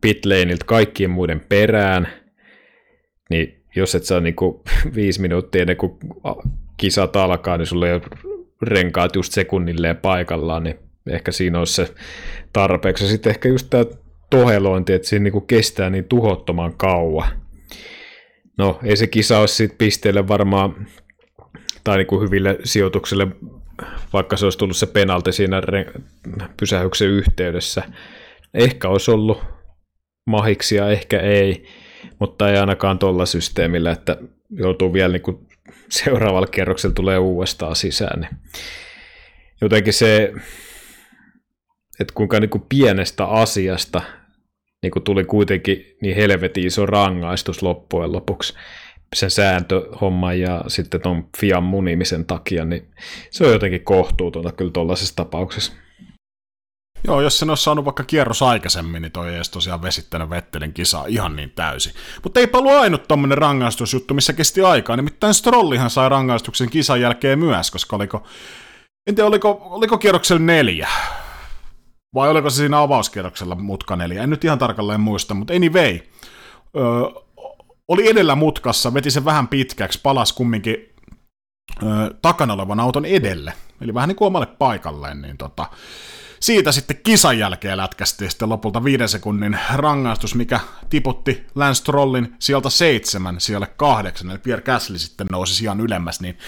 pitleiniltä 0.00 0.64
kaikkien 0.64 1.10
muiden 1.10 1.40
perään, 1.48 2.08
niin 3.30 3.64
jos 3.76 3.94
et 3.94 4.04
saa 4.04 4.20
niinku 4.20 4.62
viisi 4.94 5.20
minuuttia 5.20 5.60
ennen 5.60 5.76
kuin 5.76 5.98
kisat 6.76 7.16
alkaa, 7.16 7.56
niin 7.56 7.66
sulla 7.66 7.88
ei 7.88 7.94
ole 7.94 8.02
renkaat 8.62 9.16
just 9.16 9.32
sekunnilleen 9.32 9.96
paikallaan, 9.96 10.62
niin 10.62 10.78
ehkä 11.10 11.32
siinä 11.32 11.58
olisi 11.58 11.74
se 11.74 11.94
tarpeeksi. 12.52 13.08
Sitten 13.08 13.30
ehkä 13.30 13.48
just 13.48 13.66
tämä 13.70 13.84
tohelointi, 14.30 14.92
että 14.92 15.08
siinä 15.08 15.22
niinku 15.22 15.40
kestää 15.40 15.90
niin 15.90 16.04
tuhottoman 16.04 16.76
kauan. 16.76 17.28
No, 18.58 18.78
ei 18.82 18.96
se 18.96 19.06
kisa 19.06 19.38
olisi 19.38 19.54
siitä 19.54 19.74
pisteelle 19.78 20.28
varmaan, 20.28 20.86
tai 21.84 21.96
niinku 21.96 22.20
hyville 22.20 22.58
sijoituksille, 22.64 23.26
vaikka 24.12 24.36
se 24.36 24.46
olisi 24.46 24.58
tullut 24.58 24.76
se 24.76 24.86
penalti 24.86 25.32
siinä 25.32 25.62
pysähyksen 26.56 27.08
yhteydessä. 27.08 27.82
Ehkä 28.54 28.88
olisi 28.88 29.10
ollut 29.10 29.44
mahiksia, 30.26 30.90
ehkä 30.90 31.20
ei, 31.20 31.66
mutta 32.18 32.50
ei 32.50 32.56
ainakaan 32.58 32.98
tuolla 32.98 33.26
systeemillä, 33.26 33.90
että 33.90 34.16
joutuu 34.50 34.92
vielä 34.92 35.12
niinku 35.12 35.46
seuraavalla 35.88 36.46
kerroksella 36.46 36.94
tulee 36.94 37.18
uudestaan 37.18 37.76
sisään. 37.76 38.20
Niin 38.20 38.30
jotenkin 39.60 39.92
se, 39.92 40.32
että 42.00 42.14
kuinka 42.14 42.40
niin 42.40 42.50
kuin 42.50 42.64
pienestä 42.68 43.24
asiasta 43.24 44.02
niin 44.82 44.90
kuin 44.90 45.02
tuli 45.02 45.24
kuitenkin 45.24 45.96
niin 46.02 46.16
helvetin 46.16 46.66
iso 46.66 46.86
rangaistus 46.86 47.62
loppujen 47.62 48.12
lopuksi 48.12 48.54
sen 49.14 49.30
sääntöhomman 49.30 50.40
ja 50.40 50.64
sitten 50.68 51.00
tuon 51.00 51.28
Fian 51.38 51.62
munimisen 51.62 52.24
takia, 52.24 52.64
niin 52.64 52.90
se 53.30 53.46
on 53.46 53.52
jotenkin 53.52 53.84
kohtuutonta 53.84 54.52
kyllä 54.52 54.70
tuollaisessa 54.70 55.16
tapauksessa. 55.16 55.72
Joo, 57.04 57.20
jos 57.20 57.38
sen 57.38 57.50
olisi 57.50 57.62
saanut 57.62 57.84
vaikka 57.84 58.04
kierros 58.04 58.42
aikaisemmin, 58.42 59.02
niin 59.02 59.12
toi 59.12 59.28
ei 59.28 59.34
edes 59.34 59.50
tosiaan 59.50 59.82
vesittänyt 59.82 60.30
Vettelin 60.30 60.72
kisaa 60.72 61.06
ihan 61.06 61.36
niin 61.36 61.50
täysin. 61.50 61.92
Mutta 62.22 62.40
ei 62.40 62.48
ollut 62.52 62.72
ainut 62.72 63.08
tommonen 63.08 63.38
rangaistusjuttu, 63.38 64.14
missä 64.14 64.32
kesti 64.32 64.62
aikaa. 64.62 64.96
Nimittäin 64.96 65.34
Strollihan 65.34 65.90
sai 65.90 66.08
rangaistuksen 66.08 66.70
kisan 66.70 67.00
jälkeen 67.00 67.38
myös, 67.38 67.70
koska 67.70 67.96
oliko, 67.96 68.22
en 69.06 69.14
tiedä, 69.14 69.28
oliko, 69.28 69.58
oliko 69.70 69.98
kierroksella 69.98 70.42
neljä. 70.42 70.88
Vai 72.14 72.28
oliko 72.28 72.50
se 72.50 72.56
siinä 72.56 72.80
avauskierroksella 72.80 73.54
mutka 73.54 73.96
neljä? 73.96 74.22
En 74.22 74.30
nyt 74.30 74.44
ihan 74.44 74.58
tarkalleen 74.58 75.00
muista, 75.00 75.34
mutta 75.34 75.54
anyway. 75.54 76.00
Öö, 76.76 76.84
oli 77.88 78.10
edellä 78.10 78.34
mutkassa, 78.34 78.94
veti 78.94 79.10
sen 79.10 79.24
vähän 79.24 79.48
pitkäksi, 79.48 80.00
palas 80.02 80.32
kumminkin 80.32 80.76
öö, 81.82 82.10
takana 82.22 82.54
olevan 82.54 82.80
auton 82.80 83.04
edelle. 83.04 83.52
Eli 83.80 83.94
vähän 83.94 84.08
niin 84.08 84.16
kuin 84.16 84.26
omalle 84.26 84.46
paikalleen, 84.46 85.22
niin 85.22 85.36
tota, 85.36 85.66
siitä 86.40 86.72
sitten 86.72 86.96
kisan 86.96 87.38
jälkeen 87.38 87.76
lätkästi 87.76 88.30
sitten 88.30 88.48
lopulta 88.48 88.84
viiden 88.84 89.08
sekunnin 89.08 89.58
rangaistus, 89.74 90.34
mikä 90.34 90.60
tiputti 90.90 91.46
Lance 91.54 91.84
Trollin 91.84 92.34
sieltä 92.38 92.70
seitsemän, 92.70 93.40
siellä 93.40 93.66
kahdeksan, 93.66 94.30
eli 94.30 94.38
Pierre 94.38 94.64
Gasly 94.64 94.98
sitten 94.98 95.26
nousi 95.30 95.54
sijaan 95.54 95.80
ylemmäs, 95.80 96.20
niin 96.20 96.38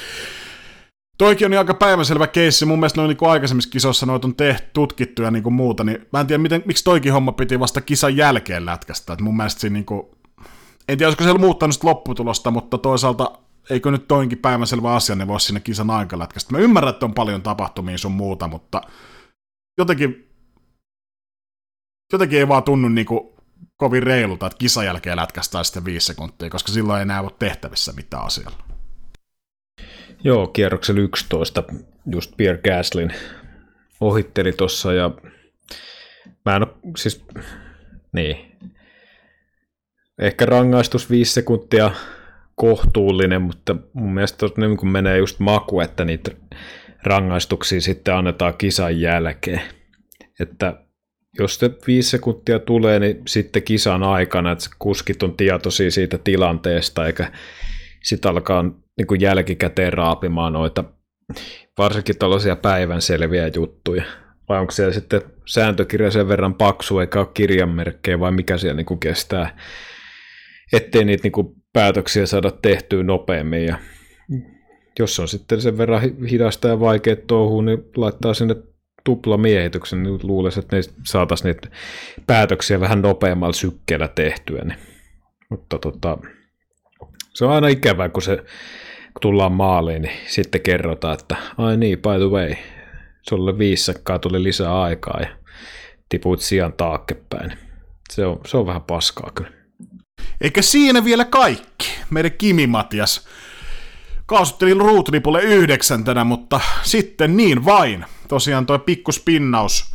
Toikin 1.22 1.52
on 1.52 1.58
aika 1.58 1.74
päivänselvä 1.74 2.26
keissi. 2.26 2.66
Mun 2.66 2.78
mielestä 2.78 3.00
noin 3.00 3.08
niin 3.08 3.30
aikaisemmissa 3.30 3.70
kisoissa 3.70 4.06
noita 4.06 4.28
on 4.28 4.36
tehty, 4.36 4.70
tutkittu 4.72 5.22
ja 5.22 5.30
niin 5.30 5.42
kuin 5.42 5.52
muuta, 5.52 5.84
niin 5.84 6.06
mä 6.12 6.20
en 6.20 6.26
tiedä, 6.26 6.42
miten, 6.42 6.62
miksi 6.64 6.84
toikin 6.84 7.12
homma 7.12 7.32
piti 7.32 7.60
vasta 7.60 7.80
kisan 7.80 8.16
jälkeen 8.16 8.66
lätkästä. 8.66 9.12
Että 9.12 9.24
mun 9.24 9.36
mielestä 9.36 9.60
siinä 9.60 9.74
niin 9.74 9.84
kuin, 9.84 10.06
en 10.88 10.98
tiedä, 10.98 11.06
olisiko 11.06 11.24
se 11.24 11.38
muuttanut 11.38 11.84
lopputulosta, 11.84 12.50
mutta 12.50 12.78
toisaalta 12.78 13.30
eikö 13.70 13.90
nyt 13.90 14.08
toinkin 14.08 14.38
päivänselvä 14.38 14.94
asia, 14.94 15.16
ne 15.16 15.26
voisi 15.26 15.46
sinne 15.46 15.60
kisan 15.60 15.90
aikalätkästä. 15.90 16.52
Mä 16.52 16.58
ymmärrän, 16.58 16.90
että 16.90 17.06
on 17.06 17.14
paljon 17.14 17.42
tapahtumia 17.42 17.98
sun 17.98 18.12
muuta, 18.12 18.48
mutta 18.48 18.80
jotenkin, 19.78 20.28
jotenkin 22.12 22.38
ei 22.38 22.48
vaan 22.48 22.62
tunnu 22.62 22.88
niin 22.88 23.06
kuin 23.06 23.20
kovin 23.76 24.02
reilulta, 24.02 24.46
että 24.46 24.58
kisan 24.58 24.84
jälkeen 24.84 25.16
lätkästään 25.16 25.64
sitten 25.64 25.84
viisi 25.84 26.06
sekuntia, 26.06 26.50
koska 26.50 26.72
silloin 26.72 26.98
ei 26.98 27.02
enää 27.02 27.20
ole 27.20 27.30
tehtävissä 27.38 27.92
mitään 27.92 28.24
asialla. 28.24 28.71
Joo, 30.24 30.46
kierroksella 30.46 31.00
11 31.00 31.64
just 32.12 32.32
Pierre 32.36 32.60
Gaslin 32.62 33.12
ohitteli 34.00 34.52
tuossa 34.52 34.92
ja 34.92 35.10
mä 36.44 36.56
en 36.56 36.62
ole, 36.62 36.72
siis, 36.96 37.24
niin, 38.12 38.36
ehkä 40.18 40.46
rangaistus 40.46 41.10
5 41.10 41.32
sekuntia 41.32 41.90
kohtuullinen, 42.54 43.42
mutta 43.42 43.76
mun 43.92 44.14
mielestä 44.14 44.46
niin 44.56 44.76
kun 44.76 44.88
menee 44.88 45.18
just 45.18 45.38
maku, 45.38 45.80
että 45.80 46.04
niitä 46.04 46.30
rangaistuksia 47.02 47.80
sitten 47.80 48.14
annetaan 48.14 48.54
kisan 48.54 49.00
jälkeen. 49.00 49.62
Että 50.40 50.84
jos 51.38 51.58
se 51.58 51.70
viisi 51.86 52.10
sekuntia 52.10 52.58
tulee, 52.58 52.98
niin 52.98 53.22
sitten 53.26 53.62
kisan 53.62 54.02
aikana, 54.02 54.52
että 54.52 54.66
kuskit 54.78 55.22
on 55.22 55.36
tietoisia 55.36 55.90
siitä 55.90 56.18
tilanteesta, 56.18 57.06
eikä 57.06 57.32
sitten 58.02 58.30
alkaa 58.30 58.64
niin 58.98 59.06
kuin 59.06 59.20
jälkikäteen 59.20 59.92
raapimaan 59.92 60.52
noita 60.52 60.84
varsinkin 61.78 62.18
tällaisia 62.18 62.56
päivänselviä 62.56 63.50
juttuja. 63.56 64.02
Vai 64.48 64.60
onko 64.60 64.72
siellä 64.72 64.92
sitten 64.92 65.22
sääntökirja 65.46 66.10
sen 66.10 66.28
verran 66.28 66.54
paksu, 66.54 66.98
eikä 66.98 67.18
ole 67.18 67.28
kirjanmerkkejä, 67.34 68.20
vai 68.20 68.32
mikä 68.32 68.58
siellä 68.58 68.76
niin 68.76 68.86
kuin 68.86 69.00
kestää, 69.00 69.56
ettei 70.72 71.04
niitä 71.04 71.22
niin 71.22 71.32
kuin 71.32 71.54
päätöksiä 71.72 72.26
saada 72.26 72.50
tehtyä 72.50 73.02
nopeammin. 73.02 73.66
Ja 73.66 73.78
jos 74.98 75.20
on 75.20 75.28
sitten 75.28 75.60
sen 75.60 75.78
verran 75.78 76.02
hidasta 76.30 76.68
ja 76.68 76.80
vaikea 76.80 77.16
touhu, 77.16 77.60
niin 77.60 77.78
laittaa 77.96 78.34
sinne 78.34 78.56
tuplamiehityksen, 79.04 80.02
niin 80.02 80.18
luulisin, 80.22 80.62
että 80.62 80.76
ne 80.76 80.82
saataisiin 81.06 81.48
niitä 81.48 81.76
päätöksiä 82.26 82.80
vähän 82.80 83.02
nopeammalla 83.02 83.52
sykkeellä 83.52 84.08
tehtyä. 84.08 84.62
Niin 84.64 84.78
Mutta 85.50 85.78
tota, 85.78 86.18
se 87.34 87.44
on 87.44 87.52
aina 87.52 87.68
ikävää, 87.68 88.08
kun 88.08 88.22
se 88.22 88.44
kun 89.12 89.20
tullaan 89.20 89.52
maaliin, 89.52 90.02
niin 90.02 90.16
sitten 90.26 90.60
kerrotaan, 90.60 91.14
että 91.14 91.36
ai 91.58 91.76
niin, 91.76 91.98
by 91.98 92.18
the 92.18 92.30
way, 92.30 92.54
sulle 93.28 93.58
viisi 93.58 93.84
sekkaa 93.84 94.18
tuli 94.18 94.42
lisää 94.42 94.82
aikaa 94.82 95.20
ja 95.20 95.28
tipuit 96.08 96.40
sijaan 96.40 96.72
taakkepäin. 96.72 97.52
Se 98.10 98.26
on, 98.26 98.40
se 98.46 98.56
on 98.56 98.66
vähän 98.66 98.82
paskaa 98.82 99.30
kyllä. 99.34 99.50
Eikä 100.40 100.62
siinä 100.62 101.04
vielä 101.04 101.24
kaikki. 101.24 101.90
Meidän 102.10 102.32
Kimi 102.32 102.66
Matias 102.66 103.28
kaasutteli 104.26 104.74
ruutunipulle 104.74 105.42
yhdeksäntenä, 105.42 106.24
mutta 106.24 106.60
sitten 106.82 107.36
niin 107.36 107.64
vain. 107.64 108.04
Tosiaan 108.28 108.66
tuo 108.66 108.78
pikku 108.78 109.12
spinnaus 109.12 109.94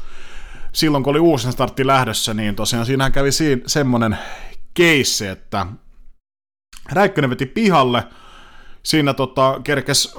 silloin, 0.74 1.03
kun 1.03 1.11
oli 1.11 1.20
uusin 1.20 1.51
startti 1.51 1.88
lähdössä, 1.88 2.34
niin 2.34 2.55
tosiaan 2.55 2.86
siinähän 2.86 3.11
kävi 3.11 3.32
siinä 3.32 3.61
semmonen 3.68 4.18
keissi, 4.74 5.28
että 5.28 5.65
Räikkönen 6.91 7.30
veti 7.30 7.45
pihalle, 7.45 8.03
siinä 8.88 9.13
tota, 9.13 9.59
kerkes, 9.63 10.15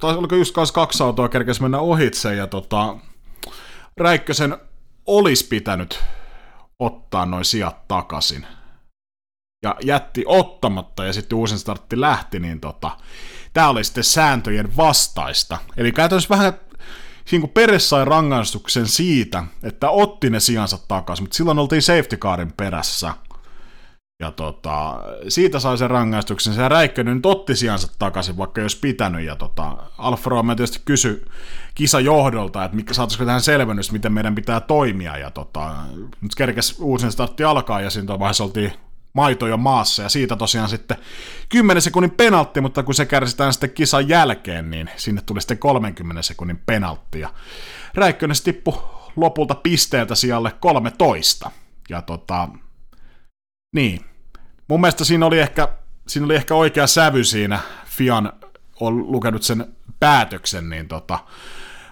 tai 0.00 0.16
oliko 0.16 0.36
just 0.36 0.54
kaksi 0.72 1.02
autoa 1.02 1.28
kerkes 1.28 1.60
mennä 1.60 1.78
ohitse, 1.78 2.34
ja 2.34 2.46
tota, 2.46 2.96
Räikkösen 3.96 4.56
olisi 5.06 5.48
pitänyt 5.48 6.02
ottaa 6.78 7.26
noin 7.26 7.44
sijat 7.44 7.88
takaisin. 7.88 8.46
Ja 9.62 9.76
jätti 9.84 10.24
ottamatta, 10.26 11.04
ja 11.04 11.12
sitten 11.12 11.38
uusin 11.38 11.58
startti 11.58 12.00
lähti, 12.00 12.40
niin 12.40 12.60
tota, 12.60 12.90
tämä 13.52 13.68
oli 13.68 13.84
sitten 13.84 14.04
sääntöjen 14.04 14.76
vastaista. 14.76 15.58
Eli 15.76 15.92
käytännössä 15.92 16.28
vähän 16.28 16.52
siinä 17.24 17.40
kun 17.40 17.50
Peres 17.50 17.90
sai 17.90 18.04
rangaistuksen 18.04 18.86
siitä, 18.86 19.44
että 19.62 19.90
otti 19.90 20.30
ne 20.30 20.40
sijansa 20.40 20.78
takaisin, 20.88 21.24
mutta 21.24 21.36
silloin 21.36 21.58
oltiin 21.58 21.82
safety 21.82 22.16
carin 22.16 22.52
perässä. 22.52 23.14
Ja 24.20 24.30
tota, 24.30 25.00
siitä 25.28 25.58
sai 25.58 25.78
sen 25.78 25.90
rangaistuksen. 25.90 26.54
Se 26.54 26.68
Räikkönen 26.68 27.16
nyt 27.16 27.26
otti 27.26 27.56
sijansa 27.56 27.92
takaisin, 27.98 28.36
vaikka 28.36 28.60
olisi 28.60 28.78
pitänyt. 28.80 29.24
Ja 29.24 29.36
tota, 29.36 29.76
Alfa 29.98 30.30
Romeo 30.30 30.54
tietysti 30.56 30.80
kysyi 30.84 31.24
kisajohdolta, 31.74 32.64
että 32.64 32.76
mikä, 32.76 32.94
saataisiko 32.94 33.24
tähän 33.24 33.40
selvennys, 33.40 33.92
miten 33.92 34.12
meidän 34.12 34.34
pitää 34.34 34.60
toimia. 34.60 35.18
Ja 35.18 35.30
tota, 35.30 35.74
nyt 36.20 36.34
kerkes 36.34 36.76
uusin 36.80 37.12
startti 37.12 37.44
alkaa 37.44 37.80
ja 37.80 37.90
siinä 37.90 38.18
vaiheessa 38.18 38.44
oltiin 38.44 38.72
maito 39.12 39.46
jo 39.46 39.56
maassa, 39.56 40.02
ja 40.02 40.08
siitä 40.08 40.36
tosiaan 40.36 40.68
sitten 40.68 40.96
10 41.48 41.82
sekunnin 41.82 42.10
penaltti, 42.10 42.60
mutta 42.60 42.82
kun 42.82 42.94
se 42.94 43.06
kärsitään 43.06 43.52
sitten 43.52 43.70
kisan 43.70 44.08
jälkeen, 44.08 44.70
niin 44.70 44.90
sinne 44.96 45.22
tuli 45.26 45.40
sitten 45.40 45.58
30 45.58 46.22
sekunnin 46.22 46.62
penaltti, 46.66 47.20
ja 47.20 47.34
Räikkönen 47.94 48.36
tippui 48.44 48.82
lopulta 49.16 49.54
pisteeltä 49.54 50.14
sijalle 50.14 50.52
13, 50.60 51.50
ja 51.88 52.02
tota, 52.02 52.48
niin, 53.74 54.09
mun 54.70 54.80
mielestä 54.80 55.04
siinä 55.04 55.26
oli 55.26 55.38
ehkä, 55.38 55.68
siinä 56.06 56.24
oli 56.24 56.34
ehkä 56.34 56.54
oikea 56.54 56.86
sävy 56.86 57.24
siinä, 57.24 57.60
Fian 57.86 58.32
on 58.80 59.12
lukenut 59.12 59.42
sen 59.42 59.66
päätöksen, 60.00 60.70
niin 60.70 60.88
tota, 60.88 61.18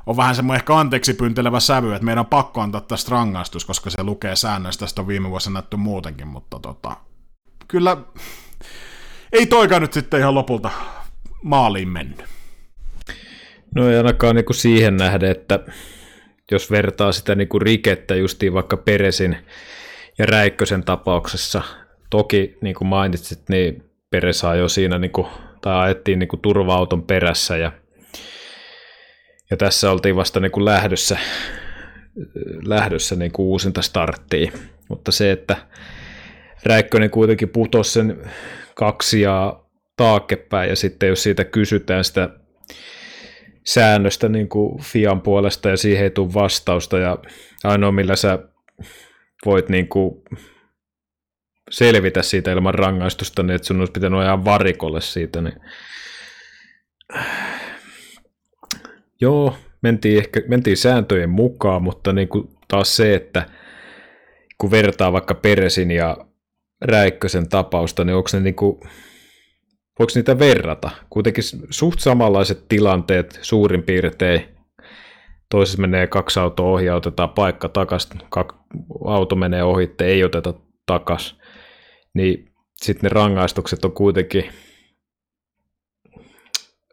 on 0.06 0.16
vähän 0.16 0.34
semmoinen 0.34 0.60
ehkä 0.60 0.76
anteeksi 0.76 1.14
pyntelevä 1.14 1.60
sävy, 1.60 1.94
että 1.94 2.04
meidän 2.04 2.18
on 2.18 2.26
pakko 2.26 2.60
antaa 2.60 2.80
tästä 2.80 3.10
rangaistus, 3.10 3.64
koska 3.64 3.90
se 3.90 4.02
lukee 4.02 4.36
säännöistä, 4.36 4.80
tästä 4.80 5.00
on 5.00 5.08
viime 5.08 5.30
vuosina 5.30 5.52
näytty 5.52 5.76
muutenkin, 5.76 6.28
mutta 6.28 6.58
tota, 6.58 6.96
kyllä 7.68 7.96
ei 9.32 9.46
toika 9.46 9.80
nyt 9.80 9.92
sitten 9.92 10.20
ihan 10.20 10.34
lopulta 10.34 10.70
maaliin 11.42 11.88
mennyt. 11.88 12.24
No 13.74 13.90
ei 13.90 13.96
ainakaan 13.96 14.36
niin 14.36 14.44
kuin 14.44 14.56
siihen 14.56 14.96
nähden, 14.96 15.30
että 15.30 15.60
jos 16.50 16.70
vertaa 16.70 17.12
sitä 17.12 17.34
niin 17.34 17.48
kuin 17.48 17.62
rikettä 17.62 18.14
justiin 18.14 18.54
vaikka 18.54 18.76
Peresin 18.76 19.36
ja 20.18 20.26
Räikkösen 20.26 20.84
tapauksessa, 20.84 21.62
toki 22.10 22.58
niin 22.60 22.74
kuin 22.74 22.88
mainitsit, 22.88 23.48
niin 23.48 23.82
Peres 24.10 24.42
jo 24.58 24.68
siinä, 24.68 24.98
niin 24.98 25.10
kuin, 25.10 25.26
tai 25.60 25.84
ajettiin 25.84 26.18
niin 26.18 26.28
kuin 26.28 26.40
turva-auton 26.40 27.02
perässä 27.02 27.56
ja, 27.56 27.72
ja 29.50 29.56
tässä 29.56 29.90
oltiin 29.90 30.16
vasta 30.16 30.40
niin 30.40 30.52
kuin 30.52 30.64
lähdössä, 30.64 31.18
lähdössä 32.64 33.16
niin 33.16 33.32
kuin 33.32 33.46
uusinta 33.46 33.82
starttiin, 33.82 34.52
mutta 34.88 35.12
se, 35.12 35.32
että 35.32 35.56
Räikkönen 36.64 37.10
kuitenkin 37.10 37.48
putosi 37.48 37.92
sen 37.92 38.30
kaksi 38.74 39.20
ja 39.20 39.62
taakkepäin, 39.96 40.70
ja 40.70 40.76
sitten 40.76 41.08
jos 41.08 41.22
siitä 41.22 41.44
kysytään 41.44 42.04
sitä 42.04 42.30
säännöstä 43.66 44.28
niin 44.28 44.48
kuin 44.48 44.82
Fian 44.82 45.20
puolesta 45.20 45.68
ja 45.68 45.76
siihen 45.76 46.04
ei 46.04 46.10
tule 46.10 46.34
vastausta, 46.34 46.98
ja 46.98 47.18
ainoa 47.64 47.92
millä 47.92 48.16
sä 48.16 48.38
voit 49.46 49.68
niin 49.68 49.88
kuin 49.88 50.22
selvitä 51.70 52.22
siitä 52.22 52.52
ilman 52.52 52.74
rangaistusta, 52.74 53.42
niin 53.42 53.54
että 53.54 53.66
sun 53.66 53.78
olisi 53.78 53.92
pitänyt 53.92 54.20
ajaa 54.20 54.44
varikolle 54.44 55.00
siitä, 55.00 55.40
niin 55.40 55.60
joo, 59.20 59.56
mentiin, 59.82 60.18
ehkä, 60.18 60.42
mentiin 60.48 60.76
sääntöjen 60.76 61.30
mukaan, 61.30 61.82
mutta 61.82 62.12
niin 62.12 62.28
kuin 62.28 62.48
taas 62.68 62.96
se, 62.96 63.14
että 63.14 63.46
kun 64.58 64.70
vertaa 64.70 65.12
vaikka 65.12 65.34
Peresin 65.34 65.90
ja 65.90 66.16
Räikkösen 66.80 67.48
tapausta, 67.48 68.04
niin 68.04 68.16
onko 68.16 68.28
ne 68.32 68.40
niinku, 68.40 68.80
voiko 69.98 70.12
niitä 70.14 70.38
verrata? 70.38 70.90
Kuitenkin 71.10 71.44
suht 71.70 72.00
samanlaiset 72.00 72.68
tilanteet 72.68 73.38
suurin 73.42 73.82
piirtein. 73.82 74.44
Toisessa 75.50 75.80
menee 75.80 76.06
kaksi 76.06 76.40
autoa 76.40 76.66
ohi, 76.66 76.90
otetaan 76.90 77.28
paikka 77.28 77.68
takaisin, 77.68 78.20
auto 79.04 79.36
menee 79.36 79.62
ohi, 79.62 79.94
ei 80.00 80.24
oteta 80.24 80.54
takas. 80.86 81.38
Niin 82.14 82.52
sitten 82.76 83.02
ne 83.02 83.14
rangaistukset 83.14 83.84
on 83.84 83.92
kuitenkin, 83.92 84.44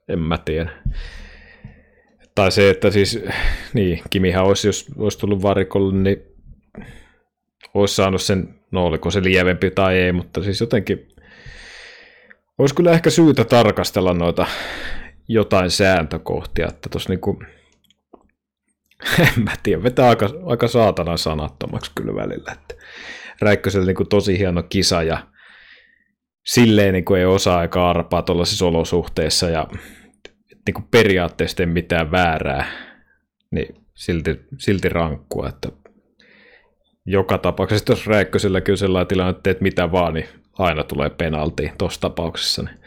en 0.07 0.19
mä 0.19 0.37
tiedä. 0.37 0.69
Tai 2.35 2.51
se, 2.51 2.69
että 2.69 2.91
siis, 2.91 3.19
niin, 3.73 4.01
Kimihän 4.09 4.45
olisi, 4.45 4.67
jos 4.67 4.85
olisi 4.97 5.19
tullut 5.19 5.41
varikolle, 5.41 5.93
niin 5.93 6.17
olisi 7.73 7.95
saanut 7.95 8.21
sen 8.21 8.55
no 8.71 8.85
oliko 8.85 9.11
se 9.11 9.23
lievempi 9.23 9.71
tai 9.71 9.97
ei, 9.97 10.11
mutta 10.11 10.43
siis 10.43 10.61
jotenkin 10.61 11.07
olisi 12.57 12.75
kyllä 12.75 12.91
ehkä 12.91 13.09
syytä 13.09 13.43
tarkastella 13.43 14.13
noita 14.13 14.45
jotain 15.27 15.71
sääntökohtia, 15.71 16.67
että 16.67 16.89
tuossa 16.89 17.09
niinku, 17.09 17.39
en 19.19 19.43
mä 19.43 19.53
tiedä, 19.63 19.83
vetää 19.83 20.09
aika, 20.09 20.29
aika 20.45 20.67
saatanan 20.67 21.17
sanattomaksi 21.17 21.91
kyllä 21.95 22.15
välillä, 22.15 22.51
että 22.51 22.75
Räikkösellä 23.41 23.85
niinku 23.85 24.05
tosi 24.05 24.37
hieno 24.37 24.63
kisa 24.63 25.03
ja 25.03 25.27
silleen 26.45 26.93
niinku 26.93 27.13
ei 27.13 27.25
osaa 27.25 27.59
aika 27.59 27.89
arpaa 27.89 28.21
tuollaisissa 28.21 28.65
olosuhteissa 28.65 29.49
ja 29.49 29.67
niinku 30.65 30.81
periaatteessa 30.91 31.63
ei 31.63 31.67
mitään 31.67 32.11
väärää, 32.11 32.65
niin 33.51 33.75
silti, 33.95 34.39
silti 34.57 34.89
rankkua, 34.89 35.49
että 35.49 35.69
joka 37.05 37.37
tapauksessa, 37.37 37.91
jos 37.91 38.07
Räikköselläkin 38.07 38.71
on 38.71 38.77
sellainen 38.77 39.07
tilanne, 39.07 39.29
että 39.29 39.43
teet 39.43 39.61
mitä 39.61 39.91
vaan, 39.91 40.13
niin 40.13 40.27
aina 40.59 40.83
tulee 40.83 41.09
penalti 41.09 41.71
tuossa 41.77 42.01
tapauksessa. 42.01 42.63
Niin 42.63 42.79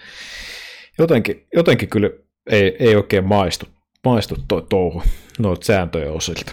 jotenkin, 0.99 1.47
jotenkin 1.55 1.89
kyllä 1.89 2.11
ei, 2.51 2.77
ei 2.79 2.97
oikein 2.97 3.25
maistu, 3.25 3.67
maistu 4.05 4.37
tuo 4.49 4.61
touhu 4.61 5.03
noita 5.39 5.65
sääntöjen 5.65 6.13
osilta. 6.13 6.53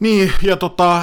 Niin, 0.00 0.32
ja 0.42 0.56
tota, 0.56 1.02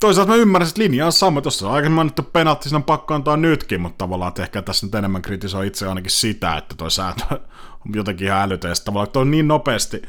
toisaalta 0.00 0.32
mä 0.32 0.36
ymmärrän, 0.36 0.68
että 0.68 0.82
linja 0.82 1.06
on 1.06 1.12
sama. 1.12 1.40
Tuossa 1.40 1.66
on 1.66 1.74
aikaisemmin 1.74 1.96
mainittu 1.96 2.22
penaltti, 2.22 2.68
siinä 2.68 2.76
on 2.76 2.84
pakko 2.84 3.14
antaa 3.14 3.36
nytkin, 3.36 3.80
mutta 3.80 3.98
tavallaan 3.98 4.28
että 4.28 4.42
ehkä 4.42 4.62
tässä 4.62 4.86
nyt 4.86 4.94
enemmän 4.94 5.22
kritisoi 5.22 5.66
itse 5.66 5.88
ainakin 5.88 6.10
sitä, 6.10 6.56
että 6.56 6.74
tuo 6.74 6.90
sääntö 6.90 7.24
on 7.86 7.94
jotenkin 7.94 8.26
ihan 8.26 8.42
älytä, 8.42 8.68
ja 8.68 8.74
tavallaan, 8.84 9.06
että 9.06 9.18
on 9.18 9.30
niin 9.30 9.48
nopeasti 9.48 10.02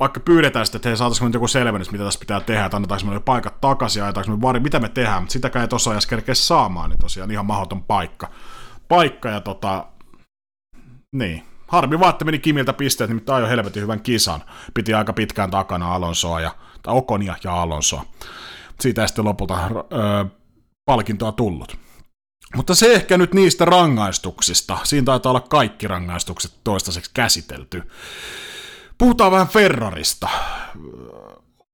vaikka 0.00 0.20
pyydetään 0.20 0.66
sitten, 0.66 0.78
että 0.78 0.88
hei, 0.88 0.96
saataisiko 0.96 1.26
nyt 1.26 1.34
joku 1.34 1.48
selvennys, 1.48 1.90
mitä 1.90 2.04
tässä 2.04 2.20
pitää 2.20 2.40
tehdä, 2.40 2.64
että 2.64 2.76
annetaanko 2.76 3.06
meille 3.06 3.22
paikat 3.24 3.60
takaisin, 3.60 4.02
ajetaanko 4.02 4.36
me 4.36 4.42
vari, 4.42 4.60
mitä 4.60 4.80
me 4.80 4.88
tehdään, 4.88 5.22
mutta 5.22 5.32
sitäkään 5.32 5.60
ei 5.60 5.68
tosiaan 5.68 5.94
edes 5.94 6.06
kerkeä 6.06 6.34
saamaan, 6.34 6.90
niin 6.90 6.98
tosiaan 6.98 7.30
ihan 7.30 7.46
mahdoton 7.46 7.82
paikka. 7.82 8.30
Paikka 8.88 9.28
ja 9.28 9.40
tota, 9.40 9.86
niin, 11.12 11.42
harmi 11.72 12.00
vaan, 12.00 12.10
että 12.10 12.24
meni 12.24 12.38
Kimiltä 12.38 12.72
pisteet, 12.72 13.10
nimittäin 13.10 13.36
ajoi 13.36 13.50
helvetin 13.50 13.82
hyvän 13.82 14.00
kisan. 14.00 14.42
Piti 14.74 14.94
aika 14.94 15.12
pitkään 15.12 15.50
takana 15.50 15.94
Alonsoa 15.94 16.40
ja, 16.40 16.54
tai 16.82 16.94
Okonia 16.94 17.36
ja 17.44 17.62
Alonsoa. 17.62 18.04
Siitä 18.80 19.02
ei 19.02 19.08
sitten 19.08 19.24
lopulta 19.24 19.70
öö, 19.92 20.24
palkintoa 20.84 21.32
tullut. 21.32 21.76
Mutta 22.56 22.74
se 22.74 22.92
ehkä 22.92 23.18
nyt 23.18 23.34
niistä 23.34 23.64
rangaistuksista. 23.64 24.78
Siinä 24.84 25.04
taitaa 25.04 25.30
olla 25.30 25.40
kaikki 25.40 25.88
rangaistukset 25.88 26.52
toistaiseksi 26.64 27.10
käsitelty. 27.14 27.82
Puhutaan 28.98 29.32
vähän 29.32 29.48
Ferrarista. 29.48 30.28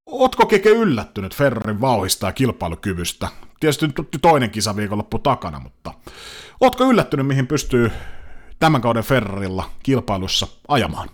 Ootko 0.07 0.46
keke 0.46 0.68
yllättynyt 0.68 1.34
Ferrarin 1.34 1.80
vauhista 1.80 2.26
ja 2.26 2.32
kilpailukyvystä? 2.32 3.28
Tietysti 3.61 3.86
nyt 3.86 4.09
toinen 4.22 4.51
kisa 4.51 4.76
viikonloppu 4.76 5.18
takana, 5.18 5.61
mutta 5.61 5.94
ootko 6.61 6.84
yllättynyt, 6.84 7.26
mihin 7.26 7.46
pystyy 7.46 7.92
tämän 8.59 8.80
kauden 8.80 9.02
Ferrarilla 9.02 9.70
kilpailussa 9.82 10.46
ajamaan? 10.68 11.09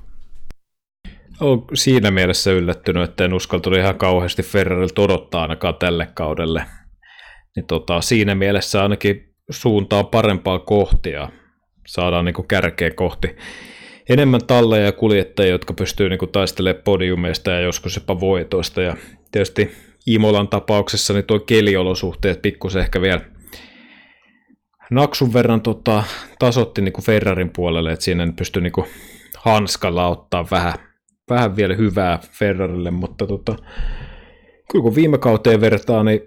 Olen 1.40 1.60
siinä 1.74 2.10
mielessä 2.10 2.52
yllättynyt, 2.52 3.10
että 3.10 3.24
en 3.24 3.34
uskaltunut 3.34 3.78
ihan 3.78 3.98
kauheasti 3.98 4.42
Ferrarilta 4.42 5.02
odottaa 5.02 5.42
ainakaan 5.42 5.74
tälle 5.74 6.08
kaudelle. 6.14 6.66
Niin 7.56 7.66
tota, 7.66 8.00
siinä 8.00 8.34
mielessä 8.34 8.82
ainakin 8.82 9.34
suuntaa 9.50 10.04
parempaa 10.04 10.58
kohtia. 10.58 11.28
Saadaan 11.86 12.24
niin 12.24 12.46
kärkeä 12.48 12.90
kohti 12.90 13.36
enemmän 14.08 14.46
talleja 14.46 14.84
ja 14.84 14.92
kuljettajia, 14.92 15.52
jotka 15.52 15.74
pystyy 15.74 16.08
niin 16.08 16.32
taistelemaan 16.32 16.82
podiumeista 16.84 17.50
ja 17.50 17.60
joskus 17.60 17.96
jopa 17.96 18.20
voitoista. 18.20 18.82
Ja 18.82 18.96
tietysti 19.32 19.72
Imolan 20.06 20.48
tapauksessa 20.48 21.12
niin 21.12 21.24
tuo 21.24 21.38
keliolosuhteet 21.38 22.42
pikkusen 22.42 22.82
ehkä 22.82 23.00
vielä 23.00 23.20
naksun 24.90 25.32
verran 25.32 25.60
tota, 25.60 26.04
tasotti 26.38 26.82
niin 26.82 26.92
kuin 26.92 27.04
Ferrarin 27.04 27.50
puolelle, 27.50 27.92
että 27.92 28.04
siinä 28.04 28.32
pystyi 28.36 28.62
niin 28.62 28.72
kuin 28.72 28.86
hanskalla 29.36 30.08
ottaa 30.08 30.46
vähän, 30.50 30.74
vähän 31.30 31.56
vielä 31.56 31.74
hyvää 31.74 32.18
Ferrarille, 32.30 32.90
mutta 32.90 33.26
tota, 33.26 33.56
kyllä 34.72 34.82
kun 34.82 34.94
viime 34.94 35.18
kauteen 35.18 35.60
vertaa, 35.60 36.04
niin 36.04 36.20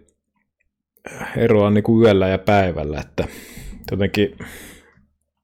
eroa 1.38 1.70
niin 1.70 1.84
kuin 1.84 2.05
yöllä 2.05 2.28
ja 2.28 2.38
päivällä, 2.38 2.99
että 2.99 3.28
jotenkin 3.91 4.38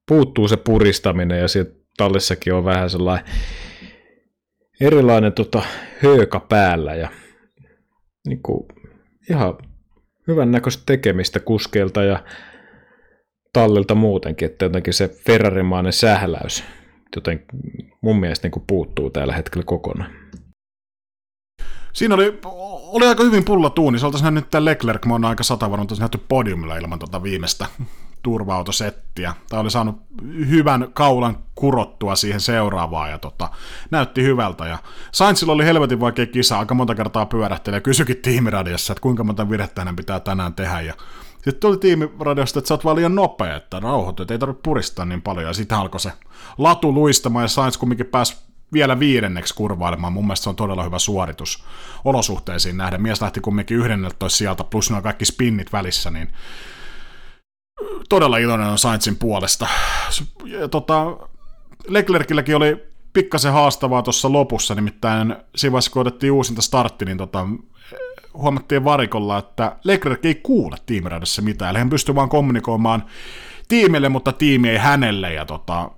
puuttuu 0.08 0.48
se 0.48 0.58
puristaminen 0.58 1.40
ja 1.40 1.48
siitä 1.48 1.72
tallissakin 1.98 2.54
on 2.54 2.66
vähän 2.66 2.90
sellainen 2.90 3.26
erilainen 4.82 5.34
tota, 5.34 5.62
hööka 6.04 6.40
päällä 6.40 6.96
ja 6.96 7.10
niin 8.28 8.44
kuin, 8.44 8.68
ihan 9.30 9.58
hyvän 10.28 10.52
näköistä 10.52 10.84
tekemistä 10.86 11.40
kuskeilta 11.40 12.04
ja 12.04 12.24
tallilta 13.54 13.96
muutenkin, 13.96 14.46
että 14.46 14.66
jotenkin 14.66 14.94
se 14.94 15.08
Ferrarimainen 15.08 15.94
sähläys 15.94 16.64
joten 17.16 17.44
mun 18.02 18.20
mielestä 18.20 18.48
niin 18.48 18.64
puuttuu 18.68 19.10
tällä 19.10 19.34
hetkellä 19.34 19.64
kokonaan. 19.66 20.12
Siinä 21.94 22.16
oli, 22.16 22.40
oli 22.84 23.08
aika 23.08 23.24
hyvin 23.24 23.46
pulla 23.46 23.70
tuuni. 23.70 24.00
Se 24.00 24.06
oltaisiin 24.06 24.34
nyt 24.34 24.50
tämä 24.50 24.66
Leclerc, 24.66 25.06
mä 25.06 25.28
aika 25.28 25.44
satavarma, 25.44 25.86
nähty 26.00 26.18
podiumilla 26.30 26.78
ilman 26.78 27.00
tuota 27.00 27.24
viimeistä 27.24 27.66
turva-autosettiä. 28.22 29.34
Tai 29.50 29.60
oli 29.60 29.72
saanut 29.72 29.96
hyvän 30.50 30.88
kaulan 30.94 31.38
kurottua 31.56 32.16
siihen 32.16 32.42
seuraavaan 32.42 33.10
ja 33.10 33.18
tota, 33.18 33.50
näytti 33.92 34.24
hyvältä. 34.24 34.68
Ja 34.68 34.78
Sainzilla 35.12 35.54
oli 35.54 35.66
helvetin 35.66 36.00
vaikea 36.00 36.26
kisa, 36.26 36.60
aika 36.60 36.74
monta 36.74 36.96
kertaa 36.96 37.26
pyörähteli 37.26 37.78
ja 37.78 37.82
kysyikin 37.82 38.18
tiimiradiossa, 38.18 38.94
että 38.94 39.02
kuinka 39.02 39.24
monta 39.24 39.50
virhettä 39.50 39.82
hänen 39.82 39.96
pitää 39.96 40.20
tänään 40.20 40.54
tehdä. 40.54 40.82
Ja 40.82 40.94
sitten 41.44 41.60
tuli 41.60 41.78
tiimiradiosta, 41.78 42.60
että 42.60 42.68
sä 42.68 42.74
oot 42.74 42.86
vaan 42.86 42.96
liian 42.96 43.16
nopea, 43.16 43.56
että 43.56 43.80
rauhoitu, 43.80 44.26
ei 44.30 44.40
tarvitse 44.40 44.62
puristaa 44.64 45.06
niin 45.06 45.22
paljon. 45.22 45.48
Ja 45.48 45.54
sitten 45.54 45.78
alkoi 45.78 46.00
se 46.00 46.12
latu 46.58 46.94
luistamaan 46.94 47.44
ja 47.44 47.48
Sainz 47.48 47.78
kumminkin 47.78 48.06
pääsi 48.06 48.38
vielä 48.74 49.00
viidenneksi 49.00 49.54
kurvailemaan. 49.54 50.14
Mun 50.14 50.26
mielestä 50.26 50.44
se 50.44 50.50
on 50.50 50.56
todella 50.56 50.84
hyvä 50.84 51.00
suoritus 51.00 51.64
olosuhteisiin 52.06 52.78
nähden. 52.78 53.02
Mies 53.02 53.22
lähti 53.22 53.42
kumminkin 53.42 53.78
11 53.78 54.38
sieltä, 54.38 54.64
plus 54.64 54.92
nuo 54.92 55.02
kaikki 55.02 55.26
spinnit 55.26 55.74
välissä, 55.74 56.12
niin 56.12 56.30
todella 58.10 58.38
iloinen 58.38 58.68
on 58.68 58.78
Sainzin 58.78 59.16
puolesta. 59.16 59.68
Ja 60.46 60.68
tota, 60.68 61.18
Leclercilläkin 61.88 62.56
oli 62.56 62.84
pikkasen 63.14 63.54
haastavaa 63.54 64.02
tuossa 64.02 64.32
lopussa, 64.32 64.76
nimittäin 64.76 65.36
siinä 65.56 65.72
vaiheessa, 65.72 65.92
kun 65.92 66.02
otettiin 66.02 66.32
uusinta 66.32 66.62
startti, 66.62 67.06
niin 67.06 67.18
tota, 67.18 67.48
huomattiin 68.34 68.84
varikolla, 68.84 69.38
että 69.38 69.76
Leclerc 69.84 70.26
ei 70.26 70.36
kuule 70.36 70.78
tiimiradassa 70.86 71.42
mitään, 71.42 71.70
eli 71.70 71.80
hän 71.80 71.90
pystyy 71.90 72.16
vaan 72.16 72.30
kommunikoimaan 72.30 73.04
tiimille, 73.68 74.10
mutta 74.10 74.32
tiimi 74.32 74.70
ei 74.70 74.78
hänelle, 74.78 75.34
ja 75.34 75.46
tota, 75.46 75.92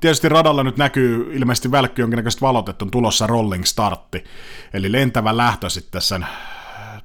Tietysti 0.00 0.28
radalla 0.28 0.62
nyt 0.62 0.76
näkyy 0.76 1.36
ilmeisesti 1.36 1.70
välkky 1.70 2.02
jonkinnäköistä 2.02 2.40
valot, 2.40 2.68
että 2.68 2.84
on 2.84 2.90
tulossa 2.90 3.26
rolling 3.26 3.64
startti, 3.64 4.24
eli 4.72 4.92
lentävä 4.92 5.36
lähtö 5.36 5.70
sitten 5.70 6.02
sen 6.02 6.26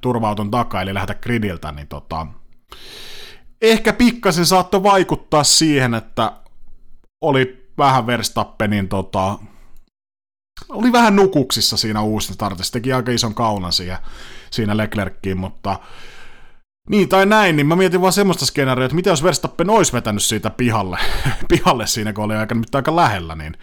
turvauton 0.00 0.50
takaa, 0.50 0.82
eli 0.82 0.94
lähdetä 0.94 1.14
gridiltä, 1.14 1.72
niin 1.72 1.88
tota, 1.88 2.26
ehkä 3.62 3.92
pikkasen 3.92 4.46
saattoi 4.46 4.82
vaikuttaa 4.82 5.44
siihen, 5.44 5.94
että 5.94 6.32
oli 7.20 7.70
vähän 7.78 8.06
Verstappenin 8.06 8.88
tota, 8.88 9.38
oli 10.68 10.92
vähän 10.92 11.16
nukuksissa 11.16 11.76
siinä 11.76 12.02
uusissa 12.02 12.34
startissa, 12.34 12.72
teki 12.72 12.92
aika 12.92 13.12
ison 13.12 13.34
kaunan 13.34 13.72
siihen, 13.72 13.98
siinä 14.50 14.76
Leclerckiin, 14.76 15.38
mutta 15.38 15.78
niin 16.90 17.08
tai 17.08 17.26
näin, 17.26 17.56
niin 17.56 17.66
mä 17.66 17.76
mietin 17.76 18.00
vaan 18.00 18.12
semmoista 18.12 18.46
skenaarioa, 18.46 18.84
että 18.84 18.96
mitä 18.96 19.10
jos 19.10 19.22
Verstappen 19.22 19.70
olisi 19.70 19.92
vetänyt 19.92 20.22
siitä 20.22 20.50
pihalle, 20.50 20.98
pihalle 21.48 21.86
siinä, 21.86 22.12
kun 22.12 22.24
oli 22.24 22.34
aika, 22.34 22.54
nyt 22.54 22.74
aika 22.74 22.96
lähellä, 22.96 23.34
niin 23.34 23.56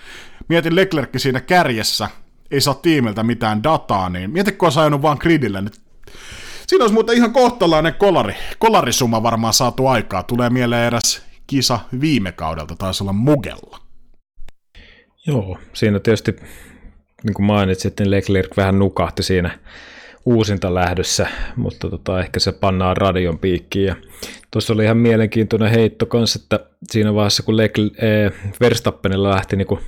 mietin 0.48 0.76
Leclerc 0.76 1.10
siinä 1.18 1.40
kärjessä, 1.40 2.10
ei 2.52 2.62
saa 2.62 2.74
tiimiltä 2.74 3.24
mitään 3.24 3.64
dataa, 3.64 4.10
niin 4.10 4.32
mieti, 4.32 4.52
kun 4.52 4.66
olisi 4.66 4.80
ajanut 4.80 5.02
vaan 5.02 5.18
gridille, 5.20 5.62
niin 5.62 5.72
siinä 6.68 6.84
olisi 6.84 6.94
muuten 6.94 7.16
ihan 7.16 7.34
kohtalainen 7.34 7.94
kolari, 7.94 8.36
kolarisumma 8.60 9.24
varmaan 9.24 9.54
saatu 9.54 9.88
aikaa. 9.88 10.24
Tulee 10.24 10.50
mieleen 10.50 10.88
eräs 10.88 11.22
kisa 11.48 11.80
viime 12.02 12.32
kaudelta, 12.32 12.76
taisi 12.76 13.04
olla 13.04 13.14
Mugella. 13.14 13.80
Joo, 15.28 15.58
siinä 15.74 16.00
tietysti 16.00 16.36
niin 17.24 17.34
kuin 17.34 17.46
mainitsit, 17.46 18.00
niin 18.00 18.12
Leclerc 18.12 18.58
vähän 18.58 18.80
nukahti 18.80 19.24
siinä 19.24 19.60
uusinta 20.26 20.74
lähdössä, 20.74 21.28
mutta 21.56 21.90
tota, 21.90 22.20
ehkä 22.20 22.40
se 22.40 22.52
pannaan 22.52 22.98
radion 22.98 23.40
piikkiin. 23.40 23.88
Ja 23.88 23.96
tuossa 24.52 24.74
oli 24.74 24.84
ihan 24.84 24.98
mielenkiintoinen 24.98 25.72
heitto 25.72 26.06
kanssa, 26.06 26.40
että 26.44 26.60
siinä 26.92 27.14
vaiheessa 27.14 27.44
kun 27.44 27.58
Leclerc, 27.58 27.94
äh, 28.04 28.54
Verstappenilla 28.62 29.30
lähti 29.30 29.56
niin 29.56 29.68
kuin 29.68 29.80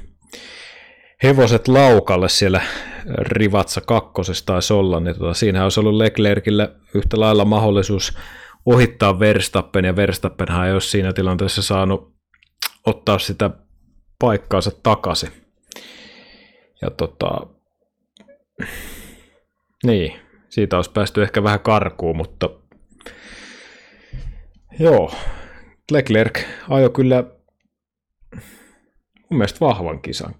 hevoset 1.24 1.68
laukalle 1.68 2.30
siellä 2.30 2.62
Rivatsa 3.18 3.82
kakkosessa 3.82 4.46
taisi 4.46 4.74
olla, 4.74 5.00
niin 5.00 5.16
tota, 5.16 5.34
siinähän 5.34 5.66
olisi 5.66 5.80
ollut 5.80 5.96
Leclercille 5.96 6.72
yhtä 6.96 7.20
lailla 7.20 7.46
mahdollisuus 7.46 8.18
ohittaa 8.66 9.20
Verstappen, 9.20 9.86
ja 9.86 9.96
Verstappenhan 9.96 10.68
ei 10.68 10.74
olisi 10.74 10.90
siinä 10.90 11.14
tilanteessa 11.14 11.62
saanut 11.62 12.14
ottaa 12.86 13.20
sitä 13.20 13.50
paikkaansa 14.20 14.72
takaisin. 14.84 15.43
Ja 16.84 16.90
tota, 16.90 17.48
niin, 19.84 20.14
siitä 20.50 20.76
olisi 20.76 20.92
päästy 20.92 21.24
ehkä 21.24 21.44
vähän 21.44 21.60
karkuun, 21.60 22.18
mutta 22.18 22.50
joo, 24.80 25.12
Leclerc 25.92 26.40
ajo 26.70 26.90
kyllä 26.90 27.24
mun 29.30 29.38
mielestä 29.38 29.60
vahvan 29.60 30.02
kisan 30.02 30.36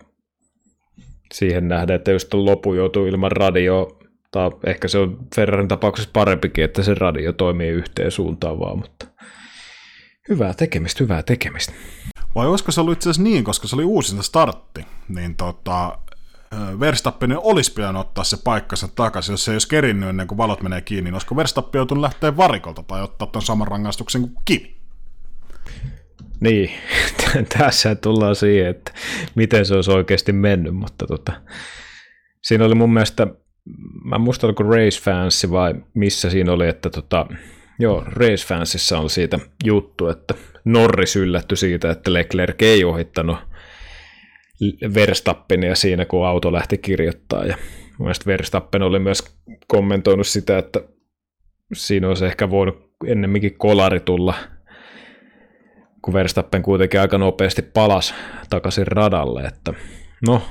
siihen 1.34 1.68
nähdä, 1.68 1.96
että 1.96 2.12
just 2.12 2.34
lopu 2.34 2.74
joutuu 2.74 3.06
ilman 3.06 3.32
radio, 3.32 4.00
tai 4.32 4.52
ehkä 4.66 4.88
se 4.88 4.98
on 4.98 5.28
Ferrarin 5.36 5.68
tapauksessa 5.68 6.10
parempikin, 6.14 6.64
että 6.64 6.84
se 6.84 6.94
radio 6.94 7.34
toimii 7.34 7.70
yhteen 7.70 8.12
suuntaan 8.12 8.60
vaan, 8.60 8.78
mutta 8.78 9.08
hyvää 10.30 10.54
tekemistä, 10.54 11.04
hyvää 11.04 11.24
tekemistä. 11.24 11.74
Vai 12.36 12.48
olisiko 12.48 12.72
se 12.72 12.82
ollut 12.82 12.98
itse 12.98 13.10
asiassa 13.10 13.24
niin, 13.24 13.44
koska 13.44 13.68
se 13.68 13.76
oli 13.76 13.84
uusinta 13.84 14.24
startti, 14.24 14.86
niin 15.10 15.36
tota, 15.36 15.98
Verstappenin 16.80 17.38
olisi 17.44 17.74
pitänyt 17.74 18.02
ottaa 18.02 18.24
se 18.24 18.38
paikkansa 18.44 18.88
takaisin, 18.88 19.34
jos 19.34 19.46
se 19.46 19.52
ei 19.52 19.56
olisi 19.56 19.68
kerinnyt 19.68 20.10
ennen 20.10 20.28
kuin 20.28 20.38
valot 20.38 20.62
menee 20.62 20.82
kiinni, 20.82 21.04
niin 21.04 21.14
olisiko 21.14 21.36
Verstappen 21.36 21.80
joutunut 21.80 22.02
lähteä 22.02 22.38
varikolta 22.38 22.84
tai 22.84 23.02
ottaa 23.02 23.28
tuon 23.28 23.44
saman 23.44 23.68
rangaistuksen 23.68 24.22
kuin 24.22 24.34
Kimi? 24.46 24.76
Niin, 26.40 26.72
tässä 27.60 27.96
tullaan 27.96 28.36
siihen, 28.36 28.68
että 28.68 28.92
miten 29.36 29.66
se 29.66 29.76
olisi 29.76 29.92
oikeasti 29.92 30.32
mennyt, 30.32 30.76
mutta 30.76 31.08
tota, 31.08 31.32
siinä 32.42 32.66
oli 32.66 32.76
mun 32.76 32.94
mielestä, 32.94 33.28
mä 34.04 34.16
en 34.16 34.22
muista 34.22 34.48
oliko 34.48 34.64
Race 34.64 35.02
Fansi 35.02 35.52
vai 35.52 35.74
missä 35.94 36.30
siinä 36.30 36.52
oli, 36.52 36.68
että 36.68 36.90
tota, 36.90 37.28
joo, 37.80 38.04
Race 38.06 38.48
Fansissa 38.48 39.00
on 39.00 39.10
siitä 39.10 39.40
juttu, 39.64 40.08
että 40.08 40.34
Norris 40.66 41.16
yllättyi 41.16 41.58
siitä, 41.58 41.92
että 41.92 42.14
Leclerc 42.14 42.62
ei 42.62 42.84
ohittanut 42.84 43.38
Verstappenia 44.94 45.76
siinä, 45.76 46.06
kun 46.06 46.26
auto 46.26 46.52
lähti 46.52 46.78
kirjoittaa. 46.78 47.46
Ja 47.46 47.58
mun 47.98 48.06
mielestä 48.06 48.26
Verstappen 48.26 48.82
oli 48.82 49.00
myös 49.00 49.38
kommentoinut 49.68 50.28
sitä, 50.28 50.58
että 50.58 50.80
siinä 51.74 52.08
olisi 52.08 52.26
ehkä 52.26 52.50
voinut 52.50 52.94
ennemminkin 53.08 53.58
kolari 53.58 54.00
tulla, 54.00 54.34
kun 56.02 56.14
Verstappen 56.14 56.64
kuitenkin 56.64 57.00
aika 57.00 57.18
nopeasti 57.18 57.62
palas 57.62 58.16
takaisin 58.50 58.88
radalle, 58.88 59.42
että 59.42 59.74
no, 60.28 60.42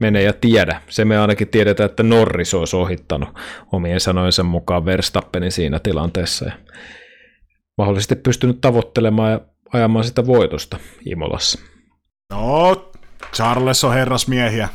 mene 0.00 0.22
ja 0.22 0.32
tiedä. 0.32 0.82
Se 0.88 1.04
me 1.04 1.18
ainakin 1.18 1.48
tiedetään, 1.48 1.90
että 1.90 2.02
Norris 2.02 2.54
olisi 2.54 2.76
ohittanut 2.76 3.28
omien 3.72 4.00
sanojensa 4.00 4.42
mukaan 4.42 4.84
Verstappenin 4.84 5.52
siinä 5.52 5.78
tilanteessa 5.78 6.44
ja 6.44 6.52
mahdollisesti 7.78 8.16
pystynyt 8.16 8.60
tavoittelemaan 8.60 9.32
ja 9.32 9.40
ajamaan 9.72 10.04
sitä 10.04 10.26
voitosta 10.26 10.78
Imolassa. 11.06 11.60
No, 12.32 12.90
Charles 13.32 13.84
on 13.84 13.94
herrasmiehiä, 13.94 14.68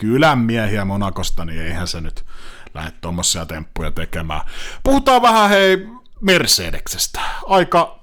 kylän 0.00 0.38
miehiä 0.38 0.84
Monakosta, 0.84 1.44
niin 1.44 1.62
eihän 1.62 1.88
se 1.88 2.00
nyt 2.00 2.26
lähde 2.74 2.92
tuommoisia 3.00 3.46
temppuja 3.46 3.90
tekemään. 3.90 4.40
Puhutaan 4.82 5.22
vähän 5.22 5.50
hei 5.50 5.88
Mercedeksestä. 6.20 7.20
Aika 7.46 7.98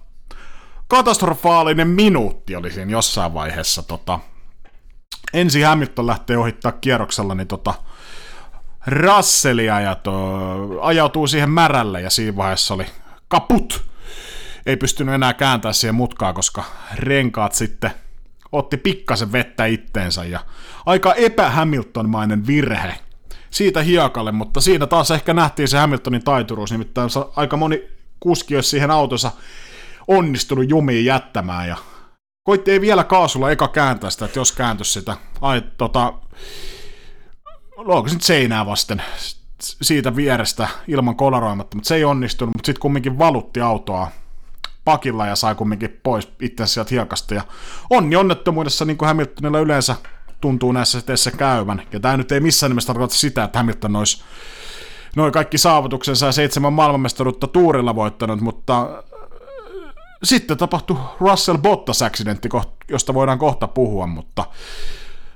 katastrofaalinen 0.88 1.88
minuutti 1.88 2.56
oli 2.56 2.72
siinä 2.72 2.91
jossain 2.91 3.34
vaiheessa. 3.34 3.84
Tota, 3.84 4.20
ensi 5.34 5.62
Hamilton 5.62 6.08
lähtee 6.08 6.38
ohittaa 6.38 6.72
kierroksella, 6.72 7.36
niin 7.36 7.48
tota, 7.48 7.74
Russellia 8.88 9.80
ja 9.80 9.95
to, 9.95 10.82
ajautuu 10.82 11.28
siihen 11.28 11.50
märälle 11.50 12.02
ja 12.02 12.10
siinä 12.10 12.36
vaiheessa 12.36 12.74
oli 12.74 12.86
kaput. 13.28 13.86
Ei 14.66 14.78
pystynyt 14.78 15.16
enää 15.16 15.34
kääntämään 15.34 15.74
siihen 15.74 15.95
mutkaa, 15.95 16.34
koska 16.34 16.64
renkaat 16.95 17.54
sitten 17.54 17.91
otti 18.52 18.78
pikkasen 18.78 19.32
vettä 19.32 19.66
itteensä 19.66 20.26
ja 20.26 20.39
aika 20.86 21.14
epähamiltonmainen 21.14 22.48
virhe 22.48 22.93
siitä 23.50 23.82
hiekalle, 23.82 24.32
mutta 24.32 24.62
siinä 24.62 24.88
taas 24.88 25.12
ehkä 25.12 25.34
nähtiin 25.34 25.68
se 25.68 25.78
Hamiltonin 25.78 26.24
taituruus, 26.24 26.72
nimittäin 26.72 27.10
aika 27.36 27.58
moni 27.58 27.84
kuski 28.20 28.56
olisi 28.56 28.70
siihen 28.70 28.91
autonsa 28.91 29.32
onnistunut 30.08 30.70
jumiin 30.70 31.06
jättämään 31.06 31.68
ja 31.68 31.78
koitti 32.43 32.72
ei 32.72 32.82
vielä 32.82 33.04
kaasulla 33.04 33.52
eka 33.52 33.68
kääntää 33.68 34.10
sitä, 34.10 34.26
että 34.26 34.39
jos 34.39 34.52
kääntyisi 34.52 34.91
sitä, 34.91 35.18
ai, 35.41 35.62
tota, 35.78 36.14
nyt 38.14 38.22
seinää 38.22 38.66
vasten 38.66 39.02
siitä 39.60 40.16
vierestä 40.16 40.68
ilman 40.88 41.16
kolaroimatta, 41.16 41.78
mutta 41.78 41.88
se 41.88 41.95
ei 41.95 42.04
onnistunut, 42.04 42.56
mutta 42.56 42.66
sitten 42.66 42.82
kumminkin 42.82 43.18
valutti 43.18 43.62
autoa 43.62 44.12
pakilla 44.88 45.27
ja 45.27 45.35
sai 45.35 45.55
kumminkin 45.55 45.99
pois 46.03 46.31
itse 46.41 46.67
sieltä 46.67 46.89
hiekasta. 46.91 47.33
Ja 47.33 47.41
onni 47.89 48.15
onnettomuudessa, 48.15 48.85
niin 48.85 48.97
kuin 48.97 49.07
Hamiltonilla 49.07 49.59
yleensä 49.59 49.95
tuntuu 50.41 50.71
näissä 50.71 51.01
teissä 51.01 51.31
käyvän. 51.31 51.81
Ja 51.91 51.99
tämä 51.99 52.17
nyt 52.17 52.31
ei 52.31 52.39
missään 52.39 52.69
nimessä 52.69 52.88
tarkoita 52.88 53.15
sitä, 53.15 53.43
että 53.43 53.59
Hamilton 53.59 53.95
olisi 53.95 54.23
noin 55.15 55.33
kaikki 55.33 55.57
saavutuksensa 55.57 56.25
ja 56.25 56.31
seitsemän 56.31 56.73
maailmanmestaruutta 56.73 57.47
tuurilla 57.47 57.95
voittanut, 57.95 58.41
mutta 58.41 58.81
äh, 58.81 59.03
sitten 60.23 60.57
tapahtui 60.57 60.97
Russell 61.19 61.57
Bottas-accidentti, 61.57 62.49
josta 62.89 63.13
voidaan 63.13 63.39
kohta 63.39 63.67
puhua, 63.67 64.07
mutta 64.07 64.45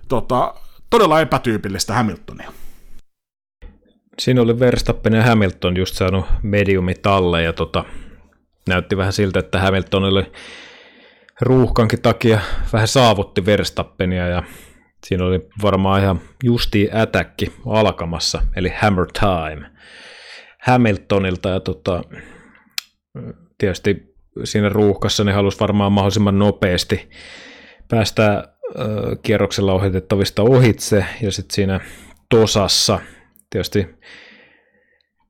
tota, 0.08 0.54
todella 0.90 1.22
epätyypillistä 1.22 1.94
Hamiltonia. 1.94 2.52
Siinä 4.20 4.42
oli 4.42 4.60
Verstappen 4.60 5.14
ja 5.14 5.24
Hamilton 5.24 5.78
just 5.78 5.96
saanut 5.96 6.26
mediumitalle 6.44 7.44
ja 7.44 7.54
tota, 7.54 7.84
näytti 8.68 8.98
vähän 8.98 9.14
siltä, 9.14 9.40
että 9.40 9.60
Hamilton 9.60 10.04
oli 10.04 10.32
ruuhkankin 11.42 12.02
takia 12.02 12.40
vähän 12.74 12.88
saavutti 12.88 13.46
Verstappenia 13.46 14.28
ja 14.28 14.44
siinä 15.06 15.26
oli 15.26 15.48
varmaan 15.62 16.02
ihan 16.02 16.22
justi 16.44 16.90
ätäkki 16.94 17.54
alkamassa, 17.66 18.42
eli 18.56 18.72
Hammer 18.82 19.08
Time 19.20 19.72
Hamiltonilta 20.62 21.50
ja 21.50 21.60
tota, 21.60 22.04
tietysti 23.58 24.16
siinä 24.44 24.70
ruuhkassa 24.70 25.24
ne 25.24 25.32
halusi 25.32 25.60
varmaan 25.60 25.92
mahdollisimman 25.92 26.40
nopeasti 26.40 27.10
päästä 27.88 28.34
äh, 28.36 28.44
kierroksella 29.24 29.74
ohitettavista 29.74 30.42
ohitse 30.42 31.06
ja 31.22 31.32
sitten 31.32 31.56
siinä 31.56 31.80
tosassa 32.30 33.00
tietysti 33.50 33.88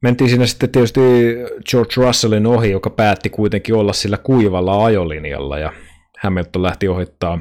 mentiin 0.02 0.30
siinä 0.30 0.46
sitten 0.46 0.70
tietysti 0.70 1.00
George 1.70 1.94
Russellin 1.98 2.48
ohi, 2.48 2.72
joka 2.72 2.90
päätti 2.90 3.30
kuitenkin 3.30 3.76
olla 3.76 3.94
sillä 3.94 4.18
kuivalla 4.18 4.86
ajolinjalla 4.86 5.60
ja 5.60 5.74
Hamilton 6.24 6.64
lähti 6.64 6.88
ohittaa 6.88 7.40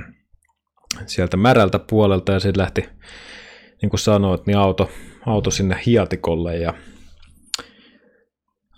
sieltä 1.06 1.36
märältä 1.36 1.78
puolelta 1.78 2.32
ja 2.32 2.40
sitten 2.40 2.62
lähti, 2.62 2.88
niin 3.82 3.90
kuin 3.90 4.00
sanoit, 4.00 4.46
niin 4.46 4.58
auto, 4.58 4.90
auto 5.26 5.50
sinne 5.50 5.80
hiatikolle 5.86 6.56
ja 6.56 6.74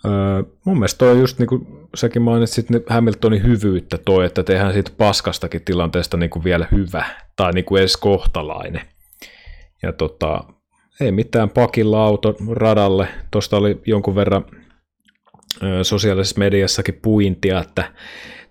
öö, 0.05 0.43
mun 0.65 0.77
mielestä 0.77 0.97
toi 0.97 1.19
just 1.19 1.39
niin 1.39 1.47
kuin 1.47 1.67
säkin 1.95 2.21
mainitsit 2.21 2.69
niin 2.69 2.83
Hamiltonin 2.89 3.43
hyvyyttä 3.43 3.97
toi, 3.97 4.25
että 4.25 4.43
tehdään 4.43 4.73
siitä 4.73 4.91
paskastakin 4.97 5.65
tilanteesta 5.65 6.17
niin 6.17 6.29
kuin 6.29 6.43
vielä 6.43 6.67
hyvä 6.71 7.05
tai 7.35 7.51
niin 7.51 7.65
kuin 7.65 7.79
edes 7.79 7.97
kohtalainen. 7.97 8.81
Ja 9.83 9.93
tota, 9.93 10.43
ei 11.03 11.11
mitään 11.11 11.49
pakilla 11.49 12.05
auto 12.05 12.35
radalle. 12.51 13.07
Tuosta 13.31 13.57
oli 13.57 13.81
jonkun 13.85 14.15
verran 14.15 14.45
sosiaalisessa 15.83 16.39
mediassakin 16.39 16.99
puintia, 17.01 17.59
että 17.59 17.91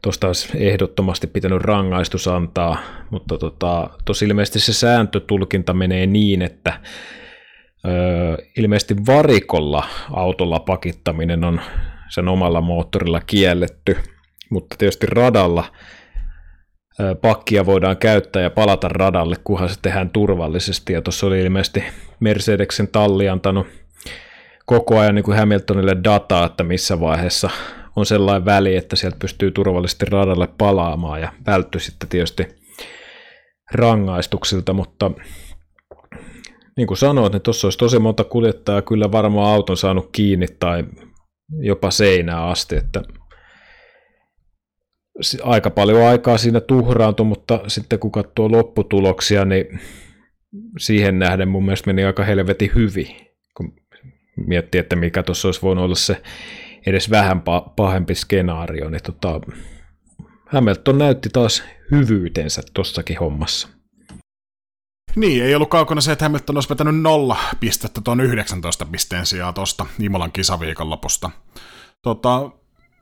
tuosta 0.02 0.26
olisi 0.26 0.48
ehdottomasti 0.54 1.26
pitänyt 1.26 1.62
rangaistus 1.62 2.28
antaa, 2.28 2.78
mutta 3.10 3.38
tota, 3.38 3.90
tosi 4.04 4.24
ilmeisesti 4.24 4.60
se 4.60 4.72
sääntötulkinta 4.72 5.74
menee 5.74 6.06
niin, 6.06 6.42
että 6.42 6.80
ö, 7.86 7.90
ilmeisesti 8.58 8.96
varikolla 9.06 9.84
autolla 10.12 10.60
pakittaminen 10.60 11.44
on 11.44 11.60
sen 12.08 12.28
omalla 12.28 12.60
moottorilla 12.60 13.20
kielletty, 13.26 13.96
mutta 14.50 14.76
tietysti 14.78 15.06
radalla 15.06 15.64
pakkia 17.20 17.66
voidaan 17.66 17.96
käyttää 17.96 18.42
ja 18.42 18.50
palata 18.50 18.88
radalle, 18.88 19.36
kunhan 19.44 19.68
se 19.68 19.74
tehdään 19.82 20.10
turvallisesti, 20.10 20.92
ja 20.92 21.02
tuossa 21.02 21.26
oli 21.26 21.40
ilmeisesti 21.40 21.84
Mercedeksen 22.22 22.88
talli 22.88 23.28
antanut 23.28 23.66
koko 24.66 24.98
ajan 24.98 25.14
niin 25.14 25.24
kuin 25.24 25.38
Hamiltonille 25.38 25.96
dataa, 26.04 26.46
että 26.46 26.64
missä 26.64 27.00
vaiheessa 27.00 27.50
on 27.96 28.06
sellainen 28.06 28.44
väli, 28.44 28.76
että 28.76 28.96
sieltä 28.96 29.16
pystyy 29.20 29.50
turvallisesti 29.50 30.04
radalle 30.04 30.48
palaamaan 30.58 31.20
ja 31.20 31.32
vältty 31.46 31.78
sitten 31.78 32.08
tietysti 32.08 32.46
rangaistuksilta, 33.74 34.72
mutta 34.72 35.10
niin 36.76 36.86
kuin 36.86 36.98
sanoit, 36.98 37.32
niin 37.32 37.42
tuossa 37.42 37.66
olisi 37.66 37.78
tosi 37.78 37.98
monta 37.98 38.24
kuljettajaa 38.24 38.82
kyllä 38.82 39.12
varmaan 39.12 39.52
auton 39.52 39.76
saanut 39.76 40.08
kiinni 40.12 40.46
tai 40.60 40.84
jopa 41.58 41.90
seinää 41.90 42.46
asti, 42.46 42.76
että 42.76 43.02
aika 45.42 45.70
paljon 45.70 46.06
aikaa 46.06 46.38
siinä 46.38 46.60
tuhraantui, 46.60 47.26
mutta 47.26 47.60
sitten 47.66 47.98
kun 47.98 48.12
katsoo 48.12 48.52
lopputuloksia, 48.52 49.44
niin 49.44 49.80
siihen 50.78 51.18
nähden 51.18 51.48
mun 51.48 51.64
mielestä 51.64 51.86
meni 51.86 52.04
aika 52.04 52.24
helvetin 52.24 52.70
hyvin, 52.74 53.16
kun 53.56 53.74
miettii, 54.36 54.78
että 54.78 54.96
mikä 54.96 55.22
tuossa 55.22 55.48
olisi 55.48 55.62
voinut 55.62 55.84
olla 55.84 55.94
se 55.94 56.22
edes 56.86 57.10
vähän 57.10 57.42
pahempi 57.76 58.14
skenaario, 58.14 58.90
niin 58.90 59.02
tota, 59.02 59.40
Hamilton 60.46 60.98
näytti 60.98 61.28
taas 61.28 61.62
hyvyytensä 61.90 62.62
tossakin 62.74 63.18
hommassa. 63.18 63.68
Niin, 65.16 65.44
ei 65.44 65.54
ollut 65.54 65.70
kaukana 65.70 66.00
se, 66.00 66.12
että 66.12 66.24
Hamilton 66.24 66.56
olisi 66.56 66.68
vetänyt 66.68 67.00
nolla 67.00 67.36
pistettä 67.60 68.00
tuon 68.00 68.20
19 68.20 68.86
pisteen 68.86 69.26
sijaan 69.26 69.54
tuosta 69.54 69.86
Imolan 70.00 70.32
kisaviikonlopusta. 70.32 71.30
Tota, 72.02 72.50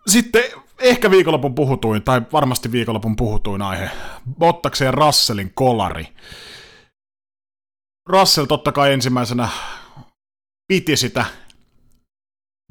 sitten 0.06 0.42
ehkä 0.78 1.10
viikonlopun 1.10 1.54
puhutuin, 1.54 2.02
tai 2.02 2.22
varmasti 2.32 2.72
viikonlopun 2.72 3.16
puhutuin 3.16 3.62
aihe, 3.62 3.90
Bottaksen 4.38 4.86
ja 4.86 4.92
Russellin 4.92 5.50
kolari. 5.54 6.06
Russell 8.10 8.46
totta 8.46 8.72
kai 8.72 8.92
ensimmäisenä 8.92 9.48
piti 10.68 10.96
sitä 10.96 11.24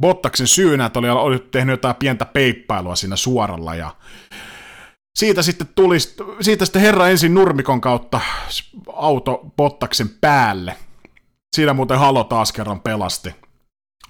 Bottaksen 0.01 0.47
syynä, 0.47 0.85
että 0.85 0.99
oli, 0.99 1.09
oli 1.09 1.39
tehnyt 1.39 1.73
jotain 1.73 1.95
pientä 1.95 2.25
peippailua 2.25 2.95
siinä 2.95 3.15
suoralla 3.15 3.75
ja 3.75 3.95
siitä 5.19 5.41
sitten 5.41 5.67
tuli, 5.75 5.97
siitä 6.41 6.65
sitten 6.65 6.81
herra 6.81 7.07
ensin 7.07 7.33
nurmikon 7.33 7.81
kautta 7.81 8.21
auto 8.93 9.41
Bottaksen 9.57 10.09
päälle. 10.21 10.75
Siinä 11.55 11.73
muuten 11.73 11.99
Halo 11.99 12.23
taas 12.23 12.51
kerran 12.51 12.81
pelasti. 12.81 13.35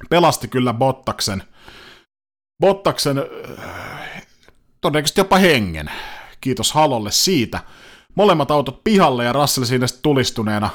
Pelasti 0.10 0.48
kyllä 0.48 0.74
Bottaksen. 0.74 1.44
Bottaksen 2.62 3.18
äh, 3.18 4.26
todennäköisesti 4.82 5.22
jopa 5.22 5.38
hengen. 5.38 5.92
Kiitos 6.42 6.72
Halolle 6.72 7.12
siitä. 7.12 7.60
Molemmat 8.16 8.52
autot 8.52 8.84
pihalle 8.84 9.24
ja 9.26 9.34
Russell 9.34 9.66
siinä 9.66 9.86
tulistuneena 10.02 10.70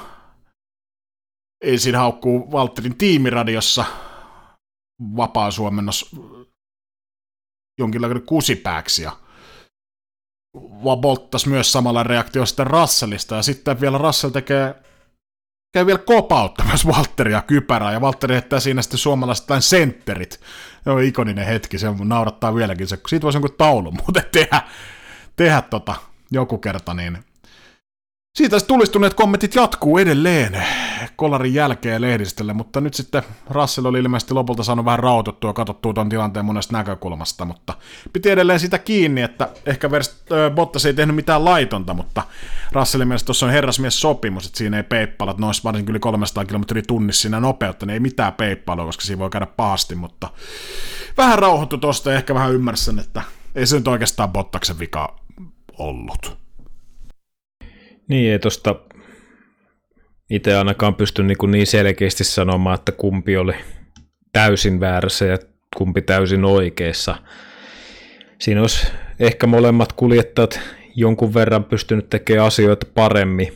ensin 1.65 1.95
haukkuu 1.95 2.51
Walterin 2.53 2.97
tiimiradiossa 2.97 3.85
vapaa 5.17 5.51
suomennos 5.51 6.17
jonkinlainen 7.79 8.23
kusipääksi 8.23 9.03
ja 9.03 9.17
Bolttas 11.01 11.47
myös 11.47 11.73
samalla 11.73 12.03
reaktio 12.03 12.47
sitten 12.47 12.67
Russellista 12.67 13.35
ja 13.35 13.43
sitten 13.43 13.81
vielä 13.81 13.99
Russell 13.99 14.33
tekee 14.33 14.75
käy 15.75 15.87
vielä 15.87 15.99
kopautta 15.99 16.65
myös 16.69 16.87
Walteria 16.87 17.43
kypärää, 17.43 17.93
ja 17.93 18.01
Walteri 18.01 18.35
heittää 18.35 18.61
siinä 18.61 18.83
sitten 18.83 18.99
suomalaiset 18.99 19.47
tai 19.47 19.62
sentterit. 19.62 20.41
Se 20.85 20.91
on 20.91 21.03
ikoninen 21.03 21.47
hetki, 21.47 21.79
se 21.79 21.87
naurattaa 22.05 22.55
vieläkin. 22.55 22.87
Se, 22.87 22.99
siitä 23.09 23.25
voisi 23.25 23.37
jonkun 23.37 23.57
taulu 23.59 23.93
muuten 24.03 24.25
tehdä, 24.33 24.62
tehdä 25.37 25.62
tota, 25.62 25.95
joku 26.31 26.59
kerta, 26.59 26.95
niin 26.95 27.19
siitä 28.37 28.61
tulistuneet 28.61 29.14
kommentit 29.14 29.55
jatkuu 29.55 29.99
edelleen 29.99 30.66
kolarin 31.16 31.55
jälkeen 31.55 32.01
lehdistölle, 32.01 32.53
mutta 32.53 32.80
nyt 32.80 32.95
sitten 32.95 33.22
Russell 33.51 33.87
oli 33.87 33.99
ilmeisesti 33.99 34.35
lopulta 34.35 34.62
saanut 34.62 34.85
vähän 34.85 34.99
rauhoituttua 34.99 35.51
ja 35.51 35.55
katsottua 35.55 35.93
tuon 35.93 36.09
tilanteen 36.09 36.45
monesta 36.45 36.72
näkökulmasta, 36.72 37.45
mutta 37.45 37.74
piti 38.12 38.30
edelleen 38.30 38.61
sitä 38.61 38.78
kiinni, 38.78 39.22
että 39.22 39.49
ehkä 39.66 39.89
Bottas 40.55 40.87
ei 40.87 40.95
tehnyt 40.95 41.16
mitään 41.16 41.45
laitonta, 41.45 41.95
mutta 41.95 42.22
Russellin 42.72 43.09
mielestä 43.09 43.26
tuossa 43.26 43.47
on 43.47 43.53
herrasmies 43.53 44.01
sopimus, 44.01 44.47
että 44.47 44.59
siinä 44.59 44.76
ei 44.76 44.82
peippala, 44.82 45.30
että 45.30 45.41
noissa 45.41 45.64
varsinkin 45.64 45.91
yli 45.91 46.01
300 46.01 46.45
km 46.45 46.62
tunnissa 46.87 47.22
siinä 47.22 47.41
nopeutta, 47.41 47.87
niin 47.87 47.95
ei 47.95 48.01
mitään 48.01 48.32
peippailua, 48.32 48.87
koska 48.87 49.05
siinä 49.05 49.18
voi 49.18 49.30
käydä 49.30 49.47
pahasti, 49.47 49.95
mutta 49.95 50.28
vähän 51.16 51.39
rauhoittu 51.39 51.78
tuosta 51.78 52.11
ja 52.11 52.16
ehkä 52.16 52.35
vähän 52.35 52.53
ymmärsin, 52.53 52.99
että 52.99 53.22
ei 53.55 53.66
se 53.66 53.76
nyt 53.76 53.89
oikeastaan 53.89 54.32
Bottaksen 54.32 54.78
vika 54.78 55.16
ollut. 55.78 56.43
Niin, 58.09 58.33
ei 58.33 58.39
tuosta 58.39 58.75
itse 60.31 60.57
ainakaan 60.57 60.95
pysty 60.95 61.23
niin, 61.23 61.39
kuin 61.39 61.51
niin 61.51 61.67
selkeästi 61.67 62.25
sanomaan, 62.25 62.75
että 62.75 62.93
kumpi 62.93 63.37
oli 63.37 63.55
täysin 64.33 64.81
väärässä 64.81 65.25
ja 65.25 65.39
kumpi 65.77 66.03
täysin 66.03 66.45
oikeassa. 66.45 67.17
Siinä 68.41 68.61
olisi 68.61 68.87
ehkä 69.21 69.47
molemmat 69.47 69.93
kuljettajat 69.93 70.61
jonkun 70.97 71.35
verran 71.35 71.65
pystynyt 71.65 72.11
tekemään 72.11 72.47
asioita 72.47 72.87
paremmin. 72.95 73.53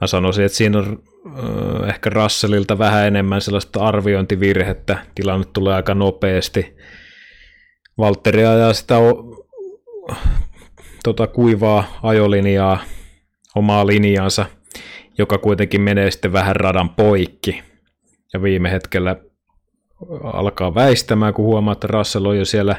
Mä 0.00 0.06
sanoisin, 0.06 0.44
että 0.44 0.58
siinä 0.58 0.78
on 0.78 1.02
äh, 1.26 1.88
ehkä 1.88 2.10
Russellilta 2.10 2.78
vähän 2.78 3.06
enemmän 3.06 3.40
sellaista 3.40 3.80
arviointivirhettä. 3.80 4.98
Tilanne 5.14 5.46
tulee 5.52 5.74
aika 5.74 5.94
nopeasti. 5.94 6.76
Valtteri 7.98 8.46
ajaa 8.46 8.72
sitä 8.72 8.94
tota, 11.04 11.26
kuivaa 11.26 11.98
ajolinjaa, 12.02 12.78
omaa 13.54 13.86
linjaansa, 13.86 14.46
joka 15.18 15.38
kuitenkin 15.38 15.80
menee 15.80 16.10
sitten 16.10 16.32
vähän 16.32 16.56
radan 16.56 16.88
poikki. 16.88 17.62
Ja 18.32 18.42
viime 18.42 18.70
hetkellä 18.70 19.16
alkaa 20.22 20.74
väistämään, 20.74 21.34
kun 21.34 21.44
huomaa, 21.44 21.72
että 21.72 21.86
Russell 21.86 22.26
on 22.26 22.38
jo 22.38 22.44
siellä 22.44 22.76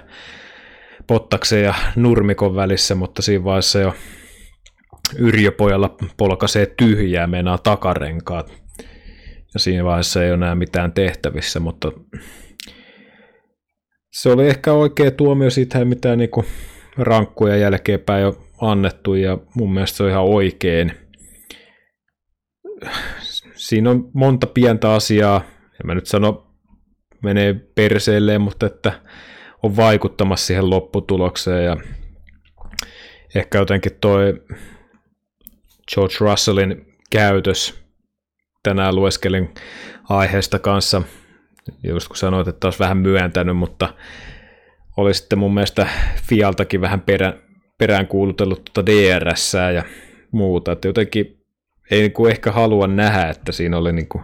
Pottaksen 1.07 1.63
ja 1.63 1.73
Nurmikon 1.95 2.55
välissä, 2.55 2.95
mutta 2.95 3.21
siinä 3.21 3.43
vaiheessa 3.43 3.79
jo 3.79 3.93
Yrjöpojalla 5.17 5.95
polkaisee 6.17 6.65
tyhjää, 6.77 7.27
meinaa 7.27 7.57
takarenkaat. 7.57 8.53
Ja 9.53 9.59
siinä 9.59 9.83
vaiheessa 9.83 10.23
ei 10.23 10.29
ole 10.29 10.35
enää 10.35 10.55
mitään 10.55 10.91
tehtävissä, 10.91 11.59
mutta 11.59 11.91
se 14.11 14.29
oli 14.29 14.47
ehkä 14.47 14.73
oikea 14.73 15.11
tuomio, 15.11 15.49
siitä 15.49 15.79
ei 15.79 15.85
mitään 15.85 16.17
niinku 16.17 16.45
rankkuja 16.97 17.57
jälkeenpäin 17.57 18.21
jo 18.23 18.47
annettu, 18.61 19.13
ja 19.13 19.37
mun 19.55 19.73
mielestä 19.73 19.97
se 19.97 20.03
on 20.03 20.09
ihan 20.09 20.23
oikein. 20.23 20.91
Siinä 23.55 23.89
on 23.89 24.09
monta 24.13 24.47
pientä 24.47 24.93
asiaa, 24.93 25.41
en 25.61 25.87
mä 25.87 25.95
nyt 25.95 26.07
sano 26.07 26.47
menee 27.23 27.53
perseelleen, 27.53 28.41
mutta 28.41 28.65
että 28.65 28.93
on 29.63 29.75
vaikuttamassa 29.75 30.45
siihen 30.45 30.69
lopputulokseen 30.69 31.65
ja 31.65 31.77
ehkä 33.35 33.57
jotenkin 33.57 33.97
toi 34.01 34.41
George 35.93 36.15
Russellin 36.19 36.95
käytös 37.09 37.81
tänään 38.63 38.95
lueskelin 38.95 39.53
aiheesta 40.09 40.59
kanssa, 40.59 41.01
just 41.83 42.07
kun 42.07 42.17
sanoit, 42.17 42.47
että 42.47 42.67
olisi 42.67 42.79
vähän 42.79 42.97
myöntänyt, 42.97 43.57
mutta 43.57 43.93
oli 44.97 45.13
sitten 45.13 45.39
mun 45.39 45.53
mielestä 45.53 45.87
Fialtakin 46.29 46.81
vähän 46.81 47.01
perä, 47.01 47.33
perään 47.77 48.07
kuulutellut 48.07 48.71
tuota 48.73 48.91
DRS 48.91 49.53
ja 49.73 49.83
muuta, 50.31 50.71
että 50.71 50.87
jotenkin 50.87 51.37
ei 51.91 52.01
niin 52.01 52.11
kuin 52.11 52.31
ehkä 52.31 52.51
halua 52.51 52.87
nähdä, 52.87 53.29
että 53.29 53.51
siinä 53.51 53.77
oli 53.77 53.93
niin 53.93 54.07
kuin 54.07 54.23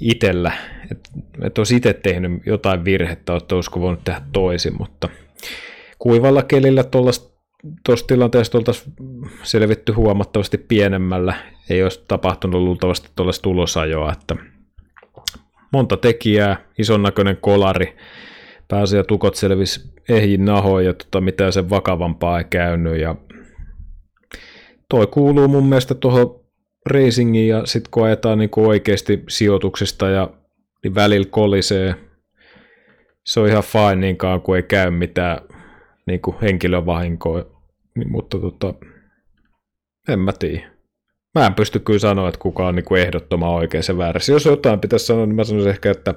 itsellä, 0.00 0.52
että, 0.92 1.10
että 1.42 1.60
olisi 1.60 1.76
itse 1.76 1.92
tehnyt 1.92 2.32
jotain 2.46 2.84
virhettä, 2.84 3.36
että 3.36 3.54
olisiko 3.54 3.80
voinut 3.80 4.04
tehdä 4.04 4.20
toisin, 4.32 4.72
mutta 4.78 5.08
kuivalla 5.98 6.42
kelillä 6.42 6.84
tuossa 7.84 8.06
tilanteessa 8.06 8.58
oltaisiin 8.58 8.94
selvitty 9.42 9.92
huomattavasti 9.92 10.58
pienemmällä, 10.58 11.34
ei 11.70 11.82
olisi 11.82 12.04
tapahtunut 12.08 12.62
luultavasti 12.62 13.08
tuollaista 13.16 13.42
tulosajoa, 13.42 14.12
että 14.12 14.36
monta 15.72 15.96
tekijää, 15.96 16.56
ison 16.78 17.02
näköinen 17.02 17.36
kolari, 17.36 17.96
pääsi 18.68 18.96
ja 18.96 19.04
tukot 19.04 19.34
selvisi 19.34 19.92
ehjin 20.08 20.44
nahoin 20.44 20.86
ja 20.86 20.94
tota, 20.94 21.20
mitään 21.20 21.52
sen 21.52 21.70
vakavampaa 21.70 22.38
ei 22.38 22.44
käynyt 22.44 23.00
ja 23.00 23.14
toi 24.88 25.06
kuuluu 25.06 25.48
mun 25.48 25.66
mielestä 25.66 25.94
tuohon 25.94 26.40
racingiin 26.86 27.48
ja 27.48 27.66
sitten 27.66 27.90
kun 27.90 28.04
ajetaan 28.04 28.38
niin 28.38 28.50
oikeasti 28.56 29.22
sijoituksista 29.28 30.08
ja 30.08 30.30
niin 30.84 30.94
välillä 30.94 31.28
kolisee, 31.30 31.94
se 33.26 33.40
on 33.40 33.48
ihan 33.48 33.62
fine 33.62 33.96
niinkaan, 33.96 34.40
kun 34.40 34.56
ei 34.56 34.62
käy 34.62 34.90
mitään 34.90 35.38
niin 36.06 36.20
kuin 36.20 36.36
henkilövahinkoa, 36.42 37.44
niin, 37.96 38.12
mutta 38.12 38.38
tota, 38.38 38.74
en 40.08 40.20
mä 40.20 40.32
tiedä. 40.32 40.70
Mä 41.34 41.46
en 41.46 41.54
pysty 41.54 41.78
kyllä 41.78 41.98
sanoa, 41.98 42.28
että 42.28 42.38
kuka 42.38 42.66
on 42.66 42.74
niin 42.74 42.84
kuin 42.84 43.02
ehdottoman 43.02 43.48
oikein 43.48 43.82
se 43.82 43.98
väärässä. 43.98 44.32
Jos 44.32 44.44
jotain 44.44 44.80
pitäisi 44.80 45.06
sanoa, 45.06 45.26
niin 45.26 45.36
mä 45.36 45.44
sanoisin 45.44 45.70
ehkä, 45.70 45.90
että 45.90 46.14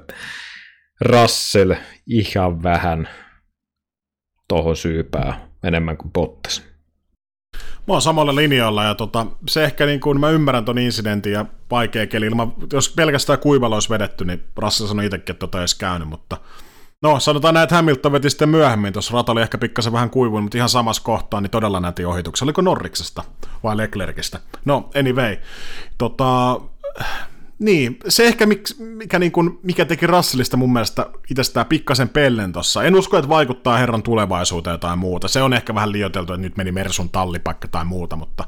Russell 1.02 1.74
ihan 2.08 2.64
vähän 2.64 3.10
tohon 4.48 4.76
syypää 4.76 5.48
enemmän 5.64 5.98
kuin 5.98 6.12
Bottas. 6.12 6.64
Mä 7.88 7.94
oon 7.94 8.02
samalla 8.02 8.36
linjalla 8.36 8.84
ja 8.84 8.96
tota, 8.96 9.26
se 9.48 9.64
ehkä 9.64 9.86
niin 9.86 10.00
kuin 10.00 10.20
mä 10.20 10.30
ymmärrän 10.30 10.66
ton 10.66 10.78
incidentin 10.78 11.34
ja 11.34 11.46
vaikea 11.72 12.08
keli. 12.08 12.26
Ilman, 12.26 12.54
jos 12.74 12.90
pelkästään 12.90 13.40
kuivalla 13.40 13.76
olisi 13.76 13.90
vedetty, 13.90 14.26
niin 14.26 14.44
Russell 14.58 14.88
sanoi 14.88 15.06
itsekin, 15.06 15.34
että 15.34 15.40
tota 15.40 15.58
ei 15.58 15.62
edes 15.62 15.76
käynyt, 15.76 16.08
mutta 16.08 16.38
No, 17.02 17.20
sanotaan 17.20 17.54
näin, 17.54 17.64
että 17.64 17.76
Hamilton 17.76 18.12
veti 18.12 18.30
sitten 18.30 18.50
myöhemmin, 18.50 18.94
tuossa 18.94 19.14
rata 19.14 19.32
oli 19.32 19.42
ehkä 19.42 19.58
pikkasen 19.58 19.94
vähän 19.94 20.10
kuivunut, 20.10 20.44
mutta 20.44 20.58
ihan 20.58 20.70
samassa 20.70 21.04
kohtaa, 21.04 21.42
niin 21.42 21.50
todella 21.50 21.80
näti 21.80 22.06
ohituksia. 22.06 22.46
Oliko 22.46 22.62
Norriksesta 22.62 23.24
vai 23.64 23.78
Leclercistä? 23.78 24.40
No, 24.66 24.90
anyway. 25.00 25.38
Tota, 25.98 26.62
niin, 27.60 27.98
se 28.08 28.28
ehkä 28.28 28.46
mikä, 28.46 29.20
niin 29.20 29.32
kuin, 29.32 29.60
mikä 29.64 29.86
teki 29.86 30.08
Russellista 30.08 30.58
mun 30.58 30.74
mielestä 30.74 31.06
itsestään 31.30 31.66
pikkasen 31.66 32.10
pellen 32.10 32.52
tossa. 32.52 32.84
En 32.84 32.96
usko, 32.96 33.18
että 33.18 33.30
vaikuttaa 33.30 33.78
herran 33.78 34.04
tulevaisuuteen 34.04 34.80
tai 34.80 34.96
muuta. 34.96 35.28
Se 35.28 35.42
on 35.42 35.54
ehkä 35.54 35.76
vähän 35.76 35.92
liioiteltu, 35.92 36.34
että 36.34 36.42
nyt 36.42 36.58
meni 36.58 36.72
Mersun 36.72 37.10
tallipaikka 37.10 37.68
tai 37.68 37.86
muuta, 37.86 38.16
mutta 38.16 38.44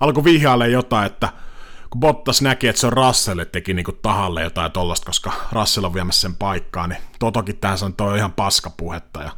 alkoi 0.00 0.24
vihjaille 0.24 0.68
jotain, 0.68 1.06
että 1.06 1.28
kun 1.90 2.00
Bottas 2.00 2.42
näki, 2.42 2.68
että 2.68 2.80
se 2.80 2.86
on 2.86 2.92
Russell, 2.92 3.38
että 3.38 3.52
teki 3.52 3.74
niinku 3.74 3.92
tahalle 3.92 4.42
jotain 4.42 4.72
tollasta, 4.72 5.06
koska 5.06 5.32
Russell 5.52 5.84
on 5.84 5.94
viemässä 5.94 6.20
sen 6.20 6.36
paikkaan, 6.36 6.90
niin 6.90 7.02
Totokin 7.18 7.56
tähän 7.56 7.78
sanoi, 7.78 7.90
että 7.90 8.04
on 8.04 8.16
ihan 8.16 8.32
paskapuhetta. 8.32 9.22
Ja 9.22 9.30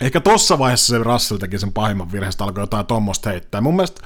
Ehkä 0.00 0.20
tossa 0.20 0.58
vaiheessa 0.58 0.86
se 0.86 0.98
Russell 0.98 1.38
teki 1.38 1.58
sen 1.58 1.72
pahimman 1.72 2.12
virheen, 2.12 2.32
alkoi 2.38 2.62
jotain 2.62 2.86
tuommoista 2.86 3.30
heittää. 3.30 3.60
Mun 3.60 3.76
mielestä, 3.76 4.00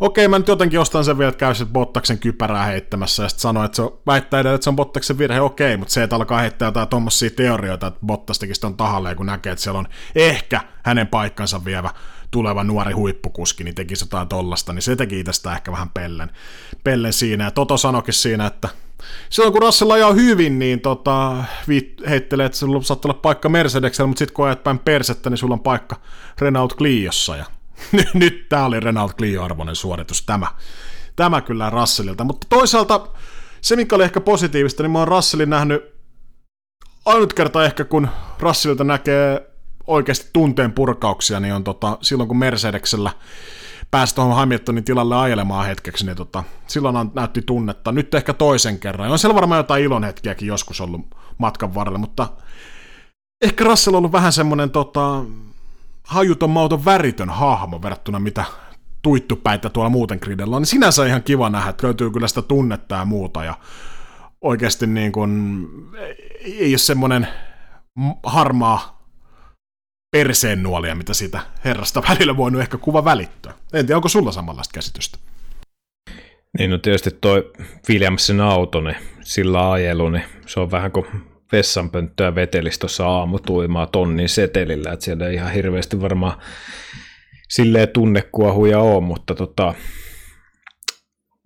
okei, 0.00 0.28
mä 0.28 0.38
nyt 0.38 0.48
jotenkin 0.48 0.80
ostan 0.80 1.04
sen 1.04 1.18
vielä, 1.18 1.28
että 1.28 1.38
käy 1.38 1.54
Bottaksen 1.72 2.18
kypärää 2.18 2.64
heittämässä 2.64 3.22
ja 3.22 3.28
sitten 3.28 3.42
sanoo, 3.42 3.64
että 3.64 3.76
se 3.76 3.82
on, 3.82 3.98
väittää 4.06 4.40
edelleen, 4.40 4.54
että 4.54 4.64
se 4.64 4.70
on 4.70 4.76
Bottaksen 4.76 5.18
virhe, 5.18 5.40
okei, 5.40 5.76
mutta 5.76 5.94
se, 5.94 6.02
että 6.02 6.16
alkaa 6.16 6.40
heittää 6.40 6.68
jotain 6.68 6.88
tuommoisia 6.88 7.30
teorioita, 7.30 7.86
että 7.86 8.00
Bottas 8.06 8.38
teki 8.38 8.54
sitä 8.54 8.70
tahalle, 8.76 9.14
kun 9.14 9.26
näkee, 9.26 9.52
että 9.52 9.62
siellä 9.62 9.78
on 9.78 9.88
ehkä 10.14 10.60
hänen 10.82 11.06
paikkansa 11.06 11.64
vievä 11.64 11.90
tuleva 12.34 12.64
nuori 12.64 12.92
huippukuski, 12.92 13.64
niin 13.64 13.74
teki 13.74 13.94
jotain 14.00 14.28
tollasta, 14.28 14.72
niin 14.72 14.82
se 14.82 14.96
teki 14.96 15.20
itsestä 15.20 15.52
ehkä 15.52 15.72
vähän 15.72 15.90
pellen, 15.90 16.30
pellen 16.84 17.12
siinä. 17.12 17.44
Ja 17.44 17.50
Toto 17.50 17.76
sanokin 17.76 18.14
siinä, 18.14 18.46
että 18.46 18.68
silloin 19.30 19.52
kun 19.52 19.62
Russell 19.62 19.90
ajaa 19.90 20.12
hyvin, 20.12 20.58
niin 20.58 20.80
tota, 20.80 21.44
heittelee, 22.08 22.46
että 22.46 22.58
sulla 22.58 22.82
saattaa 22.82 23.10
olla 23.10 23.20
paikka 23.20 23.48
Mercedeksellä, 23.48 24.06
mutta 24.06 24.18
sitten 24.18 24.34
kun 24.34 24.46
ajat 24.46 24.64
päin 24.64 24.78
persettä, 24.78 25.30
niin 25.30 25.38
sulla 25.38 25.54
on 25.54 25.60
paikka 25.60 25.96
Renault 26.38 26.76
Cliossa. 26.76 27.36
Ja 27.36 27.44
nyt 28.14 28.48
tämä 28.48 28.64
oli 28.64 28.80
Renault 28.80 29.16
Clio-arvoinen 29.16 29.76
suoritus, 29.76 30.22
tämä. 30.22 30.46
Tämä 31.16 31.40
kyllä 31.40 31.70
Russellilta. 31.70 32.24
Mutta 32.24 32.46
toisaalta 32.50 33.08
se, 33.60 33.76
mikä 33.76 33.96
oli 33.96 34.04
ehkä 34.04 34.20
positiivista, 34.20 34.82
niin 34.82 34.90
mä 34.90 34.98
oon 34.98 35.08
Russellin 35.08 35.50
nähnyt 35.50 35.82
ainut 37.04 37.32
kerta 37.32 37.64
ehkä, 37.64 37.84
kun 37.84 38.08
Russellilta 38.40 38.84
näkee 38.84 39.53
oikeasti 39.86 40.30
tunteen 40.32 40.72
purkauksia, 40.72 41.40
niin 41.40 41.54
on 41.54 41.64
tota, 41.64 41.98
silloin 42.02 42.28
kun 42.28 42.38
Mercedeksellä 42.38 43.10
pääsi 43.90 44.14
tuohon 44.14 44.36
Hamiltonin 44.36 44.84
tilalle 44.84 45.16
ajelemaan 45.16 45.66
hetkeksi, 45.66 46.06
niin 46.06 46.16
tota, 46.16 46.44
silloin 46.66 47.10
näytti 47.14 47.42
tunnetta. 47.42 47.92
Nyt 47.92 48.14
ehkä 48.14 48.32
toisen 48.32 48.78
kerran. 48.78 49.10
On 49.10 49.18
siellä 49.18 49.34
varmaan 49.34 49.58
jotain 49.58 49.84
ilonhetkiäkin 49.84 50.48
joskus 50.48 50.80
ollut 50.80 51.06
matkan 51.38 51.74
varrella, 51.74 51.98
mutta 51.98 52.28
ehkä 53.42 53.64
Russell 53.64 53.94
on 53.94 53.98
ollut 53.98 54.12
vähän 54.12 54.32
semmoinen 54.32 54.70
tota, 54.70 55.24
hajuton 56.02 56.50
mauton 56.50 56.84
väritön 56.84 57.30
hahmo 57.30 57.82
verrattuna 57.82 58.18
mitä 58.18 58.44
tuittupäitä 59.02 59.70
tuolla 59.70 59.90
muuten 59.90 60.18
gridellä 60.22 60.56
on, 60.56 60.62
niin 60.62 60.66
sinänsä 60.66 61.06
ihan 61.06 61.22
kiva 61.22 61.50
nähdä, 61.50 61.70
että 61.70 61.86
löytyy 61.86 62.10
kyllä 62.10 62.28
sitä 62.28 62.42
tunnetta 62.42 62.94
ja 62.94 63.04
muuta, 63.04 63.44
ja 63.44 63.54
oikeasti 64.40 64.86
niin 64.86 65.12
kuin, 65.12 65.66
ei 66.44 66.72
ole 66.72 66.78
semmoinen 66.78 67.28
harmaa 68.22 68.93
perseen 70.14 70.62
nuolia, 70.62 70.94
mitä 70.94 71.14
siitä 71.14 71.40
herrasta 71.64 72.02
välillä 72.08 72.36
voinut 72.36 72.62
ehkä 72.62 72.78
kuva 72.78 73.04
välittää. 73.04 73.52
En 73.72 73.86
tiedä, 73.86 73.96
onko 73.96 74.08
sulla 74.08 74.32
samanlaista 74.32 74.72
käsitystä? 74.74 75.18
Niin 76.58 76.70
no 76.70 76.78
tietysti 76.78 77.10
toi 77.10 77.52
Williamsin 77.88 78.40
auto, 78.40 78.80
niin 78.80 78.96
sillä 79.20 79.70
ajelu, 79.70 80.08
niin 80.08 80.24
se 80.46 80.60
on 80.60 80.70
vähän 80.70 80.92
kuin 80.92 81.06
vessanpönttöä 81.52 82.34
vetelisi 82.34 82.80
tuossa 82.80 83.06
aamutuimaa 83.06 83.86
tonnin 83.86 84.28
setelillä, 84.28 84.92
että 84.92 85.04
siellä 85.04 85.26
ei 85.26 85.34
ihan 85.34 85.52
hirveästi 85.52 86.00
varmaan 86.00 86.38
silleen 87.48 87.88
tunnekuohuja 87.88 88.78
on, 88.78 89.04
mutta 89.04 89.34
tota, 89.34 89.74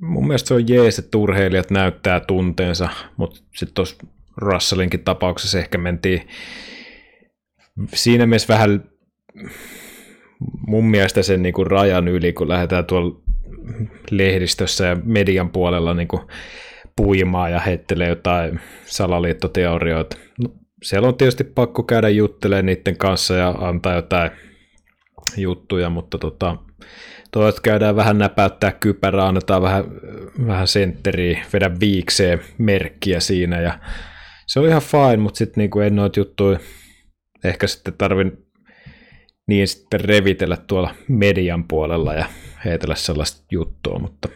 mun 0.00 0.26
mielestä 0.26 0.48
se 0.48 0.54
on 0.54 0.68
jees, 0.68 0.98
että 0.98 1.18
urheilijat 1.18 1.70
näyttää 1.70 2.20
tunteensa, 2.20 2.88
mutta 3.16 3.36
sitten 3.36 3.74
tuossa 3.74 3.96
Russellinkin 4.36 5.04
tapauksessa 5.04 5.58
ehkä 5.58 5.78
mentiin 5.78 6.28
siinä 7.94 8.26
mielessä 8.26 8.54
vähän 8.54 8.84
mun 10.66 10.84
mielestä 10.84 11.22
sen 11.22 11.42
niin 11.42 11.52
kuin 11.52 11.66
rajan 11.66 12.08
yli, 12.08 12.32
kun 12.32 12.48
lähdetään 12.48 12.84
tuolla 12.84 13.20
lehdistössä 14.10 14.86
ja 14.86 14.96
median 15.04 15.50
puolella 15.50 15.94
niin 15.94 16.08
kuin 16.08 16.22
puimaa 16.96 17.48
ja 17.48 17.60
heittelee 17.60 18.08
jotain 18.08 18.60
salaliittoteorioita. 18.84 20.16
No, 20.42 20.50
siellä 20.82 21.08
on 21.08 21.16
tietysti 21.16 21.44
pakko 21.44 21.82
käydä 21.82 22.08
juttelemaan 22.08 22.66
niiden 22.66 22.96
kanssa 22.96 23.34
ja 23.34 23.48
antaa 23.48 23.94
jotain 23.94 24.30
juttuja, 25.36 25.90
mutta 25.90 26.18
tota, 26.18 26.56
toivottavasti 27.30 27.60
käydään 27.62 27.96
vähän 27.96 28.18
näpäyttää 28.18 28.72
kypärää, 28.72 29.26
annetaan 29.26 29.62
vähän, 29.62 29.84
vähän 30.46 30.68
sentteriä, 30.68 31.44
vedä 31.52 31.70
viikseen 31.80 32.40
merkkiä 32.58 33.20
siinä 33.20 33.60
ja 33.60 33.78
se 34.46 34.60
oli 34.60 34.68
ihan 34.68 34.82
fine, 34.82 35.16
mutta 35.16 35.38
sitten 35.38 35.60
niinku 35.60 35.80
en 35.80 35.96
noita 35.96 36.20
juttuja 36.20 36.58
ehkä 37.44 37.66
sitten 37.66 37.94
tarvin 37.98 38.46
niin 39.46 39.68
sitten 39.68 40.00
revitellä 40.00 40.56
tuolla 40.56 40.94
median 41.08 41.64
puolella 41.64 42.14
ja 42.14 42.26
heitellä 42.64 42.94
sellaista 42.94 43.44
juttua, 43.50 43.98
mutta 43.98 44.28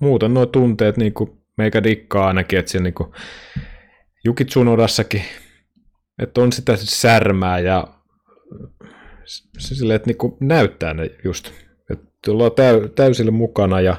muuten 0.00 0.34
nuo 0.34 0.46
tunteet 0.46 0.96
niin 0.96 1.12
kuin 1.14 1.30
meikä 1.56 1.82
dikkaa 1.82 2.26
ainakin, 2.26 2.58
että 2.58 2.70
siellä 2.70 2.84
niin 2.84 2.94
kuin 2.94 3.12
että 6.22 6.40
on 6.40 6.52
sitä 6.52 6.76
särmää 6.76 7.58
ja 7.58 7.88
silleen, 9.58 9.96
että 9.96 10.06
niin 10.06 10.18
kuin 10.18 10.36
näyttää 10.40 10.94
ne 10.94 11.10
just, 11.24 11.50
että 11.90 12.30
ollaan 12.30 12.52
täy, 12.52 12.88
täysillä 12.88 13.30
mukana 13.30 13.80
ja 13.80 13.96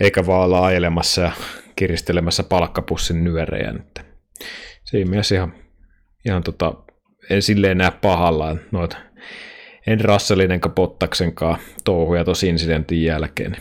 eikä 0.00 0.26
vaan 0.26 0.44
olla 0.44 0.66
ajelemassa 0.66 1.22
ja 1.22 1.32
kiristelemässä 1.76 2.42
palkkapussin 2.42 3.24
nyörejä. 3.24 3.74
Siinä 4.84 5.10
mielessä 5.10 5.34
ihan, 5.34 5.54
ihan 6.24 6.42
tota, 6.42 6.74
en 7.30 7.42
silleen 7.42 7.78
näe 7.78 7.90
pahalla 7.90 8.56
noita 8.70 8.96
en 9.88 10.00
Russellin 10.00 10.60
Bottaksenkaan 10.74 11.58
touhuja 11.84 12.24
tosi 12.24 12.48
incidentin 12.48 13.04
jälkeen. 13.04 13.56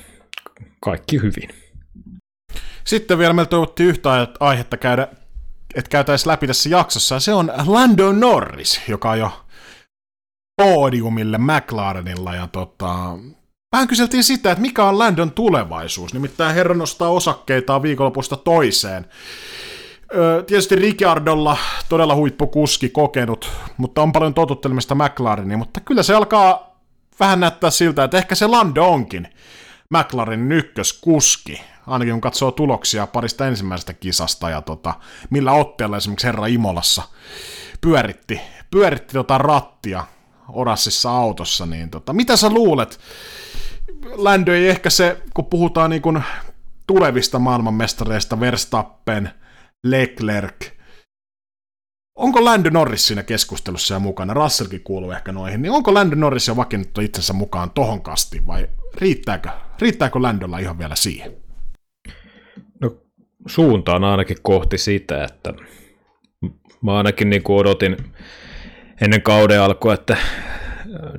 Kaikki 0.82 1.22
hyvin. 1.22 1.49
Sitten 2.84 3.18
vielä 3.18 3.34
meillä 3.34 3.49
toivottiin 3.49 3.89
yhtä 3.89 4.28
aihetta 4.39 4.78
käydä, 4.78 5.08
että 5.76 5.89
käytäisiin 5.89 6.32
läpi 6.32 6.47
tässä 6.47 6.70
jaksossa, 6.70 7.16
ja 7.16 7.20
se 7.20 7.34
on 7.34 7.51
Lando 7.66 8.12
Norris, 8.12 8.82
joka 8.88 9.10
on 9.10 9.20
jo 9.20 9.32
podiumille 10.62 11.38
McLarenilla, 11.38 12.36
ja 12.36 12.47
tota, 12.51 12.88
vähän 13.72 13.88
kyseltiin 13.88 14.24
sitä, 14.24 14.51
että 14.51 14.62
mikä 14.62 14.84
on 14.84 14.99
Landon 14.99 15.32
tulevaisuus, 15.32 16.14
nimittäin 16.14 16.55
herra 16.55 16.76
nostaa 16.76 17.10
osakkeitaan 17.10 17.82
viikonlopusta 17.82 18.36
toiseen. 18.36 19.05
Tietysti 20.47 20.76
Ricciardolla 20.76 21.58
todella 21.89 22.16
huippukuski 22.16 22.89
kokenut, 22.89 23.51
mutta 23.78 24.01
on 24.01 24.12
paljon 24.12 24.34
totuttelemista 24.34 24.95
McLarenia, 24.95 25.58
mutta 25.58 25.80
kyllä 25.80 26.03
se 26.03 26.16
alkaa 26.16 26.80
vähän 27.20 27.39
näyttää 27.39 27.70
siltä, 27.70 28.03
että 28.03 28.18
ehkä 28.18 28.36
se 28.36 28.47
Lando 28.47 28.86
onkin 28.86 29.28
McLarenin 29.89 30.51
ykköskuski, 30.51 31.62
ainakin 31.88 32.14
kun 32.14 32.22
katsoo 32.22 32.51
tuloksia 32.51 33.08
parista 33.08 33.47
ensimmäisestä 33.47 33.93
kisasta 33.93 34.49
ja 34.49 34.62
tota, 34.62 34.93
millä 35.30 35.51
otteella 35.51 35.97
esimerkiksi 35.97 36.28
herra 36.28 36.47
Imolassa 36.47 37.03
pyöritti, 37.82 38.41
pyöritti 38.72 39.14
tota 39.14 39.38
rattia 39.38 40.03
Orassissa 40.49 41.12
autossa, 41.12 41.66
niin 41.66 41.89
tota, 41.89 42.14
mitä 42.14 42.36
sä 42.36 42.49
luulet? 42.49 42.99
Lando 44.16 44.53
ei 44.53 44.70
ehkä 44.70 44.89
se, 44.89 45.22
kun 45.34 45.45
puhutaan 45.45 45.89
niin 45.89 46.01
kuin 46.01 46.24
tulevista 46.88 47.39
maailmanmestareista, 47.39 48.39
Verstappen– 48.39 49.30
Leclerc. 49.90 50.72
Onko 52.16 52.46
Lando 52.46 52.70
Norris 52.70 53.08
siinä 53.08 53.24
keskustelussa 53.24 53.94
ja 53.94 54.00
mukana? 54.00 54.34
Russellkin 54.34 54.84
kuuluu 54.84 55.12
ehkä 55.12 55.32
noihin. 55.32 55.62
Niin 55.62 55.72
onko 55.72 55.94
Lando 55.94 56.16
Norris 56.16 56.48
jo 56.48 56.56
vakiinnuttu 56.56 57.02
itsensä 57.02 57.34
mukaan 57.34 57.72
tohon 57.72 58.02
kastiin 58.02 58.48
vai 58.48 58.70
riittääkö, 58.98 59.50
riittääkö 59.82 60.22
Landolla 60.22 60.60
ihan 60.60 60.80
vielä 60.80 60.96
siihen? 60.96 61.38
No 62.82 63.02
suuntaan 63.48 64.04
ainakin 64.04 64.38
kohti 64.42 64.78
sitä, 64.78 65.24
että 65.24 65.54
mä 66.82 66.98
ainakin 66.98 67.30
niin 67.30 67.44
kuin 67.44 67.60
odotin 67.60 67.98
ennen 69.02 69.22
kauden 69.22 69.62
alkua, 69.62 69.94
että 69.94 70.18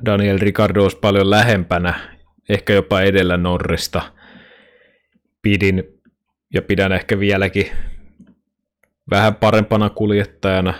Daniel 0.05 0.39
Ricardo 0.39 0.83
olisi 0.83 0.97
paljon 0.97 1.29
lähempänä, 1.29 2.17
ehkä 2.49 2.73
jopa 2.73 3.01
edellä 3.01 3.37
Norrista. 3.37 4.01
Pidin 5.41 5.83
ja 6.53 6.61
pidän 6.61 6.91
ehkä 6.91 7.19
vieläkin 7.19 7.71
vähän 9.09 9.35
parempana 9.35 9.89
kuljettajana. 9.89 10.73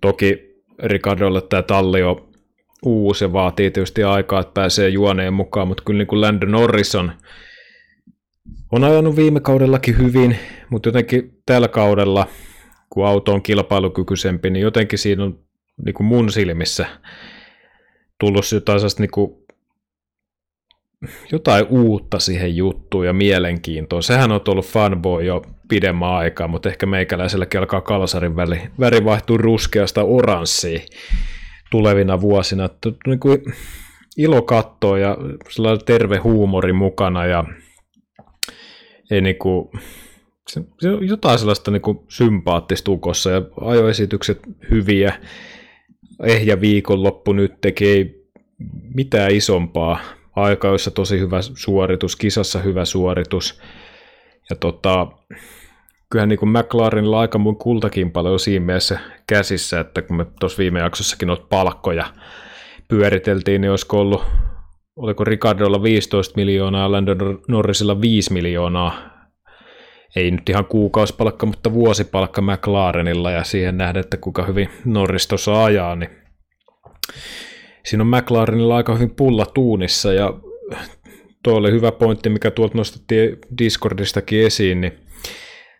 Toki 0.00 0.52
Ricardolle 0.82 1.40
tämä 1.40 1.62
talli 1.62 2.02
on 2.02 2.28
uusi 2.84 3.24
ja 3.24 3.32
vaatii 3.32 3.70
tietysti 3.70 4.02
aikaa, 4.02 4.40
että 4.40 4.52
pääsee 4.54 4.88
juoneen 4.88 5.34
mukaan, 5.34 5.68
mutta 5.68 5.82
kyllä 5.86 5.98
niin 5.98 6.06
kuin 6.06 6.20
Landon 6.20 6.50
Norris 6.50 6.94
on, 6.94 7.12
on 8.72 8.84
ajanut 8.84 9.16
viime 9.16 9.40
kaudellakin 9.40 9.98
hyvin, 9.98 10.36
mutta 10.70 10.88
jotenkin 10.88 11.42
tällä 11.46 11.68
kaudella, 11.68 12.26
kun 12.90 13.06
auto 13.06 13.32
on 13.32 13.42
kilpailukykyisempi, 13.42 14.50
niin 14.50 14.62
jotenkin 14.62 14.98
siinä 14.98 15.24
on 15.24 15.38
niin 15.84 15.94
kuin 15.94 16.06
mun 16.06 16.32
silmissä 16.32 16.86
tullut 18.20 18.52
jotain 18.52 18.80
niin 18.98 19.10
kuin 19.10 19.41
jotain 21.32 21.66
uutta 21.70 22.18
siihen 22.18 22.56
juttuun 22.56 23.06
ja 23.06 23.12
mielenkiintoa. 23.12 24.02
Sehän 24.02 24.32
on 24.32 24.40
ollut 24.48 24.66
fanboy 24.66 25.24
jo 25.24 25.42
pidemmän 25.68 26.08
aikaa, 26.08 26.48
mutta 26.48 26.68
ehkä 26.68 26.86
meikäläiselläkin 26.86 27.60
alkaa 27.60 27.80
kalsarin 27.80 28.36
väri, 28.36 28.62
väri 28.80 29.04
vaihtuu 29.04 29.38
ruskeasta 29.38 30.04
oranssiin 30.04 30.82
tulevina 31.70 32.20
vuosina. 32.20 32.68
Niin 33.06 33.20
kuin 33.20 33.38
ilo 34.16 34.42
katsoa 34.42 34.98
ja 34.98 35.16
sellainen 35.48 35.84
terve 35.86 36.16
huumori 36.16 36.72
mukana 36.72 37.26
ja 37.26 37.44
ei 39.10 39.20
niin 39.20 39.38
kuin, 39.38 39.68
se, 40.48 40.62
se 40.80 40.90
on 40.90 41.08
jotain 41.08 41.38
sellaista 41.38 41.70
niin 41.70 41.82
kuin 41.82 41.98
sympaattista 42.08 42.90
ukossa 42.90 43.30
ja 43.30 43.42
ajoesitykset 43.60 44.40
hyviä. 44.70 45.14
Ehjä 46.22 46.60
viikonloppu 46.60 47.32
nyt 47.32 47.60
teki 47.60 48.14
mitään 48.94 49.30
isompaa 49.30 49.98
aikajoissa 50.36 50.90
tosi 50.90 51.20
hyvä 51.20 51.42
suoritus, 51.42 52.16
kisassa 52.16 52.58
hyvä 52.58 52.84
suoritus. 52.84 53.60
Ja 54.50 54.56
tota, 54.56 55.06
kyllähän 56.10 56.28
niin 56.28 56.38
kuin 56.38 56.48
McLarenilla 56.48 57.20
aika 57.20 57.38
mun 57.38 57.56
kultakin 57.56 58.12
paljon 58.12 58.38
siinä 58.38 58.66
mielessä 58.66 58.98
käsissä, 59.26 59.80
että 59.80 60.02
kun 60.02 60.16
me 60.16 60.26
tuossa 60.40 60.58
viime 60.58 60.80
jaksossakin 60.80 61.26
noita 61.26 61.46
palkkoja 61.48 62.06
pyöriteltiin, 62.88 63.60
niin 63.60 63.70
olisiko 63.70 64.00
ollut, 64.00 64.22
oliko 64.96 65.24
Ricardolla 65.24 65.82
15 65.82 66.32
miljoonaa, 66.36 66.92
Landon 66.92 67.42
Norrisilla 67.48 68.00
5 68.00 68.32
miljoonaa, 68.32 69.12
ei 70.16 70.30
nyt 70.30 70.48
ihan 70.48 70.64
kuukausipalkka, 70.64 71.46
mutta 71.46 71.72
vuosipalkka 71.72 72.42
McLarenilla, 72.42 73.30
ja 73.30 73.44
siihen 73.44 73.76
nähdä, 73.76 74.00
että 74.00 74.16
kuinka 74.16 74.42
hyvin 74.42 74.68
Norris 74.84 75.28
tuossa 75.28 75.64
ajaa, 75.64 75.96
niin 75.96 76.10
siinä 77.84 78.02
on 78.02 78.10
McLarenilla 78.10 78.76
aika 78.76 78.94
hyvin 78.94 79.14
pulla 79.14 79.46
tuunissa 79.46 80.12
ja 80.12 80.34
tuo 81.42 81.54
oli 81.54 81.72
hyvä 81.72 81.92
pointti, 81.92 82.28
mikä 82.28 82.50
tuolta 82.50 82.78
nostettiin 82.78 83.38
Discordistakin 83.58 84.46
esiin, 84.46 84.80
niin 84.80 84.92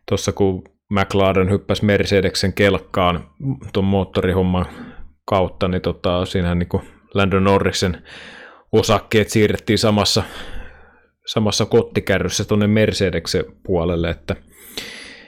tuossa 0.09 0.33
kun 0.33 0.65
McLaren 0.91 1.51
hyppäsi 1.51 1.85
Mercedeksen 1.85 2.53
kelkkaan 2.53 3.31
tuon 3.73 3.85
moottorihomman 3.85 4.66
kautta, 5.24 5.69
niin 5.69 5.83
tota, 5.83 6.24
siinähän 6.24 6.59
niin 6.59 6.69
Landon 7.15 7.45
Norrisen 7.45 8.03
osakkeet 8.73 9.29
siirrettiin 9.29 9.79
samassa, 9.79 10.23
samassa 11.27 11.66
kottikärryssä 11.66 12.45
tuonne 12.45 12.66
Mercedeksen 12.66 13.45
puolelle, 13.66 14.11
että 14.11 14.37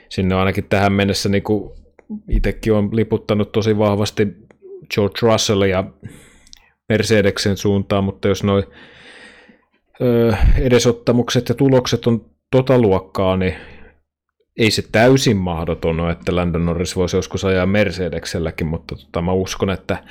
sinne 0.09 0.35
on 0.35 0.39
ainakin 0.39 0.69
tähän 0.69 0.93
mennessä 0.93 1.29
niin 1.29 1.43
itsekin 2.29 2.73
on 2.73 2.95
liputtanut 2.95 3.51
tosi 3.51 3.77
vahvasti 3.77 4.27
George 4.95 5.19
Russell 5.21 5.61
ja 5.61 5.83
Mercedeksen 6.89 7.57
suuntaan, 7.57 8.03
mutta 8.03 8.27
jos 8.27 8.43
noin 8.43 8.63
edesottamukset 10.57 11.49
ja 11.49 11.55
tulokset 11.55 12.07
on 12.07 12.25
tota 12.51 12.77
luokkaa, 12.79 13.37
niin 13.37 13.55
ei 14.57 14.71
se 14.71 14.83
täysin 14.91 15.37
mahdoton 15.37 15.99
ole, 15.99 16.11
että 16.11 16.35
Landon 16.35 16.65
Norris 16.65 16.95
voisi 16.95 17.17
joskus 17.17 17.45
ajaa 17.45 17.65
Mercedekselläkin, 17.65 18.67
mutta 18.67 18.95
tota, 18.95 19.21
mä 19.21 19.31
uskon, 19.31 19.69
että 19.69 20.03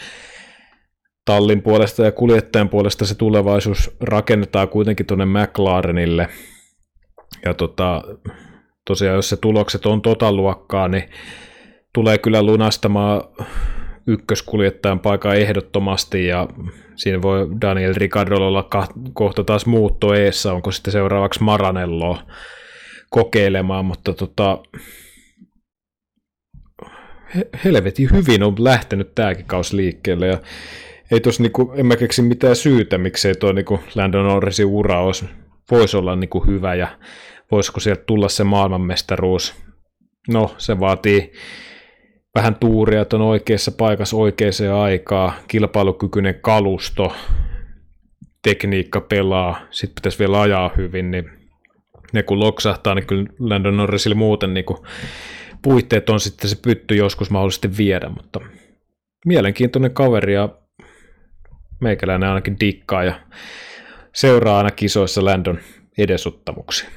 tallin 1.24 1.62
puolesta 1.62 2.04
ja 2.04 2.12
kuljettajan 2.12 2.68
puolesta 2.68 3.06
se 3.06 3.14
tulevaisuus 3.14 3.96
rakennetaan 4.00 4.68
kuitenkin 4.68 5.06
tuonne 5.06 5.24
McLarenille. 5.24 6.28
Ja 7.44 7.54
tota, 7.54 8.02
tosiaan, 8.86 9.16
jos 9.16 9.28
se 9.28 9.36
tulokset 9.36 9.86
on 9.86 10.02
tota 10.02 10.32
luokkaa, 10.32 10.88
niin 10.88 11.10
tulee 11.92 12.18
kyllä 12.18 12.42
lunastamaan 12.42 13.22
ykköskuljettajan 14.06 15.00
paikan 15.00 15.36
ehdottomasti 15.36 16.26
ja 16.26 16.48
siinä 16.96 17.22
voi 17.22 17.48
Daniel 17.60 17.94
Ricardo 17.96 18.36
olla 18.36 18.68
kohta 19.12 19.44
taas 19.44 19.66
muutto 19.66 20.14
eessä, 20.14 20.52
onko 20.52 20.70
sitten 20.70 20.92
seuraavaksi 20.92 21.42
Maranello 21.42 22.18
kokeilemaan, 23.10 23.84
mutta 23.84 24.12
tota, 24.14 24.58
helvetin 27.64 28.08
hyvin 28.12 28.42
on 28.42 28.54
lähtenyt 28.58 29.14
tämäkin 29.14 29.44
kaus 29.44 29.72
liikkeelle 29.72 30.26
ja 30.26 30.38
ei 31.10 31.20
tos 31.20 31.40
niinku, 31.40 31.72
en 31.76 31.86
mä 31.86 31.96
keksi 31.96 32.22
mitään 32.22 32.56
syytä, 32.56 32.98
miksei 32.98 33.34
tuo 33.34 33.52
niinku 33.52 33.80
Landon 33.94 34.26
Norrisin 34.26 34.66
ura 34.66 35.02
olisi, 35.02 35.24
voisi 35.70 35.96
olla 35.96 36.16
niinku 36.16 36.46
hyvä 36.46 36.74
ja 36.74 36.98
voisiko 37.50 37.80
sieltä 37.80 38.02
tulla 38.06 38.28
se 38.28 38.44
maailmanmestaruus. 38.44 39.54
No, 40.28 40.54
se 40.58 40.80
vaatii 40.80 41.32
vähän 42.34 42.54
tuuria, 42.54 43.02
että 43.02 43.16
on 43.16 43.22
oikeassa 43.22 43.72
paikassa 43.72 44.16
oikeaan 44.16 44.80
aikaa, 44.82 45.34
kilpailukykyinen 45.48 46.34
kalusto, 46.40 47.12
tekniikka 48.42 49.00
pelaa, 49.00 49.60
sitten 49.70 49.94
pitäisi 49.94 50.18
vielä 50.18 50.40
ajaa 50.40 50.70
hyvin, 50.76 51.10
niin 51.10 51.30
ne 52.12 52.22
kun 52.22 52.40
loksahtaa, 52.40 52.94
niin 52.94 53.06
kyllä 53.06 53.26
Landon 53.38 53.76
Norrisille 53.76 54.14
muuten 54.14 54.54
niin 54.54 54.64
kuin 54.64 54.78
puitteet 55.62 56.10
on 56.10 56.20
sitten 56.20 56.50
se 56.50 56.56
pytty 56.62 56.94
joskus 56.94 57.30
mahdollisesti 57.30 57.76
viedä, 57.76 58.08
mutta 58.08 58.40
mielenkiintoinen 59.26 59.94
kaveri 59.94 60.34
ja 60.34 60.48
meikäläinen 61.80 62.28
ainakin 62.28 62.60
dikkaa 62.60 63.04
ja 63.04 63.20
seuraa 64.14 64.58
aina 64.58 64.70
kisoissa 64.70 65.24
Landon 65.24 65.58
edesottamuksia. 65.98 66.90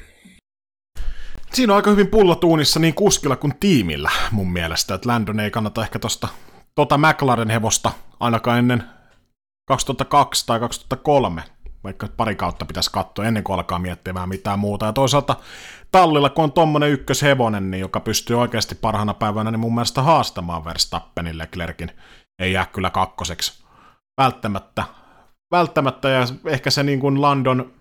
Siinä 1.54 1.74
on 1.74 1.78
aika 1.78 1.90
hyvin 1.90 2.08
pullotuunissa 2.08 2.80
niin 2.80 2.94
kuskilla 2.94 3.36
kuin 3.36 3.54
tiimillä 3.60 4.12
mun 4.32 4.52
mielestä, 4.52 4.96
että 4.96 5.10
Landon 5.10 5.40
ei 5.40 5.52
kannata 5.52 5.84
ehkä 5.84 6.00
tosta 6.00 6.28
tota 6.76 6.98
McLaren 6.98 7.50
hevosta 7.50 7.92
ainakaan 8.20 8.60
ennen 8.60 8.84
2002 9.68 10.46
tai 10.46 10.60
2003, 10.60 11.44
vaikka 11.84 12.08
pari 12.18 12.36
kautta 12.36 12.66
pitäisi 12.66 12.92
katsoa 12.92 13.26
ennen 13.26 13.44
kuin 13.44 13.56
alkaa 13.56 13.80
miettimään 13.80 14.30
mitään 14.30 14.60
muuta. 14.60 14.86
Ja 14.86 14.94
toisaalta 14.94 15.36
tallilla, 15.92 16.30
kun 16.30 16.44
on 16.44 16.52
tommonen 16.52 16.92
ykköshevonen, 16.92 17.72
niin 17.72 17.82
joka 17.82 18.00
pystyy 18.00 18.40
oikeasti 18.40 18.76
parhaana 18.76 19.14
päivänä, 19.14 19.52
niin 19.52 19.60
mun 19.60 19.76
mielestä 19.76 20.02
haastamaan 20.02 20.66
Verstappenin 20.66 21.38
Leclerkin. 21.38 21.92
Ei 22.40 22.54
jää 22.54 22.66
kyllä 22.66 22.90
kakkoseksi. 22.90 23.64
Välttämättä. 24.22 24.84
Välttämättä, 25.52 26.10
ja 26.10 26.26
ehkä 26.46 26.70
se 26.70 26.84
niin 26.84 27.00
kuin 27.00 27.22
Landon 27.22 27.74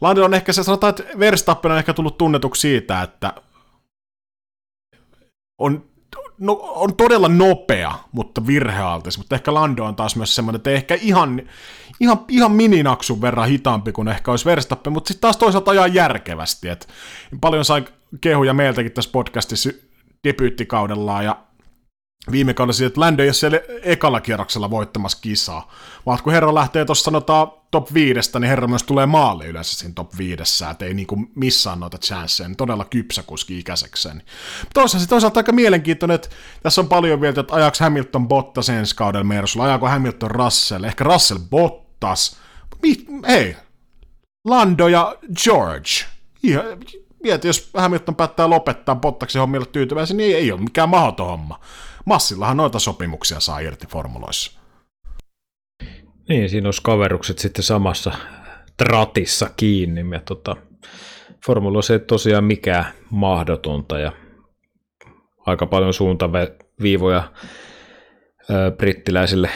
Landon 0.00 0.24
on 0.24 0.34
ehkä 0.34 0.52
se, 0.52 0.62
sanotaan, 0.62 0.90
että 0.90 1.18
Verstappen 1.18 1.72
on 1.72 1.78
ehkä 1.78 1.94
tullut 1.94 2.18
tunnetuksi 2.18 2.60
siitä, 2.60 3.02
että 3.02 3.32
on, 5.58 5.84
no, 6.38 6.52
on 6.62 6.96
todella 6.96 7.28
nopea, 7.28 7.94
mutta 8.12 8.46
virhealtis, 8.46 9.18
mutta 9.18 9.34
ehkä 9.34 9.54
Lando 9.54 9.84
on 9.84 9.96
taas 9.96 10.16
myös 10.16 10.34
semmoinen, 10.34 10.56
että 10.56 10.70
ehkä 10.70 10.94
ihan, 10.94 11.42
ihan, 12.00 12.24
ihan 12.28 12.52
mininaksun 12.52 13.20
verran 13.22 13.48
hitaampi 13.48 13.92
kuin 13.92 14.08
ehkä 14.08 14.30
olisi 14.30 14.44
Verstappen, 14.44 14.92
mutta 14.92 15.08
sitten 15.08 15.20
taas 15.20 15.36
toisaalta 15.36 15.70
ajaa 15.70 15.86
järkevästi, 15.86 16.68
että 16.68 16.86
paljon 17.40 17.64
sai 17.64 17.84
kehuja 18.20 18.54
meiltäkin 18.54 18.92
tässä 18.92 19.10
podcastissa 19.10 19.70
debyyttikaudellaan, 20.24 21.24
ja 21.24 21.36
viime 22.30 22.54
kaudella 22.54 22.86
että 22.86 23.00
Lando 23.00 23.22
ei 23.22 23.28
ole 23.28 23.32
siellä 23.32 23.60
ekalla 23.82 24.20
kierroksella 24.20 24.70
voittamassa 24.70 25.18
kisaa, 25.20 25.72
vaan 26.06 26.18
kun 26.22 26.32
herra 26.32 26.54
lähtee 26.54 26.84
tuossa 26.84 27.04
sanotaan 27.04 27.52
top 27.70 27.94
viidestä, 27.94 28.40
niin 28.40 28.48
herra 28.48 28.68
myös 28.68 28.82
tulee 28.82 29.06
maalle 29.06 29.46
yleensä 29.46 29.76
siinä 29.76 29.94
top 29.94 30.18
viidessä, 30.18 30.70
että 30.70 30.84
ei 30.84 30.94
niinku 30.94 31.16
missään 31.34 31.80
noita 31.80 31.98
chanceja, 31.98 32.48
niin 32.48 32.56
todella 32.56 32.84
kypsä 32.84 33.22
kuski 33.22 33.58
ikäisekseen. 33.58 34.22
Toisaalta, 34.74 35.06
toisaalta 35.08 35.40
aika 35.40 35.52
mielenkiintoinen, 35.52 36.14
että 36.14 36.28
tässä 36.62 36.80
on 36.80 36.88
paljon 36.88 37.20
vielä, 37.20 37.40
että 37.40 37.54
ajaks 37.54 37.80
Hamilton 37.80 38.28
Bottas 38.28 38.68
ensi 38.68 38.96
kaudella 38.96 39.24
Mersulla, 39.24 39.66
ajaako 39.66 39.88
Hamilton 39.88 40.30
Russell, 40.30 40.84
ehkä 40.84 41.04
Russell 41.04 41.40
Bottas, 41.50 42.36
hei, 43.28 43.56
Lando 44.44 44.88
ja 44.88 45.16
George, 45.44 45.90
ihan, 46.42 46.64
mieti, 47.22 47.48
jos 47.48 47.70
Hamilton 47.74 48.16
päättää 48.16 48.50
lopettaa 48.50 48.94
Bottaksen 48.94 49.40
hommilla 49.40 49.66
tyytyväisen, 49.66 50.16
niin 50.16 50.36
ei, 50.36 50.42
ei 50.42 50.52
ole 50.52 50.60
mikään 50.60 50.88
mahdoton 50.88 51.26
homma. 51.26 51.60
Massillahan 52.06 52.56
noita 52.56 52.78
sopimuksia 52.78 53.40
saa 53.40 53.58
irti 53.58 53.86
formuloissa. 53.86 54.60
Niin, 56.28 56.48
siinä 56.48 56.66
olisi 56.66 56.82
kaverukset 56.82 57.38
sitten 57.38 57.64
samassa 57.64 58.12
tratissa 58.76 59.50
kiinni. 59.56 60.00
Ja 60.12 60.20
tota, 60.20 60.56
formuloissa 61.46 61.92
ei 61.92 61.98
tosiaan 61.98 62.44
mikään 62.44 62.84
mahdotonta 63.10 63.98
ja 63.98 64.12
aika 65.46 65.66
paljon 65.66 65.94
suuntaviivoja 65.94 67.32
brittiläisille 68.76 69.50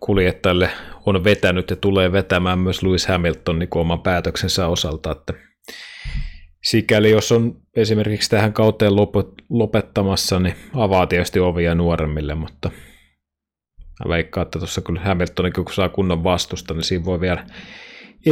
kuljettajille 0.00 0.70
on 1.06 1.24
vetänyt 1.24 1.70
ja 1.70 1.76
tulee 1.76 2.12
vetämään 2.12 2.58
myös 2.58 2.82
Lewis 2.82 3.06
Hamilton 3.06 3.58
niin 3.58 3.68
oman 3.74 4.02
päätöksensä 4.02 4.66
osalta, 4.66 5.12
että 5.12 5.32
sikäli 6.70 7.10
jos 7.10 7.32
on 7.32 7.56
esimerkiksi 7.76 8.30
tähän 8.30 8.52
kauteen 8.52 8.92
lopettamassa, 9.48 10.38
niin 10.38 10.54
avaa 10.74 11.06
tietysti 11.06 11.40
ovia 11.40 11.74
nuoremmille, 11.74 12.34
mutta 12.34 12.70
mä 14.04 14.08
veikkaan, 14.08 14.46
että 14.46 14.58
tuossa 14.58 14.80
kyllä 14.80 15.00
Hamilton, 15.00 15.52
kun 15.52 15.72
saa 15.72 15.88
kunnon 15.88 16.24
vastusta, 16.24 16.74
niin 16.74 16.84
siinä 16.84 17.04
voi 17.04 17.20
vielä 17.20 17.46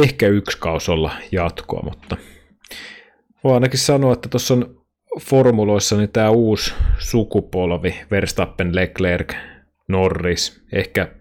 ehkä 0.03 0.27
yksi 0.27 0.57
kaus 0.57 0.89
olla 0.89 1.11
jatkoa, 1.31 1.81
mutta 1.83 2.17
voi 3.43 3.53
ainakin 3.53 3.79
sanoa, 3.79 4.13
että 4.13 4.29
tuossa 4.29 4.53
on 4.53 4.81
formuloissa 5.21 5.97
niin 5.97 6.09
tämä 6.09 6.29
uusi 6.29 6.73
sukupolvi, 6.97 7.95
Verstappen, 8.11 8.75
Leclerc, 8.75 9.33
Norris, 9.87 10.61
ehkä, 10.73 11.11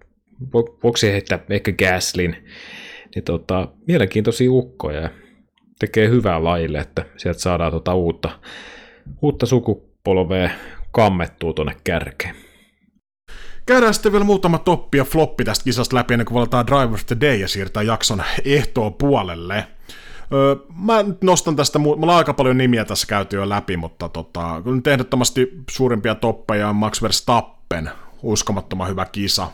voiko 0.53 0.99
heittää 1.03 1.39
ehkä 1.51 1.73
Gaslin, 1.73 2.37
niin 3.15 3.25
tota, 3.25 3.69
mielenkiintoisia 3.87 4.51
ukkoja 4.51 5.11
tekee 5.79 6.09
hyvää 6.09 6.45
lajille, 6.45 6.79
että 6.79 7.05
sieltä 7.17 7.41
saadaan 7.41 7.71
tuota 7.71 7.95
uutta, 7.95 8.31
uutta 9.23 9.47
sukupolvea 9.47 10.51
kammettua 10.93 11.53
tuonne 11.53 11.77
kärkeen. 11.85 12.35
Käydään 13.67 13.95
sitten 13.95 14.13
vielä 14.13 14.25
muutama 14.25 14.59
toppi 14.59 14.99
ja 14.99 15.05
floppi 15.05 15.45
tästä 15.45 15.65
kisasta 15.65 15.97
läpi 15.97 16.15
ennen 16.15 16.27
kuin 16.27 16.35
valitaan 16.35 16.67
Driver 16.67 16.95
of 16.95 17.07
the 17.07 17.17
Day 17.21 17.37
ja 17.37 17.49
siirtää 17.49 17.83
jakson 17.83 18.23
ehtoon 18.45 18.95
puolelle. 18.95 19.67
Öö, 20.33 20.57
mä 20.87 21.03
nyt 21.03 21.23
nostan 21.23 21.57
tästä, 21.57 21.79
mulla 21.79 22.13
on 22.13 22.19
aika 22.19 22.35
paljon 22.35 22.59
nimiä 22.59 22.85
tässä 22.85 23.07
käyty 23.07 23.37
jo 23.37 23.49
läpi, 23.49 23.77
mutta 23.77 24.09
tota, 24.09 24.63
nyt 24.65 24.87
ehdottomasti 24.87 25.53
suurimpia 25.71 26.15
toppeja 26.15 26.69
on 26.69 26.77
Max 26.77 27.03
Verstappen, 27.03 27.91
uskomattoman 28.23 28.89
hyvä 28.89 29.05
kisa 29.05 29.49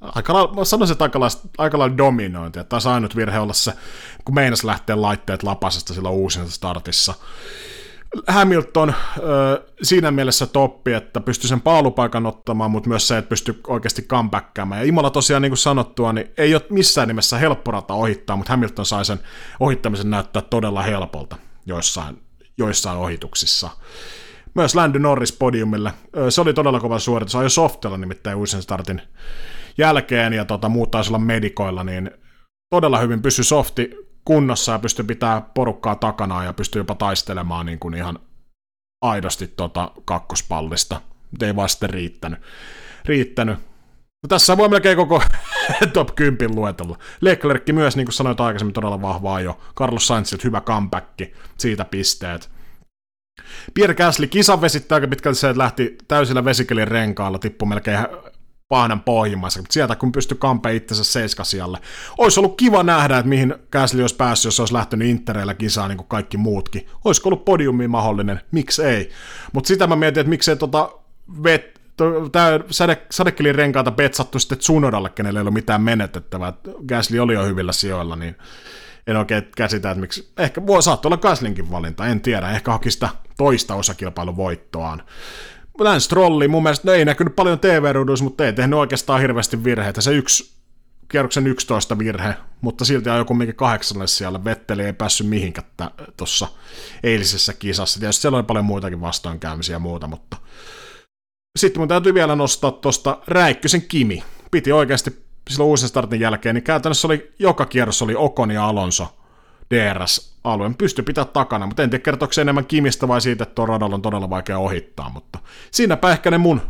aika 0.00 0.34
lailla, 0.34 0.64
sanoisin, 0.64 0.92
että 0.92 1.04
aika 1.04 1.20
lailla, 1.20 1.40
aika 1.58 1.78
lailla 1.78 1.96
dominointi. 1.96 2.58
Että 2.58 2.68
taisi 2.68 2.88
ainut 2.88 3.16
virhe 3.16 3.38
olla 3.38 3.52
se, 3.52 3.72
kun 4.24 4.34
meinas 4.34 4.64
lähteä 4.64 5.02
laitteet 5.02 5.42
lapasesta 5.42 5.94
sillä 5.94 6.10
uusin 6.10 6.50
startissa. 6.50 7.14
Hamilton 8.28 8.94
siinä 9.82 10.10
mielessä 10.10 10.46
toppi, 10.46 10.92
että 10.92 11.20
pystyi 11.20 11.48
sen 11.48 11.60
paalupaikan 11.60 12.26
ottamaan, 12.26 12.70
mutta 12.70 12.88
myös 12.88 13.08
se, 13.08 13.18
että 13.18 13.28
pystyi 13.28 13.60
oikeasti 13.66 14.02
comebackkaamaan. 14.02 14.80
Ja 14.80 14.86
Imola 14.86 15.10
tosiaan, 15.10 15.42
niin 15.42 15.50
kuin 15.50 15.58
sanottua, 15.58 16.12
niin 16.12 16.30
ei 16.38 16.54
ole 16.54 16.62
missään 16.70 17.08
nimessä 17.08 17.38
helppo 17.38 17.70
rata 17.70 17.94
ohittaa, 17.94 18.36
mutta 18.36 18.52
Hamilton 18.52 18.86
sai 18.86 19.04
sen 19.04 19.20
ohittamisen 19.60 20.10
näyttää 20.10 20.42
todella 20.42 20.82
helpolta 20.82 21.36
joissain, 21.66 22.22
joissain 22.58 22.98
ohituksissa. 22.98 23.70
Myös 24.54 24.74
Landy 24.74 24.98
Norris 24.98 25.32
podiumille. 25.32 25.92
Se 26.28 26.40
oli 26.40 26.54
todella 26.54 26.80
kova 26.80 26.98
suoritus. 26.98 27.36
Ajoi 27.36 27.50
softella 27.50 27.96
nimittäin 27.96 28.36
uusin 28.36 28.62
startin 28.62 29.02
jälkeen 29.78 30.32
ja 30.32 30.44
tota, 30.44 30.68
muut 30.68 30.90
taisi 30.90 31.10
olla 31.10 31.18
medikoilla, 31.18 31.84
niin 31.84 32.10
todella 32.70 32.98
hyvin 32.98 33.22
pysy 33.22 33.44
softi 33.44 33.90
kunnossa 34.24 34.72
ja 34.72 34.78
pystyi 34.78 35.04
pitää 35.04 35.40
porukkaa 35.40 35.94
takana 35.94 36.44
ja 36.44 36.52
pystyi 36.52 36.80
jopa 36.80 36.94
taistelemaan 36.94 37.66
niin 37.66 37.78
kuin 37.78 37.94
ihan 37.94 38.18
aidosti 39.02 39.46
tota 39.46 39.90
kakkospallista. 40.04 41.00
Ei 41.42 41.56
vaan 41.56 41.68
sitten 41.68 41.90
riittänyt. 41.90 42.40
riittänyt. 43.04 43.58
No, 44.22 44.28
tässä 44.28 44.56
voi 44.56 44.68
melkein 44.68 44.96
koko 44.96 45.22
top 45.92 46.14
10 46.14 46.54
luetella. 46.56 46.98
Leclerc 47.20 47.72
myös, 47.72 47.96
niin 47.96 48.06
kuin 48.06 48.14
sanoit 48.14 48.40
aikaisemmin, 48.40 48.72
todella 48.72 49.02
vahvaa 49.02 49.40
jo. 49.40 49.60
Carlos 49.76 50.06
Sainzilta 50.06 50.42
hyvä 50.44 50.60
comeback, 50.60 51.20
siitä 51.58 51.84
pisteet. 51.84 52.50
Pierre 53.74 53.94
Gasly 53.94 54.26
kisan 54.26 54.60
vesittää 54.60 54.96
aika 54.96 55.08
pitkälti 55.08 55.38
se, 55.38 55.48
että 55.48 55.58
lähti 55.58 55.98
täysillä 56.08 56.44
vesikelin 56.44 56.88
renkaalla, 56.88 57.38
tippui 57.38 57.68
melkein 57.68 58.06
pahdan 58.68 59.00
pohjimmassa, 59.00 59.60
mutta 59.60 59.72
sieltä 59.72 59.96
kun 59.96 60.12
pystyi 60.12 60.36
kampe 60.40 60.74
itsensä 60.74 61.04
seiskasijalle. 61.04 61.78
Olisi 62.18 62.40
ollut 62.40 62.56
kiva 62.56 62.82
nähdä, 62.82 63.18
että 63.18 63.28
mihin 63.28 63.54
Käsli 63.70 64.00
olisi 64.00 64.16
päässyt, 64.16 64.44
jos 64.44 64.60
olisi 64.60 64.74
lähtenyt 64.74 65.08
Intereillä 65.08 65.54
kisaan 65.54 65.88
niin 65.88 65.96
kuin 65.96 66.08
kaikki 66.08 66.36
muutkin. 66.36 66.88
Olisiko 67.04 67.28
ollut 67.28 67.44
podiumi 67.44 67.88
mahdollinen? 67.88 68.40
Miksi 68.50 68.82
ei? 68.82 69.10
Mutta 69.52 69.68
sitä 69.68 69.86
mä 69.86 69.96
mietin, 69.96 70.20
että 70.20 70.30
miksei 70.30 70.56
tota 70.56 70.90
vet, 71.42 71.80
tämä 72.32 72.60
sade, 72.70 73.02
sadekelin 73.10 73.54
renkaata 73.54 73.90
petsattu 73.90 74.38
sitten 74.38 74.58
Tsunodalle, 74.58 75.10
kenelle 75.10 75.38
ei 75.38 75.42
ollut 75.42 75.54
mitään 75.54 75.82
menetettävää. 75.82 76.52
Gasly 76.88 77.18
oli 77.18 77.34
jo 77.34 77.46
hyvillä 77.46 77.72
sijoilla, 77.72 78.16
niin 78.16 78.36
en 79.06 79.16
oikein 79.16 79.48
käsitä, 79.56 79.90
että 79.90 80.00
miksi. 80.00 80.32
Ehkä 80.38 80.66
voi 80.66 80.82
saattaa 80.82 81.08
olla 81.08 81.16
Gaslinkin 81.16 81.70
valinta, 81.70 82.06
en 82.06 82.20
tiedä. 82.20 82.50
Ehkä 82.50 82.72
haki 82.72 82.90
sitä 82.90 83.08
toista 83.36 83.74
osakilpailun 83.74 84.36
voittoaan. 84.36 85.02
Lance 85.78 86.04
Strolli 86.04 86.48
mun 86.48 86.62
mielestä, 86.62 86.88
no 86.88 86.92
ei 86.92 87.04
näkynyt 87.04 87.36
paljon 87.36 87.58
TV-ruuduissa, 87.58 88.24
mutta 88.24 88.46
ei 88.46 88.52
tehnyt 88.52 88.78
oikeastaan 88.78 89.20
hirveästi 89.20 89.64
virheitä. 89.64 90.00
Se 90.00 90.12
yksi 90.12 90.52
kierroksen 91.08 91.46
11 91.46 91.98
virhe, 91.98 92.34
mutta 92.60 92.84
silti 92.84 93.10
ajoi 93.10 93.24
kumminkin 93.24 93.56
kahdeksalle 93.56 94.06
siellä. 94.06 94.44
Vetteli 94.44 94.82
ei 94.82 94.92
päässyt 94.92 95.28
mihinkään 95.28 95.66
tuossa 96.16 96.48
eilisessä 97.02 97.52
kisassa. 97.52 98.00
Tietysti 98.00 98.22
siellä 98.22 98.36
oli 98.36 98.44
paljon 98.44 98.64
muitakin 98.64 99.00
vastoinkäymisiä 99.00 99.74
ja 99.74 99.78
muuta, 99.78 100.06
mutta 100.06 100.36
sitten 101.58 101.80
mun 101.80 101.88
täytyy 101.88 102.14
vielä 102.14 102.36
nostaa 102.36 102.72
tuosta 102.72 103.18
Räikkösen 103.26 103.82
Kimi. 103.82 104.24
piti 104.50 104.72
oikeasti 104.72 105.22
silloin 105.50 105.68
uusen 105.68 105.88
startin 105.88 106.20
jälkeen, 106.20 106.54
niin 106.54 106.62
käytännössä 106.62 107.08
oli, 107.08 107.32
joka 107.38 107.66
kierros 107.66 108.02
oli 108.02 108.14
Okon 108.16 108.50
ja 108.50 108.66
Alonso 108.66 109.17
DRS-alueen. 109.74 110.74
Pystyi 110.74 111.04
pitää 111.04 111.24
takana, 111.24 111.66
mutta 111.66 111.82
en 111.82 111.90
tiedä 111.90 112.02
kertooko 112.02 112.32
se 112.32 112.40
enemmän 112.40 112.66
Kimistä 112.66 113.08
vai 113.08 113.20
siitä, 113.20 113.42
että 113.42 113.54
tuo 113.54 113.66
on 113.94 114.02
todella 114.02 114.30
vaikea 114.30 114.58
ohittaa, 114.58 115.08
mutta 115.08 115.38
siinäpä 115.70 116.10
ehkä 116.10 116.30
ne 116.30 116.38
mun 116.38 116.60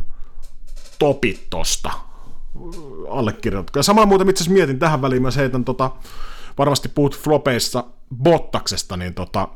topit 0.99 1.47
tosta 1.49 1.91
allekirjoitettu. 3.09 3.79
Ja 3.79 3.83
samalla 3.83 4.05
muuten 4.05 4.29
itse 4.29 4.49
mietin 4.49 4.79
tähän 4.79 5.01
väliin, 5.01 5.21
myös 5.21 5.37
heitän 5.37 5.65
tota, 5.65 5.91
varmasti 6.57 6.89
puhut 6.89 7.19
flopeissa 7.19 7.83
Bottaksesta, 8.23 8.97
niin 8.97 9.13
tota, 9.13 9.47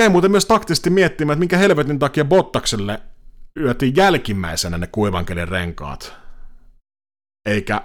jäin 0.00 0.12
muuten 0.12 0.30
myös 0.30 0.46
taktisesti 0.46 0.90
miettimään, 0.90 1.32
että 1.32 1.40
minkä 1.40 1.58
helvetin 1.58 1.98
takia 1.98 2.24
Bottakselle 2.24 3.00
yötiin 3.60 3.96
jälkimmäisenä 3.96 4.78
ne 4.78 4.86
kuivankelin 4.86 5.48
renkaat, 5.48 6.12
eikä 7.46 7.82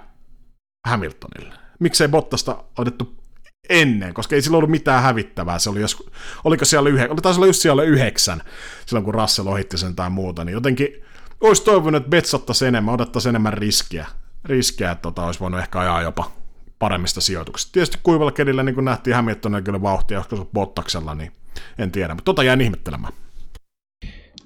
Hamiltonille. 0.86 1.54
Miksei 1.80 2.08
Bottasta 2.08 2.64
otettu 2.78 3.23
ennen, 3.68 4.14
koska 4.14 4.34
ei 4.34 4.42
sillä 4.42 4.56
ollut 4.56 4.70
mitään 4.70 5.02
hävittävää. 5.02 5.58
Se 5.58 5.70
oli 5.70 5.80
jos, 5.80 6.10
oliko 6.44 6.64
siellä 6.64 6.88
yhden, 6.88 7.12
oli 7.12 7.20
taisi 7.20 7.38
olla 7.38 7.46
just 7.46 7.60
siellä 7.60 7.82
yhdeksän, 7.82 8.42
silloin 8.86 9.04
kun 9.04 9.14
Russell 9.14 9.48
ohitti 9.48 9.78
sen 9.78 9.96
tai 9.96 10.10
muuta, 10.10 10.44
niin 10.44 10.52
jotenkin 10.52 11.04
olisi 11.40 11.64
toivonut, 11.64 11.96
että 11.96 12.10
betsattaisiin 12.10 12.68
enemmän, 12.68 12.94
otettaisiin 12.94 13.30
enemmän 13.30 13.52
riskiä, 13.52 14.06
riskiä 14.44 14.90
että 14.90 15.02
tota, 15.02 15.24
olisi 15.24 15.40
voinut 15.40 15.60
ehkä 15.60 15.80
ajaa 15.80 16.02
jopa 16.02 16.30
paremmista 16.78 17.20
sijoituksista. 17.20 17.72
Tietysti 17.72 17.98
kuivalla 18.02 18.32
kelillä, 18.32 18.62
niin 18.62 18.74
kuin 18.74 18.84
nähtiin 18.84 19.16
Hamiltonin 19.16 19.64
kyllä 19.64 19.82
vauhtia, 19.82 20.24
koska 20.30 20.46
Bottaksella, 20.52 21.14
niin 21.14 21.32
en 21.78 21.90
tiedä, 21.90 22.14
mutta 22.14 22.24
tota 22.24 22.42
jään 22.42 22.60
ihmettelemään. 22.60 23.12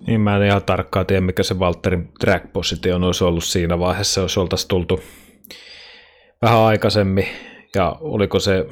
Niin 0.06 0.20
mä 0.20 0.36
en 0.36 0.42
ihan 0.42 0.62
tarkkaan 0.62 1.06
tiedä, 1.06 1.20
mikä 1.20 1.42
se 1.42 1.54
Walterin 1.54 2.12
track-positio 2.20 2.96
olisi 2.96 3.24
ollut 3.24 3.44
siinä 3.44 3.78
vaiheessa, 3.78 4.20
jos 4.20 4.38
oltaisiin 4.38 4.68
tultu 4.68 5.00
vähän 6.42 6.58
aikaisemmin, 6.58 7.26
ja 7.74 7.96
oliko 8.00 8.40
se 8.40 8.66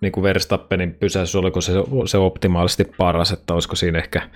niin 0.00 0.12
kuin 0.12 0.22
Verstappenin 0.22 0.94
pysäys, 0.94 1.36
oliko 1.36 1.60
se, 1.60 1.72
se 2.06 2.18
optimaalisesti 2.18 2.84
paras, 2.84 3.32
että 3.32 3.54
olisiko 3.54 3.76
siinä 3.76 3.98
ehkä 3.98 4.30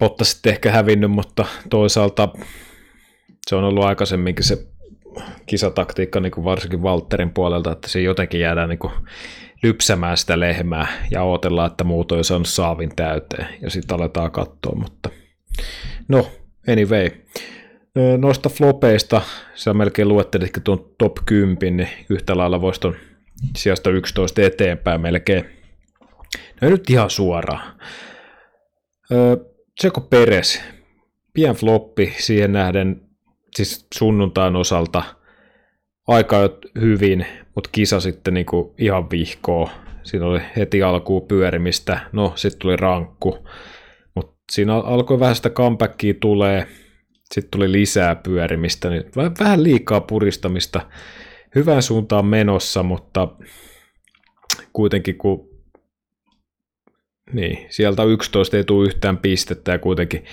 Potta 0.00 0.24
sitten 0.24 0.52
ehkä 0.52 0.70
hävinnyt, 0.70 1.10
mutta 1.10 1.44
toisaalta 1.70 2.28
se 3.48 3.56
on 3.56 3.64
ollut 3.64 3.84
aikaisemminkin 3.84 4.44
se 4.44 4.66
kisataktiikka 5.46 6.20
niin 6.20 6.32
kuin 6.32 6.44
varsinkin 6.44 6.82
Walterin 6.82 7.30
puolelta, 7.30 7.72
että 7.72 7.88
siinä 7.88 8.04
jotenkin 8.04 8.40
jäädään 8.40 8.68
niin 8.68 8.78
kuin 8.78 8.92
lypsämään 9.62 10.16
sitä 10.16 10.40
lehmää 10.40 10.86
ja 11.10 11.22
odotellaan, 11.22 11.70
että 11.70 11.84
muut 11.84 12.12
on 12.12 12.24
saanut 12.24 12.48
saavin 12.48 12.96
täyteen 12.96 13.46
ja 13.62 13.70
sitten 13.70 13.96
aletaan 13.96 14.30
katsoa, 14.30 14.74
mutta 14.74 15.10
no, 16.08 16.30
anyway. 16.68 17.10
Noista 18.18 18.48
flopeista, 18.48 19.22
sä 19.54 19.74
melkein 19.74 20.08
luettelitkin 20.08 20.62
tuon 20.62 20.90
top 20.98 21.16
10, 21.26 21.76
niin 21.76 21.88
yhtä 22.10 22.36
lailla 22.36 22.60
voisi 22.60 22.80
tuon 22.80 22.96
sijasta 23.56 23.90
11 23.90 24.42
eteenpäin 24.42 25.00
melkein. 25.00 25.44
No 26.60 26.68
nyt 26.70 26.90
ihan 26.90 27.10
suoraan. 27.10 27.80
Tseko 29.80 30.00
Peres, 30.00 30.62
pien 31.32 31.54
floppi 31.54 32.14
siihen 32.18 32.52
nähden, 32.52 33.00
siis 33.56 33.86
sunnuntain 33.94 34.56
osalta 34.56 35.02
aika 36.08 36.36
hyvin, 36.80 37.26
mutta 37.54 37.70
kisa 37.72 38.00
sitten 38.00 38.34
niinku 38.34 38.74
ihan 38.78 39.10
vihkoa. 39.10 39.70
Siinä 40.02 40.26
oli 40.26 40.40
heti 40.56 40.82
alkuun 40.82 41.28
pyörimistä, 41.28 42.00
no 42.12 42.32
sitten 42.36 42.58
tuli 42.58 42.76
rankku, 42.76 43.48
mutta 44.14 44.34
siinä 44.52 44.74
alkoi 44.74 45.20
vähän 45.20 45.36
sitä 45.36 45.50
comebackia 45.50 46.14
tulee, 46.20 46.66
sitten 47.34 47.50
tuli 47.50 47.72
lisää 47.72 48.16
pyörimistä, 48.16 48.90
niin 48.90 49.04
vähän 49.40 49.62
liikaa 49.62 50.00
puristamista. 50.00 50.80
Hyvään 51.54 51.82
suuntaan 51.82 52.26
menossa, 52.26 52.82
mutta 52.82 53.28
kuitenkin 54.72 55.18
kun 55.18 55.50
niin, 57.32 57.66
sieltä 57.68 58.04
11 58.04 58.56
ei 58.56 58.64
tule 58.64 58.86
yhtään 58.86 59.18
pistettä 59.18 59.72
ja 59.72 59.78
kuitenkin, 59.78 60.24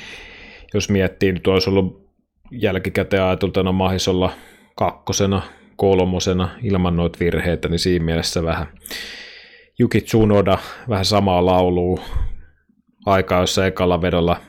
jos 0.73 0.89
miettii, 0.89 1.31
nyt 1.31 1.48
olisi 1.48 1.69
ollut 1.69 2.07
jälkikäteen 2.52 3.23
ajatulta, 3.23 3.64
no 3.64 3.73
olla 4.10 4.31
kakkosena, 4.76 5.41
kolmosena 5.76 6.49
ilman 6.64 6.95
noita 6.95 7.19
virheitä, 7.19 7.69
niin 7.69 7.80
siinä 7.80 8.06
mielessä 8.06 8.44
vähän 8.44 8.68
Juki 9.80 10.02
Tsunoda, 10.02 10.57
vähän 10.89 11.06
samaa 11.06 11.45
laulua, 11.45 12.02
aika, 13.06 13.39
jossa 13.39 13.65
ekalla 13.65 14.02
vedolla 14.02 14.41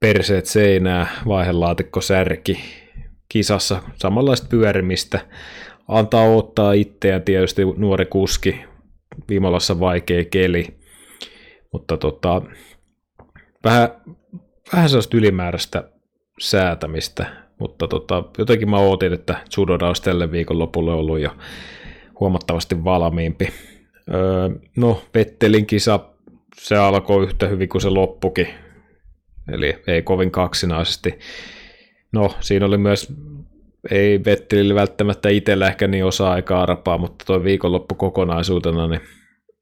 perseet 0.00 0.46
seinää, 0.46 1.06
vaihelaatikko 1.28 2.00
särki, 2.00 2.60
kisassa 3.28 3.82
samanlaista 3.96 4.46
pyörimistä, 4.50 5.20
antaa 5.88 6.24
ottaa 6.24 6.72
itseään 6.72 7.22
tietysti 7.22 7.62
nuori 7.76 8.06
kuski, 8.06 8.64
Vimolassa 9.28 9.80
vaikea 9.80 10.24
keli, 10.24 10.78
mutta 11.72 11.96
tota, 11.96 12.42
vähän, 13.64 13.88
vähän 14.72 14.88
sellaista 14.88 15.16
ylimääräistä 15.16 15.90
säätämistä, 16.40 17.26
mutta 17.58 17.88
tota, 17.88 18.24
jotenkin 18.38 18.70
mä 18.70 18.76
ootin, 18.76 19.12
että 19.12 19.40
Tsunoda 19.48 19.86
olisi 19.86 20.02
tälle 20.02 20.30
viikonlopulle 20.32 20.92
ollut 20.92 21.20
jo 21.20 21.30
huomattavasti 22.20 22.84
valmiimpi. 22.84 23.48
Öö, 24.14 24.48
no, 24.76 25.02
Vettelin 25.14 25.66
kisa, 25.66 26.00
se 26.60 26.76
alkoi 26.76 27.24
yhtä 27.24 27.48
hyvin 27.48 27.68
kuin 27.68 27.82
se 27.82 27.88
loppukin, 27.88 28.48
eli 29.52 29.82
ei 29.86 30.02
kovin 30.02 30.30
kaksinaisesti. 30.30 31.18
No, 32.12 32.34
siinä 32.40 32.66
oli 32.66 32.78
myös, 32.78 33.12
ei 33.90 34.24
Vettelille 34.24 34.74
välttämättä 34.74 35.28
itsellä 35.28 35.66
ehkä 35.66 35.86
niin 35.86 36.04
osa 36.04 36.30
aikaa 36.30 36.62
arpaa, 36.62 36.98
mutta 36.98 37.24
tuo 37.24 37.44
viikonloppu 37.44 37.94
kokonaisuutena, 37.94 38.88
niin 38.88 39.00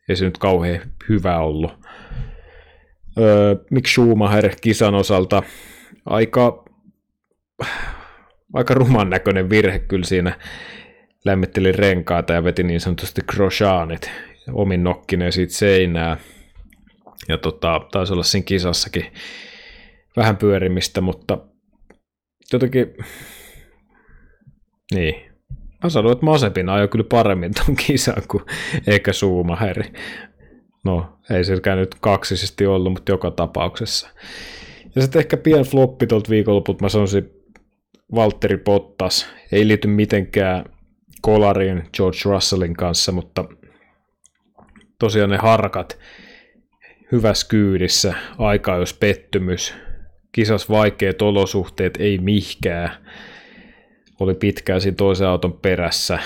ei 0.08 0.16
se 0.16 0.24
nyt 0.24 0.38
kauhean 0.38 0.80
hyvä 1.08 1.38
ollut. 1.38 1.72
Öö, 3.18 3.56
Mick 3.70 3.86
Schumacher 3.86 4.54
kisan 4.60 4.94
osalta 4.94 5.42
aika, 6.06 6.64
aika 8.52 8.74
ruman 8.74 9.10
näköinen 9.10 9.50
virhe 9.50 9.78
kyllä 9.78 10.04
siinä 10.04 10.38
lämmitteli 11.24 11.72
renkaata 11.72 12.32
ja 12.32 12.44
veti 12.44 12.62
niin 12.62 12.80
sanotusti 12.80 13.22
Grosjeanit 13.26 14.10
omin 14.52 14.84
nokkineen 14.84 15.32
siitä 15.32 15.52
seinää. 15.52 16.16
Ja 17.28 17.38
tota, 17.38 17.80
taisi 17.92 18.12
olla 18.12 18.22
siinä 18.22 18.44
kisassakin 18.44 19.06
vähän 20.16 20.36
pyörimistä, 20.36 21.00
mutta 21.00 21.38
jotenkin, 22.52 22.96
niin, 24.94 25.14
mä 25.84 25.90
sanoin, 25.90 26.12
että 26.12 26.24
Masepin 26.24 26.68
ajoi 26.68 26.88
kyllä 26.88 27.04
paremmin 27.10 27.52
ton 27.54 27.76
kisan 27.86 28.22
kuin 28.28 28.44
eikä 28.86 29.12
Suumaheri. 29.12 29.92
No, 30.84 31.18
ei 31.30 31.44
silläkään 31.44 31.78
nyt 31.78 31.94
kaksisesti 32.00 32.66
ollut, 32.66 32.92
mutta 32.92 33.12
joka 33.12 33.30
tapauksessa. 33.30 34.08
Ja 34.96 35.02
sitten 35.02 35.20
ehkä 35.20 35.36
pien 35.36 35.64
floppi 35.64 36.06
tuolta 36.06 36.30
viikonlopulta, 36.30 36.84
mä 36.84 36.88
sanoisin 36.88 37.30
Valtteri 38.14 38.56
Pottas. 38.56 39.28
Ei 39.52 39.68
liity 39.68 39.88
mitenkään 39.88 40.64
Kolarin 41.20 41.82
George 41.96 42.18
Russellin 42.24 42.74
kanssa, 42.74 43.12
mutta 43.12 43.44
tosiaan 44.98 45.30
ne 45.30 45.36
harkat 45.36 45.98
hyvässä 47.12 47.46
kyydissä, 47.48 48.14
aika 48.38 48.76
jos 48.76 48.94
pettymys, 48.94 49.74
kisas 50.36 50.70
vaikeat 50.70 51.22
olosuhteet, 51.22 51.96
ei 51.96 52.18
mihkää. 52.18 52.96
Oli 54.20 54.34
pitkään 54.34 54.80
siinä 54.80 54.94
toisen 54.94 55.28
auton 55.28 55.52
perässä. 55.52 56.18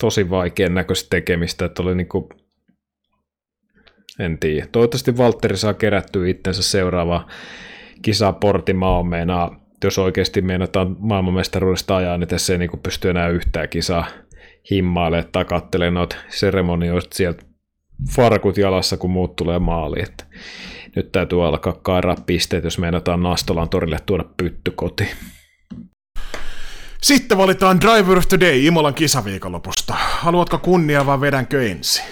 Tosi 0.00 0.30
vaikean 0.30 0.74
näköistä 0.74 1.06
tekemistä, 1.10 1.64
että 1.64 1.82
oli 1.82 1.94
niinku 1.94 2.28
en 4.18 4.38
tiedä. 4.38 4.66
Toivottavasti 4.72 5.16
Valtteri 5.16 5.56
saa 5.56 5.74
kerättyä 5.74 6.28
itsensä 6.28 6.62
seuraava 6.62 7.26
kisa 8.02 8.32
Portimao 8.32 9.02
meinaa, 9.02 9.60
jos 9.84 9.98
oikeasti 9.98 10.42
meinataan 10.42 10.96
maailmanmestaruudesta 10.98 11.96
ajaa, 11.96 12.18
niin 12.18 12.28
tässä 12.28 12.52
ei 12.52 12.58
niin 12.58 12.70
pysty 12.82 13.10
enää 13.10 13.28
yhtään 13.28 13.68
kisaa 13.68 14.06
himmailemaan 14.70 15.32
tai 15.32 15.44
katselemaan 15.44 15.94
noita 15.94 16.16
seremonioista 16.28 17.16
sieltä 17.16 17.55
farkut 18.10 18.58
jalassa, 18.58 18.96
kun 18.96 19.10
muut 19.10 19.36
tulee 19.36 19.58
maaliin. 19.58 20.04
Että 20.04 20.24
nyt 20.96 21.12
täytyy 21.12 21.46
alkaa 21.46 21.72
kairaa 21.72 22.16
pisteet, 22.26 22.64
jos 22.64 22.78
meinataan 22.78 23.22
Nastolan 23.22 23.68
torille 23.68 23.98
tuoda 24.06 24.24
pytty 24.36 24.70
kotiin. 24.70 25.10
Sitten 27.02 27.38
valitaan 27.38 27.80
Driver 27.80 28.18
of 28.18 28.28
the 28.28 28.40
Day 28.40 28.66
Imolan 28.66 28.94
kisaviikonlopusta. 28.94 29.94
Haluatko 29.98 30.58
kunnia 30.58 31.06
vai 31.06 31.20
vedänkö 31.20 31.70
ensin? 31.70 32.04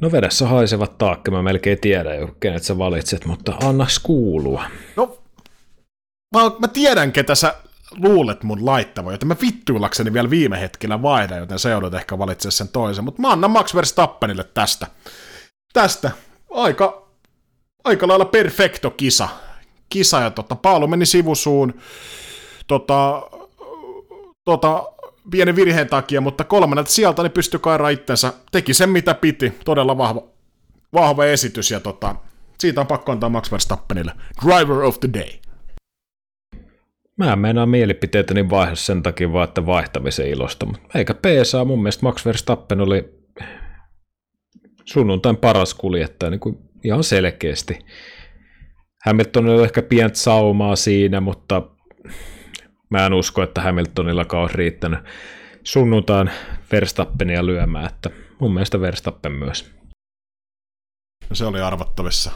No 0.00 0.12
vedessä 0.12 0.48
haisevat 0.48 0.98
taakka, 0.98 1.30
mä 1.30 1.42
melkein 1.42 1.78
tiedän 1.80 2.16
jo, 2.16 2.28
kenet 2.40 2.62
sä 2.62 2.78
valitset, 2.78 3.24
mutta 3.24 3.56
anna 3.64 3.86
kuulua. 4.02 4.64
No, 4.96 5.18
mä, 6.34 6.40
mä 6.58 6.68
tiedän, 6.68 7.12
ketä 7.12 7.34
sä 7.34 7.54
luulet 7.98 8.42
mun 8.42 8.66
laittava, 8.66 9.12
joten 9.12 9.28
mä 9.28 9.36
vittuillakseni 9.40 10.12
vielä 10.12 10.30
viime 10.30 10.60
hetkellä 10.60 11.02
vaihdan, 11.02 11.38
joten 11.38 11.58
se 11.58 11.70
joudut 11.70 11.94
ehkä 11.94 12.18
valitse 12.18 12.50
sen 12.50 12.68
toisen, 12.68 13.04
mutta 13.04 13.22
mä 13.22 13.32
annan 13.32 13.50
Max 13.50 13.74
Verstappenille 13.74 14.44
tästä. 14.44 14.86
Tästä. 15.72 16.10
Aika, 16.50 17.08
aika 17.84 18.08
lailla 18.08 18.24
perfecto 18.24 18.90
kisa. 18.90 19.28
Kisa 19.88 20.20
ja 20.20 20.30
tota, 20.30 20.56
Paolo 20.56 20.86
meni 20.86 21.06
sivusuun. 21.06 21.74
tota, 22.66 23.22
tota, 24.44 24.84
pienen 25.30 25.56
virheen 25.56 25.88
takia, 25.88 26.20
mutta 26.20 26.44
kolmannelta 26.44 26.90
sieltä 26.90 27.22
niin 27.22 27.32
pystyi 27.32 27.60
kairaa 27.60 27.88
itsensä, 27.88 28.32
teki 28.52 28.74
sen 28.74 28.90
mitä 28.90 29.14
piti, 29.14 29.52
todella 29.64 29.98
vahva, 29.98 30.22
vahva 30.92 31.24
esitys, 31.24 31.70
ja 31.70 31.80
tota, 31.80 32.16
siitä 32.58 32.80
on 32.80 32.86
pakko 32.86 33.12
antaa 33.12 33.28
Max 33.28 33.50
Verstappenille 33.50 34.12
Driver 34.44 34.82
of 34.82 35.00
the 35.00 35.08
Day. 35.12 35.51
Mä 37.22 37.32
en 37.32 37.38
meinaa 37.38 37.66
mielipiteitäni 37.66 38.50
vaihe 38.50 38.76
sen 38.76 39.02
takia 39.02 39.32
vaan, 39.32 39.48
että 39.48 39.66
vaihtamisen 39.66 40.28
ilosta, 40.28 40.66
eikä 40.94 41.14
PSA 41.14 41.64
mun 41.64 41.82
mielestä 41.82 42.06
Max 42.06 42.26
Verstappen 42.26 42.80
oli 42.80 43.14
sunnuntain 44.84 45.36
paras 45.36 45.74
kuljettaja 45.74 46.30
niin 46.30 46.40
kuin 46.40 46.58
ihan 46.84 47.04
selkeästi. 47.04 47.78
Hamilton 49.06 49.48
oli 49.48 49.62
ehkä 49.62 49.82
pientä 49.82 50.18
saumaa 50.18 50.76
siinä, 50.76 51.20
mutta 51.20 51.62
mä 52.90 53.06
en 53.06 53.12
usko, 53.12 53.42
että 53.42 53.60
Hamiltonilla 53.60 54.26
olisi 54.32 54.56
riittänyt 54.56 54.98
sunnuntain 55.64 56.30
Verstappenia 56.72 57.46
lyömään, 57.46 57.86
että 57.86 58.10
mun 58.38 58.54
mielestä 58.54 58.80
Verstappen 58.80 59.32
myös. 59.32 59.72
Se 61.32 61.44
oli 61.44 61.60
arvattavissa. 61.60 62.30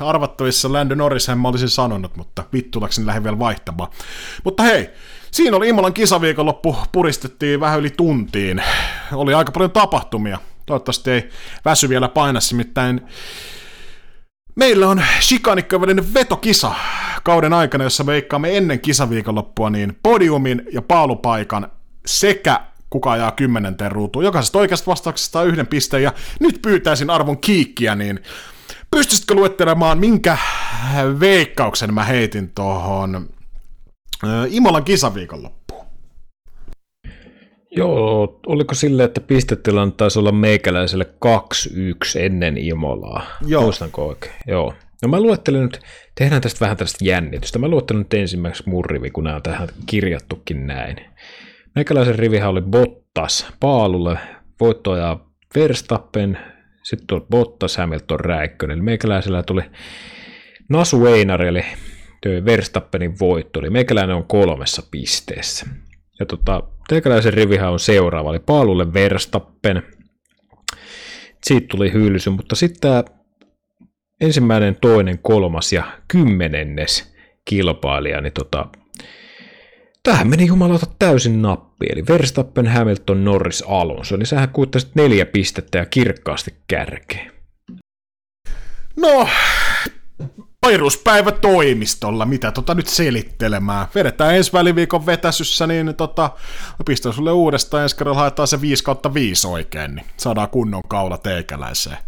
Arvattavissa 0.00 0.72
Landon 0.72 0.98
Norrishän 0.98 1.38
mä 1.38 1.48
olisin 1.48 1.68
sanonut, 1.68 2.16
mutta 2.16 2.44
vittulakseni 2.52 3.06
lähdin 3.06 3.24
vielä 3.24 3.38
vaihtamaan. 3.38 3.90
Mutta 4.44 4.62
hei, 4.62 4.90
siinä 5.30 5.56
oli 5.56 5.68
Imolan 5.68 5.94
kisaviikonloppu, 5.94 6.76
puristettiin 6.92 7.60
vähän 7.60 7.80
yli 7.80 7.90
tuntiin. 7.90 8.62
Oli 9.12 9.34
aika 9.34 9.52
paljon 9.52 9.70
tapahtumia. 9.70 10.38
Toivottavasti 10.66 11.10
ei 11.10 11.30
väsy 11.64 11.88
vielä 11.88 12.08
painassa, 12.08 12.56
nimittäin 12.56 13.00
Meillä 14.54 14.88
on 14.88 15.02
shikanikkojen 15.20 16.14
vetokisa 16.14 16.74
kauden 17.22 17.52
aikana, 17.52 17.84
jossa 17.84 18.06
veikkaamme 18.06 18.56
ennen 18.56 18.80
kisaviikonloppua 18.80 19.70
niin 19.70 19.98
podiumin 20.02 20.62
ja 20.72 20.82
paalupaikan 20.82 21.70
sekä 22.06 22.60
kuka 22.90 23.12
ajaa 23.12 23.30
kymmenenten 23.30 23.92
ruutuun. 23.92 24.24
Jokaisesta 24.24 24.58
oikeasta 24.58 24.90
vastauksesta 24.90 25.42
yhden 25.42 25.66
pisteen, 25.66 26.02
ja 26.02 26.12
nyt 26.40 26.62
pyytäisin 26.62 27.10
arvon 27.10 27.38
kiikkiä, 27.38 27.94
niin 27.94 28.20
pystyisitkö 28.94 29.34
luettelemaan, 29.34 29.98
minkä 29.98 30.38
veikkauksen 31.20 31.94
mä 31.94 32.04
heitin 32.04 32.52
tuohon 32.54 33.28
Imolan 34.48 34.84
kisaviikonloppuun? 34.84 35.86
Joo, 37.70 38.40
oliko 38.46 38.74
sille, 38.74 39.04
että 39.04 39.20
pistetilanne 39.20 39.94
taisi 39.96 40.18
olla 40.18 40.32
meikäläiselle 40.32 41.06
2-1 41.24 42.20
ennen 42.20 42.58
Imolaa? 42.58 43.26
Joo. 43.46 43.62
Muistanko 43.62 44.06
oikein? 44.06 44.34
Joo. 44.46 44.74
No 45.02 45.08
mä 45.08 45.20
luettelin 45.20 45.62
nyt, 45.62 45.80
tehdään 46.14 46.42
tästä 46.42 46.60
vähän 46.60 46.76
tästä 46.76 47.04
jännitystä. 47.04 47.58
Mä 47.58 47.68
luettelin 47.68 47.98
nyt 47.98 48.14
ensimmäiseksi 48.14 48.70
mun 48.70 48.84
rivi, 48.84 49.10
kun 49.10 49.24
nämä 49.24 49.36
on 49.36 49.42
tähän 49.42 49.68
kirjattukin 49.86 50.66
näin. 50.66 50.96
Meikäläisen 51.74 52.18
rivihän 52.18 52.50
oli 52.50 52.62
Bottas 52.62 53.46
paalulle, 53.60 54.18
voittoja 54.60 55.18
Verstappen, 55.54 56.38
sitten 56.84 57.06
tuli 57.06 57.26
Bottas, 57.30 57.76
Hamilton, 57.76 58.20
Räikkönen. 58.20 58.74
Eli 58.74 58.82
meikäläisellä 58.82 59.42
tuli 59.42 59.62
Nasu 60.68 61.06
Einar, 61.06 61.42
eli 61.42 61.64
Verstappenin 62.44 63.18
voitto. 63.20 63.60
Eli 63.60 63.70
meikäläinen 63.70 64.16
on 64.16 64.24
kolmessa 64.24 64.82
pisteessä. 64.90 65.66
Ja 66.20 66.26
tota, 66.26 66.62
teikäläisen 66.88 67.34
rivihän 67.34 67.72
on 67.72 67.80
seuraava, 67.80 68.30
eli 68.30 68.38
Paalulle 68.38 68.92
Verstappen. 68.92 69.82
Siitä 71.44 71.66
tuli 71.70 71.92
hylsy, 71.92 72.30
mutta 72.30 72.56
sitten 72.56 72.80
tämä 72.80 73.04
ensimmäinen, 74.20 74.76
toinen, 74.80 75.18
kolmas 75.18 75.72
ja 75.72 75.84
kymmenennes 76.08 77.14
kilpailija, 77.44 78.20
niin 78.20 78.32
tota, 78.32 78.68
tähän 80.04 80.28
meni 80.28 80.46
jumalauta 80.46 80.86
täysin 80.98 81.42
nappi, 81.42 81.86
eli 81.92 82.04
Verstappen, 82.08 82.66
Hamilton, 82.66 83.24
Norris, 83.24 83.64
Alonso, 83.68 84.14
eli 84.14 84.26
sähän 84.26 84.48
kuittasit 84.48 84.94
neljä 84.94 85.26
pistettä 85.26 85.78
ja 85.78 85.86
kirkkaasti 85.86 86.54
kärkeen. 86.68 87.32
No, 88.96 89.28
peruspäivä 90.66 91.32
toimistolla, 91.32 92.26
mitä 92.26 92.52
tota 92.52 92.74
nyt 92.74 92.86
selittelemään. 92.86 93.86
Vedetään 93.94 94.36
ensi 94.36 94.52
väliviikon 94.52 95.06
vetäsyssä, 95.06 95.66
niin 95.66 95.94
tota, 95.94 96.30
pistän 96.86 97.12
sulle 97.12 97.32
uudestaan, 97.32 97.82
ensi 97.82 97.96
kerralla 97.96 98.20
haetaan 98.20 98.48
se 98.48 98.60
5 98.60 98.84
kautta 98.84 99.14
5 99.14 99.46
oikein, 99.46 99.94
niin 99.94 100.06
saadaan 100.16 100.48
kunnon 100.48 100.82
kaula 100.88 101.18
teikäläiseen. 101.18 101.98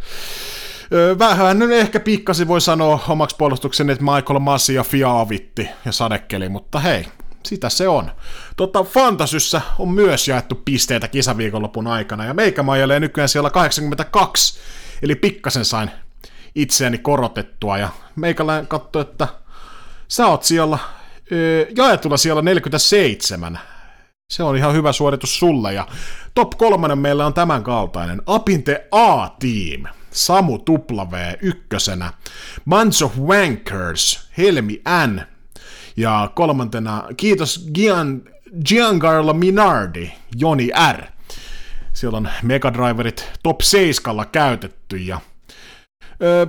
Vähän 1.19 1.59
nyt 1.59 1.71
ehkä 1.71 2.01
pikkasi 2.01 2.49
voi 2.49 2.61
sanoa 2.61 3.05
omaksi 3.09 3.37
puolustukseni, 3.37 3.93
että 3.93 4.05
Michael 4.05 4.39
Massi 4.39 4.75
ja 4.75 4.85
Fiavitti 4.85 5.69
ja 5.85 5.93
sadekeli, 5.93 6.49
mutta 6.49 6.81
hei, 6.81 7.07
sitä 7.47 7.69
se 7.69 7.89
on. 7.89 8.11
Tota, 8.57 8.83
Fantasyssä 8.83 9.61
on 9.79 9.89
myös 9.89 10.29
jaettu 10.29 10.63
pisteitä 10.65 11.09
kisaviikonlopun 11.09 11.87
aikana, 11.87 12.25
ja 12.25 12.35
meikä 12.35 12.63
majalee 12.63 13.01
nykyään 13.01 13.29
siellä 13.29 13.51
82, 13.51 14.59
eli 15.03 15.15
pikkasen 15.15 15.65
sain 15.65 15.91
itseäni 16.55 16.99
korotettua, 16.99 17.79
ja 17.79 17.89
meikäläinen 18.17 18.67
katsoi, 18.67 19.03
että 19.03 19.29
sä 20.09 20.27
oot 20.27 20.43
siellä 20.43 20.79
jaetulla 21.77 22.17
siellä 22.17 22.43
47. 22.43 23.59
Se 24.31 24.43
on 24.43 24.57
ihan 24.57 24.75
hyvä 24.75 24.93
suoritus 24.93 25.39
sulle, 25.39 25.75
ja 25.75 25.87
top 26.35 26.51
kolmannen 26.51 26.99
meillä 26.99 27.27
on 27.27 27.35
tämän 27.35 27.63
kaltainen. 27.63 28.23
Apinte 28.27 28.89
A-team, 28.91 29.85
Samu 30.11 30.59
W 30.69 31.15
ykkösenä, 31.43 32.13
Bunch 32.69 33.05
of 33.05 33.19
Wankers, 33.19 34.29
Helmi 34.39 34.83
N, 35.07 35.21
ja 35.97 36.31
kolmantena, 36.35 37.05
kiitos 37.17 37.67
Gian, 37.75 38.23
Giancarlo 38.65 39.33
Minardi, 39.35 40.11
Joni 40.37 40.71
R. 40.93 41.03
Siellä 41.93 42.17
on 42.17 42.29
Mega 42.43 42.73
Driverit 42.73 43.31
top 43.43 43.61
7 43.61 44.27
käytetty, 44.33 44.97
ja 44.97 45.21
Öö, 46.23 46.47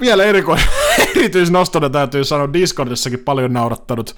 vielä 0.00 0.22
eriko- 0.24 0.60
erityisnostona 1.16 1.90
täytyy 1.90 2.24
sanoa, 2.24 2.52
Discordissakin 2.52 3.18
paljon 3.18 3.52
naurattanut 3.52 4.16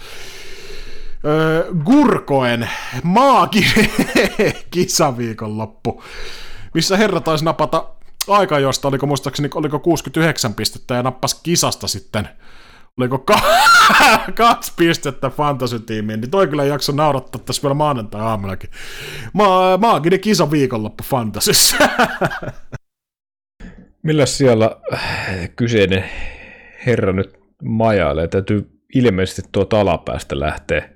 öö, 1.24 1.72
Gurkoen 1.84 2.70
maaginen 3.02 3.90
kisaviikonloppu, 4.70 6.02
missä 6.74 6.96
herra 6.96 7.20
taisi 7.20 7.44
napata 7.44 7.84
aika 8.28 8.58
josta, 8.58 8.88
oliko 8.88 9.06
muistaakseni, 9.06 9.48
oliko 9.54 9.78
69 9.78 10.54
pistettä 10.54 10.94
ja 10.94 11.02
nappas 11.02 11.34
kisasta 11.34 11.88
sitten 11.88 12.28
oliko 12.98 13.18
ka- 13.18 13.40
kaksi 14.36 14.72
pistettä 14.76 15.30
fantasy-tiimiin, 15.30 16.20
niin 16.20 16.30
toi 16.30 16.48
kyllä 16.48 16.64
jakso 16.64 16.92
naurattaa 16.92 17.40
tässä 17.44 17.62
vielä 17.62 17.74
maanantai-aamunakin. 17.74 18.70
Ma- 19.32 19.76
maaginen 19.76 20.20
kisa 20.20 20.50
viikonloppu 20.50 21.04
fantasyssä. 21.04 21.76
Millä 24.02 24.26
siellä 24.26 24.76
äh, 24.92 25.50
kyseinen 25.56 26.04
herra 26.86 27.12
nyt 27.12 27.38
majailee? 27.62 28.28
Täytyy 28.28 28.70
ilmeisesti 28.94 29.42
tuota 29.52 29.80
alapäästä 29.80 30.40
lähteä. 30.40 30.90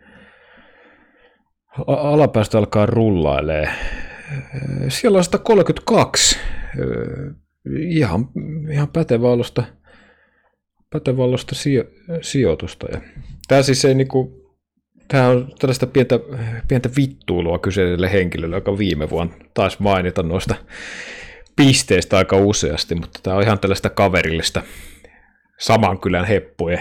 Alapäästä 1.86 2.58
alkaa 2.58 2.86
rullailee. 2.86 3.64
Äh, 3.64 3.76
siellä 4.88 5.18
on 5.18 5.24
132. 5.24 6.38
Äh, 6.38 7.34
ihan, 7.78 8.28
ihan 8.72 8.88
päteväalosta, 8.88 9.62
päteväalosta 10.90 11.55
sijo, 11.55 11.85
sijoitusta. 12.20 12.86
Ja 12.93 13.01
tämä 13.48 13.62
siis 13.62 13.85
ei 13.85 13.94
niinku, 13.94 14.48
Tämä 15.09 15.28
on 15.28 15.52
tällaista 15.59 15.86
pientä, 15.86 16.20
pientä 16.69 16.90
vittuilua 16.97 17.59
kyseiselle 17.59 18.12
henkilölle, 18.12 18.56
joka 18.56 18.78
viime 18.78 19.10
vuonna 19.10 19.35
taisi 19.55 19.77
mainita 19.81 20.23
noista 20.23 20.55
pisteestä 21.56 22.16
aika 22.16 22.36
useasti, 22.36 22.94
mutta 22.94 23.20
tämä 23.23 23.36
on 23.36 23.43
ihan 23.43 23.59
tällaista 23.59 23.90
kaverillista 23.90 24.62
saman 25.59 25.98
kylän 25.98 26.24
heppujen 26.24 26.81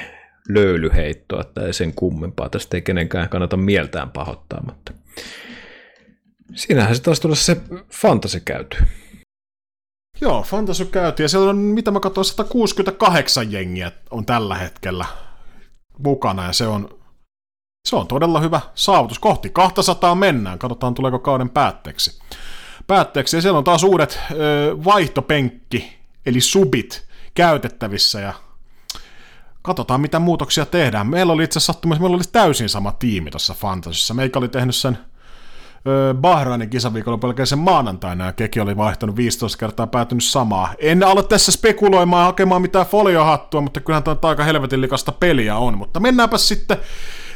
löylyheittoa, 0.50 1.42
että 1.42 1.62
ei 1.66 1.74
sen 1.74 1.94
kummempaa. 1.94 2.50
Tästä 2.50 2.78
ei 2.78 2.82
kenenkään 2.82 3.30
kannata 3.30 3.58
mieltään 3.58 4.12
pahoittaa, 4.12 4.64
mutta 4.66 4.94
siinähän 6.56 6.96
se 6.96 7.02
taas 7.02 7.20
tulla 7.20 7.36
se 7.36 7.58
fantasi 7.92 8.42
käyty. 8.46 8.78
Joo, 10.22 10.44
fantasi 10.44 10.86
käyty, 10.86 11.24
ja 11.24 11.30
siellä 11.30 11.50
on, 11.50 11.58
mitä 11.58 11.92
mä 11.92 12.00
katsoin, 12.00 12.26
168 12.26 13.52
jengiä 13.52 13.92
on 14.12 14.26
tällä 14.26 14.56
hetkellä 14.56 15.06
mukana, 16.00 16.46
ja 16.46 16.54
se 16.54 16.68
on, 16.68 16.90
se 17.88 17.96
on 17.96 18.08
todella 18.08 18.40
hyvä 18.40 18.62
saavutus. 18.76 19.20
Kohti 19.20 19.50
200 19.50 20.16
mennään, 20.16 20.60
katsotaan 20.60 20.94
tuleeko 20.94 21.20
kauden 21.20 21.50
päätteeksi 21.50 22.20
päätteeksi. 22.88 23.38
Ja 23.38 23.42
siellä 23.42 23.58
on 23.58 23.64
taas 23.64 23.84
uudet 23.84 24.20
ö, 24.32 24.78
vaihtopenkki, 24.86 25.98
eli 26.26 26.42
subit, 26.42 27.08
käytettävissä 27.34 28.20
ja 28.20 28.34
katsotaan 29.62 30.02
mitä 30.02 30.20
muutoksia 30.20 30.66
tehdään. 30.66 31.08
Meillä 31.08 31.34
oli 31.34 31.44
itse 31.44 31.58
asiassa 31.60 31.88
meillä 31.88 32.16
oli 32.16 32.24
täysin 32.32 32.70
sama 32.70 32.92
tiimi 32.92 33.32
tuossa 33.32 33.54
Fantasissa. 33.54 34.14
Meikä 34.14 34.40
oli 34.40 34.48
tehnyt 34.48 34.76
sen 34.76 34.98
Bahrainin 36.22 36.70
kisaviikolla 36.70 37.18
pelkästään 37.18 37.48
sen 37.48 37.60
maanantaina 37.60 38.26
ja 38.26 38.34
Keki 38.34 38.60
oli 38.60 38.78
vaihtanut 38.78 39.16
15 39.16 39.58
kertaa 39.58 39.88
päätynyt 39.88 40.24
samaa. 40.24 40.74
En 40.80 41.04
ala 41.04 41.24
tässä 41.24 41.52
spekuloimaan 41.52 42.26
hakemaan 42.26 42.62
mitään 42.62 42.86
foliohattua, 42.86 43.62
mutta 43.62 43.80
kyllähän 43.80 44.04
tämä 44.04 44.18
aika 44.22 44.44
helvetin 44.44 44.82
likasta 44.82 45.12
peliä 45.12 45.58
on. 45.58 45.78
Mutta 45.78 46.00
mennäänpä 46.00 46.38
sitten 46.38 46.78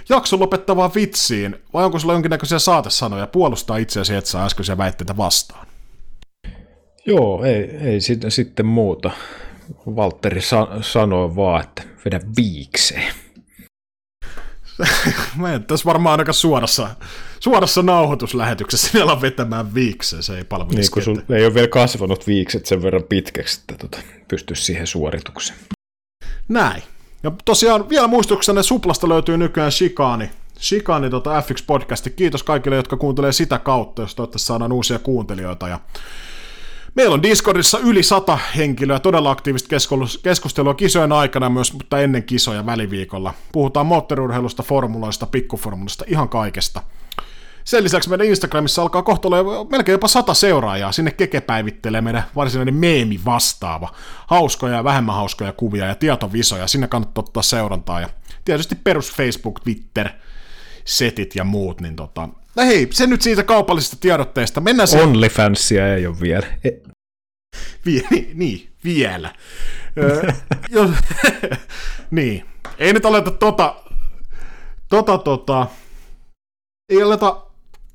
jakson 0.10 0.40
lopettavaan 0.40 0.92
vitsiin, 0.96 1.56
vai 1.74 1.86
onko 1.86 2.00
sulla 2.00 2.14
jonkinnäköisiä 2.14 2.60
saatesanoja 2.60 3.28
puolustaa 3.28 3.78
itseäsi 3.78 4.16
et 4.16 4.26
saa 4.26 4.46
äskeisiä 4.46 4.78
väitteitä 4.78 5.18
vastaan? 5.18 5.68
Joo, 7.06 7.44
ei, 7.44 7.78
ei 7.78 8.02
sitten, 8.02 8.32
sitten 8.32 8.66
muuta. 8.66 9.12
Valtteri 9.96 10.42
sa- 10.42 10.68
sanoi 10.82 11.36
vaan, 11.36 11.64
että 11.64 11.84
vedä 12.06 12.20
viikseen. 12.38 13.14
Mä 15.36 15.54
en 15.54 15.64
tässä 15.64 15.86
varmaan 15.86 16.20
aika 16.20 16.34
suorassa, 16.34 16.90
suorassa 17.40 17.84
nauhoituslähetyksessä 17.84 18.88
sinä 18.92 19.22
vetämään 19.22 19.74
viikseen, 19.74 20.24
se 20.24 20.38
ei 20.38 20.44
palvelisi 20.44 20.80
Niin 20.80 20.92
kun 20.92 21.04
sulla 21.04 21.22
ei 21.30 21.46
ole 21.46 21.54
vielä 21.54 21.68
kasvanut 21.68 22.28
viikset 22.28 22.66
sen 22.66 22.82
verran 22.82 23.04
pitkäksi, 23.10 23.60
että 23.60 23.88
tota, 23.88 23.98
pystyisi 24.28 24.64
siihen 24.64 24.88
suoritukseen. 24.88 25.60
Näin. 26.50 26.84
Ja 27.24 27.32
tosiaan 27.46 27.90
vielä 27.90 28.08
muistuksena 28.08 28.64
Suplasta 28.64 29.10
löytyy 29.10 29.38
nykyään 29.38 29.72
Shikani. 29.72 30.30
Shikani 30.60 31.10
tota 31.10 31.40
F1-podcasti. 31.42 32.10
Kiitos 32.10 32.44
kaikille, 32.44 32.76
jotka 32.76 32.98
kuuntelee 32.98 33.32
sitä 33.32 33.60
kautta, 33.60 34.02
jos 34.02 34.16
toivottavasti 34.16 34.48
saadaan 34.48 34.72
uusia 34.72 35.00
kuuntelijoita. 35.00 35.68
Ja 35.68 35.80
Meillä 36.96 37.14
on 37.14 37.24
Discordissa 37.24 37.80
yli 37.80 38.04
sata 38.04 38.40
henkilöä, 38.56 39.00
todella 39.00 39.32
aktiivista 39.32 39.76
keskustelua 40.24 40.74
kisojen 40.74 41.12
aikana 41.12 41.50
myös, 41.50 41.74
mutta 41.74 42.00
ennen 42.00 42.24
kisoja 42.24 42.66
väliviikolla. 42.66 43.34
Puhutaan 43.52 43.86
moottoriurheilusta, 43.86 44.64
formuloista, 44.64 45.26
pikkuformuloista, 45.26 46.06
ihan 46.08 46.30
kaikesta. 46.30 46.82
Sen 47.64 47.84
lisäksi 47.84 48.10
meidän 48.10 48.28
Instagramissa 48.28 48.82
alkaa 48.82 49.04
kohta 49.04 49.28
olla 49.28 49.66
melkein 49.70 49.94
jopa 49.94 50.08
sata 50.08 50.34
seuraajaa. 50.34 50.92
Sinne 50.92 51.12
Keke 51.12 51.42
päivittelee 51.42 52.02
meidän 52.02 52.24
varsinainen 52.36 52.76
meemi 52.76 53.20
vastaava. 53.26 53.90
Hauskoja 54.28 54.76
ja 54.76 54.84
vähemmän 54.84 55.16
hauskoja 55.16 55.52
kuvia 55.52 55.86
ja 55.86 55.96
tietovisoja. 55.96 56.68
Sinne 56.68 56.88
kannattaa 56.88 57.22
ottaa 57.22 57.44
seurantaa. 57.44 58.02
Ja 58.02 58.10
tietysti 58.46 58.76
perus 58.76 59.14
Facebook, 59.14 59.60
Twitter, 59.60 60.10
setit 60.86 61.36
ja 61.36 61.44
muut. 61.44 61.82
Niin 61.82 61.96
tota... 61.96 62.30
No 62.56 62.64
hei, 62.64 62.88
se 62.92 63.08
nyt 63.08 63.22
siitä 63.22 63.44
kaupallisesta 63.44 63.98
tiedotteesta. 64.00 64.62
Mennään 64.62 64.88
se... 64.88 65.02
OnlyFansia 65.02 65.96
ei 65.96 66.08
ole 66.08 66.16
vielä. 66.22 66.48
E- 66.64 66.92
Vie, 67.86 68.02
niin, 68.34 68.70
vielä. 68.84 69.36
niin. 72.12 72.46
Ei 72.78 72.94
nyt 72.94 73.06
aleta 73.06 73.32
tota, 73.32 73.76
tota, 74.90 75.18
tota, 75.18 75.68
ei 76.90 77.02
aleta 77.02 77.44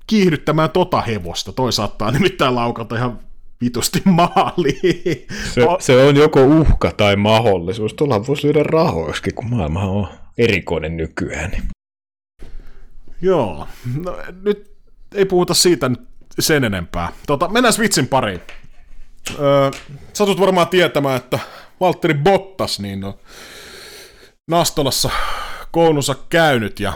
kiihdyttämään 0.07 0.71
tota 0.71 1.01
hevosta. 1.01 1.53
Toi 1.53 1.73
saattaa 1.73 2.11
nimittäin 2.11 2.55
laukata 2.55 2.97
ihan 2.97 3.19
vitusti 3.61 4.03
maaliin. 4.05 5.27
Se, 5.55 5.63
se 5.79 6.05
on 6.05 6.17
joko 6.17 6.45
uhka 6.45 6.93
tai 6.97 7.17
mahdollisuus. 7.17 7.95
Tuolla 7.95 8.27
voisi 8.27 8.47
lyödä 8.47 8.63
rahoiksi, 8.63 9.31
kun 9.31 9.51
maailma 9.51 9.81
on 9.81 10.09
erikoinen 10.39 10.97
nykyään. 10.97 11.51
Joo, 13.21 13.69
no, 14.05 14.19
nyt 14.43 14.77
ei 15.15 15.25
puhuta 15.25 15.55
siitä 15.55 15.89
nyt 15.89 16.01
sen 16.39 16.65
enempää. 16.65 17.13
Tota, 17.27 17.49
mennään 17.49 17.75
vitsin 17.79 18.09
pariin. 18.09 18.41
Öö, 19.39 19.71
satut 20.13 20.41
varmaan 20.41 20.69
tietämään, 20.69 21.17
että 21.17 21.39
Valtteri 21.81 22.15
Bottas 22.15 22.81
niin 22.81 23.05
on 23.05 23.15
Nastolassa 24.51 25.11
koulunsa 25.71 26.15
käynyt 26.29 26.81
ja 26.81 26.93